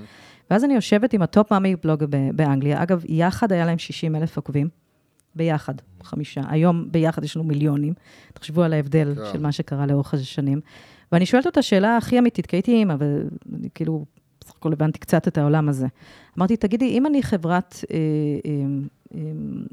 ואז 0.54 0.64
אני 0.64 0.74
יושבת 0.74 1.14
עם 1.14 1.22
ה 1.22 1.29
top 1.29 1.52
mommy 1.52 1.76
blogger 1.84 2.06
ב- 2.10 2.30
באנגליה, 2.36 2.84
אגב, 2.84 3.04
יחד 3.08 3.52
היה 3.52 3.66
להם 3.66 3.78
60 3.78 4.16
אלף 4.16 4.38
עוקבים, 4.38 4.70
ביחד, 5.36 5.74
חמישה. 6.04 6.42
היום 6.50 6.88
ביחד 6.92 7.24
יש 7.24 7.36
לנו 7.36 7.46
מיליונים. 7.46 7.94
תחשבו 8.34 8.64
על 8.64 8.74
ההבדל 8.74 9.14
כן. 9.16 9.22
של 9.34 9.42
מה 9.42 9.52
שקרה 9.52 9.86
לאורך 9.86 10.14
השנים. 10.14 10.62
ואני 11.12 11.26
שואלת 11.26 11.46
אותה 11.46 11.62
שאלה 11.62 11.98
הכי 11.98 12.20
אמיתית, 12.20 12.46
כי 12.46 12.56
הייתי 12.56 12.72
אימא, 12.72 12.96
ואני 13.00 13.70
כאילו, 13.76 14.06
בסך 14.42 14.54
הכל 14.58 14.74
הבנתי 14.74 15.00
קצת 15.00 15.28
את 15.28 15.38
העולם 15.38 15.70
הזה. 15.70 15.88
אמרתי, 16.38 16.58
תגידי, 16.58 16.90
אם 16.90 17.06
אני 17.06 17.24
חברת 17.24 17.86
אה, 17.92 17.98
אה, 19.16 19.20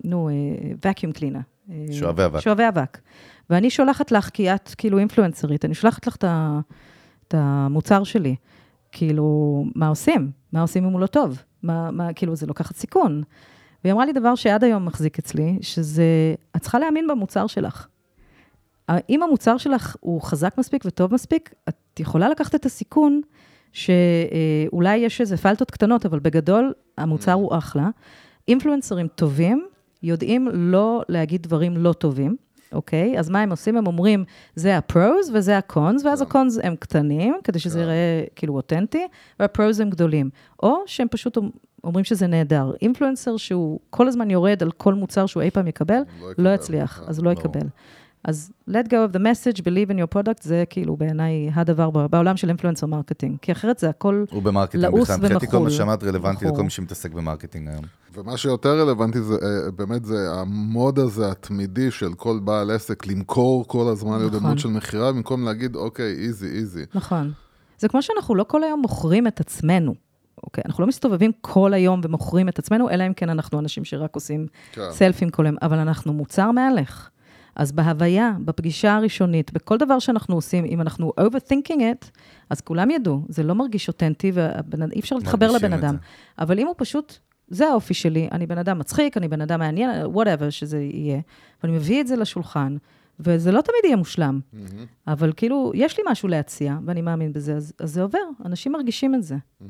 נו, 0.04 0.28
אה, 0.28 0.90
vacuum 0.90 1.18
cleaner. 1.18 1.70
אה, 1.70 1.86
שואבי 1.92 2.24
אבק. 2.24 2.40
שואבי 2.40 2.68
אבק. 2.68 2.98
ואני 3.50 3.70
שולחת 3.70 4.12
לך, 4.12 4.30
כי 4.32 4.54
את 4.54 4.74
כאילו 4.78 4.98
אינפלואנסרית, 4.98 5.64
אני 5.64 5.74
שולחת 5.74 6.06
לך 6.06 6.16
את 6.16 7.34
המוצר 7.34 8.04
שלי. 8.04 8.36
כאילו, 8.93 9.64
מה 9.74 9.88
עושים? 9.88 10.30
מה 10.53 10.61
עושים 10.61 10.84
אם 10.84 10.93
הוא 10.93 11.01
לא 11.01 11.07
טוב? 11.07 11.43
מה, 11.62 11.91
מה, 11.91 12.12
כאילו, 12.12 12.36
זה 12.36 12.47
לוקחת 12.47 12.76
סיכון. 12.76 13.22
והיא 13.84 13.93
אמרה 13.93 14.07
לי 14.07 14.12
דבר 14.12 14.34
שעד 14.34 14.64
היום 14.64 14.86
מחזיק 14.86 15.18
אצלי, 15.18 15.59
שזה, 15.61 16.05
את 16.57 16.61
צריכה 16.61 16.78
להאמין 16.78 17.09
במוצר 17.09 17.47
שלך. 17.47 17.86
אם 19.09 19.22
המוצר 19.22 19.57
שלך 19.57 19.97
הוא 20.01 20.22
חזק 20.22 20.59
מספיק 20.59 20.84
וטוב 20.86 21.14
מספיק, 21.14 21.55
את 21.68 22.01
יכולה 22.01 22.28
לקחת 22.28 22.55
את 22.55 22.66
הסיכון 22.66 23.20
שאולי 23.72 24.97
יש 24.97 25.20
איזה 25.20 25.36
פלטות 25.36 25.70
קטנות, 25.70 26.07
אבל 26.07 26.18
בגדול 26.18 26.72
המוצר 26.99 27.32
הוא 27.32 27.59
אחלה. 27.59 27.88
אינפלואנסרים 28.49 29.09
טובים 29.09 29.66
יודעים 30.03 30.49
לא 30.53 31.03
להגיד 31.09 31.43
דברים 31.43 31.76
לא 31.76 31.93
טובים, 31.93 32.36
אוקיי? 32.72 33.18
אז 33.18 33.28
מה 33.28 33.40
הם 33.40 33.50
עושים? 33.50 33.76
הם 33.76 33.86
אומרים, 33.86 34.24
זה 34.54 34.78
ה 34.78 34.89
pros 34.89 35.30
וזה 35.34 35.58
ה 35.58 35.66
cons, 35.66 36.04
ואז 36.04 36.18
כן. 36.18 36.26
ה 36.26 36.33
cons 36.33 36.58
הם 36.62 36.76
קטנים, 36.76 37.34
כדי 37.44 37.58
שזה 37.58 37.74
כן. 37.74 37.80
ייראה 37.80 38.24
כאילו 38.36 38.56
אותנטי, 38.56 39.06
וה 39.40 39.54
pros 39.54 39.80
הם 39.80 39.90
גדולים. 39.90 40.30
או 40.62 40.76
שהם 40.86 41.08
פשוט 41.10 41.38
אומרים 41.84 42.04
שזה 42.04 42.26
נהדר. 42.26 42.72
אינפלואנסר 42.82 43.36
שהוא 43.36 43.80
כל 43.90 44.08
הזמן 44.08 44.30
יורד 44.30 44.62
על 44.62 44.70
כל 44.70 44.94
מוצר 44.94 45.26
שהוא 45.26 45.42
אי 45.42 45.50
פעם 45.50 45.66
יקבל, 45.66 46.00
לא 46.20 46.32
לא. 46.38 46.50
יצליח, 46.54 47.00
כן, 47.00 47.08
אז 47.08 47.18
הוא 47.18 47.24
לא. 47.24 47.30
יקבל. 47.30 47.66
אז 48.24 48.52
let 48.70 48.86
go 48.86 49.10
of 49.10 49.16
the 49.16 49.18
message, 49.18 49.60
believe 49.60 49.90
in 49.90 49.94
your 49.94 50.16
product, 50.16 50.42
זה 50.42 50.64
כאילו 50.70 50.96
בעיניי 50.96 51.50
הדבר 51.54 51.90
בעולם 51.90 52.36
של 52.36 52.48
influencer 52.48 52.86
marketing. 52.86 53.36
כי 53.42 53.52
אחרת 53.52 53.78
זה 53.78 53.88
הכל, 53.88 54.24
הוא 54.30 54.42
ב 54.42 54.46
marketing 54.46 54.82
לעוס 54.84 55.02
בכלל. 55.02 55.16
מבחינתי 55.16 55.46
כל 55.46 55.56
ומחול. 55.56 55.70
מה 55.70 55.76
שאמרת 55.76 56.04
רלוונטי 56.04 56.44
מחול. 56.44 56.56
לכל 56.56 56.62
מי 56.64 56.70
שמתעסק 56.70 57.12
ב 57.12 57.18
marketing 57.18 57.68
היום. 57.68 57.84
ומה 58.14 58.36
שיותר 58.36 58.80
רלוונטי 58.80 59.22
זה 59.22 59.34
אה, 59.34 59.70
באמת 59.70 60.04
זה 60.04 60.30
ה 60.32 60.46
mode 60.46 60.98
הזה 60.98 61.30
התמידי 61.30 61.90
של 61.90 62.14
כל 62.14 62.38
בעל 62.44 62.70
עסק 62.70 63.06
למכור 63.06 63.66
כל 63.66 63.88
הזמן 63.88 64.16
נכון. 64.16 64.26
לדמות 64.26 64.58
של 64.58 64.68
מכירה, 64.68 65.12
במקום 65.12 65.44
להגיד, 65.44 65.76
אוקיי, 65.76 66.12
easy, 66.12 66.46
easy. 66.46 66.84
נכון. 66.94 67.32
זה 67.78 67.88
כמו 67.88 68.02
שאנחנו 68.02 68.34
לא 68.34 68.44
כל 68.44 68.64
היום 68.64 68.80
מוכרים 68.80 69.26
את 69.26 69.40
עצמנו. 69.40 69.94
אוקיי, 70.44 70.64
אנחנו 70.66 70.82
לא 70.82 70.88
מסתובבים 70.88 71.32
כל 71.40 71.74
היום 71.74 72.00
ומוכרים 72.04 72.48
את 72.48 72.58
עצמנו, 72.58 72.90
אלא 72.90 73.06
אם 73.06 73.12
כן 73.12 73.28
אנחנו 73.28 73.58
אנשים 73.58 73.84
שרק 73.84 74.14
עושים 74.14 74.46
כן. 74.72 74.90
סלפים 74.90 75.30
כל 75.30 75.46
היום, 75.46 75.56
אבל 75.62 75.78
אנחנו 75.78 76.12
מוצר 76.12 76.50
מהלך. 76.50 77.10
אז 77.57 77.72
בהוויה, 77.72 78.32
בפגישה 78.44 78.96
הראשונית, 78.96 79.53
בכל 79.53 79.76
דבר 79.76 79.98
שאנחנו 79.98 80.34
עושים, 80.34 80.64
אם 80.64 80.80
אנחנו 80.80 81.12
overthinking 81.20 81.78
it, 81.78 82.11
אז 82.51 82.61
כולם 82.61 82.90
ידעו, 82.90 83.22
זה 83.28 83.42
לא 83.42 83.55
מרגיש 83.55 83.88
אותנטי, 83.88 84.32
ואי 84.34 85.01
אפשר 85.01 85.16
להתחבר 85.16 85.51
לבן 85.51 85.72
אדם. 85.72 85.94
זה. 85.94 85.98
אבל 86.38 86.59
אם 86.59 86.66
הוא 86.66 86.74
פשוט, 86.78 87.18
זה 87.48 87.68
האופי 87.68 87.94
שלי, 87.94 88.28
אני 88.32 88.46
בן 88.46 88.59
אדם 88.59 88.78
מצחיק, 88.78 89.16
אני 89.16 89.28
בן 89.28 89.40
אדם 89.40 89.59
מעניין, 89.59 89.90
whatever 90.14 90.51
שזה 90.51 90.80
יהיה, 90.80 91.20
ואני 91.62 91.76
מביא 91.76 92.01
את 92.01 92.07
זה 92.07 92.16
לשולחן, 92.16 92.76
וזה 93.20 93.53
לא 93.53 93.61
תמיד 93.61 93.84
יהיה 93.84 93.96
מושלם, 93.96 94.40
מהמם. 94.53 94.86
אבל 95.07 95.32
כאילו, 95.36 95.72
יש 95.74 95.98
לי 95.98 96.05
משהו 96.11 96.28
להציע, 96.28 96.76
ואני 96.86 97.03
מאמין 97.03 97.32
בזה, 97.32 97.57
אז, 97.57 97.72
אז 97.78 97.92
זה 97.92 98.03
עובר, 98.03 98.18
אנשים 98.44 98.72
מרגישים 98.72 99.14
את 99.14 99.22
זה. 99.22 99.34
אה, 99.34 99.66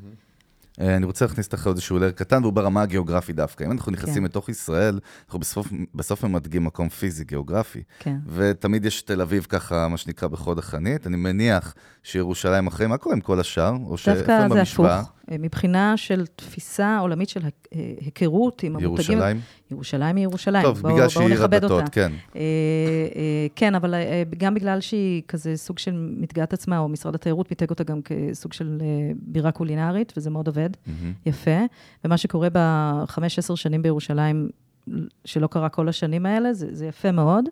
אני 0.80 1.06
רוצה 1.06 1.24
להכניס 1.24 1.52
לך 1.52 1.66
איזשהו 1.66 1.98
לר 1.98 2.10
קטן, 2.10 2.42
והוא 2.42 2.52
ברמה 2.52 2.82
הגיאוגרפית 2.82 3.36
דווקא. 3.36 3.64
אם 3.64 3.72
אנחנו 3.72 3.92
נכנסים 3.92 4.14
כן. 4.14 4.24
לתוך 4.24 4.48
ישראל, 4.48 4.98
אנחנו 5.26 5.38
בסוף, 5.38 5.68
בסוף 5.94 6.24
ממדגים 6.24 6.64
מקום 6.64 6.88
פיזי, 6.88 7.24
גיאוגרפי. 7.24 7.82
כן. 7.98 8.16
ותמיד 8.26 8.84
יש 8.84 9.02
תל 9.02 9.20
אביב 9.20 9.46
ככה, 9.48 9.88
מה 9.88 9.96
שנקרא, 9.96 10.28
בחוד 10.28 10.58
החנית. 10.58 11.06
אני 11.06 11.16
מניח 11.16 11.74
שירושלים 12.02 12.66
אחרי, 12.66 12.86
מה 12.86 12.96
קורה 12.96 13.14
עם 13.14 13.20
כל 13.20 13.40
השאר? 13.40 13.72
או 13.84 13.96
דווקא 14.06 14.48
זה? 14.52 14.62
הפוך. 14.62 15.12
מבחינה 15.38 15.96
של 15.96 16.26
תפיסה 16.36 16.98
עולמית 16.98 17.28
של 17.28 17.40
אה, 17.44 17.48
היכרות 18.00 18.62
עם 18.62 18.76
המותגים. 18.76 18.90
ירושלים? 19.18 19.40
ירושלים 19.70 20.16
היא 20.16 20.22
ירושלים. 20.22 20.62
טוב, 20.62 20.80
בואו- 20.80 20.94
בגלל 20.94 21.08
שהיא 21.08 21.20
בואו 21.20 21.32
עיר 21.32 21.40
נכבד 21.40 21.54
הדתות. 21.64 21.88
כן. 21.92 22.12
אה, 22.36 22.40
אה, 23.16 23.46
כן, 23.56 23.74
אבל 23.74 23.94
גם 24.38 24.54
בגלל 24.54 24.80
שהיא 24.80 25.22
כזה 25.28 25.56
סוג 25.56 25.78
של 25.78 25.92
מיתגה 26.16 26.42
את 26.42 26.52
עצמה, 26.52 26.78
או 26.78 26.88
משרד 26.88 27.14
התיירות 27.14 27.50
מיתג 27.50 27.70
אותה 27.70 27.84
גם 27.84 28.00
כסוג 28.02 28.52
של 28.52 28.78
בירה 29.12 29.50
קולינרית, 29.52 30.12
וזה 30.16 30.30
מאוד 30.30 30.46
עובד. 30.46 30.70
יפה. 31.26 31.60
ומה 32.04 32.16
שקורה 32.16 32.48
בחמש, 32.52 33.38
עשר 33.38 33.54
שנים 33.54 33.82
בירושלים, 33.82 34.48
שלא 35.24 35.46
קרה 35.46 35.68
כל 35.68 35.88
השנים 35.88 36.26
האלה, 36.26 36.52
זה, 36.52 36.66
זה 36.72 36.86
יפה 36.86 37.12
מאוד. 37.12 37.44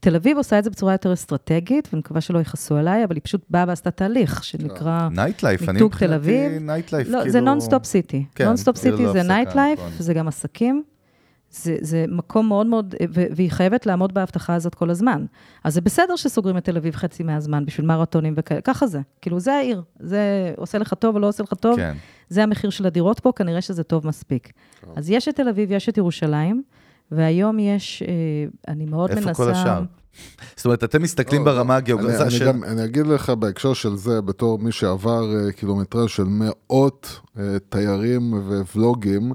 תל 0.00 0.16
אביב 0.16 0.36
עושה 0.36 0.58
את 0.58 0.64
זה 0.64 0.70
בצורה 0.70 0.92
יותר 0.92 1.12
אסטרטגית, 1.12 1.88
ואני 1.92 1.98
מקווה 2.00 2.20
שלא 2.20 2.38
יכעסו 2.38 2.76
עליי, 2.76 3.04
אבל 3.04 3.14
היא 3.14 3.22
פשוט 3.24 3.44
באה 3.50 3.64
ועשתה 3.68 3.90
תהליך 3.90 4.44
שנקרא... 4.44 5.08
nightlife, 5.08 5.68
אני 5.68 5.78
תל 5.98 6.14
אביב. 6.14 6.42
מבחינתי 6.42 6.64
nightlife, 6.64 7.08
לא, 7.08 7.18
כאילו... 7.18 7.32
זה 7.32 7.40
נונסטופ 7.40 7.84
city. 7.84 8.24
כן, 8.34 8.44
nonstop 8.44 8.76
city 8.76 9.08
זה 9.12 9.22
nightlife, 9.22 9.78
נכון. 9.78 9.90
זה 9.98 10.14
גם 10.14 10.28
עסקים. 10.28 10.82
זה, 11.50 11.76
זה 11.80 12.04
מקום 12.08 12.48
מאוד 12.48 12.66
מאוד, 12.66 12.94
ו- 13.14 13.24
והיא 13.30 13.50
חייבת 13.50 13.86
לעמוד 13.86 14.14
בהבטחה 14.14 14.54
הזאת 14.54 14.74
כל 14.74 14.90
הזמן. 14.90 15.24
אז 15.64 15.74
זה 15.74 15.80
בסדר 15.80 16.16
שסוגרים 16.16 16.56
את 16.56 16.64
תל 16.64 16.76
אביב 16.76 16.94
חצי 16.94 17.22
מהזמן 17.22 17.66
בשביל 17.66 17.86
מרתונים 17.86 18.34
וכאלה, 18.36 18.60
ככה 18.60 18.86
זה. 18.86 19.00
כאילו, 19.20 19.40
זה 19.40 19.54
העיר. 19.54 19.82
זה 20.00 20.52
עושה 20.56 20.78
לך 20.78 20.94
טוב 20.94 21.14
או 21.14 21.20
לא 21.20 21.28
עושה 21.28 21.42
לך 21.42 21.54
טוב, 21.54 21.76
כן. 21.76 21.94
זה 22.28 22.42
המחיר 22.42 22.70
של 22.70 22.86
הדירות 22.86 23.20
פה, 23.20 23.32
כנראה 23.36 23.60
שזה 23.60 23.82
טוב 23.82 24.06
מספיק. 24.06 24.52
אז 24.96 25.10
יש 25.10 25.28
את 25.28 25.36
תל 25.36 25.48
אביב, 25.48 25.72
יש 25.72 25.88
את 25.88 25.98
ירושלים, 25.98 26.62
והיום 27.16 27.58
יש, 27.58 28.02
אה, 28.08 28.14
אני 28.72 28.84
מאוד 28.84 29.10
איפה 29.10 29.20
מנסה... 29.26 29.34
כל 29.44 29.50
השאר? 29.50 29.82
זאת 30.56 30.64
אומרת, 30.64 30.84
אתם 30.84 31.02
מסתכלים 31.02 31.46
לא, 31.46 31.52
ברמה 31.52 31.74
לא, 31.74 31.78
הגיאוגרפית. 31.78 32.10
אני- 32.10 32.18
זה 32.18 32.24
אני 32.24 32.34
השאלה. 32.34 32.52
גם- 32.52 32.64
אני 32.64 32.84
אגיד 32.84 33.06
לך 33.06 33.30
בהקשר 33.30 33.72
של 33.72 33.96
זה, 33.96 34.20
בתור 34.20 34.58
מי 34.58 34.72
שעבר 34.72 35.24
אה, 35.36 35.52
קילומטרז' 35.52 36.08
של 36.10 36.24
מאות 36.26 37.20
אה, 37.38 37.56
תיירים 37.68 38.34
וולוגים, 38.74 39.32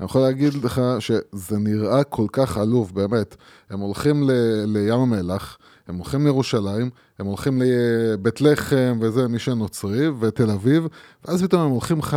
אני 0.00 0.04
יכול 0.04 0.20
להגיד 0.20 0.54
לך 0.64 0.80
שזה 0.98 1.58
נראה 1.58 2.04
כל 2.04 2.26
כך 2.32 2.58
עלוב, 2.58 2.92
באמת. 2.94 3.36
הם 3.70 3.80
הולכים 3.80 4.22
ל- 4.30 4.32
לים 4.66 4.94
המלח, 5.00 5.58
הם 5.90 5.96
הולכים 5.96 6.24
לירושלים, 6.24 6.90
הם 7.18 7.26
הולכים 7.26 7.62
לבית 7.64 8.40
לחם 8.40 8.98
וזה, 9.00 9.28
מי 9.28 9.38
שנוצרי, 9.38 10.08
ותל 10.08 10.50
אביב, 10.50 10.86
ואז 11.24 11.42
פתאום 11.42 11.62
הם 11.62 11.70
הולכים 11.70 11.98
לך 11.98 12.16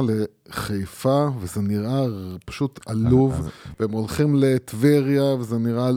לחיפה, 0.50 1.28
וזה 1.40 1.62
נראה 1.62 2.06
פשוט 2.46 2.80
עלוב, 2.86 3.50
והם 3.80 3.92
הולכים 3.92 4.36
לטבריה, 4.36 5.24
וזה 5.24 5.58
נראה, 5.58 5.90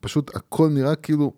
פשוט, 0.00 0.36
הכל 0.36 0.68
נראה 0.68 0.94
כאילו... 0.94 1.32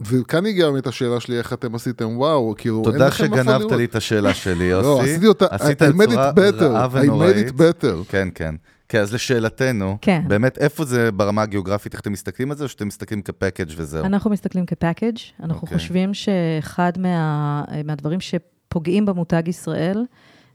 וכאן 0.00 0.46
הגיעה 0.46 0.70
באמת 0.70 0.86
השאלה 0.86 1.20
שלי, 1.20 1.38
איך 1.38 1.52
אתם 1.52 1.74
עשיתם, 1.74 2.16
וואו, 2.16 2.54
כאילו, 2.58 2.82
תודה 2.84 3.12
שגנבת. 3.12 3.72
לי 3.72 3.84
את 3.84 3.96
השאלה 3.96 4.34
שלי, 4.34 4.64
יוסי. 4.64 4.86
לא, 4.88 5.02
עשיתי 5.02 5.26
אותה, 5.26 5.46
עשית 5.50 5.82
I 5.82 5.84
את 5.84 5.94
made 5.94 6.10
צורה 6.10 6.30
it 6.30 6.34
better, 6.34 6.94
I 6.94 7.08
made 7.08 7.50
it 7.50 7.52
better. 7.52 8.04
כן, 8.08 8.28
כן. 8.34 8.54
כן, 8.88 9.00
אז 9.00 9.14
לשאלתנו, 9.14 9.98
כן. 10.00 10.22
באמת, 10.28 10.58
איפה 10.58 10.84
זה 10.84 11.12
ברמה 11.12 11.42
הגיאוגרפית, 11.42 11.92
איך 11.92 12.00
אתם 12.00 12.12
מסתכלים 12.12 12.50
על 12.50 12.56
זה, 12.56 12.64
או 12.64 12.68
שאתם 12.68 12.86
מסתכלים 12.86 13.22
כפקאג' 13.22 13.70
וזהו? 13.76 14.04
אנחנו 14.04 14.30
מסתכלים 14.30 14.66
כפאקג', 14.66 15.16
אנחנו 15.42 15.62
אוקיי. 15.62 15.78
חושבים 15.78 16.14
שאחד 16.14 16.92
מה, 16.98 17.64
מהדברים 17.84 18.18
שפוגעים 18.20 19.06
במותג 19.06 19.42
ישראל, 19.48 20.04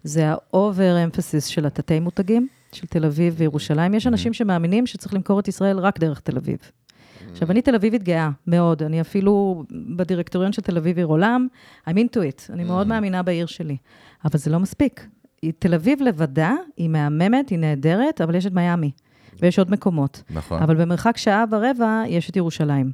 זה 0.03 0.29
ה-over 0.29 1.15
emphasis 1.15 1.41
של 1.47 1.65
התתי 1.65 1.99
מותגים, 1.99 2.47
של 2.71 2.87
תל 2.87 3.05
אביב 3.05 3.33
וירושלים. 3.37 3.93
יש 3.93 4.07
אנשים 4.07 4.33
שמאמינים 4.33 4.87
שצריך 4.87 5.13
למכור 5.13 5.39
את 5.39 5.47
ישראל 5.47 5.79
רק 5.79 5.99
דרך 5.99 6.19
תל 6.19 6.37
אביב. 6.37 6.57
עכשיו, 7.33 7.51
אני 7.51 7.61
תל 7.61 7.75
אביבית 7.75 8.03
גאה, 8.03 8.29
מאוד. 8.47 8.83
אני 8.83 9.01
אפילו 9.01 9.63
בדירקטוריון 9.95 10.53
של 10.53 10.61
תל 10.61 10.77
אביב 10.77 10.97
עיר 10.97 11.07
עולם, 11.07 11.47
I'm 11.87 11.93
into 11.93 12.17
it. 12.17 12.53
אני 12.53 12.63
מאוד 12.63 12.87
מאמינה 12.87 13.23
בעיר 13.23 13.45
שלי. 13.45 13.77
אבל 14.25 14.39
זה 14.39 14.51
לא 14.51 14.59
מספיק. 14.59 15.07
תל 15.59 15.73
אביב 15.73 16.01
לבדה, 16.01 16.53
היא 16.77 16.89
מהממת, 16.89 17.49
היא 17.49 17.59
נהדרת, 17.59 18.21
אבל 18.21 18.35
יש 18.35 18.45
את 18.45 18.53
מיאמי, 18.53 18.91
ויש 19.39 19.59
עוד 19.59 19.71
מקומות. 19.71 20.23
נכון. 20.29 20.61
אבל 20.61 20.75
במרחק 20.75 21.17
שעה 21.17 21.43
ורבע 21.51 22.03
יש 22.07 22.29
את 22.29 22.35
ירושלים. 22.35 22.91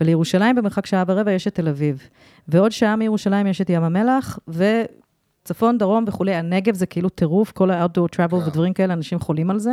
ולירושלים 0.00 0.56
במרחק 0.56 0.86
שעה 0.86 1.04
ורבע 1.06 1.32
יש 1.32 1.46
את 1.46 1.54
תל 1.54 1.68
אביב. 1.68 2.08
ועוד 2.48 2.72
שעה 2.72 2.96
מירושלים 2.96 3.46
יש 3.46 3.60
את 3.60 3.70
ים 3.70 3.82
המלח, 3.82 4.38
וצפון, 4.48 5.78
דרום 5.78 6.04
וכולי. 6.06 6.34
הנגב 6.34 6.74
זה 6.74 6.86
כאילו 6.86 7.08
טירוף, 7.08 7.52
כל 7.52 7.70
ה-outdoor 7.70 8.16
travel 8.16 8.30
כן. 8.30 8.48
ודברים 8.48 8.72
כאלה, 8.72 8.94
אנשים 8.94 9.18
חולים 9.18 9.50
על 9.50 9.58
זה. 9.58 9.72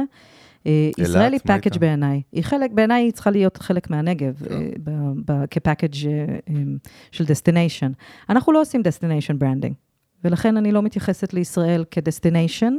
אה, 0.67 0.89
ישראל 0.97 1.33
היא 1.33 1.39
פאקג'? 1.45 1.77
בעיניי. 1.77 2.21
היא 2.31 2.43
חלק, 2.43 2.71
בעיניי 2.71 3.03
היא 3.03 3.11
צריכה 3.11 3.31
להיות 3.31 3.57
חלק 3.57 3.89
מהנגב, 3.89 4.33
כן. 4.49 4.53
אה, 5.29 5.47
כפאקג' 5.51 6.07
אה, 6.07 6.11
אה, 6.49 6.53
של 7.11 7.25
destination. 7.25 7.91
אנחנו 8.29 8.53
לא 8.53 8.61
עושים 8.61 8.81
destination 8.81 9.39
branding, 9.39 9.75
ולכן 10.23 10.57
אני 10.57 10.71
לא 10.71 10.81
מתייחסת 10.81 11.33
לישראל 11.33 11.83
כ 11.91 12.03
destination, 12.03 12.73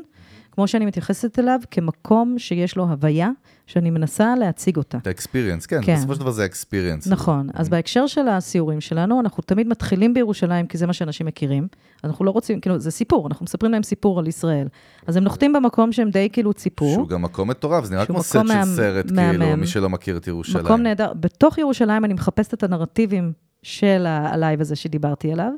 כמו 0.57 0.69
שאני 0.69 0.87
מתייחסת 0.87 1.39
אליו 1.39 1.61
כמקום 1.71 2.35
שיש 2.39 2.77
לו 2.77 2.85
הוויה, 2.85 3.31
שאני 3.67 3.91
מנסה 3.91 4.35
להציג 4.41 4.77
אותה. 4.77 4.99
את 4.99 5.07
ה 5.07 5.12
experience, 5.12 5.67
כן, 5.67 5.81
כן. 5.83 5.95
בסופו 5.97 6.15
של 6.15 6.21
דבר 6.21 6.31
זה 6.31 6.43
ה 6.43 6.48
experience. 6.48 7.07
נכון, 7.07 7.49
אז 7.55 7.69
בהקשר 7.69 8.07
של 8.07 8.29
הסיורים 8.29 8.81
שלנו, 8.81 9.21
אנחנו 9.21 9.43
תמיד 9.43 9.69
מתחילים 9.69 10.15
בירושלים, 10.15 10.67
כי 10.67 10.79
זה 10.79 10.87
מה 10.87 10.93
שאנשים 10.93 11.27
מכירים. 11.27 11.69
אנחנו 12.05 12.25
לא 12.25 12.31
רוצים, 12.31 12.61
כאילו, 12.61 12.79
זה 12.79 12.91
סיפור, 12.91 13.27
אנחנו 13.27 13.45
מספרים 13.45 13.73
להם 13.73 13.83
סיפור 13.83 14.19
על 14.19 14.27
ישראל. 14.27 14.69
אז 15.07 15.17
הם 15.17 15.25
נוחתים 15.25 15.53
במקום 15.53 15.93
שהם 15.93 16.11
די 16.11 16.29
כאילו 16.33 16.53
ציפו. 16.53 16.93
שהוא 16.95 17.09
גם 17.09 17.23
מקום 17.23 17.51
מטורף, 17.51 17.85
זה 17.85 17.95
נראה 17.95 18.07
כמו 18.07 18.23
סט 18.23 18.33
של 18.49 18.65
סרט. 18.77 19.07
כאילו, 19.17 19.57
מי 19.57 19.67
שלא 19.67 19.89
מכיר 19.91 20.17
את 20.17 20.27
ירושלים. 20.29 20.65
מקום 20.65 20.81
נהדר. 20.83 21.13
בתוך 21.21 21.59
ירושלים 21.59 22.05
אני 22.05 22.15
מחפשת 22.15 22.55
את 22.55 22.63
הנרטיבים 22.63 23.33
של 23.63 24.05
ה- 24.07 24.29
ה 24.33 24.38
vibe 24.38 24.61
הזה 24.61 24.77
שדיברתי 24.77 25.33
עליו. 25.33 25.53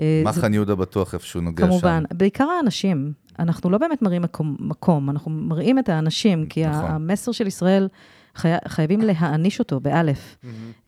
אה, 0.00 0.22
מחנה 0.24 0.54
יהודה 0.54 0.74
בטוח 0.74 1.14
איפשהו 1.14 1.40
נוגע 1.40 1.64
שם. 1.64 1.70
כמובן, 1.70 2.02
בעיקר 2.14 2.44
האנשים. 2.58 3.12
אנחנו 3.38 3.70
לא 3.70 3.78
באמת 3.78 4.02
מראים 4.02 4.22
מקום, 4.22 4.56
מקום 4.60 5.10
אנחנו 5.10 5.30
מראים 5.30 5.78
את 5.78 5.88
האנשים, 5.88 6.46
כי 6.46 6.66
נכון. 6.66 6.90
המסר 6.90 7.32
של 7.32 7.46
ישראל, 7.46 7.88
חי... 8.34 8.48
חייבים 8.68 9.00
להאניש 9.00 9.58
אותו, 9.58 9.80
באלף, 9.80 10.36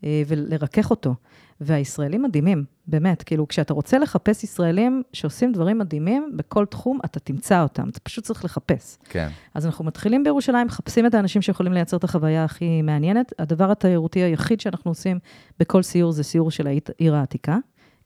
אה, 0.03 0.23
ולרכך 0.27 0.89
אותו. 0.89 1.15
והישראלים 1.61 2.23
מדהימים, 2.23 2.65
באמת. 2.87 3.23
כאילו, 3.23 3.47
כשאתה 3.47 3.73
רוצה 3.73 3.99
לחפש 3.99 4.43
ישראלים 4.43 5.03
שעושים 5.13 5.51
דברים 5.51 5.77
מדהימים, 5.77 6.31
בכל 6.35 6.65
תחום 6.65 6.99
אתה 7.05 7.19
תמצא 7.19 7.63
אותם, 7.63 7.89
אתה 7.89 7.99
פשוט 7.99 8.23
צריך 8.23 8.45
לחפש. 8.45 8.97
כן. 9.03 9.27
אז 9.53 9.65
אנחנו 9.65 9.85
מתחילים 9.85 10.23
בירושלים, 10.23 10.67
מחפשים 10.67 11.05
את 11.05 11.13
האנשים 11.13 11.41
שיכולים 11.41 11.73
לייצר 11.73 11.97
את 11.97 12.03
החוויה 12.03 12.43
הכי 12.43 12.81
מעניינת. 12.81 13.33
הדבר 13.39 13.71
התיירותי 13.71 14.19
היחיד 14.19 14.61
שאנחנו 14.61 14.91
עושים 14.91 15.19
בכל 15.59 15.83
סיור 15.83 16.11
זה 16.11 16.23
סיור 16.23 16.51
של 16.51 16.67
העיר 16.67 17.15
העתיקה. 17.15 17.57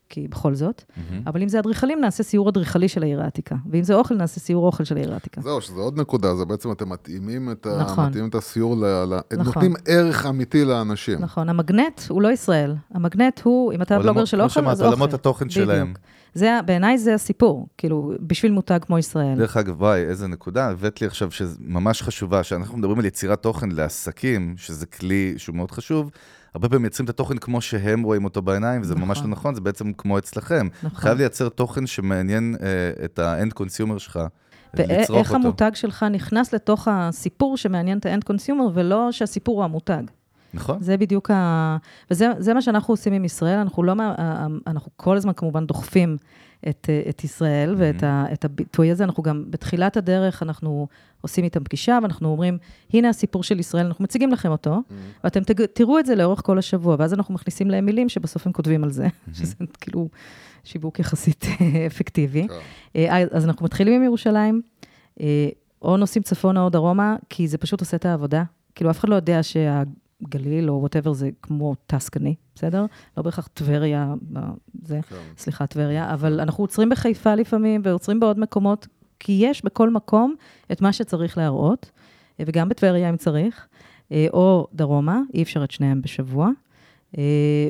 כי 0.10 0.28
בכל 0.28 0.56
זאת, 0.56 0.84
מהמם. 0.98 1.24
אבל 1.28 1.42
אם 1.42 1.50
זה 1.50 1.60
אדריכלים, 1.60 2.02
נעשה 2.02 2.24
סיור 2.24 2.50
אדריכלי 2.50 2.88
של 2.88 3.04
העיר 3.04 3.22
העתיקה, 3.22 3.56
ואם 3.72 3.84
זה 3.84 3.94
אוכל, 3.94 4.16
נעשה 4.16 4.40
סיור 4.40 4.66
אוכל 4.66 4.84
של 4.84 4.98
העיר 4.98 5.14
העתיקה. 5.14 5.42
זהו, 5.42 5.62
שזה 5.62 5.82
עוד 5.82 6.00
נקודה, 6.00 6.36
זה 6.36 6.46
בעצם 6.46 6.72
אתם 6.72 6.90
מתאימים 6.90 7.52
את, 7.52 7.66
ה... 7.66 7.78
נכון. 7.82 8.06
מתאימים 8.10 8.30
את 8.30 8.36
הסיור, 8.36 8.78
ל... 8.78 8.86
ל... 8.86 9.20
נכון. 9.38 9.46
נותנים 9.46 9.74
ערך 9.88 10.26
אמיתי 10.26 10.66
לאנשים. 10.66 11.20
נכון, 11.20 11.50
המגנט 11.50 12.02
הוא 12.10 12.22
לא 12.22 12.28
ישראל, 12.32 12.76
המגנט 12.94 13.42
הוא, 13.44 13.74
אם 13.74 13.82
אתה 13.82 13.96
עולמות- 13.96 14.06
בלוגר 14.14 14.26
של 14.26 14.42
אוכל, 14.42 14.68
אז 14.68 14.82
אוכל. 14.82 14.90
עולמות 14.90 15.14
התוכן 15.14 15.50
שלהם. 15.50 15.84
בדיוק. 15.84 16.00
זה, 16.34 16.58
ה- 16.58 16.62
בעיניי 16.62 16.98
זה 16.98 17.14
הסיפור, 17.14 17.68
כאילו, 17.78 18.12
בשביל 18.22 18.52
מותג 18.52 18.80
כמו 18.82 18.98
ישראל. 18.98 19.38
דרך 19.38 19.58
אגב, 19.58 19.82
וואי, 19.82 20.02
איזה 20.02 20.28
נקודה, 20.28 20.70
הבאת 20.70 21.02
לי 21.02 21.08
עכשיו 21.08 21.32
שממש 21.32 22.02
חשובה, 22.02 22.44
שאנחנו 22.44 22.78
מדברים 22.78 23.00
על 23.00 23.06
יצירת 23.06 23.42
תוכן 23.44 23.70
לעסקים, 23.72 24.54
שזה 24.58 24.86
כלי 24.86 25.34
שהוא 25.38 25.56
מאוד 25.56 25.72
חשוב, 25.72 26.10
הרבה 26.54 26.70
פעמים 26.70 26.82
מייצרים 26.82 27.06
את 27.06 27.10
התוכן 27.10 27.38
כמו 27.38 27.62
שהם 27.62 28.04
רואים 28.04 28.26
אותו 28.26 28.42
בעיניים, 28.42 28.82
וזה 28.82 28.96
ממש 28.96 29.18
לא 29.18 29.24
נכון. 29.24 29.32
נכון, 29.32 29.56
זה 29.56 29.62
בעצם 29.62 29.94
כמו 29.94 30.18
אצלכם. 30.18 30.68
נכון. 30.84 31.00
חייב 31.02 31.18
לייצר 31.18 31.50
תוכן 31.50 31.88
שמעניין 31.88 32.56
אה, 32.62 33.06
את 33.06 33.20
ה 33.20 33.28
end 33.28 33.54
consumer 33.54 33.98
שלך, 33.98 34.20
לצרוך 34.74 35.18
ואיך 35.18 35.32
אותו. 35.32 35.36
המותג 35.36 35.72
שלך 35.74 36.04
נכנס 36.12 36.54
לתוך 36.54 36.88
הסיפור 36.92 37.58
שמעניין 37.58 37.98
את 37.98 38.06
ה 38.06 38.10
end 38.10 38.24
consumer, 38.24 38.66
ולא 38.74 39.12
שהסיפור 39.12 39.56
הוא 39.58 39.64
המותג. 39.64 40.04
נכון? 40.54 40.78
זה 40.82 40.98
בדיוק 40.98 41.32
ה... 41.32 41.78
וזה 42.12 42.28
זה 42.40 42.54
מה 42.54 42.62
שאנחנו 42.62 42.92
עושים 42.94 43.14
עם 43.14 43.26
ישראל, 43.26 43.58
אנחנו 43.58 43.84
לא... 43.84 43.96
מה- 43.96 44.16
אנחנו 44.68 44.92
כל 44.96 45.18
הזמן 45.18 45.34
כמובן 45.34 45.66
דוחפים 45.66 46.18
את, 46.70 46.90
את 47.10 47.24
ישראל 47.24 47.76
ואת 47.78 48.04
ה, 48.04 48.26
את 48.34 48.46
הביטוי 48.46 48.92
הזה. 48.92 49.04
אנחנו 49.04 49.24
גם 49.24 49.44
בתחילת 49.50 49.98
הדרך, 49.98 50.44
אנחנו 50.44 50.88
עושים 51.22 51.44
איתם 51.44 51.64
פגישה, 51.64 52.00
ואנחנו 52.02 52.30
אומרים, 52.30 52.58
הנה 52.94 53.10
הסיפור 53.10 53.44
של 53.44 53.60
ישראל, 53.60 53.86
אנחנו 53.86 54.04
מציגים 54.04 54.32
לכם 54.32 54.52
אותו, 54.52 54.80
ואתם 55.24 55.44
תג, 55.44 55.66
תראו 55.66 56.00
את 56.00 56.06
זה 56.06 56.16
לאורך 56.16 56.42
כל 56.46 56.58
השבוע, 56.58 56.96
ואז 57.00 57.14
אנחנו 57.14 57.34
מכניסים 57.34 57.70
להם 57.70 57.86
מילים 57.86 58.10
שבסוף 58.10 58.48
הם 58.48 58.54
כותבים 58.54 58.84
על 58.84 58.92
זה, 58.92 59.08
שזה 59.34 59.56
כאילו 59.82 60.10
שיווק 60.64 61.00
יחסית 61.00 61.46
אפקטיבי. 61.88 62.48
כן. 62.48 62.54
אה, 62.96 63.24
אז 63.32 63.46
אנחנו 63.46 63.66
מתחילים 63.66 63.94
עם 63.94 64.04
ירושלים, 64.04 64.62
אה, 65.22 65.50
או 65.82 65.98
נוסעים 65.98 66.24
צפונה 66.24 66.64
או 66.64 66.70
דרומה, 66.70 67.16
כי 67.30 67.48
זה 67.48 67.58
פשוט 67.58 67.80
עושה 67.80 67.98
את 67.98 68.06
העבודה. 68.06 68.44
כאילו, 68.76 68.92
אף 68.92 69.00
אחד 69.00 69.10
לא 69.10 69.16
יודע 69.16 69.44
שהגליל 70.22 70.70
או 70.70 70.80
whatever 70.80 71.14
זה 71.14 71.30
כמו 71.42 71.76
טסקני, 71.88 72.36
בסדר? 72.56 72.86
לא 73.18 73.24
בהכרח 73.24 73.48
טבריה, 73.54 74.14
זה, 74.84 75.00
כן. 75.10 75.16
סליחה, 75.38 75.68
טבריה, 75.68 76.14
אבל 76.14 76.40
אנחנו 76.40 76.64
עוצרים 76.64 76.90
בחיפה 76.90 77.36
לפעמים, 77.36 77.82
ועוצרים 77.84 78.20
בעוד 78.20 78.40
מקומות, 78.40 78.88
כי 79.20 79.40
יש 79.42 79.66
בכל 79.66 79.90
מקום 79.90 80.36
את 80.72 80.82
מה 80.82 80.94
שצריך 80.94 81.38
להראות, 81.38 81.92
אה, 82.40 82.46
וגם 82.48 82.70
בטבריה 82.70 83.10
אם 83.10 83.18
צריך, 83.18 83.68
אה, 84.12 84.28
או 84.34 84.68
דרומה, 84.74 85.22
אי 85.34 85.44
אפשר 85.44 85.64
את 85.64 85.72
שניהם 85.72 86.02
בשבוע. 86.02 86.50
אה, 87.18 87.24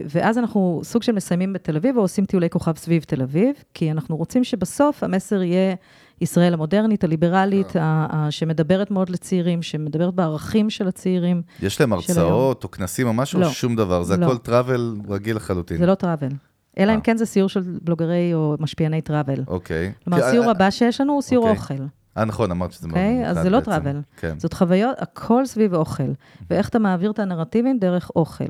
ואז 0.06 0.38
אנחנו 0.38 0.82
סוג 0.84 1.04
של 1.04 1.12
מסיימים 1.12 1.54
בתל 1.54 1.76
אביב, 1.76 1.98
או 1.98 2.02
עושים 2.02 2.26
טיולי 2.26 2.50
כוכב 2.50 2.76
סביב 2.76 3.04
תל 3.04 3.22
אביב, 3.22 3.56
כי 3.74 3.92
אנחנו 3.92 4.18
רוצים 4.18 4.44
שבסוף 4.44 5.04
המסר 5.04 5.44
יהיה 5.44 5.76
ישראל 6.22 6.54
המודרנית, 6.54 7.04
הליברלית, 7.04 7.76
ה- 7.76 7.80
ה- 8.12 8.32
שמדברת 8.32 8.92
מאוד 8.92 9.10
לצעירים, 9.10 9.62
שמדברת 9.62 10.14
בערכים 10.14 10.70
של 10.70 10.88
הצעירים. 10.88 11.42
יש 11.62 11.82
להם. 11.82 11.94
הרצאות 11.94 12.64
או 12.64 12.72
כנסים 12.72 13.08
או 13.08 13.14
משהו, 13.14 13.40
לא. 13.40 13.50
שום 13.50 13.76
דבר, 13.76 14.04
זה 14.04 14.18
לא. 14.18 14.26
הכל 14.26 14.38
טראבל 14.38 14.96
רגיל 15.10 15.36
לחלוטין. 15.36 15.78
זה 15.78 15.86
לא 15.86 15.96
טראבל. 15.96 16.30
אלא 16.78 16.92
אם 16.92 16.98
אה. 16.98 17.02
כן 17.02 17.18
זה 17.18 17.26
סיור 17.26 17.50
של 17.50 17.62
בלוגרי 17.82 18.34
או 18.34 18.56
משפיעני 18.60 19.02
טראבל. 19.02 19.44
אוקיי. 19.48 19.94
כלומר, 20.04 20.24
הסיור 20.24 20.46
אה, 20.46 20.52
הבא 20.52 20.70
שיש 20.70 21.02
לנו 21.02 21.14
הוא 21.14 21.22
סיור 21.22 21.50
אוקיי. 21.50 21.78
אוכל. 21.78 21.84
אה, 22.18 22.26
נכון, 22.26 22.52
אמרת 22.52 22.72
שזה 22.72 22.88
מאוד 22.88 22.98
אוקיי? 22.98 23.14
ממוקד 23.14 23.30
אז 23.30 23.38
זה 23.44 23.50
לא. 23.50 23.60
טראבל. 23.60 24.02
כן. 24.18 24.40
זאת 24.40 24.54
חוויות, 24.54 24.96
הכל 25.00 25.46
סביב 25.46 25.74
אוכל, 25.74 26.04
ואיך 26.50 26.70
אתה 26.70 26.80
מעביר 26.80 27.12
את 27.12 27.20
הנרטיבים 27.20 27.80
דרך 27.80 28.12
אוכל. 28.16 28.44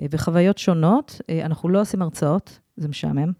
אה, 0.00 0.06
וחוויות 0.10 0.58
שונות, 0.58 1.20
אה, 1.30 1.44
אנחנו 1.46 1.68
לא 1.68 1.80
עושים 1.80 2.02
הרצאות, 2.02 2.58
זה 2.76 2.88
משעמם. 2.88 3.32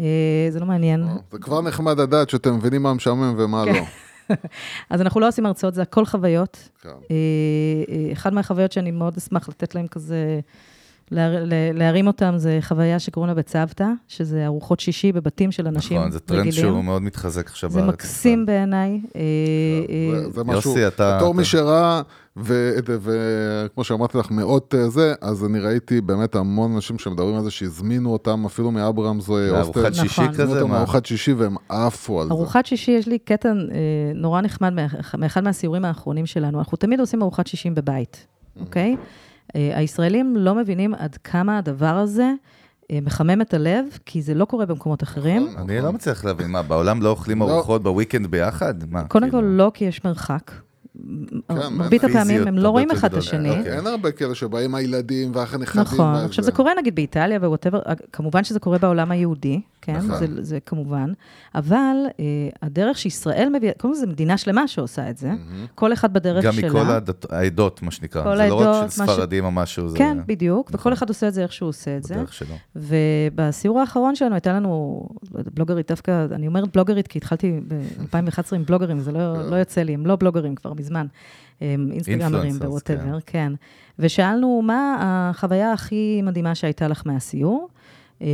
אה, 0.00 0.46
זה 0.50 0.60
לא 0.60 0.66
מעניין. 0.66 1.04
זה 1.32 1.38
כבר 1.38 1.62
נחמד 1.62 2.00
לדעת 2.00 2.30
שאתם 2.30 2.54
מבינים 2.54 2.82
מה 2.82 2.94
משעמם 2.94 3.34
ומה 3.38 3.64
כן. 3.64 3.72
לא. 3.74 3.84
אז 4.90 5.00
אנחנו 5.00 5.20
לא 5.20 5.28
עושים 5.28 5.46
הרצאות, 5.46 5.74
זה 5.74 5.82
הכל 5.82 6.04
חוויות. 6.04 6.68
כן. 6.80 6.88
אה, 6.88 6.94
אה, 7.88 8.12
אחת 8.12 8.32
מהחוויות 8.32 8.72
שאני 8.72 8.90
מאוד 8.90 9.16
אשמח 9.16 9.48
לתת 9.48 9.74
להם 9.74 9.86
כזה, 9.86 10.40
להרים 11.74 12.06
אותם, 12.06 12.34
זה 12.36 12.58
חוויה 12.62 12.98
שקוראים 12.98 13.28
לה 13.28 13.34
בצוותא, 13.34 13.86
שזה 14.08 14.46
ארוחות 14.46 14.80
שישי 14.80 15.12
בבתים 15.12 15.52
של 15.52 15.66
אנשים 15.66 15.98
נכון, 15.98 16.10
זה 16.10 16.20
טרנד 16.20 16.40
רגילים. 16.40 16.60
שהוא 16.60 16.84
מאוד 16.84 17.02
מתחזק 17.02 17.46
עכשיו 17.46 17.70
זה 17.70 17.80
בארץ. 17.80 17.94
מקסים 17.94 18.46
בעיניי. 18.46 19.00
אה, 19.16 19.20
אה, 20.14 20.20
זה- 20.20 20.30
זה 20.30 20.44
משהו, 20.44 20.70
יוסי, 20.70 20.86
אתה- 20.86 21.16
בתור 21.16 21.34
מי 21.34 21.44
שראה, 21.44 22.02
וכמו 22.36 23.84
שאמרתי 23.84 24.18
לך, 24.18 24.30
מאות 24.30 24.74
אה, 24.78 24.88
זה, 24.88 25.14
אז 25.20 25.44
אני 25.44 25.58
ראיתי 25.60 26.00
באמת 26.00 26.34
המון 26.34 26.74
אנשים 26.74 26.98
שמדברים 26.98 27.34
על 27.36 27.42
זה 27.42 27.50
שהזמינו 27.50 28.12
אותם 28.12 28.44
אפילו 28.46 28.70
מאברהמס 28.70 29.30
אה, 29.30 29.34
לארוחת 29.52 29.76
הוסטל. 29.76 29.92
שישי 30.02 30.20
נכון. 30.22 30.34
כזה? 30.34 30.58
אותם 30.60 30.70
מה? 30.70 30.76
לארוחת 30.76 31.06
שישי 31.06 31.32
והם 31.32 31.56
עפו 31.68 32.20
על 32.20 32.26
זה. 32.28 32.32
ארוחת 32.32 32.66
שישי, 32.66 32.90
יש 32.90 33.06
לי 33.08 33.18
קטע 33.18 33.48
אה, 33.48 33.54
נורא 34.14 34.40
נחמד 34.40 34.72
מאח- 34.72 35.14
מאחד 35.18 35.44
מהסיורים 35.44 35.84
האחרונים 35.84 36.26
שלנו. 36.26 36.58
אנחנו 36.58 36.76
תמיד 36.76 37.00
עושים 37.00 37.22
ארוחת 37.22 37.46
שישי 37.46 37.70
בבית, 37.70 38.26
אוקיי? 38.60 38.90
אה, 38.90 39.04
הישראלים 39.54 40.36
לא 40.36 40.54
מבינים 40.54 40.94
עד 40.94 41.16
כמה 41.24 41.58
הדבר 41.58 41.86
הזה 41.86 42.32
אה, 42.90 42.98
מחמם 43.02 43.40
את 43.40 43.54
הלב, 43.54 43.84
כי 44.06 44.22
זה 44.22 44.34
לא 44.34 44.44
קורה 44.44 44.66
במקומות 44.66 45.02
אחרים. 45.02 45.48
נכון. 45.52 45.70
אני 45.70 45.80
לא 45.80 45.92
מצליח 45.92 46.24
להבין, 46.24 46.50
מה, 46.50 46.62
בעולם 46.62 47.02
לא 47.02 47.08
אוכלים 47.08 47.38
לא. 47.40 47.50
ארוחות 47.50 47.82
ב 47.82 47.87
weekend 47.87 48.26
ביחד? 48.26 48.74
מה? 48.90 49.04
קודם 49.04 49.30
כאילו? 49.30 49.38
כל, 49.42 49.46
לא 49.48 49.70
כי 49.74 49.84
יש 49.84 50.04
מרחק. 50.04 50.50
מרבית 51.70 52.00
פיזיות 52.00 52.10
הפעמים 52.22 52.48
הם 52.48 52.58
לא 52.58 52.68
רואים 52.68 52.90
אחד 52.90 53.12
את. 53.12 53.18
השני. 53.18 53.50
אוקיי. 53.58 53.76
אין 53.76 53.86
הרבה 53.86 54.10
כאלה 54.10 54.34
שבאים 54.34 54.74
הילדים 54.74 55.30
והנכדים. 55.34 55.82
נכון. 55.82 56.14
עכשיו 56.14 56.44
זה 56.44 56.52
קורה 56.52 56.72
נגיד 56.78 56.94
באיטליה 56.94 57.38
ו 57.38 57.42
whatever, 57.42 57.80
כמובן 58.12 58.44
שזה 58.44 58.60
קורה 58.60 58.78
בעולם 58.78 59.10
היהודי, 59.10 59.60
כן, 59.82 59.96
נכון. 59.96 60.18
זה, 60.18 60.42
זה 60.44 60.58
כמובן, 60.66 61.12
אבל 61.54 61.96
אה, 62.20 62.24
הדרך 62.62 62.98
שישראל 62.98 63.48
מביאה, 63.56 63.72
קודם 63.78 63.94
כל 63.94 64.00
זו 64.00 64.06
מדינה 64.06 64.36
שלמה 64.38 64.68
שעושה 64.68 65.10
את 65.10 65.18
זה, 65.18 65.30
כל 65.74 65.92
אחד 65.92 66.12
בדרך 66.12 66.44
גם 66.44 66.52
שלה. 66.52 66.68
מכל 66.68 66.78
העדות- 67.30 67.82
מה 67.82 67.90
שנקרא. 67.90 68.22
כל 68.24 68.36
זה 68.36 68.48
לא 68.48 68.60
רק 68.60 68.82
של 68.82 68.88
ספרדים 68.90 69.44
או 69.44 69.50
משהו, 69.50 69.88
זה 69.88 69.98
כן, 69.98 70.18
בדיוק, 70.26 70.68
נכון. 70.68 70.80
וכל 70.80 70.92
אחד 70.92 71.08
עושה 71.08 71.28
את 71.28 71.34
זה 71.34 71.42
איך 71.42 71.52
שהוא 71.52 71.68
עושה 71.68 71.96
את 71.96 72.04
זה. 72.04 72.14
בדרך 72.14 72.32
שלו. 72.32 72.54
ובסיור 72.76 73.80
האחרון 73.80 74.14
שלנו 74.14 74.34
הייתה 74.34 74.52
לנו, 74.52 75.02
בלוגרית 75.54 75.88
דווקא, 75.90 76.26
אני 76.32 76.46
אומרת 76.46 76.76
בלוגרית 76.76 77.08
כי 77.08 77.18
התחלתי 77.18 77.60
ב-2011 77.68 78.54
עם 78.56 78.64
בלוגרים, 78.64 78.98
זה 79.00 79.12
לא, 79.12 79.50
לא 79.50 79.56
יוצא 79.56 79.82
לי, 79.82 79.94
הם 79.94 80.06
לא 80.06 80.16
בלוגרים 80.16 80.54
כבר 80.54 80.72
מזמן, 80.74 80.83
הם 81.60 81.88
אינסטגרמרים 81.92 82.56
Influencers, 82.56 82.64
בווטאבר, 82.66 83.18
כן. 83.26 83.52
ושאלנו, 83.98 84.62
מה 84.62 84.96
החוויה 85.00 85.72
הכי 85.72 86.22
מדהימה 86.22 86.54
שהייתה 86.54 86.88
לך 86.88 87.02
מהסיור? 87.06 87.68
אה, 88.22 88.26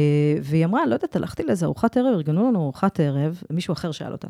והיא 0.42 0.64
אמרה, 0.64 0.86
לא 0.86 0.94
יודעת, 0.94 1.16
הלכתי 1.16 1.42
לאיזה 1.42 1.66
ארוחת 1.66 1.96
ערב, 1.96 2.14
ארגנו 2.14 2.48
לנו 2.48 2.62
ארוחת 2.62 3.00
ערב, 3.00 3.42
מישהו 3.50 3.72
אחר 3.72 3.92
שאל 3.92 4.12
אותה. 4.12 4.28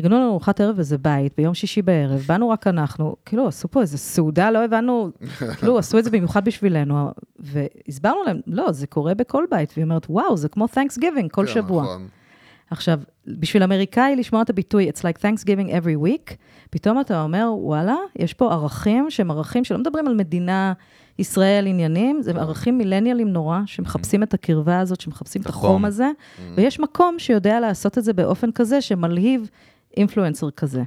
ארגנו 0.00 0.16
לנו 0.16 0.30
ארוחת 0.30 0.60
ערב 0.60 0.74
וזה 0.78 0.98
בית, 0.98 1.32
ביום 1.36 1.54
שישי 1.54 1.82
בערב, 1.82 2.24
באנו 2.28 2.48
רק 2.48 2.66
אנחנו, 2.66 3.16
כאילו, 3.24 3.48
עשו 3.48 3.68
פה 3.70 3.80
איזה 3.80 3.98
סעודה, 3.98 4.50
לא 4.50 4.64
הבנו, 4.64 5.10
כאילו, 5.58 5.78
עשו 5.78 5.98
את 5.98 6.04
זה 6.04 6.10
במיוחד 6.10 6.44
בשבילנו, 6.44 7.10
והסברנו 7.38 8.22
להם, 8.26 8.40
לא, 8.46 8.72
זה 8.72 8.86
קורה 8.86 9.14
בכל 9.14 9.44
בית, 9.50 9.72
והיא 9.76 9.84
אומרת, 9.84 10.06
וואו, 10.08 10.36
זה 10.36 10.48
כמו 10.48 10.66
Thanksgiving 10.74 11.28
כל 11.30 11.46
כן, 11.46 11.52
שבוע. 11.52 11.96
נכון. 12.72 12.78
עכשיו, 12.78 13.00
בשביל 13.26 13.62
אמריקאי 13.62 14.16
לשמוע 14.16 14.42
את 14.42 14.50
הביטוי, 14.50 14.90
it's 14.90 14.98
like 14.98 15.18
Thanksgiving 15.18 15.68
every 15.70 16.06
week, 16.06 16.34
פתאום 16.70 17.00
אתה 17.00 17.22
אומר, 17.22 17.50
וואלה, 17.54 17.96
יש 18.16 18.34
פה 18.34 18.52
ערכים 18.52 19.10
שהם 19.10 19.30
ערכים 19.30 19.64
שלא 19.64 19.78
מדברים 19.78 20.08
על 20.08 20.14
מדינה, 20.14 20.72
ישראל, 21.18 21.66
עניינים, 21.66 22.22
זה 22.22 22.30
ערכים 22.30 22.78
מילניאלים 22.78 23.28
נורא, 23.28 23.60
שמחפשים 23.66 24.22
את 24.22 24.34
הקרבה 24.34 24.80
הזאת, 24.80 25.00
שמחפשים 25.00 25.42
את 25.42 25.46
החום. 25.46 25.70
החום 25.70 25.84
הזה, 25.84 26.10
ויש 26.54 26.80
מקום 26.80 27.18
שיודע 27.18 27.60
לעשות 27.60 27.98
את 27.98 28.04
זה 28.04 28.12
באופן 28.12 28.52
כזה, 28.52 28.80
שמלהיב 28.80 29.50
אינפלואנסר 29.96 30.50
כזה. 30.50 30.82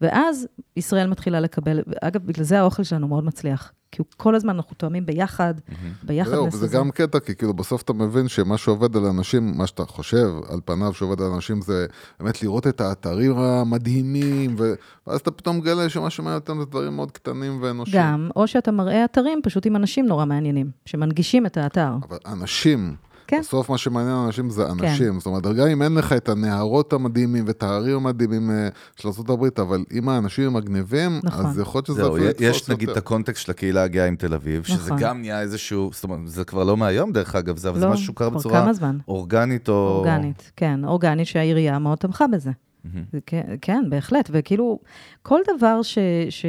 ואז 0.00 0.48
ישראל 0.76 1.06
מתחילה 1.06 1.40
לקבל, 1.40 1.82
אגב, 2.00 2.26
בגלל 2.26 2.44
זה 2.44 2.60
האוכל 2.60 2.82
שלנו 2.82 3.08
מאוד 3.08 3.24
מצליח, 3.24 3.72
כי 3.92 4.02
הוא 4.02 4.06
כל 4.16 4.34
הזמן, 4.34 4.56
אנחנו 4.56 4.74
תואמים 4.76 5.06
ביחד, 5.06 5.54
ביחד 6.02 6.30
זהו, 6.30 6.50
זה. 6.50 6.68
גם 6.68 6.90
קטע, 6.90 7.20
כי 7.20 7.34
כאילו 7.34 7.54
בסוף 7.54 7.82
אתה 7.82 7.92
מבין 7.92 8.28
שמה 8.28 8.58
שעובד 8.58 8.96
על 8.96 9.04
אנשים, 9.04 9.52
מה 9.56 9.66
שאתה 9.66 9.84
חושב 9.84 10.28
על 10.48 10.60
פניו 10.64 10.94
שעובד 10.94 11.20
על 11.20 11.26
אנשים, 11.32 11.62
זה 11.62 11.86
באמת 12.20 12.42
לראות 12.42 12.66
את 12.66 12.80
האתרים 12.80 13.38
המדהימים, 13.38 14.54
ו... 14.58 14.74
ואז 15.06 15.20
אתה 15.20 15.30
פתאום 15.30 15.56
מגלה 15.58 15.88
שמה 15.88 16.10
שמעניין 16.10 16.40
אותם 16.40 16.58
זה 16.58 16.64
דברים 16.64 16.96
מאוד 16.96 17.10
קטנים 17.10 17.62
ואנושיים. 17.62 18.02
גם, 18.02 18.30
או 18.36 18.46
שאתה 18.46 18.72
מראה 18.72 19.04
אתרים 19.04 19.40
פשוט 19.42 19.66
עם 19.66 19.76
אנשים 19.76 20.06
נורא 20.06 20.24
מעניינים, 20.24 20.70
שמנגישים 20.86 21.46
את 21.46 21.56
האתר. 21.56 21.92
אבל 22.08 22.18
אנשים, 22.26 22.96
כן. 23.28 23.40
בסוף 23.40 23.70
מה 23.70 23.78
שמעניין 23.78 24.16
אנשים 24.16 24.50
זה 24.50 24.66
אנשים. 24.66 25.20
זאת 25.20 25.26
אומרת, 25.26 25.42
גם 25.42 25.66
אם 25.66 25.82
אין 25.82 25.94
לך 25.94 26.12
את 26.12 26.28
הנהרות 26.28 26.92
המדהימים 26.92 27.44
ואת 27.46 27.62
הערים 27.62 27.96
המדהימים 27.96 28.50
אה, 28.50 28.68
של 28.96 29.08
ארה"ב, 29.08 29.60
אבל 29.60 29.84
אם 29.92 30.08
האנשים 30.08 30.46
הם 30.46 30.54
מגניבים, 30.54 31.20
נכון. 31.24 31.46
אז 31.46 31.58
יכול 31.58 31.78
להיות 31.78 31.86
שזה 31.86 31.96
זהו, 31.96 32.16
אפילו 32.16 32.30
יש 32.40 32.56
יתפוס 32.56 32.70
נגיד 32.70 32.88
את 32.88 32.96
יותר. 32.96 33.06
הקונטקסט 33.06 33.44
של 33.44 33.50
הקהילה 33.50 33.82
הגאה 33.82 34.06
עם 34.06 34.16
תל 34.16 34.34
אביב, 34.34 34.64
שזה 34.64 34.86
נכון. 34.86 34.98
גם 35.00 35.20
נהיה 35.20 35.40
איזשהו, 35.40 35.90
זאת 35.92 36.04
אומרת, 36.04 36.20
זה 36.24 36.44
כבר 36.44 36.64
לא 36.64 36.76
מהיום 36.76 37.12
דרך 37.12 37.34
אגב, 37.34 37.56
זה 37.56 37.68
אבל 37.68 37.78
זה 37.78 37.86
לא, 37.86 37.92
משהו 37.92 38.12
שקרה 38.12 38.30
בצורה 38.30 38.62
כמה 38.62 38.72
זמן. 38.72 38.98
אורגנית 39.08 39.68
או... 39.68 39.74
אורגנית, 39.74 40.52
כן, 40.56 40.84
אורגנית 40.84 41.26
שהעירייה 41.26 41.78
מאוד 41.78 41.98
תמכה 41.98 42.26
בזה. 42.26 42.50
זה 43.12 43.18
כן, 43.26 43.42
כן, 43.62 43.84
בהחלט, 43.88 44.30
וכאילו, 44.32 44.78
כל 45.22 45.40
דבר 45.56 45.82
ש, 45.82 45.98
ש... 46.30 46.46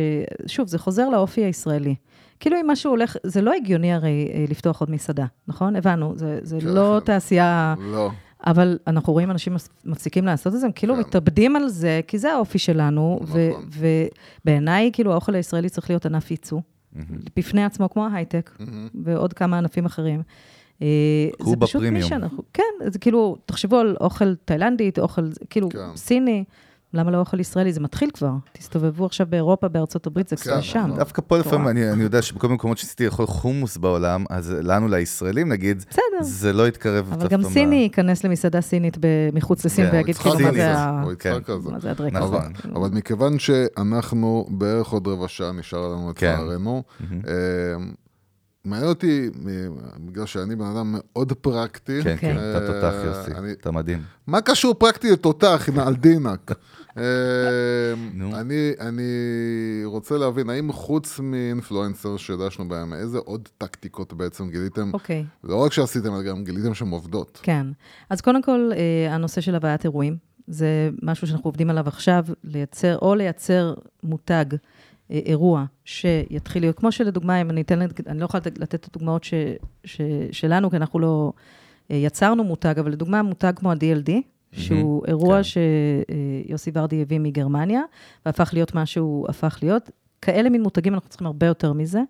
שוב, 0.48 0.68
זה 0.68 0.78
חוזר 0.78 1.10
לאופי 1.10 1.42
הישראלי. 1.42 1.96
כאילו 2.40 2.58
אם 2.62 2.72
משהו 2.72 2.92
הולך, 2.92 3.16
זה 3.24 3.42
לא 3.42 3.54
הגיוני 3.54 3.94
הרי 3.94 4.32
אה, 4.34 4.46
לפתוח 4.50 4.80
עוד 4.80 4.92
מסעדה, 4.92 5.26
נכון? 5.48 5.76
הבנו, 5.76 6.14
זה, 6.16 6.40
זה 6.44 6.58
כן. 6.62 6.68
לא 6.68 7.02
תעשייה, 7.06 7.76
לא. 7.80 8.10
אבל 8.48 8.78
אנחנו 8.88 9.14
רואים 9.14 9.32
אנשים 9.32 9.56
מפסיקים 9.86 10.26
לעשות 10.26 10.56
את 10.56 10.60
זה, 10.60 10.66
הם 10.66 10.72
כאילו 10.72 10.94
כן. 10.94 11.00
מתאבדים 11.00 11.56
על 11.56 11.68
זה, 11.68 12.02
כי 12.08 12.18
זה 12.18 12.32
האופי 12.32 12.60
שלנו, 12.60 13.20
נכון. 13.22 13.40
ובעיניי, 14.46 14.90
כאילו, 14.94 15.12
האוכל 15.12 15.36
הישראלי 15.36 15.70
צריך 15.70 15.90
להיות 15.90 16.06
ענף 16.06 16.32
ייצוא, 16.32 16.60
מהמם. 16.94 17.20
בפני 17.36 17.64
עצמו, 17.64 17.90
כמו 17.90 18.06
ההייטק, 18.06 18.52
מהמם. 18.60 18.88
ועוד 19.04 19.34
כמה 19.34 19.58
ענפים 19.58 19.86
אחרים. 19.86 20.22
אה, 20.82 20.88
זה 21.44 21.56
פשוט 21.60 21.82
מי. 21.82 22.02
שאנחנו, 22.02 22.44
כן, 22.54 22.64
זה 22.88 23.00
כאילו, 23.00 23.38
תחשבו 23.46 23.78
על 23.78 23.96
אוכל 24.02 24.36
תאילנדית, 24.36 25.00
אוכל, 25.00 25.30
כאילו, 25.50 25.70
כן. 25.70 25.96
סיני, 25.96 26.44
למה 26.94 27.12
לא 27.12 27.18
אוכל 27.18 27.40
ישראלי? 27.40 27.74
זה 27.74 27.80
מתחיל 27.80 28.10
כבר. 28.14 28.32
תסתובבו 28.54 29.06
עכשיו 29.06 29.28
באירופה, 29.30 29.68
בארצות 29.68 30.08
הברית, 30.08 30.28
זה 30.28 30.36
כן, 30.36 30.44
כבר 30.44 30.62
שם. 30.62 30.80
נכון. 30.80 30.98
דווקא 30.98 31.22
פה 31.28 31.38
לפעמים. 31.38 31.68
אני 31.68 31.92
אני 31.92 32.04
יודע 32.04 32.22
שבכל 32.22 32.48
מיני 32.48 32.56
מקומות 32.56 32.78
שניסיתי 32.78 33.06
לאכול 33.06 33.26
חומוס 33.26 33.78
בעולם, 33.78 34.26
אז 34.30 34.56
לנו, 34.64 34.88
לישראלים 34.88 35.50
נגיד. 35.50 35.86
זה 36.22 36.54
לא 36.54 36.68
יתקרב 36.68 37.14
אבל 37.14 37.28
גם 37.28 37.44
סיני 37.44 37.76
ייכנס 37.76 38.24
למסעדה 38.24 38.62
סינית 38.62 38.98
מחוץ 39.34 39.66
לסין 39.66 39.86
כן, 39.86 39.96
ויגיד 39.96 40.16
כאילו, 40.16 40.36
מה 40.40 40.52
זה 40.52 41.16
כן. 41.20 41.34
הדרק 41.34 42.14
נכון. 42.14 42.42
הזה? 42.42 42.54
כאילו. 42.62 42.76
אבל 42.76 42.90
מכיוון 42.90 43.40
שאנחנו 43.40 44.46
בערך 44.50 44.88
עוד 44.88 45.08
רבע 45.08 45.28
שעה 45.28 45.52
נשאר 45.52 45.88
לנו 45.88 46.12
כן. 46.16 46.34
לצערנו. 46.34 46.84
אה, 47.28 47.34
מעניין 48.66 48.90
אותי, 48.90 49.30
מ- 49.46 50.08
בגלל 50.08 50.26
שאני 50.26 50.56
בן 50.56 50.66
אדם 50.66 50.96
מאוד 50.98 51.34
פרקטי, 51.34 52.02
כן, 52.04 52.16
כן, 52.20 52.38
אה, 52.38 52.58
אתה 52.58 52.68
תותח 52.68 52.94
יוסי, 53.06 53.32
אני- 53.32 53.52
אתה 53.52 53.72
מדהים. 53.72 54.02
מה 54.28 54.42
קשור 54.42 54.74
פרקטי 54.74 55.12
לתותח, 55.12 55.70
על 55.82 55.96
דינק? 55.96 56.52
אה. 56.98 57.04
אני, 58.34 58.72
אני 58.80 59.02
רוצה 59.86 60.18
להבין, 60.18 60.50
האם 60.50 60.72
חוץ 60.72 61.20
מאינפלואנסר 61.20 62.18
שדשנו 62.18 62.68
בהם, 62.68 62.94
איזה 62.94 63.18
עוד 63.18 63.50
טקטיקות 63.58 64.14
בעצם 64.14 64.50
גיליתם? 64.50 64.92
אוקיי, 64.94 65.26
לא 65.44 65.56
רק 65.56 65.74
שעשיתם, 65.74 66.14
אלא 66.14 66.22
גם 66.24 66.44
גיליתם 66.44 66.74
שהן 66.74 66.90
עובדות. 66.90 67.40
כן. 67.44 67.68
אז 68.10 68.22
קודם 68.22 68.42
כל, 68.42 68.70
אה, 68.76 69.16
הנושא 69.16 69.42
של 69.42 69.56
הבאת 69.56 69.84
אירועים, 69.84 70.18
זה 70.48 70.68
משהו 71.04 71.28
שאנחנו 71.28 71.48
עובדים 71.48 71.70
עליו 71.70 71.88
עכשיו, 71.88 72.26
לייצר, 72.44 72.98
או 73.02 73.16
לייצר 73.16 73.74
מותג, 74.04 74.46
אירוע, 75.10 75.66
שיתחיל 75.86 76.64
להיות, 76.64 76.80
כמו 76.80 76.92
שלדוגמה, 76.92 77.42
אם 77.42 77.50
אני 77.50 77.62
אתן, 77.62 77.80
אני 78.08 78.20
לא 78.20 78.26
יכולה 78.26 78.42
לתת- 78.58 78.76
את 78.76 78.88
הדוגמאות 78.96 79.24
ש, 79.24 79.34
ש, 79.84 80.02
שלנו, 80.32 80.70
כי 80.70 80.76
אנחנו 80.78 81.00
לא 81.00 81.34
אה, 81.92 81.96
יצרנו 81.96 82.44
מותג, 82.44 82.80
אבל 82.80 82.92
לדוגמה, 82.92 83.24
מותג 83.24 83.54
כמו 83.56 83.72
ה-DLD, 83.72 84.12
שהוא 84.52 85.06
אירוע 85.08 85.38
כן. 85.38 85.44
שיוסי 86.48 86.72
ורדי 86.74 87.02
הביא 87.02 87.20
מגרמניה, 87.20 87.82
והפך 88.26 88.50
להיות 88.54 88.76
מה 88.76 88.86
שהוא 88.86 89.26
הפך 89.30 89.60
להיות. 89.62 89.90
כאלה 90.22 90.50
מין 90.50 90.62
מותגים, 90.64 90.94
אנחנו 90.94 91.10
צריכים 91.10 91.28
הרבה 91.28 91.46
יותר 91.46 91.74
מזה. 91.74 92.02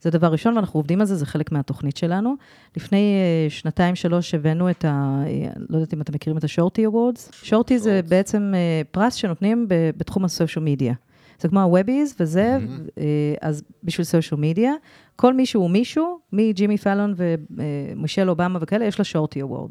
זה 0.00 0.10
דבר 0.10 0.32
ראשון, 0.32 0.56
ואנחנו 0.56 0.78
עובדים 0.78 1.00
על 1.00 1.06
זה, 1.06 1.14
זה 1.16 1.26
חלק 1.26 1.52
מהתוכנית 1.52 1.96
שלנו. 1.96 2.34
לפני 2.76 3.14
אה, 3.44 3.50
שנתיים, 3.50 3.94
שלוש, 3.94 4.34
הבאנו 4.34 4.70
את 4.70 4.84
ה... 4.84 5.22
אה, 5.26 5.50
לא 5.70 5.76
יודעת 5.76 5.94
אם 5.94 6.00
אתם 6.00 6.14
מכירים 6.14 6.38
את 6.38 6.44
ה-Shorty 6.44 6.90
Awards. 6.90 7.46
Shorty 7.46 7.76
זה. 7.76 8.00
בעצם 8.08 8.52
פרס 8.90 9.14
שנותנים 9.14 9.66
בתחום 9.68 10.24
ה 10.24 10.30
social 10.30 10.64
media. 10.64 10.94
זה 11.42 11.48
כמו 11.48 11.60
ה-Webbies 11.60 12.14
וזה, 12.20 12.58
אה, 12.98 13.04
אז 13.40 13.62
בשביל 13.84 14.04
social 14.04 14.40
media, 14.40 14.72
כל 15.16 15.34
מישהו 15.34 15.62
הוא 15.62 15.70
מישהו, 15.70 16.18
מג'ימי 16.32 16.78
פאלון 16.78 17.14
ומישל 17.50 18.30
אובמה 18.30 18.58
וכאלה, 18.62 18.84
יש 18.84 18.98
לה 18.98 19.04
Shorty 19.04 19.42
Award. 19.42 19.70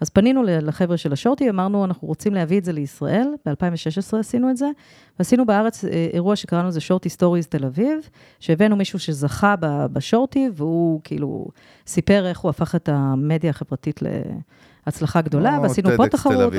אז 0.00 0.10
פנינו 0.10 0.42
לחבר'ה 0.46 0.96
של 0.96 1.12
ה 1.12 1.17
Shorty, 1.17 1.50
אמרנו, 1.50 1.84
אנחנו 1.84 2.08
רוצים 2.08 2.34
להביא 2.34 2.58
את 2.58 2.64
זה 2.64 2.72
לישראל, 2.72 3.28
ב-2016 3.46 4.18
עשינו 4.18 4.50
את 4.50 4.56
זה, 4.56 4.66
ועשינו 5.18 5.46
בארץ 5.46 5.84
אה, 5.84 6.08
אירוע 6.12 6.36
שקראנו 6.36 6.68
לזה 6.68 6.80
Shorty 6.80 7.08
Stories 7.08 7.46
תל 7.46 7.64
אביב, 7.64 8.08
שהבאנו 8.40 8.76
מישהו 8.76 8.98
שזכה 8.98 9.54
ב 9.92 9.99
Shorty, 9.99 10.48
והוא 10.54 11.00
כאילו 11.04 11.48
סיפר 11.86 12.26
איך 12.26 12.38
הוא 12.38 12.48
הפך 12.48 12.74
את 12.74 12.88
המדיה 12.92 13.50
החברתית 13.50 14.00
להצלחה 14.86 15.20
גדולה, 15.20 15.58
ועשינו 15.62 15.90
פה 15.96 16.08
תחרות, 16.08 16.52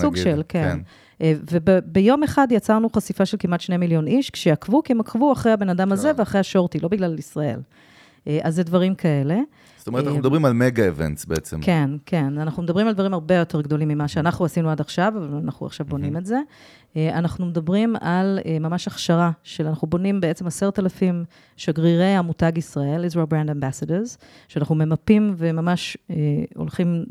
סוג 0.00 0.12
נגיד, 0.12 0.24
של, 0.24 0.42
כן. 0.48 0.62
כן. 0.62 0.78
אה, 1.22 1.32
וביום 1.50 2.22
אחד 2.22 2.48
יצרנו 2.50 2.88
חשיפה 2.96 3.26
של 3.26 3.36
כמעט 3.40 3.60
שני 3.60 3.76
מיליון 3.76 4.06
איש, 4.06 4.30
כשעקבו, 4.30 4.82
כי 4.82 4.92
הם 4.92 5.00
עקבו 5.00 5.32
אחרי 5.32 5.52
הבן 5.52 5.68
אדם 5.68 5.92
הזה 5.92 6.12
כן. 6.12 6.18
ואחרי 6.18 6.40
השורטי, 6.40 6.80
לא 6.80 6.88
בגלל 6.88 7.18
ישראל. 7.18 7.60
אה, 8.26 8.38
אז 8.42 8.54
זה 8.54 8.62
דברים 8.62 8.94
כאלה. 8.94 9.40
זאת 9.78 9.86
אומרת, 9.86 10.04
אנחנו 10.04 10.16
אה, 10.16 10.20
מדברים 10.20 10.44
על 10.44 10.52
מגה 10.52 10.88
אבנטס 10.88 11.24
בעצם. 11.24 11.60
כן, 11.60 11.90
כן, 12.06 12.38
אנחנו 12.38 12.62
מדברים 12.62 12.86
על 12.86 12.94
דברים 12.94 13.14
הרבה 13.14 13.34
יותר 13.34 13.60
גדולים 13.60 13.88
ממה 13.88 14.08
שאנחנו 14.08 14.44
עשינו 14.44 14.70
עד 14.70 14.80
עכשיו, 14.80 15.12
אבל 15.16 15.36
אנחנו 15.44 15.66
עכשיו 15.66 15.86
בונים 15.86 16.16
את 16.16 16.26
זה. 16.26 16.38
אנחנו 16.96 17.46
מדברים 17.46 17.96
על 18.00 18.38
ממש 18.60 18.86
הכשרה 18.86 19.30
של, 19.42 19.66
אנחנו 19.66 19.88
בונים 19.88 20.20
בעצם 20.20 20.46
עשרת 20.46 20.78
אלפים 20.78 21.24
שגרירי 21.56 22.04
המותג 22.04 22.52
ישראל, 22.56 23.04
Israel 23.04 23.32
Brand 23.32 23.50
Ambassadors, 23.50 24.16
שאנחנו 24.48 24.74
ממפים 24.74 25.34
וממש 25.36 25.96
הולכים 26.54 27.04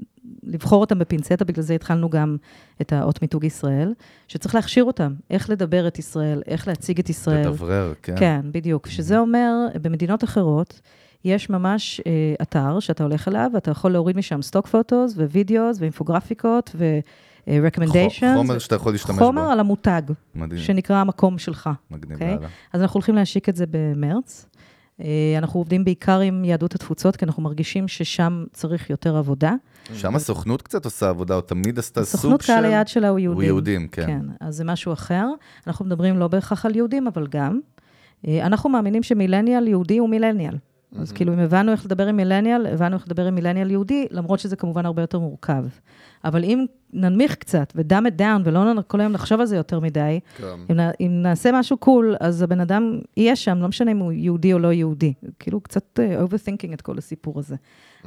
לבחור 0.47 0.81
אותם 0.81 0.99
בפינצטה, 0.99 1.45
בגלל 1.45 1.63
זה 1.63 1.73
התחלנו 1.73 2.09
גם 2.09 2.37
את 2.81 2.93
האות 2.93 3.21
מיתוג 3.21 3.43
ישראל, 3.43 3.93
שצריך 4.27 4.55
להכשיר 4.55 4.83
אותם, 4.83 5.13
איך 5.29 5.49
לדבר 5.49 5.87
את 5.87 5.99
ישראל, 5.99 6.41
איך 6.47 6.67
להציג 6.67 6.99
את 6.99 7.09
ישראל. 7.09 7.47
לדברר, 7.47 7.93
כן. 8.03 8.15
כן, 8.19 8.41
בדיוק. 8.51 8.87
שזה 8.87 9.19
אומר, 9.19 9.53
במדינות 9.81 10.23
אחרות, 10.23 10.81
יש 11.25 11.49
ממש 11.49 12.01
אה, 12.07 12.11
אתר 12.41 12.79
שאתה 12.79 13.03
הולך 13.03 13.27
אליו, 13.27 13.51
ואתה 13.53 13.71
יכול 13.71 13.91
להוריד 13.91 14.17
משם 14.17 14.41
stock 14.41 14.67
photos 14.67 15.13
ו 15.17 15.26
videos 15.26 15.77
ואינפוגרפיקות 15.79 16.75
ו-recommendations. 16.75 18.35
חומר 18.35 18.59
שאתה 18.59 18.75
יכול 18.75 18.91
להשתמש 18.91 19.17
חומר 19.17 19.45
בו. 19.45 19.51
על 19.51 19.59
המותג, 19.59 20.01
מדהים. 20.35 20.61
שנקרא 20.61 20.95
המקום 20.95 21.37
שלך. 21.37 21.69
מגניב 21.91 22.13
אוקיי? 22.13 22.27
לאללה. 22.27 22.47
אז 22.73 22.81
אנחנו 22.81 22.97
הולכים 22.97 23.15
להשיק 23.15 23.49
את 23.49 23.55
זה 23.55 23.65
במרץ. 23.71 24.45
אה, 25.01 25.35
אנחנו 25.37 25.59
עובדים 25.59 25.85
בעיקר 25.85 26.19
עם 26.19 26.45
יהדות 26.45 26.75
התפוצות, 26.75 27.15
כי 27.15 27.25
אנחנו 27.25 27.43
מרגישים 27.43 27.87
ששם 27.87 28.45
צריך 28.53 28.89
יותר 28.89 29.17
עבודה. 29.17 29.53
שם 29.93 30.15
הסוכנות 30.15 30.61
קצת 30.61 30.85
עושה 30.85 31.09
עבודה, 31.09 31.35
או 31.35 31.41
תמיד 31.41 31.79
עשתה 31.79 32.03
סוג 32.03 32.11
של... 32.11 32.17
סוכנות 32.17 32.41
קהל 32.41 32.65
היעד 32.65 32.87
שלה 32.87 33.09
הוא 33.09 33.19
יהודים. 33.19 33.41
הוא 33.41 33.43
יהודים, 33.43 33.87
כן. 33.87 34.05
כן, 34.05 34.21
אז 34.39 34.55
זה 34.55 34.63
משהו 34.63 34.93
אחר. 34.93 35.27
אנחנו 35.67 35.85
מדברים 35.85 36.17
לא 36.17 36.27
בהכרח 36.27 36.65
על 36.65 36.75
יהודים, 36.75 37.07
אבל 37.07 37.27
גם. 37.27 37.59
אה, 38.27 38.45
אנחנו 38.45 38.69
מאמינים 38.69 39.03
שמילניאל 39.03 39.67
יהודי 39.67 39.97
הוא 39.97 40.09
מילניאל. 40.09 40.55
אז 40.95 41.11
כאילו, 41.11 41.33
אם 41.33 41.39
הבנו 41.39 41.71
איך 41.71 41.85
לדבר 41.85 42.07
עם 42.07 42.17
מילניאל, 42.17 42.65
הבנו 42.65 42.95
איך 42.95 43.05
לדבר 43.07 43.25
עם 43.25 43.35
מילניאל 43.35 43.71
יהודי, 43.71 44.07
למרות 44.11 44.39
שזה 44.39 44.55
כמובן 44.55 44.85
הרבה 44.85 45.01
יותר 45.01 45.19
מורכב. 45.19 45.63
אבל 46.25 46.43
אם 46.43 46.65
ננמיך 46.93 47.35
קצת 47.35 47.73
ודאם 47.75 48.07
את 48.07 48.15
דאון, 48.15 48.41
ולא 48.45 48.73
נ- 48.73 48.81
כל 48.87 48.99
היום 48.99 49.13
לחשוב 49.13 49.39
על 49.39 49.45
זה 49.45 49.55
יותר 49.55 49.79
מדי, 49.79 50.19
כן. 50.37 50.43
אם, 50.71 50.79
נ- 50.79 50.91
אם 50.99 51.21
נעשה 51.21 51.49
משהו 51.53 51.77
קול, 51.77 52.15
אז 52.19 52.41
הבן 52.41 52.59
אדם 52.59 52.99
יהיה 53.17 53.35
שם, 53.35 53.57
לא 53.61 53.67
משנה 53.67 53.91
אם 53.91 53.97
הוא 53.97 54.11
יהודי 54.11 54.53
או 54.53 54.59
לא 54.59 54.73
יהודי. 54.73 55.13
כאילו, 55.39 55.61
קצת 55.61 55.99
uh, 55.99 56.31
overthinking 56.31 56.73
את 56.73 56.81
כל 56.81 56.97
הסיפור 56.97 57.39
הזה. 57.39 57.55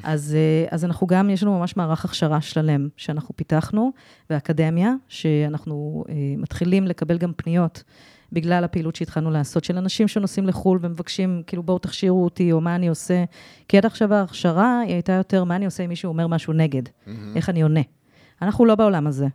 אז, 0.02 0.36
uh, 0.68 0.74
אז 0.74 0.84
אנחנו 0.84 1.06
גם, 1.06 1.30
יש 1.30 1.42
לנו 1.42 1.58
ממש 1.58 1.76
מערך 1.76 2.04
הכשרה 2.04 2.40
שלם 2.40 2.88
שאנחנו 2.96 3.36
פיתחנו, 3.36 3.92
ואקדמיה, 4.30 4.94
שאנחנו 5.08 6.04
uh, 6.06 6.10
מתחילים 6.36 6.86
לקבל 6.86 7.18
גם 7.18 7.32
פניות. 7.36 7.82
בגלל 8.32 8.64
הפעילות 8.64 8.96
שהתחלנו 8.96 9.30
לעשות, 9.30 9.64
של 9.64 9.76
אנשים 9.76 10.08
שנוסעים 10.08 10.46
לחו"ל 10.46 10.78
ומבקשים, 10.82 11.42
כאילו, 11.46 11.62
בואו 11.62 11.78
תכשירו 11.78 12.24
אותי, 12.24 12.52
או 12.52 12.60
מה 12.60 12.74
אני 12.74 12.88
עושה. 12.88 13.24
כי 13.68 13.78
עד 13.78 13.86
עכשיו 13.86 14.14
ההכשרה 14.14 14.80
היא 14.80 14.92
הייתה 14.92 15.12
יותר, 15.12 15.44
מה 15.44 15.56
אני 15.56 15.64
עושה 15.64 15.82
אם 15.84 15.88
מישהו 15.88 16.08
אומר 16.08 16.26
משהו 16.26 16.52
נגד, 16.52 16.82
איך 17.36 17.48
אני 17.48 17.62
עונה. 17.62 17.80
אנחנו 18.42 18.64
לא 18.64 18.74
בעולם 18.74 19.06
הזה. 19.06 19.26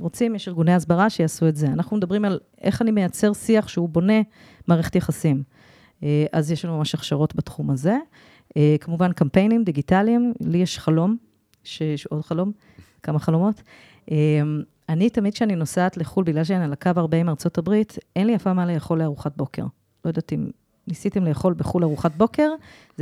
רוצים, 0.00 0.34
יש 0.34 0.48
ארגוני 0.48 0.74
הסברה 0.74 1.10
שיעשו 1.10 1.48
את 1.48 1.56
זה. 1.56 1.66
אנחנו 1.66 1.96
מדברים 1.96 2.24
על 2.24 2.38
איך 2.60 2.82
אני 2.82 2.90
מייצר 2.90 3.32
שיח 3.32 3.68
שהוא 3.68 3.88
בונה 3.88 4.20
מערכת 4.68 4.96
יחסים. 4.96 5.42
אה, 6.02 6.26
אז 6.32 6.50
יש 6.50 6.64
לנו 6.64 6.78
ממש 6.78 6.94
הכשרות 6.94 7.36
בתחום 7.36 7.70
הזה. 7.70 7.96
אה, 8.56 8.76
כמובן, 8.80 9.12
קמפיינים 9.12 9.64
דיגיטליים, 9.64 10.32
לי 10.40 10.58
יש 10.58 10.78
חלום, 10.78 11.16
שיש 11.64 12.06
עוד 12.06 12.22
חלום, 12.22 12.52
כמה 13.02 13.18
חלומות. 13.18 13.62
אה, 14.10 14.16
אני 14.88 15.10
תמיד 15.10 15.34
כשאני 15.34 15.56
נוסעת 15.56 15.96
לחו"ל, 15.96 16.24
בגלל 16.24 16.44
שאני 16.44 16.64
על 16.64 16.72
הקו 16.72 16.90
הרבה 16.96 17.18
עם 17.18 17.28
ארצות 17.28 17.58
הברית, 17.58 17.98
אין 18.16 18.26
לי 18.26 18.36
אף 18.36 18.42
פעם 18.42 18.56
מה 18.56 18.66
לאכול 18.66 18.98
לארוחת 18.98 19.36
בוקר. 19.36 19.62
לא 20.04 20.10
יודעת 20.10 20.32
אם 20.32 20.50
ניסיתם 20.88 21.24
לאכול 21.24 21.54
בחו"ל 21.54 21.84
ארוחת 21.84 22.16
בוקר, 22.16 22.50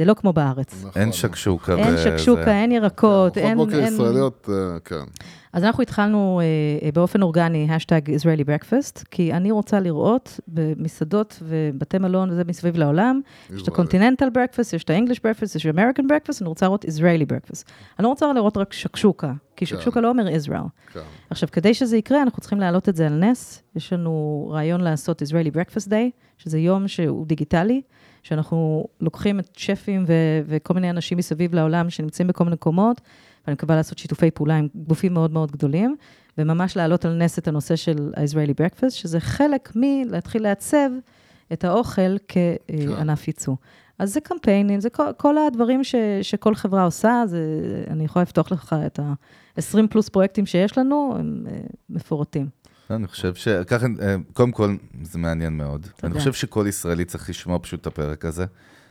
זה 0.00 0.04
זה 0.04 0.08
לא 0.08 0.14
כמו 0.14 0.32
בארץ. 0.32 0.84
נכון. 0.84 1.02
אין 1.02 1.12
שקשוקה. 1.12 1.76
אין 1.76 1.96
שקשוקה, 2.04 2.50
אין 2.52 2.72
ירקות, 2.72 3.12
ארוחות 3.12 3.38
אין... 3.38 3.56
בוקר 3.56 3.78
אין- 3.78 3.92
ישראליות, 3.94 4.48
אה, 4.52 4.78
כן. 4.84 5.04
אז 5.52 5.64
אנחנו 5.64 5.82
התחלנו 5.82 6.40
אה, 6.40 6.46
אה, 6.86 6.92
באופן 6.92 7.22
אורגני, 7.22 7.68
השטג 7.70 8.00
Israeli 8.08 8.44
Breakfast, 8.44 9.04
כי 9.10 9.32
אני 9.32 9.50
רוצה 9.50 9.80
לראות 9.80 10.40
במסעדות 10.48 11.42
ובתי 11.42 11.98
מלון 11.98 12.30
וזה 12.30 12.42
מסביב 12.46 12.76
לעולם, 12.76 13.20
יש 13.54 13.62
את. 13.62 13.68
ה-Continental 13.68 14.30
Breakfast, 14.34 14.76
יש 14.76 14.84
את 14.84 14.90
ה-English 14.90 15.18
Breakfast, 15.18 15.56
יש 15.56 15.66
את 15.66 15.78
ה-American 15.78 16.02
Breakfast, 16.04 16.38
אני 16.40 16.48
רוצה 16.48 16.66
לראות 16.66 16.84
Israeli 16.84 17.26
Breakfast. 17.32 17.62
אני 17.98 18.04
לא 18.04 18.08
רוצה 18.08 18.32
לראות 18.32 18.56
רק 18.56 18.72
שקשוקה, 18.72 19.32
כי 19.56 19.66
כן. 19.66 19.76
שקשוקה 19.76 20.00
לא 20.00 20.08
אומר 20.08 20.26
Israel. 20.26 20.92
כן. 20.92 21.00
עכשיו, 21.30 21.48
כדי 21.52 21.74
שזה 21.74 21.96
יקרה, 21.96 22.22
אנחנו 22.22 22.40
צריכים 22.40 22.60
להעלות 22.60 22.88
את 22.88 22.96
זה 22.96 23.06
על 23.06 23.24
נס. 23.24 23.62
יש 23.76 23.92
לנו 23.92 24.48
רעיון 24.52 24.80
לעשות 24.80 25.22
Israeli 25.22 25.54
Breakfast 25.54 25.86
Day, 25.88 26.10
שזה 26.38 26.58
יום 26.58 26.88
שהוא 26.88 27.26
דיגיטלי, 27.26 27.82
שאנחנו 28.22 28.84
לוקחים 29.00 29.40
את 29.40 29.48
שפים 29.56 30.04
ו- 30.06 30.40
וכל 30.46 30.74
מיני 30.74 30.90
אנשים 30.90 31.18
מסביב 31.18 31.54
לעולם 31.54 31.90
שנמצאים 31.90 32.28
בכל 32.28 32.44
מיני 32.44 32.54
מקומות, 32.54 33.00
ואני 33.46 33.54
מקווה 33.54 33.76
לעשות 33.76 33.98
שיתופי 33.98 34.30
פעולה 34.30 34.56
עם 34.56 34.68
גופים 34.74 35.14
מאוד 35.14 35.32
מאוד 35.32 35.52
גדולים, 35.52 35.96
וממש 36.38 36.76
להעלות 36.76 37.04
על 37.04 37.16
נס 37.16 37.38
את 37.38 37.48
הנושא 37.48 37.76
של 37.76 38.12
ה-Israeli 38.16 38.52
Breakfast, 38.52 38.90
שזה 38.90 39.20
חלק 39.20 39.72
מלהתחיל 39.76 40.42
לעצב 40.42 40.90
את 41.52 41.64
האוכל 41.64 42.16
כענף 42.28 43.28
ייצוא. 43.28 43.54
אז 43.98 44.12
זה 44.12 44.20
קמפיינים, 44.20 44.80
זה 44.80 44.90
כל, 44.90 45.12
כל 45.16 45.38
הדברים 45.38 45.84
ש, 45.84 45.94
שכל 46.22 46.54
חברה 46.54 46.84
עושה, 46.84 47.22
זה, 47.26 47.44
אני 47.90 48.04
יכולה 48.04 48.22
לפתוח 48.22 48.52
לך 48.52 48.76
את 48.86 48.98
ה-20 48.98 49.86
פלוס 49.90 50.08
פרויקטים 50.08 50.46
שיש 50.46 50.78
לנו, 50.78 51.14
הם 51.18 51.46
אה, 51.50 51.60
מפורטים. 51.90 52.48
אני 52.90 53.06
חושב 53.06 53.34
שככה, 53.34 53.86
אה, 54.02 54.16
קודם 54.32 54.52
כל, 54.52 54.76
זה 55.02 55.18
מעניין 55.18 55.56
מאוד. 55.56 55.86
אני 56.04 56.14
חושב 56.14 56.32
שכל 56.32 56.66
ישראלי 56.68 57.04
צריך 57.04 57.30
לשמוע 57.30 57.58
פשוט 57.62 57.80
את 57.80 57.86
הפרק 57.86 58.24
הזה. 58.24 58.44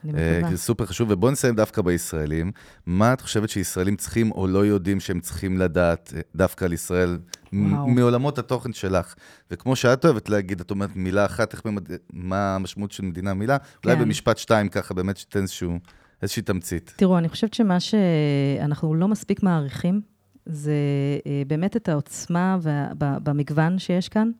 אה. 0.06 0.42
כי 0.50 0.52
זה 0.52 0.58
סופר 0.58 0.86
חשוב, 0.86 1.08
ובואו 1.12 1.32
נסיים 1.32 1.56
דווקא 1.56 1.82
בישראלים. 1.82 2.52
מה 2.86 3.14
את 3.14 3.22
חושבת 3.22 3.50
שישראלים 3.50 3.96
צריכים 3.96 4.32
או 4.32 4.48
לא 4.48 4.66
יודעים 4.66 5.00
שהם 5.00 5.20
צריכים 5.20 5.58
לדעת 5.58 6.14
אה, 6.16 6.22
דווקא 6.36 6.66
על 6.66 6.74
ישראל. 6.74 7.18
מעולמות 7.52 8.40
התוכן 8.40 8.74
שלך? 8.74 9.16
וכמו 9.52 9.76
שאת 9.76 10.06
אוהבת 10.06 10.30
להגיד, 10.30 10.60
את 10.60 10.72
אומרת 10.72 10.96
מילה 10.96 11.26
אחת, 11.26 11.54
איך, 11.54 11.62
במד... 11.66 11.84
מה 12.14 12.56
המשמעות 12.56 12.92
של 12.92 13.04
מדינה 13.04 13.34
מילה? 13.34 13.58
אולי 13.84 13.96
כן. 13.96 14.02
במשפט 14.02 14.38
שתיים 14.38 14.70
ככה, 14.70 14.94
באמת 14.94 15.18
שתיתן 15.18 15.42
איזשהו, 15.42 15.80
איזושהי 16.22 16.42
תמצית. 16.42 16.94
תראו, 16.96 17.18
אני 17.18 17.30
חושבת 17.30 17.54
שמה 17.54 17.78
שאנחנו 17.80 18.96
לא 18.96 19.08
מספיק 19.08 19.44
מעריכים, 19.44 20.02
זה 20.46 20.74
אה, 21.26 21.42
באמת 21.48 21.76
את 21.76 21.90
העוצמה 21.90 22.58
במגוון 22.98 23.80
שיש 23.80 24.10
כאן, 24.10 24.32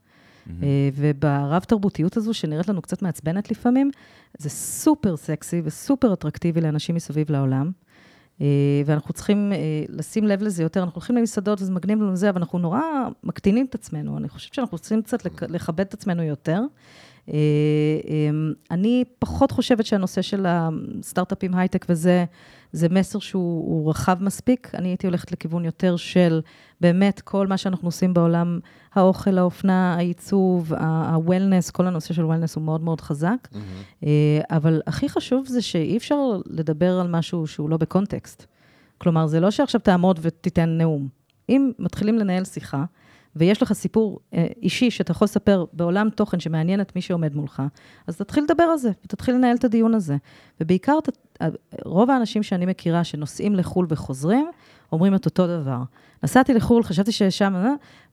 אה, 0.64 0.90
וברב-תרבותיות 0.96 2.18
הזו, 2.18 2.34
שנראית 2.34 2.68
לנו 2.68 2.82
קצת 2.82 3.02
מעצבנת 3.02 3.52
לפעמים, 3.52 3.92
זה 4.38 4.50
סופר 4.50 5.18
סקסי 5.18 5.62
וסופר 5.64 6.14
אטרקטיבי 6.14 6.62
לאנשים 6.62 6.96
מסביב 6.96 7.32
לעולם. 7.32 7.72
אה, 8.42 8.46
ואנחנו 8.86 9.14
צריכים 9.14 9.52
לשים 9.90 10.26
לב 10.26 10.42
לזה 10.42 10.64
יותר. 10.64 10.84
אנחנו 10.84 10.96
הולכים 10.96 11.16
למסעדות 11.16 11.62
וזה 11.62 11.72
מגניב 11.72 12.02
לנו 12.02 12.16
זה, 12.16 12.30
אבל 12.30 12.42
אנחנו 12.42 12.60
נורא 12.60 12.82
מקטינים 13.24 13.66
את 13.66 13.76
עצמנו. 13.76 14.18
אני 14.18 14.30
חושבת 14.30 14.54
שאנחנו 14.54 14.78
צריכים 14.78 15.02
קצת 15.02 15.26
לכבד 15.42 15.80
את 15.80 15.94
עצמנו 15.94 16.24
יותר. 16.24 16.62
אה, 17.34 18.30
אני 18.72 19.04
פחות 19.20 19.52
חושבת 19.52 19.86
שהנושא 19.86 20.22
של 20.22 20.46
הסטארט-אפים 20.48 21.56
הייטק 21.56 21.86
וזה, 21.90 22.26
זה 22.72 22.90
מסר 22.90 23.20
שהוא 23.20 23.70
הוא 23.70 23.90
רחב 23.90 24.18
מספיק. 24.24 24.72
אני 24.76 24.88
הייתי 24.88 25.08
הולכת 25.08 25.32
לכיוון 25.32 25.66
יותר 25.66 25.96
של 25.96 26.42
באמת 26.82 27.22
כל 27.22 27.48
מה 27.48 27.58
שאנחנו 27.58 27.88
עושים 27.88 28.14
בעולם, 28.14 28.60
האוכל, 28.94 29.38
האופנה, 29.38 29.94
העיצוב, 29.94 30.74
ה-wellness, 30.74 31.72
כל 31.72 31.88
הנושא 31.88 32.14
של 32.14 32.24
wellness 32.24 32.54
הוא 32.56 32.64
מאוד 32.64 32.82
מאוד 32.82 33.02
חזק. 33.02 33.48
אה, 34.04 34.10
אבל 34.50 34.82
הכי 34.88 35.10
חשוב 35.10 35.48
זה 35.48 35.62
שאי 35.62 35.98
אפשר 35.98 36.16
לדבר 36.46 37.00
על 37.00 37.08
משהו 37.08 37.48
שהוא 37.48 37.70
לא 37.70 37.78
בקונטקסט. 37.78 38.46
כלומר, 38.98 39.28
זה 39.28 39.40
לא 39.40 39.52
שעכשיו 39.52 39.82
תעמוד 39.82 40.20
ותיתן 40.22 40.70
נאום. 40.70 41.08
אם 41.50 41.72
מתחילים 41.80 42.18
לנהל 42.18 42.46
שיחה, 42.46 42.84
ויש 43.36 43.62
לך 43.62 43.74
סיפור 43.74 44.20
אה, 44.34 44.48
אישי 44.62 44.92
שאתה 44.92 45.12
יכול 45.12 45.26
לספר 45.26 45.66
בעולם 45.74 46.10
תוכן 46.10 46.40
שמעניין 46.40 46.82
את 46.82 46.96
מי 46.96 47.02
שעומד 47.02 47.36
מולך, 47.36 47.62
אז 48.08 48.18
תתחיל 48.18 48.44
לדבר 48.44 48.64
על 48.64 48.78
זה, 48.78 48.90
ותתחיל 49.06 49.36
לנהל 49.36 49.56
את 49.56 49.64
הדיון 49.64 49.94
הזה. 49.94 50.18
ובעיקר, 50.62 51.00
ת- 51.04 51.42
רוב 51.86 52.10
האנשים 52.10 52.44
שאני 52.44 52.66
מכירה 52.66 53.04
שנוסעים 53.04 53.56
לחו"ל 53.56 53.86
וחוזרים, 53.90 54.48
אומרים 54.92 55.16
את 55.16 55.26
אותו 55.26 55.48
דבר. 55.48 55.80
נסעתי 56.24 56.54
לחו"ל, 56.54 56.84
חשבתי 56.84 57.12
ששם, 57.12 57.54
אה, 57.56 57.72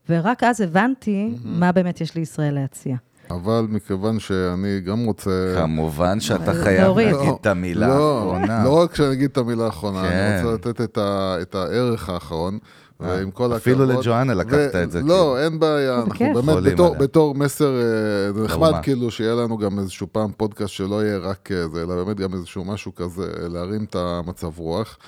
ורק 0.08 0.42
אז 0.42 0.60
הבנתי 0.60 1.34
מה 1.44 1.72
באמת 1.72 2.00
יש 2.00 2.14
לישראל 2.14 2.54
להציע. 2.54 2.96
אבל 3.30 3.66
מכיוון 3.68 4.18
שאני 4.18 4.80
גם 4.80 5.04
רוצה... 5.04 5.54
כמובן 5.56 6.20
שאתה 6.20 6.50
אה, 6.50 6.62
חייב. 6.64 6.98
להגיד 6.98 7.32
את 7.40 7.46
המילה 7.46 7.86
לא, 7.88 8.18
האחרונה. 8.18 8.64
לא 8.64 8.82
רק 8.82 8.94
שאני 8.94 9.12
אגיד 9.12 9.30
את 9.30 9.38
המילה 9.38 9.64
האחרונה, 9.64 10.02
כן. 10.02 10.38
אני 10.44 10.52
רוצה 10.52 10.68
לתת 10.70 10.80
את, 10.80 10.98
ה, 10.98 11.36
את 11.42 11.54
הערך 11.54 12.08
האחרון. 12.08 12.58
ועם 13.00 13.30
כל 13.30 13.44
הכבוד... 13.44 13.56
אפילו 13.56 13.86
לג'ואנה 13.86 14.34
לקחת 14.34 14.74
את 14.84 14.90
זה, 14.90 15.00
לא, 15.00 15.06
כאילו. 15.06 15.38
אין 15.38 15.58
בעיה, 15.58 16.02
אנחנו. 16.02 16.34
באמת 16.34 16.78
בתור, 16.98 17.34
מסר, 17.34 17.72
אה, 17.76 18.42
נחמד. 18.44 18.72
כאילו 18.82 19.10
שיהיה 19.10 19.34
לנו 19.34 19.58
גם 19.58 19.78
איזשהו 19.78 20.06
פעם 20.12 20.30
פודקאסט 20.36 20.72
שלא 20.72 21.04
יהיה 21.04 21.18
רק 21.18 21.52
אה, 21.52 21.68
זה, 21.68 21.82
אלא 21.82 22.04
באמת 22.04 22.16
גם 22.16 22.34
איזשהו 22.34 22.64
משהו 22.64 22.94
כזה, 22.94 23.22
אה, 23.42 23.48
להרים 23.48 23.84
את 23.84 23.96
המצב 23.98 24.58
רוח. 24.58 24.98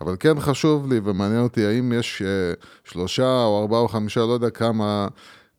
אבל 0.00 0.16
כן 0.20 0.40
חשוב 0.40 0.92
לי 0.92 1.00
ומעניין 1.04 1.42
אותי 1.42 1.66
האם 1.66 1.92
יש 1.92 2.22
אה, 2.22 2.52
שלושה 2.84 3.44
או 3.44 3.60
ארבעה 3.60 3.80
או 3.80 3.88
חמישה, 3.88 4.20
לא 4.20 4.32
יודע 4.32 4.50
כמה, 4.50 5.08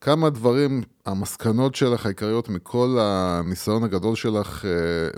כמה 0.02 0.30
דברים, 0.30 0.82
המסקנות 1.06 1.76
שלך 1.76 2.06
העיקריות 2.06 2.50
מכל 2.50 2.98
הניסיון 3.00 3.84
הגדול 3.84 4.16
שלך 4.16 4.66
אה, 4.66 4.72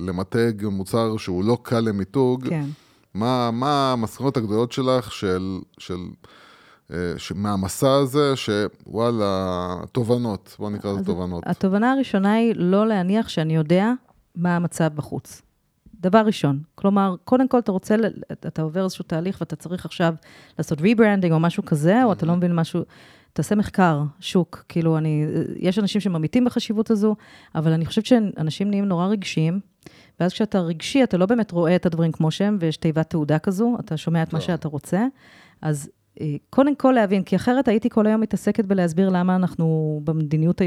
למתג 0.06 0.66
מוצר 0.66 1.18
שהוא 1.18 1.44
לא 1.44 1.58
קל 1.64 1.80
למיתוג. 1.80 2.50
כן. 2.50 2.66
מה, 3.14 3.52
מה 3.52 3.92
המסקנות 3.92 4.38
הגדולות 4.38 4.72
שלך 4.72 5.12
של, 5.12 5.60
של, 5.78 5.94
אה, 5.94 6.32
מהמסע 7.36 7.94
הזה, 7.94 8.34
שוואלה, 8.36 9.76
תובנות, 9.92 10.56
בוא 10.60 10.70
נקרא 10.70 10.92
לזה 10.94 11.06
תובנות. 11.06 11.44
התובנה 11.48 11.92
הראשונה 11.92 12.34
היא 12.34 12.54
לא 12.56 12.88
להניח 12.88 13.30
שאני 13.30 13.56
יודע 13.56 13.92
מה 14.36 14.56
המצב 14.56 14.88
בחוץ. 14.96 15.42
דבר 16.02 16.20
ראשון, 16.26 16.60
כלומר, 16.76 17.16
קודם 17.24 17.48
כל 17.48 17.60
אתה 17.60 17.72
רוצה, 17.72 17.96
אתה 18.32 18.62
עובר 18.62 18.84
איזשהו 18.84 19.04
תהליך 19.08 19.42
ואתה 19.42 19.56
צריך 19.56 19.86
עכשיו 19.86 20.14
לעשות 20.58 20.82
rebranding 20.82 21.34
או 21.34 21.40
משהו 21.40 21.66
כזה, 21.66 22.04
או 22.04 22.14
אתה 22.14 22.26
לא 22.26 22.36
מבין 22.36 22.56
משהו, 22.56 22.82
תעשה 23.34 23.56
מחקר, 23.56 24.04
שוק, 24.20 24.66
כאילו 24.70 24.98
אני, 24.98 25.26
יש 25.56 25.80
אנשים 25.80 26.02
שממעיטים 26.02 26.46
בחשיבות 26.46 26.92
הזו, 26.92 27.16
אבל 27.56 27.72
אני 27.72 27.86
חושבת 27.86 28.06
שאנשים 28.06 28.70
נהיים 28.70 28.86
נורא 28.86 29.08
רגשיים, 29.08 29.60
ואז 30.20 30.34
כשאתה 30.34 30.60
רגשי, 30.60 31.04
אתה 31.04 31.18
לא 31.18 31.26
באמת 31.26 31.52
רואה 31.52 31.76
את 31.76 31.86
הדברים 31.86 32.12
כמו 32.12 32.32
שהם, 32.32 32.58
ויש 32.60 32.78
תיבת 32.78 33.10
תהודה 33.10 33.40
כזו, 33.40 33.78
אתה 33.80 33.98
שומע 33.98 34.24
את 34.24 34.34
מה 34.34 34.40
טוב. 34.40 34.48
שאתה 34.48 34.68
רוצה, 34.68 35.06
אז 35.62 35.90
אה, 35.90 36.01
קודם 36.50 36.76
כל 36.76 36.92
להבין, 36.92 37.24
כי 37.24 37.36
אחרת 37.36 37.68
הייתי 37.68 37.90
כל 37.90 38.08
היום 38.08 38.22
מתעסקת 38.22 38.66
בלהסביר 38.66 39.10
למה 39.10 39.36
אנחנו 39.36 40.00
במדיניות 40.04 40.62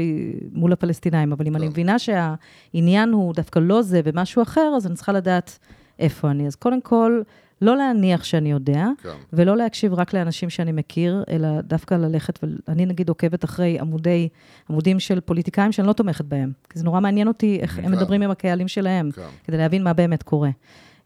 מול 0.51 0.73
הפלסטינאים, 0.73 1.31
אבל 1.31 1.47
אם 1.47 1.55
אני 1.55 1.65
טוב. 1.65 1.71
מבינה 1.71 1.95
שהעניין 1.99 3.11
הוא 3.11 3.33
דווקא 3.33 3.59
לא 3.59 3.81
זה 3.81 4.01
ומשהו 4.03 4.41
אחר, 4.41 4.73
אז 4.77 4.87
אני 4.87 4.95
צריכה 4.95 5.11
לדעת 5.11 5.59
איפה 5.99 6.31
אני. 6.31 6.47
אז 6.47 6.55
קודם 6.55 6.81
כל, 6.81 7.21
לא 7.61 7.77
להניח 7.77 8.23
שאני 8.23 8.51
יודע, 8.51 8.87
כן. 9.03 9.09
ולא 9.33 9.57
להקשיב 9.57 9.93
רק 9.93 10.13
לאנשים 10.13 10.49
שאני 10.49 10.71
מכיר, 10.71 11.23
אלא 11.29 11.61
דווקא 11.61 11.93
ללכת, 11.95 12.39
ואני 12.67 12.85
נגיד 12.85 13.09
עוקבת 13.09 13.43
אחרי 13.43 13.79
עמודי, 13.79 14.29
עמודים 14.69 14.99
של 14.99 15.19
פוליטיקאים 15.19 15.71
שאני 15.71 15.87
לא 15.87 15.93
תומכת 15.93 16.25
בהם, 16.25 16.51
כי 16.69 16.79
זה 16.79 16.85
נורא 16.85 16.99
מעניין 16.99 17.27
אותי 17.27 17.57
איך 17.61 17.77
הם 17.77 17.85
כן. 17.85 17.91
מדברים 17.91 18.21
עם 18.21 18.31
הקהלים 18.31 18.67
שלהם, 18.67 19.11
כן. 19.11 19.21
כדי 19.43 19.57
להבין 19.57 19.83
מה 19.83 19.93
באמת 19.93 20.23
קורה. 20.23 20.49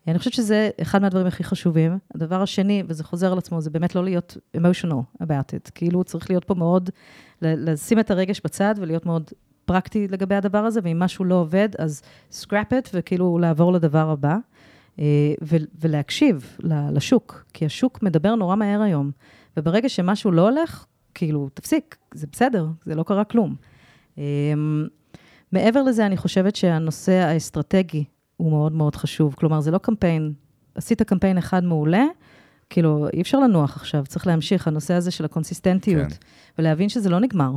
אני 0.08 0.20
חושבת 0.20 0.34
שזה 0.34 0.70
אחד 0.82 1.02
מהדברים 1.02 1.28
הכי 1.28 1.44
חשובים. 1.44 1.98
הדבר 2.16 2.42
השני, 2.42 2.84
וזה 2.88 3.04
חוזר 3.04 3.32
על 3.32 3.38
עצמו, 3.38 3.62
זה 3.62 3.70
באמת 3.70 3.96
לא 3.96 4.04
להיות 4.04 4.38
emotional 4.58 5.24
about 5.24 5.54
it. 5.54 5.72
כאילו, 5.76 6.04
צריך 6.04 6.30
להיות 6.30 6.46
פה 6.46 6.56
מאוד, 6.56 6.90
לשים 7.42 8.00
את 8.00 8.12
הרגש 8.12 8.42
בצד 8.44 8.76
ולהיות 8.78 9.06
מאוד 9.06 9.32
פרקטי 9.66 10.08
לגבי 10.08 10.36
הדבר 10.36 10.58
הזה, 10.58 10.80
ואם 10.84 11.00
משהו 11.00 11.26
לא 11.26 11.36
עובד, 11.36 11.70
אז 11.80 12.02
scrap 12.32 12.72
it, 12.72 12.90
וכאילו 12.94 13.38
לעבור 13.38 13.74
לדבר 13.74 14.10
הבא. 14.10 14.38
אה, 15.00 15.34
ולהקשיב 15.82 16.58
לשוק, 16.94 17.46
כי 17.54 17.66
השוק 17.66 18.04
מדבר 18.04 18.36
נורא 18.36 18.56
מהר 18.56 18.82
היום. 18.82 19.12
וברגע 19.58 19.90
שמשהו 19.90 20.32
לא 20.32 20.50
הולך, 20.50 20.86
כאילו, 21.14 21.50
תפסיק, 21.54 21.98
זה 22.14 22.28
בסדר, 22.32 22.68
זה 22.86 22.96
לא 22.96 23.04
קרה 23.04 23.24
כלום. 23.24 23.56
אה, 24.18 24.24
מעבר 25.52 25.84
לזה, 25.84 26.06
אני 26.06 26.18
חושבת 26.18 26.56
שהנושא 26.56 27.12
האסטרטגי 27.12 28.04
הוא 28.40 28.52
מאוד 28.52 28.72
מאוד 28.72 28.96
חשוב. 28.96 29.36
כלומר, 29.38 29.60
זה 29.60 29.72
לא 29.72 29.78
קמפיין, 29.78 30.34
עשית 30.76 31.02
קמפיין 31.02 31.38
אחד 31.38 31.64
מעולה, 31.64 32.06
כאילו, 32.70 33.08
אי 33.14 33.22
אפשר 33.22 33.40
לנוח 33.40 33.76
עכשיו, 33.76 34.04
צריך 34.08 34.28
להמשיך, 34.28 34.68
הנושא 34.68 34.94
הזה 34.94 35.12
של 35.12 35.26
הקונסיסטנטיות, 35.26 36.08
כן. 36.08 36.16
ולהבין 36.60 36.90
שזה 36.90 37.10
לא 37.10 37.20
נגמר. 37.20 37.52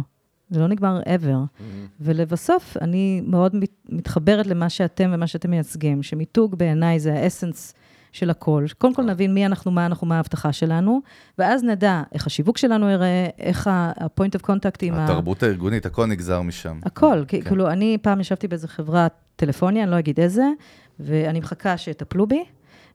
זה 0.50 0.60
לא 0.60 0.66
נגמר 0.68 1.00
ever. 1.00 1.62
ולבסוף, 2.00 2.76
אני 2.80 3.22
מאוד 3.26 3.56
מת, 3.56 3.70
מתחברת 3.88 4.46
למה 4.46 4.70
שאתם 4.70 5.10
ומה 5.14 5.26
שאתם 5.26 5.50
מייצגים, 5.50 6.02
שמיתוג 6.02 6.54
בעיניי 6.54 7.00
זה 7.00 7.14
האסנס 7.14 7.74
של 8.12 8.30
הכל. 8.30 8.66
קודם 8.78 8.94
כל 8.94 9.02
נבין 9.02 9.34
מי 9.34 9.46
אנחנו, 9.46 9.70
מה 9.70 9.86
אנחנו, 9.86 10.06
מה 10.06 10.16
ההבטחה 10.16 10.52
שלנו, 10.52 11.00
ואז 11.38 11.64
נדע 11.64 12.02
איך 12.12 12.26
השיווק 12.26 12.58
שלנו 12.58 12.88
ייראה, 12.90 13.26
איך 13.38 13.66
ה-point 13.66 14.38
of 14.38 14.46
contact 14.46 14.78
עם 14.82 14.94
ה... 14.94 15.04
התרבות 15.04 15.42
הארגונית, 15.42 15.86
הכל 15.86 16.06
נגזר 16.06 16.42
משם. 16.42 16.78
הכל, 16.84 17.24
כן. 17.28 17.40
כן. 17.40 17.48
כאילו, 17.48 17.70
אני 17.70 17.98
פעם 18.02 18.20
ישבתי 18.20 18.48
באיזו 18.48 18.68
חברת 18.68 19.12
טלפוניה, 19.36 19.82
אני 19.82 19.90
לא 19.90 19.98
אגיד 19.98 20.20
איזה, 20.20 20.44
ואני 21.00 21.40
מחכה 21.40 21.76
שיטפלו 21.76 22.26
בי, 22.26 22.44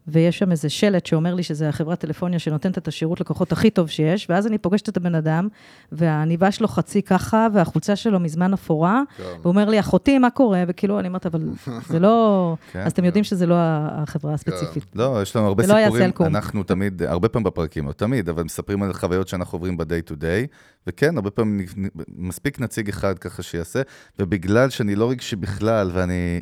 ויש 0.08 0.40
שם 0.40 0.52
איזה 0.52 0.70
שלט 0.70 1.06
שאומר 1.06 1.34
לי 1.34 1.44
שזה 1.44 1.70
החברת 1.70 2.00
טלפוניה 2.00 2.40
שנותנת 2.40 2.78
את 2.78 2.88
השירות 2.88 3.20
לקוחות 3.22 3.52
הכי 3.52 3.70
טוב 3.70 3.90
שיש, 3.90 4.28
ואז 4.30 4.48
אני 4.48 4.58
פוגשת 4.58 4.90
את 4.90 4.98
הבן 4.98 5.16
אדם, 5.16 5.48
והעניבה 5.92 6.52
שלו 6.52 6.68
חצי 6.68 7.02
ככה, 7.02 7.48
והחולצה 7.54 7.96
שלו 7.96 8.20
מזמן 8.20 8.54
אפורה, 8.54 9.02
כן. 9.18 9.24
והוא 9.24 9.52
אומר 9.52 9.70
לי, 9.70 9.80
אחותי, 9.80 10.18
מה 10.18 10.30
קורה? 10.30 10.64
וכאילו, 10.68 11.00
אני 11.00 11.08
אומרת, 11.08 11.26
אבל 11.26 11.50
זה 11.90 12.00
לא... 12.00 12.56
כן. 12.72 12.80
אז 12.80 12.92
אתם 12.92 13.06
יודעים 13.06 13.24
שזה 13.24 13.46
לא 13.46 13.56
החברה 13.58 14.34
הספציפית. 14.34 14.86
לא, 14.96 15.20
יש 15.22 15.36
לנו 15.36 15.48
הרבה 15.48 15.64
לא 15.68 15.76
סיפורים. 15.84 16.12
אנחנו 16.20 16.64
תמיד, 16.64 17.04
הרבה 17.04 17.30
פעמים 17.30 17.44
בפרקים, 17.44 17.88
לא 17.88 17.92
תמיד, 17.92 18.30
אבל 18.30 18.44
מספרים 18.44 18.84
על 18.84 18.94
חוויות 18.94 19.28
שאנחנו 19.28 19.56
עוברים 19.56 19.78
ב-day 19.78 20.12
to 20.12 20.14
day, 20.14 20.48
וכן, 20.88 21.16
הרבה 21.16 21.32
פעמים 21.32 21.66
מספיק 22.18 22.60
נציג 22.60 22.90
אחד 22.90 23.20
ככה 23.20 23.44
שיעשה, 23.44 23.82
ובגלל 24.20 24.70
שאני 24.70 24.96
לא 24.96 25.10
רגשי 25.10 25.36
בכלל, 25.36 25.92
ואני 25.94 26.42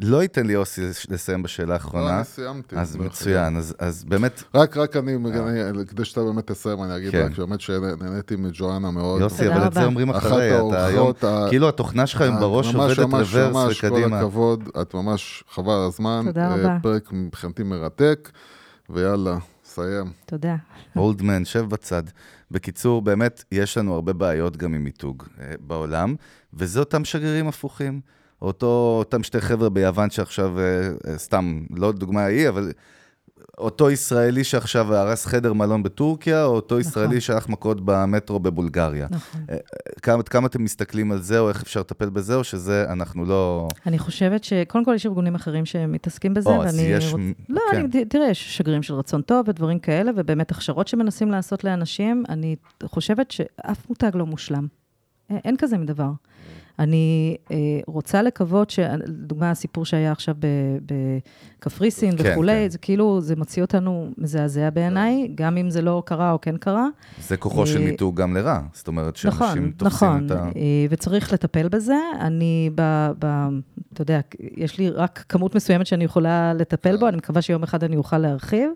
לא 0.00 0.24
אתן 0.24 0.46
לי 0.46 0.52
יוסי 0.52 0.82
לסיים 1.10 1.42
בשאלה 1.42 1.68
לא, 1.68 1.72
האחרונה, 1.72 2.16
אני 2.16 2.24
סיימתי. 2.24 2.76
אז 2.76 2.96
מצוין, 2.96 3.56
אז, 3.56 3.74
אז 3.78 4.04
באמת, 4.04 4.42
רק, 4.54 4.76
רק 4.76 4.96
אני, 4.96 5.16
אני- 5.16 5.86
כדי 5.86 6.04
שאתה 6.04 6.22
באמת 6.22 6.46
תסיים, 6.50 6.82
אני 6.82 6.96
אגיד 6.96 7.10
כן. 7.10 7.22
רק 7.26 7.34
שבאמת 7.34 7.60
שנהניתי 7.60 8.36
מג'ואנה 8.36 8.90
מאוד. 8.90 9.20
יוסי, 9.20 9.48
אבל 9.48 9.66
את 9.66 9.72
זה. 9.72 9.84
אומרים 9.84 10.10
אחרי, 10.10 10.68
אתה 10.68 10.86
היום, 10.86 11.12
כאילו 11.48 11.68
התוכנה 11.68 12.06
שלך 12.06 12.20
היום 12.20 12.40
בראש 12.40 12.66
ממש, 12.74 12.76
עובדת 12.98 12.98
ממש, 12.98 13.34
רוורס 13.34 13.54
ממש, 13.54 13.80
כל 13.80 13.92
וקדימה. 13.92 14.18
הכבוד, 14.18 14.68
את 14.82 14.94
ממש 14.94 15.44
חבל 15.50 15.72
על 15.72 15.86
הזמן. 15.88 16.22
תודה 16.26 16.48
אה, 16.50 16.54
רבה. 16.56 16.76
פרק 16.82 17.12
מבחינתי 17.12 17.62
מרתק, 17.62 18.30
ויאללה, 18.90 19.38
סיים. 19.64 20.12
תודה. 20.26 20.56
אולד 20.96 21.22
מן, 21.22 21.44
שב 21.44 21.64
בצד. 21.68 22.02
בקיצור, 22.50 23.02
באמת, 23.02 23.44
יש 23.52 23.78
לנו 23.78 23.94
הרבה 23.94 24.12
בעיות 24.12 24.56
גם 24.56 24.74
עם 24.74 24.84
מיתוג 24.84 25.22
אה, 25.40 25.54
בעולם, 25.60 26.14
וזה 26.54 26.80
אותם 26.80 27.04
שגרירים 27.04 27.48
הפוכים. 27.48 28.00
אותו, 28.42 28.96
אותם 28.98 29.22
שתי 29.22 29.40
חבר'ה 29.40 29.68
ביוון 29.68 30.10
שעכשיו, 30.10 30.58
אה, 30.58 30.64
אה, 31.06 31.18
סתם, 31.18 31.60
לא 31.70 31.92
דוגמה 31.92 32.24
היא, 32.24 32.48
אבל 32.48 32.72
אותו 33.58 33.90
ישראלי 33.90 34.44
שעכשיו 34.44 34.94
הרס 34.94 35.26
חדר 35.26 35.52
מלון 35.52 35.82
בטורקיה, 35.82 36.44
או 36.44 36.54
אותו 36.54 36.80
ישראלי 36.80 37.20
שלח 37.20 37.48
מכות 37.48 37.80
במטרו 37.84 38.38
בבולגריה. 38.38 39.06
נכון. 39.10 39.40
אה, 39.50 39.56
כמה, 40.02 40.22
כמה 40.22 40.46
אתם 40.46 40.64
מסתכלים 40.64 41.12
על 41.12 41.22
זה, 41.22 41.38
או 41.38 41.48
איך 41.48 41.62
אפשר 41.62 41.80
לטפל 41.80 42.08
בזה, 42.08 42.34
או 42.34 42.44
שזה, 42.44 42.86
אנחנו 42.88 43.24
לא... 43.24 43.68
אני 43.86 43.98
חושבת 43.98 44.44
שקודם 44.44 44.84
כל 44.84 44.94
יש 44.94 45.06
ארגונים 45.06 45.34
אחרים 45.34 45.66
שמתעסקים 45.66 46.34
בזה, 46.34 46.50
או, 46.50 46.64
אז 46.64 46.74
ואני... 46.74 46.88
יש... 46.88 47.12
רוצ- 47.12 47.16
לא, 47.48 47.60
כן. 47.70 47.88
אני, 47.94 48.04
תראה, 48.04 48.28
יש 48.30 48.56
שגרירים 48.56 48.82
של 48.82 48.94
רצון 48.94 49.22
טוב 49.22 49.48
ודברים 49.48 49.78
כאלה, 49.78 50.12
ובאמת 50.16 50.50
הכשרות 50.50 50.88
שמנסים 50.88 51.30
לעשות 51.30 51.64
לאנשים, 51.64 52.24
אני 52.28 52.56
חושבת 52.84 53.30
שאף 53.30 53.88
מותג 53.88 54.10
לא 54.14 54.26
מושלם. 54.26 54.66
אין 55.30 55.56
כזה 55.56 55.78
מדבר. 55.78 56.10
אני 56.78 57.36
אה, 57.50 57.56
רוצה 57.86 58.22
לקוות, 58.22 58.70
ש- 58.70 58.78
לדוגמה, 59.06 59.50
הסיפור 59.50 59.84
שהיה 59.84 60.12
עכשיו 60.12 60.34
בקפריסין 61.58 62.16
כן, 62.16 62.32
וכולי, 62.32 62.52
כן. 62.52 62.68
זה 62.68 62.78
כאילו, 62.78 63.20
זה 63.20 63.36
מוציא 63.36 63.62
אותנו 63.62 64.10
מזעזע 64.18 64.70
בעיניי, 64.70 65.28
גם 65.34 65.56
אם 65.56 65.70
זה 65.70 65.82
לא 65.82 66.02
קרה 66.06 66.32
או 66.32 66.40
כן 66.40 66.56
קרה. 66.56 66.86
זה 67.20 67.36
כוחו 67.36 67.66
של 67.66 67.78
אה, 67.80 67.84
מיתוג 67.84 68.20
גם 68.20 68.36
לרע. 68.36 68.60
זאת 68.72 68.88
אומרת, 68.88 69.16
שאנשים 69.16 69.38
נכון, 69.40 69.70
תופסים 69.70 70.08
נכון, 70.08 70.26
את 70.26 70.30
ה... 70.30 70.34
אה, 70.44 70.50
וצריך 70.90 71.32
לטפל 71.32 71.68
בזה. 71.68 71.96
אני, 72.20 72.70
ב, 72.74 73.10
ב, 73.18 73.26
אתה 73.92 74.02
יודע, 74.02 74.20
יש 74.56 74.78
לי 74.78 74.90
רק 74.90 75.24
כמות 75.28 75.54
מסוימת 75.54 75.86
שאני 75.86 76.04
יכולה 76.04 76.54
לטפל 76.54 76.96
בו, 76.96 77.08
אני 77.08 77.16
מקווה 77.16 77.42
שיום 77.42 77.62
אחד 77.62 77.84
אני 77.84 77.96
אוכל 77.96 78.18
להרחיב, 78.18 78.70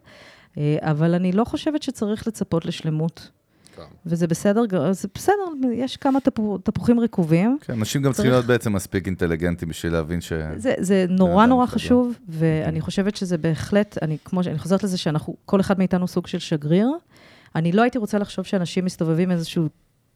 אה, 0.58 0.76
אבל 0.80 1.14
אני 1.14 1.32
לא 1.32 1.44
חושבת 1.44 1.82
שצריך 1.82 2.26
לצפות 2.26 2.64
לשלמות. 2.64 3.30
כן. 3.76 3.82
וזה 4.06 4.26
בסדר, 4.26 4.92
זה 4.92 5.08
בסדר, 5.14 5.34
יש 5.72 5.96
כמה 5.96 6.20
תפו, 6.20 6.58
תפוחים 6.58 7.00
רקובים. 7.00 7.58
כן, 7.60 7.72
אנשים 7.72 8.02
גם 8.02 8.12
צריכים 8.12 8.30
להיות 8.30 8.44
בעצם 8.44 8.72
מספיק 8.72 9.06
אינטליגנטים 9.06 9.68
בשביל 9.68 9.92
להבין 9.92 10.20
ש... 10.20 10.32
זה, 10.56 10.74
זה 10.78 11.06
נורא 11.08 11.46
נורא 11.46 11.66
חשוב, 11.66 12.14
ואני 12.28 12.80
חושבת 12.80 13.16
שזה 13.16 13.38
בהחלט, 13.38 13.98
אני 14.02 14.16
כמו 14.24 14.42
ש... 14.42 14.46
אני 14.46 14.58
חוזרת 14.58 14.84
לזה 14.84 14.98
שאנחנו, 14.98 15.36
כל 15.44 15.60
אחד 15.60 15.78
מאיתנו 15.78 16.08
סוג 16.08 16.26
של 16.26 16.38
שגריר. 16.38 16.88
אני 17.54 17.72
לא 17.72 17.82
הייתי 17.82 17.98
רוצה 17.98 18.18
לחשוב 18.18 18.44
שאנשים 18.44 18.84
מסתובבים 18.84 19.30
איזשהו 19.30 19.68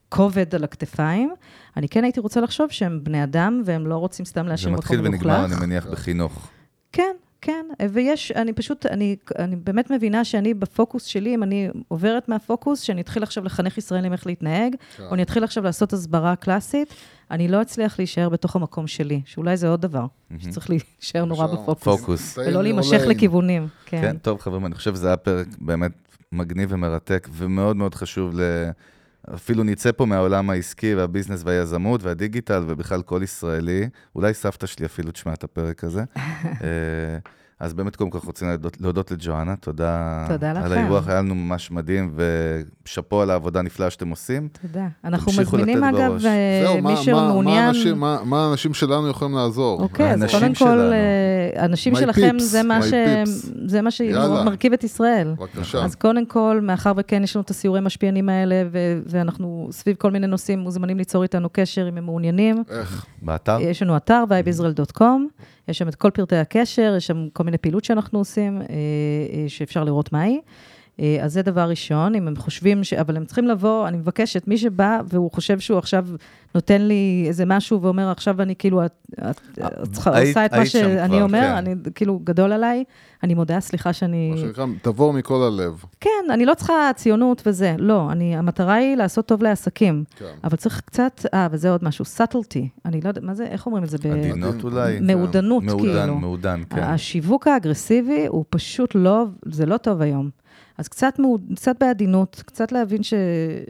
כובד 0.08 0.54
על 0.54 0.64
הכתפיים. 0.64 1.30
אני 1.76 1.88
כן 1.88 2.04
הייתי 2.04 2.20
רוצה 2.20 2.40
לחשוב 2.40 2.70
שהם 2.70 3.00
בני 3.02 3.24
אדם, 3.24 3.62
והם 3.64 3.86
לא 3.86 3.96
רוצים 3.96 4.24
סתם 4.24 4.44
זה 4.44 4.48
להשאיר 4.48 4.72
מתחיל 4.74 5.00
מקום 5.00 5.14
ונגמר, 5.14 5.40
מלוכלך. 5.40 5.58
אני 5.58 5.66
מניח, 5.66 5.86
בחינוך. 5.86 6.48
כן, 6.92 7.16
כן, 7.42 7.66
ויש, 7.90 8.32
אני 8.32 8.52
פשוט, 8.52 8.86
אני, 8.86 9.16
אני 9.38 9.56
באמת 9.56 9.90
מבינה 9.90 10.24
שאני 10.24 10.54
בפוקוס 10.54 11.04
שלי, 11.04 11.34
אם 11.34 11.42
אני 11.42 11.68
עוברת 11.88 12.28
מהפוקוס, 12.28 12.80
שאני 12.80 13.00
אתחיל 13.00 13.22
עכשיו 13.22 13.44
לחנך 13.44 13.78
ישראלים 13.78 14.12
איך 14.12 14.26
להתנהג, 14.26 14.74
כן. 14.96 15.02
או 15.02 15.14
אני 15.14 15.22
אתחיל 15.22 15.44
עכשיו 15.44 15.64
לעשות 15.64 15.92
הסברה 15.92 16.36
קלאסית, 16.36 16.94
אני 17.30 17.48
לא 17.48 17.62
אצליח 17.62 17.98
להישאר 17.98 18.28
בתוך 18.28 18.56
המקום 18.56 18.86
שלי, 18.86 19.20
שאולי 19.24 19.56
זה 19.56 19.68
עוד 19.68 19.80
דבר, 19.80 20.06
שצריך 20.38 20.70
להישאר 20.70 21.24
נורא 21.24 21.46
בפוקוס. 21.46 22.00
פוקוס. 22.00 22.38
ולא 22.38 22.62
להימשך. 22.62 23.00
לכיוונים, 23.06 23.68
כן. 23.86 24.00
כן, 24.00 24.16
טוב, 24.18 24.40
חברים, 24.40 24.66
אני 24.66 24.74
חושב 24.74 24.94
שזה 24.94 25.06
היה 25.06 25.16
פרק 25.16 25.46
באמת 25.60 25.92
מגניב 26.32 26.72
ומרתק, 26.72 27.28
ומאוד 27.32 27.76
מאוד 27.76 27.94
חשוב 27.94 28.40
ל... 28.40 28.70
אפילו 29.34 29.64
נצא 29.64 29.92
פה 29.92 30.06
מהעולם 30.06 30.50
העסקי 30.50 30.94
והביזנס 30.94 31.42
והיזמות 31.44 32.02
והדיגיטל, 32.02 32.64
ובכלל 32.66 33.02
כל 33.02 33.20
ישראלי. 33.22 33.88
אולי 34.14 34.34
סבתא 34.34 34.66
שלי 34.66 34.86
אפילו 34.86 35.10
תשמע 35.10 35.32
את 35.32 35.44
הפרק 35.44 35.84
הזה. 35.84 36.04
אז 37.60 37.74
באמת, 37.74 37.96
קודם 37.96 38.10
כל, 38.10 38.18
רוצים 38.26 38.48
להודות, 38.48 38.80
להודות 38.80 39.10
לג'ואנה, 39.10 39.56
תודה, 39.56 40.24
תודה 40.28 40.50
על 40.50 40.58
לכם. 40.58 40.72
האירוח, 40.80 41.08
היה 41.08 41.18
לנו 41.18 41.34
ממש 41.34 41.70
מדהים, 41.70 42.14
ושאפו 42.84 43.22
על 43.22 43.30
העבודה 43.30 43.58
הנפלאה 43.60 43.90
שאתם 43.90 44.08
עושים. 44.08 44.48
תודה. 44.62 44.86
אנחנו 45.04 45.32
מזמינים, 45.40 45.84
אגב, 45.84 46.10
בראש. 46.12 46.24
אה, 46.24 46.62
זהו, 46.64 46.74
מי 46.74 46.80
מה- 46.80 46.90
מה- 46.90 46.96
שמעוניין... 46.96 47.58
מה 47.60 47.66
האנשים- 47.66 47.98
מה 48.00 48.18
מה 48.24 48.44
האנשים 48.46 48.74
שלנו 48.74 49.08
יכולים 49.08 49.34
לעזור? 49.34 49.80
אוקיי, 49.82 50.10
אז 50.12 50.24
קודם 50.30 50.48
כל, 50.48 50.54
שלנו. 50.54 50.92
אה, 50.92 51.62
האנשים 51.62 51.94
שלכם, 51.96 52.36
peeps, 52.36 52.42
זה 52.42 52.62
מה 52.62 52.82
ש-. 52.82 52.92
זה 53.66 53.82
מה. 53.82 53.90
שמרכיב 53.90 54.72
את 54.72 54.84
ישראל. 54.84 55.34
בבקשה. 55.38 55.84
אז 55.84 55.94
קודם 55.94 56.26
כל, 56.26 56.60
מאחר 56.62 56.92
וכן 56.96 57.24
יש 57.24 57.36
לנו 57.36 57.42
את 57.42 57.50
הסיורי 57.50 57.80
משפיענים 57.80 58.28
האלה, 58.28 58.62
ו- 58.72 58.78
ואנחנו 59.06 59.68
סביב 59.70 59.96
כל 59.96 60.10
מיני 60.10 60.26
נושאים 60.26 60.58
מוזמנים 60.58 60.98
ליצור 60.98 61.22
איתנו 61.22 61.48
קשר 61.52 61.88
אם 61.88 61.96
הם 61.96 62.04
מעוניינים. 62.04 62.62
איך? 62.70 63.06
באתר? 63.22 63.58
יש 63.60 63.82
לנו 63.82 63.96
אתר, 63.96 64.24
vibeisrael.com, 64.28 65.04
יש 65.70 65.78
שם 65.78 65.88
את 65.88 65.94
כל 65.94 66.10
פרטי 66.10 66.36
הקשר, 66.36 66.94
יש 66.96 67.06
שם 67.06 67.28
כל 67.32 67.44
מיני 67.44 67.58
פעילות 67.58 67.84
שאנחנו 67.84 68.18
עושים, 68.18 68.62
אה, 68.62 68.66
אה, 68.68 69.44
שאפשר 69.48 69.84
לראות 69.84 70.12
מהי. 70.12 70.40
אה, 71.00 71.18
אז 71.22 71.32
זה 71.32 71.42
דבר 71.42 71.68
ראשון, 71.70 72.14
אם 72.14 72.28
הם 72.28 72.36
חושבים, 72.36 72.84
ש... 72.84 72.92
אבל 72.92 73.16
הם 73.16 73.24
צריכים 73.24 73.48
לבוא, 73.48 73.88
אני 73.88 73.96
מבקשת, 73.96 74.48
מי 74.48 74.58
שבא 74.58 75.00
והוא 75.08 75.30
חושב 75.32 75.58
שהוא 75.60 75.78
עכשיו 75.78 76.06
נותן 76.54 76.82
לי 76.82 77.24
איזה 77.28 77.44
משהו 77.46 77.82
ואומר, 77.82 78.10
עכשיו 78.10 78.42
אני 78.42 78.54
כאילו, 78.56 78.84
את, 78.84 78.92
את, 79.30 79.40
את 79.82 79.92
צריכה- 79.92 80.16
היית- 80.16 80.28
עושה 80.28 80.46
את 80.46 80.54
מה 80.54 80.66
שאני 80.66 81.06
כבר, 81.08 81.22
אומר, 81.22 81.40
כן. 81.40 81.52
אני 81.56 81.74
כאילו 81.94 82.20
גדול 82.24 82.52
עליי, 82.52 82.84
אני 83.22 83.34
מודה, 83.34 83.60
סליחה 83.60 83.92
שאני... 83.92 84.30
מה 84.30 84.36
שנקרא, 84.36 84.66
תבוא 84.82 85.12
מכל 85.12 85.42
הלב. 85.42 85.84
כן, 86.00 86.10
אני 86.30 86.46
לא 86.46 86.54
צריכה 86.54 86.90
ציונות 86.96 87.42
וזה, 87.46 87.74
לא, 87.78 88.12
אני, 88.12 88.36
המטרה 88.36 88.74
היא 88.74 88.96
לעשות 88.96 89.26
טוב 89.26 89.42
לעסקים, 89.42 90.04
כן. 90.16 90.24
אבל 90.44 90.56
צריך 90.56 90.80
קצת, 90.84 91.20
אה, 91.34 91.48
וזה 91.50 91.70
עוד 91.70 91.84
משהו, 91.84 92.04
subtlety, 92.16 92.58
אני 92.84 93.00
לא 93.00 93.08
יודעת, 93.08 93.24
מה 93.24 93.34
זה, 93.34 93.44
איך 93.46 93.66
אומרים 93.66 93.84
את 93.84 93.88
זה? 93.88 93.98
ב... 93.98 94.06
עדינות 94.06 94.64
אולי? 94.64 95.00
מעודנות, 95.00 95.62
מעודן, 95.62 95.82
כאילו. 96.00 96.14
מעודן, 96.18 96.62
כן. 96.70 96.82
השיווק 96.82 97.46
האגרסיבי 97.48 98.26
הוא 98.26 98.44
פשוט 98.50 98.94
לא, 98.94 99.24
זה 99.44 99.66
לא 99.66 99.76
טוב 99.76 100.02
היום. 100.02 100.30
אז 100.80 100.88
קצת, 100.88 101.18
מעוד, 101.18 101.42
קצת 101.54 101.76
בעדינות, 101.80 102.42
קצת 102.46 102.72
להבין 102.72 103.02
ש, 103.02 103.14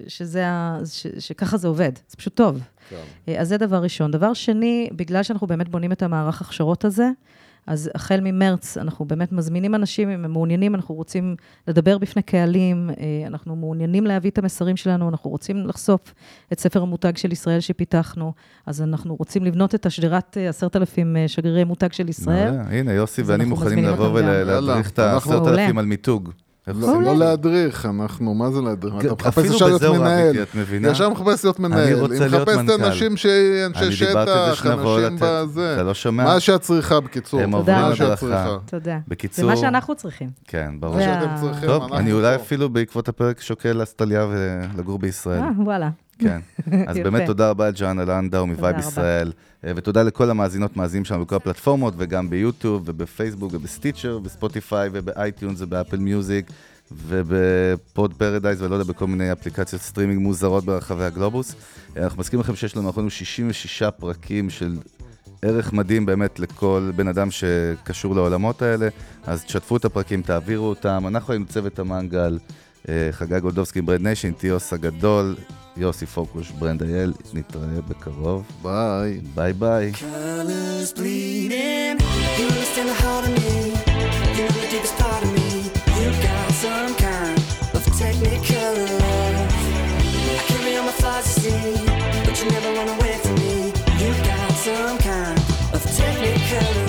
שזה 0.09 0.47
ה, 0.47 0.79
ש, 0.87 1.07
שככה 1.19 1.57
זה 1.57 1.69
עובד, 1.69 1.93
זה 2.09 2.17
פשוט 2.17 2.35
טוב. 2.35 2.61
כן. 2.89 2.97
אה, 3.29 3.41
אז 3.41 3.49
זה 3.49 3.57
דבר 3.57 3.83
ראשון. 3.83 4.11
דבר 4.11 4.35
שני, 4.35 4.89
בגלל 4.93 5.23
שאנחנו 5.23 5.47
באמת 5.47 5.69
בונים 5.69 5.93
את 5.93 6.03
המערך 6.03 6.41
הכשרות 6.41 6.85
הזה, 6.85 7.11
אז 7.67 7.91
החל 7.95 8.21
ממרץ 8.23 8.79
אנחנו 8.79 9.05
באמת 9.05 9.33
מזמינים 9.33 9.75
אנשים, 9.75 10.11
אם 10.11 10.25
הם 10.25 10.33
מעוניינים, 10.33 10.75
אנחנו 10.75 10.95
רוצים 10.95 11.37
לדבר 11.69 11.99
בפני 11.99 12.23
קהלים, 12.23 12.91
אה, 12.91 13.27
אנחנו 13.27 13.57
מעוניינים 13.57 14.07
להביא 14.07 14.31
את 14.31 14.39
המסרים 14.39 14.77
שלנו, 14.77 15.09
אנחנו 15.09 15.31
רוצים 15.31 15.67
לחשוף 15.67 16.15
את 16.53 16.61
ספר 16.61 16.83
המותג 16.83 17.17
של 17.17 17.33
ישראל 17.33 17.61
שפיתחנו, 17.61 18.33
אז 18.67 18.83
אנחנו 18.83 19.17
רוצים 19.17 19.45
לבנות 19.45 19.75
את 19.75 19.87
השדרת 19.87 20.37
אה, 20.37 20.49
עשרת 20.49 20.77
אלפים 20.77 21.17
שגרירי 21.27 21.65
מותג 21.65 21.93
של 21.93 22.09
ישראל. 22.09 22.55
הנה, 22.59 22.93
יוסי 22.93 23.23
ואני 23.23 23.45
מוכנים 23.45 23.85
לבוא. 23.85 24.11
ולהדריך 24.13 24.91
את 24.91 24.99
העשרת 24.99 25.47
אלפים 25.47 25.79
על 25.79 25.85
מיתוג. 25.87 26.31
לא, 26.77 27.03
לא? 27.03 27.17
להדריך, 27.17 27.87
אנחנו, 27.87 28.35
מה 28.35 28.51
זה 28.51 28.61
להדריך? 28.61 28.95
אתה 29.05 29.15
מחפש 29.15 29.45
ישר 29.45 29.67
להיות 29.67 29.83
מנהל. 29.83 30.37
ישר 30.91 31.09
מחפש 31.09 31.45
להיות 31.45 31.59
מנהל. 31.59 31.83
אני 31.83 31.95
רוצה 31.95 32.29
להיות 32.29 32.49
מנכ"ל. 32.49 32.85
אנשים 32.85 33.17
ש... 33.17 33.27
אנשי 33.67 33.85
אני 33.85 33.97
דיברתי 34.09 34.31
על 34.31 34.51
זה 34.51 34.57
שטח, 34.57 34.67
אנשים 34.67 35.17
בזה. 35.21 35.75
אתה 35.75 35.83
לא 35.83 35.95
שומע? 35.95 36.25
מה 36.25 36.41
שאת 36.41 36.61
צריכה, 36.61 37.01
בקיצור. 37.01 37.41
הם 37.41 37.53
עוברים 37.55 37.95
שאת 37.95 38.23
הדרכה. 38.23 38.57
תודה. 38.67 38.99
בקיצור... 39.09 39.45
זה 39.45 39.51
מה 39.51 39.57
שאנחנו 39.57 39.95
צריכים. 39.95 40.31
כן, 40.49 40.71
ברור. 40.81 40.97
מה 40.97 41.03
שאתם 41.03 41.35
צריכים, 41.41 41.69
טוב, 41.69 41.83
אנחנו 41.83 41.99
אני 41.99 42.13
אולי. 42.13 42.35
אפילו 42.35 42.69
בעקבות 42.69 43.09
הפרק 43.09 43.41
שוקל 43.41 43.73
לעשות 43.73 44.02
עלייה 44.02 44.27
ולגור 44.31 44.99
בישראל. 44.99 45.41
אה, 45.41 45.49
וואלה. 45.65 45.91
כן. 46.21 46.41
אז 46.89 46.97
באמת 46.97 47.27
תודה 47.27 47.51
רבה 47.51 47.71
לג'ואנה 47.71 48.05
לנדאו 48.05 48.47
מ 48.47 48.53
Vibe 48.53 48.79
Israel, 48.79 49.33
אה, 49.65 49.73
ותודה 49.77 50.03
לכל 50.03 50.31
המאזינות, 50.31 50.77
מאזינים 50.77 51.05
שלנו 51.05 51.25
בכל 51.25 51.37
הפלטפורמות, 51.37 51.95
וגם 51.97 52.31
ביוטיוב, 52.31 52.83
ובפייסבוק, 52.87 53.55
וב 53.55 53.66
Stitcher, 53.66 54.17
ובספוטיפיי, 54.17 54.89
וב 54.93 55.08
iTunes, 55.08 55.61
וב 55.61 55.71
Apple 55.71 55.97
Music, 55.97 56.47
וב 56.93 58.15
Podparadise, 58.15 58.63
ולא 58.63 58.75
יודע, 58.75 58.93
בכל 58.93 59.07
מיני 59.07 59.33
אפליקציות 59.33 59.83
סטרימינג 59.83 60.21
מוזרות 60.21 60.65
ברחבי 60.65 61.05
הגלובוס. 61.05 61.55
אה, 61.97 62.05
אנחנו 62.05 62.21
מזכירים 62.21 62.41
לכם 62.41 62.57
שיש 62.57 62.77
לנו, 62.77 62.91
אחרונים 62.91 63.11
66 63.11 63.83
פרקים 63.83 64.51
של 64.51 64.77
ערך 65.43 65.73
מדהים 65.73 66.07
באמת 66.07 66.39
לכל 66.39 66.91
בן 66.97 67.09
אדם 67.09 67.31
שקשור 67.31 68.15
לעולמות 68.15 68.63
האלה, 68.63 68.89
אז 69.27 69.45
תשתפו 69.45 69.77
את 69.77 69.85
הפרקים, 69.85 70.23
תעבירו 70.23 70.67
אותם. 70.67 71.05
אנחנו 71.07 71.33
היינו 71.33 71.47
צוות 71.47 71.79
המנגל, 71.79 72.39
אה, 72.89 73.09
חגי 73.13 73.41
גולדובסקי 73.41 73.79
עם 73.79 73.87
ברד 73.87 74.01
ניישן, 74.01 74.33
טיוס 74.33 74.73
הגדול, 74.73 75.37
יוסי 75.81 76.07
פוקוש, 76.07 76.51
ברנד 76.51 76.83
אייל, 76.83 77.13
נתראה 77.33 77.81
בקרוב. 77.89 78.45
ביי. 78.63 79.21
ביי 79.35 79.53
ביי. 79.53 79.93
Some 94.65 94.99
kind 94.99 95.39
of 95.77 95.83
technicolor 95.97 96.80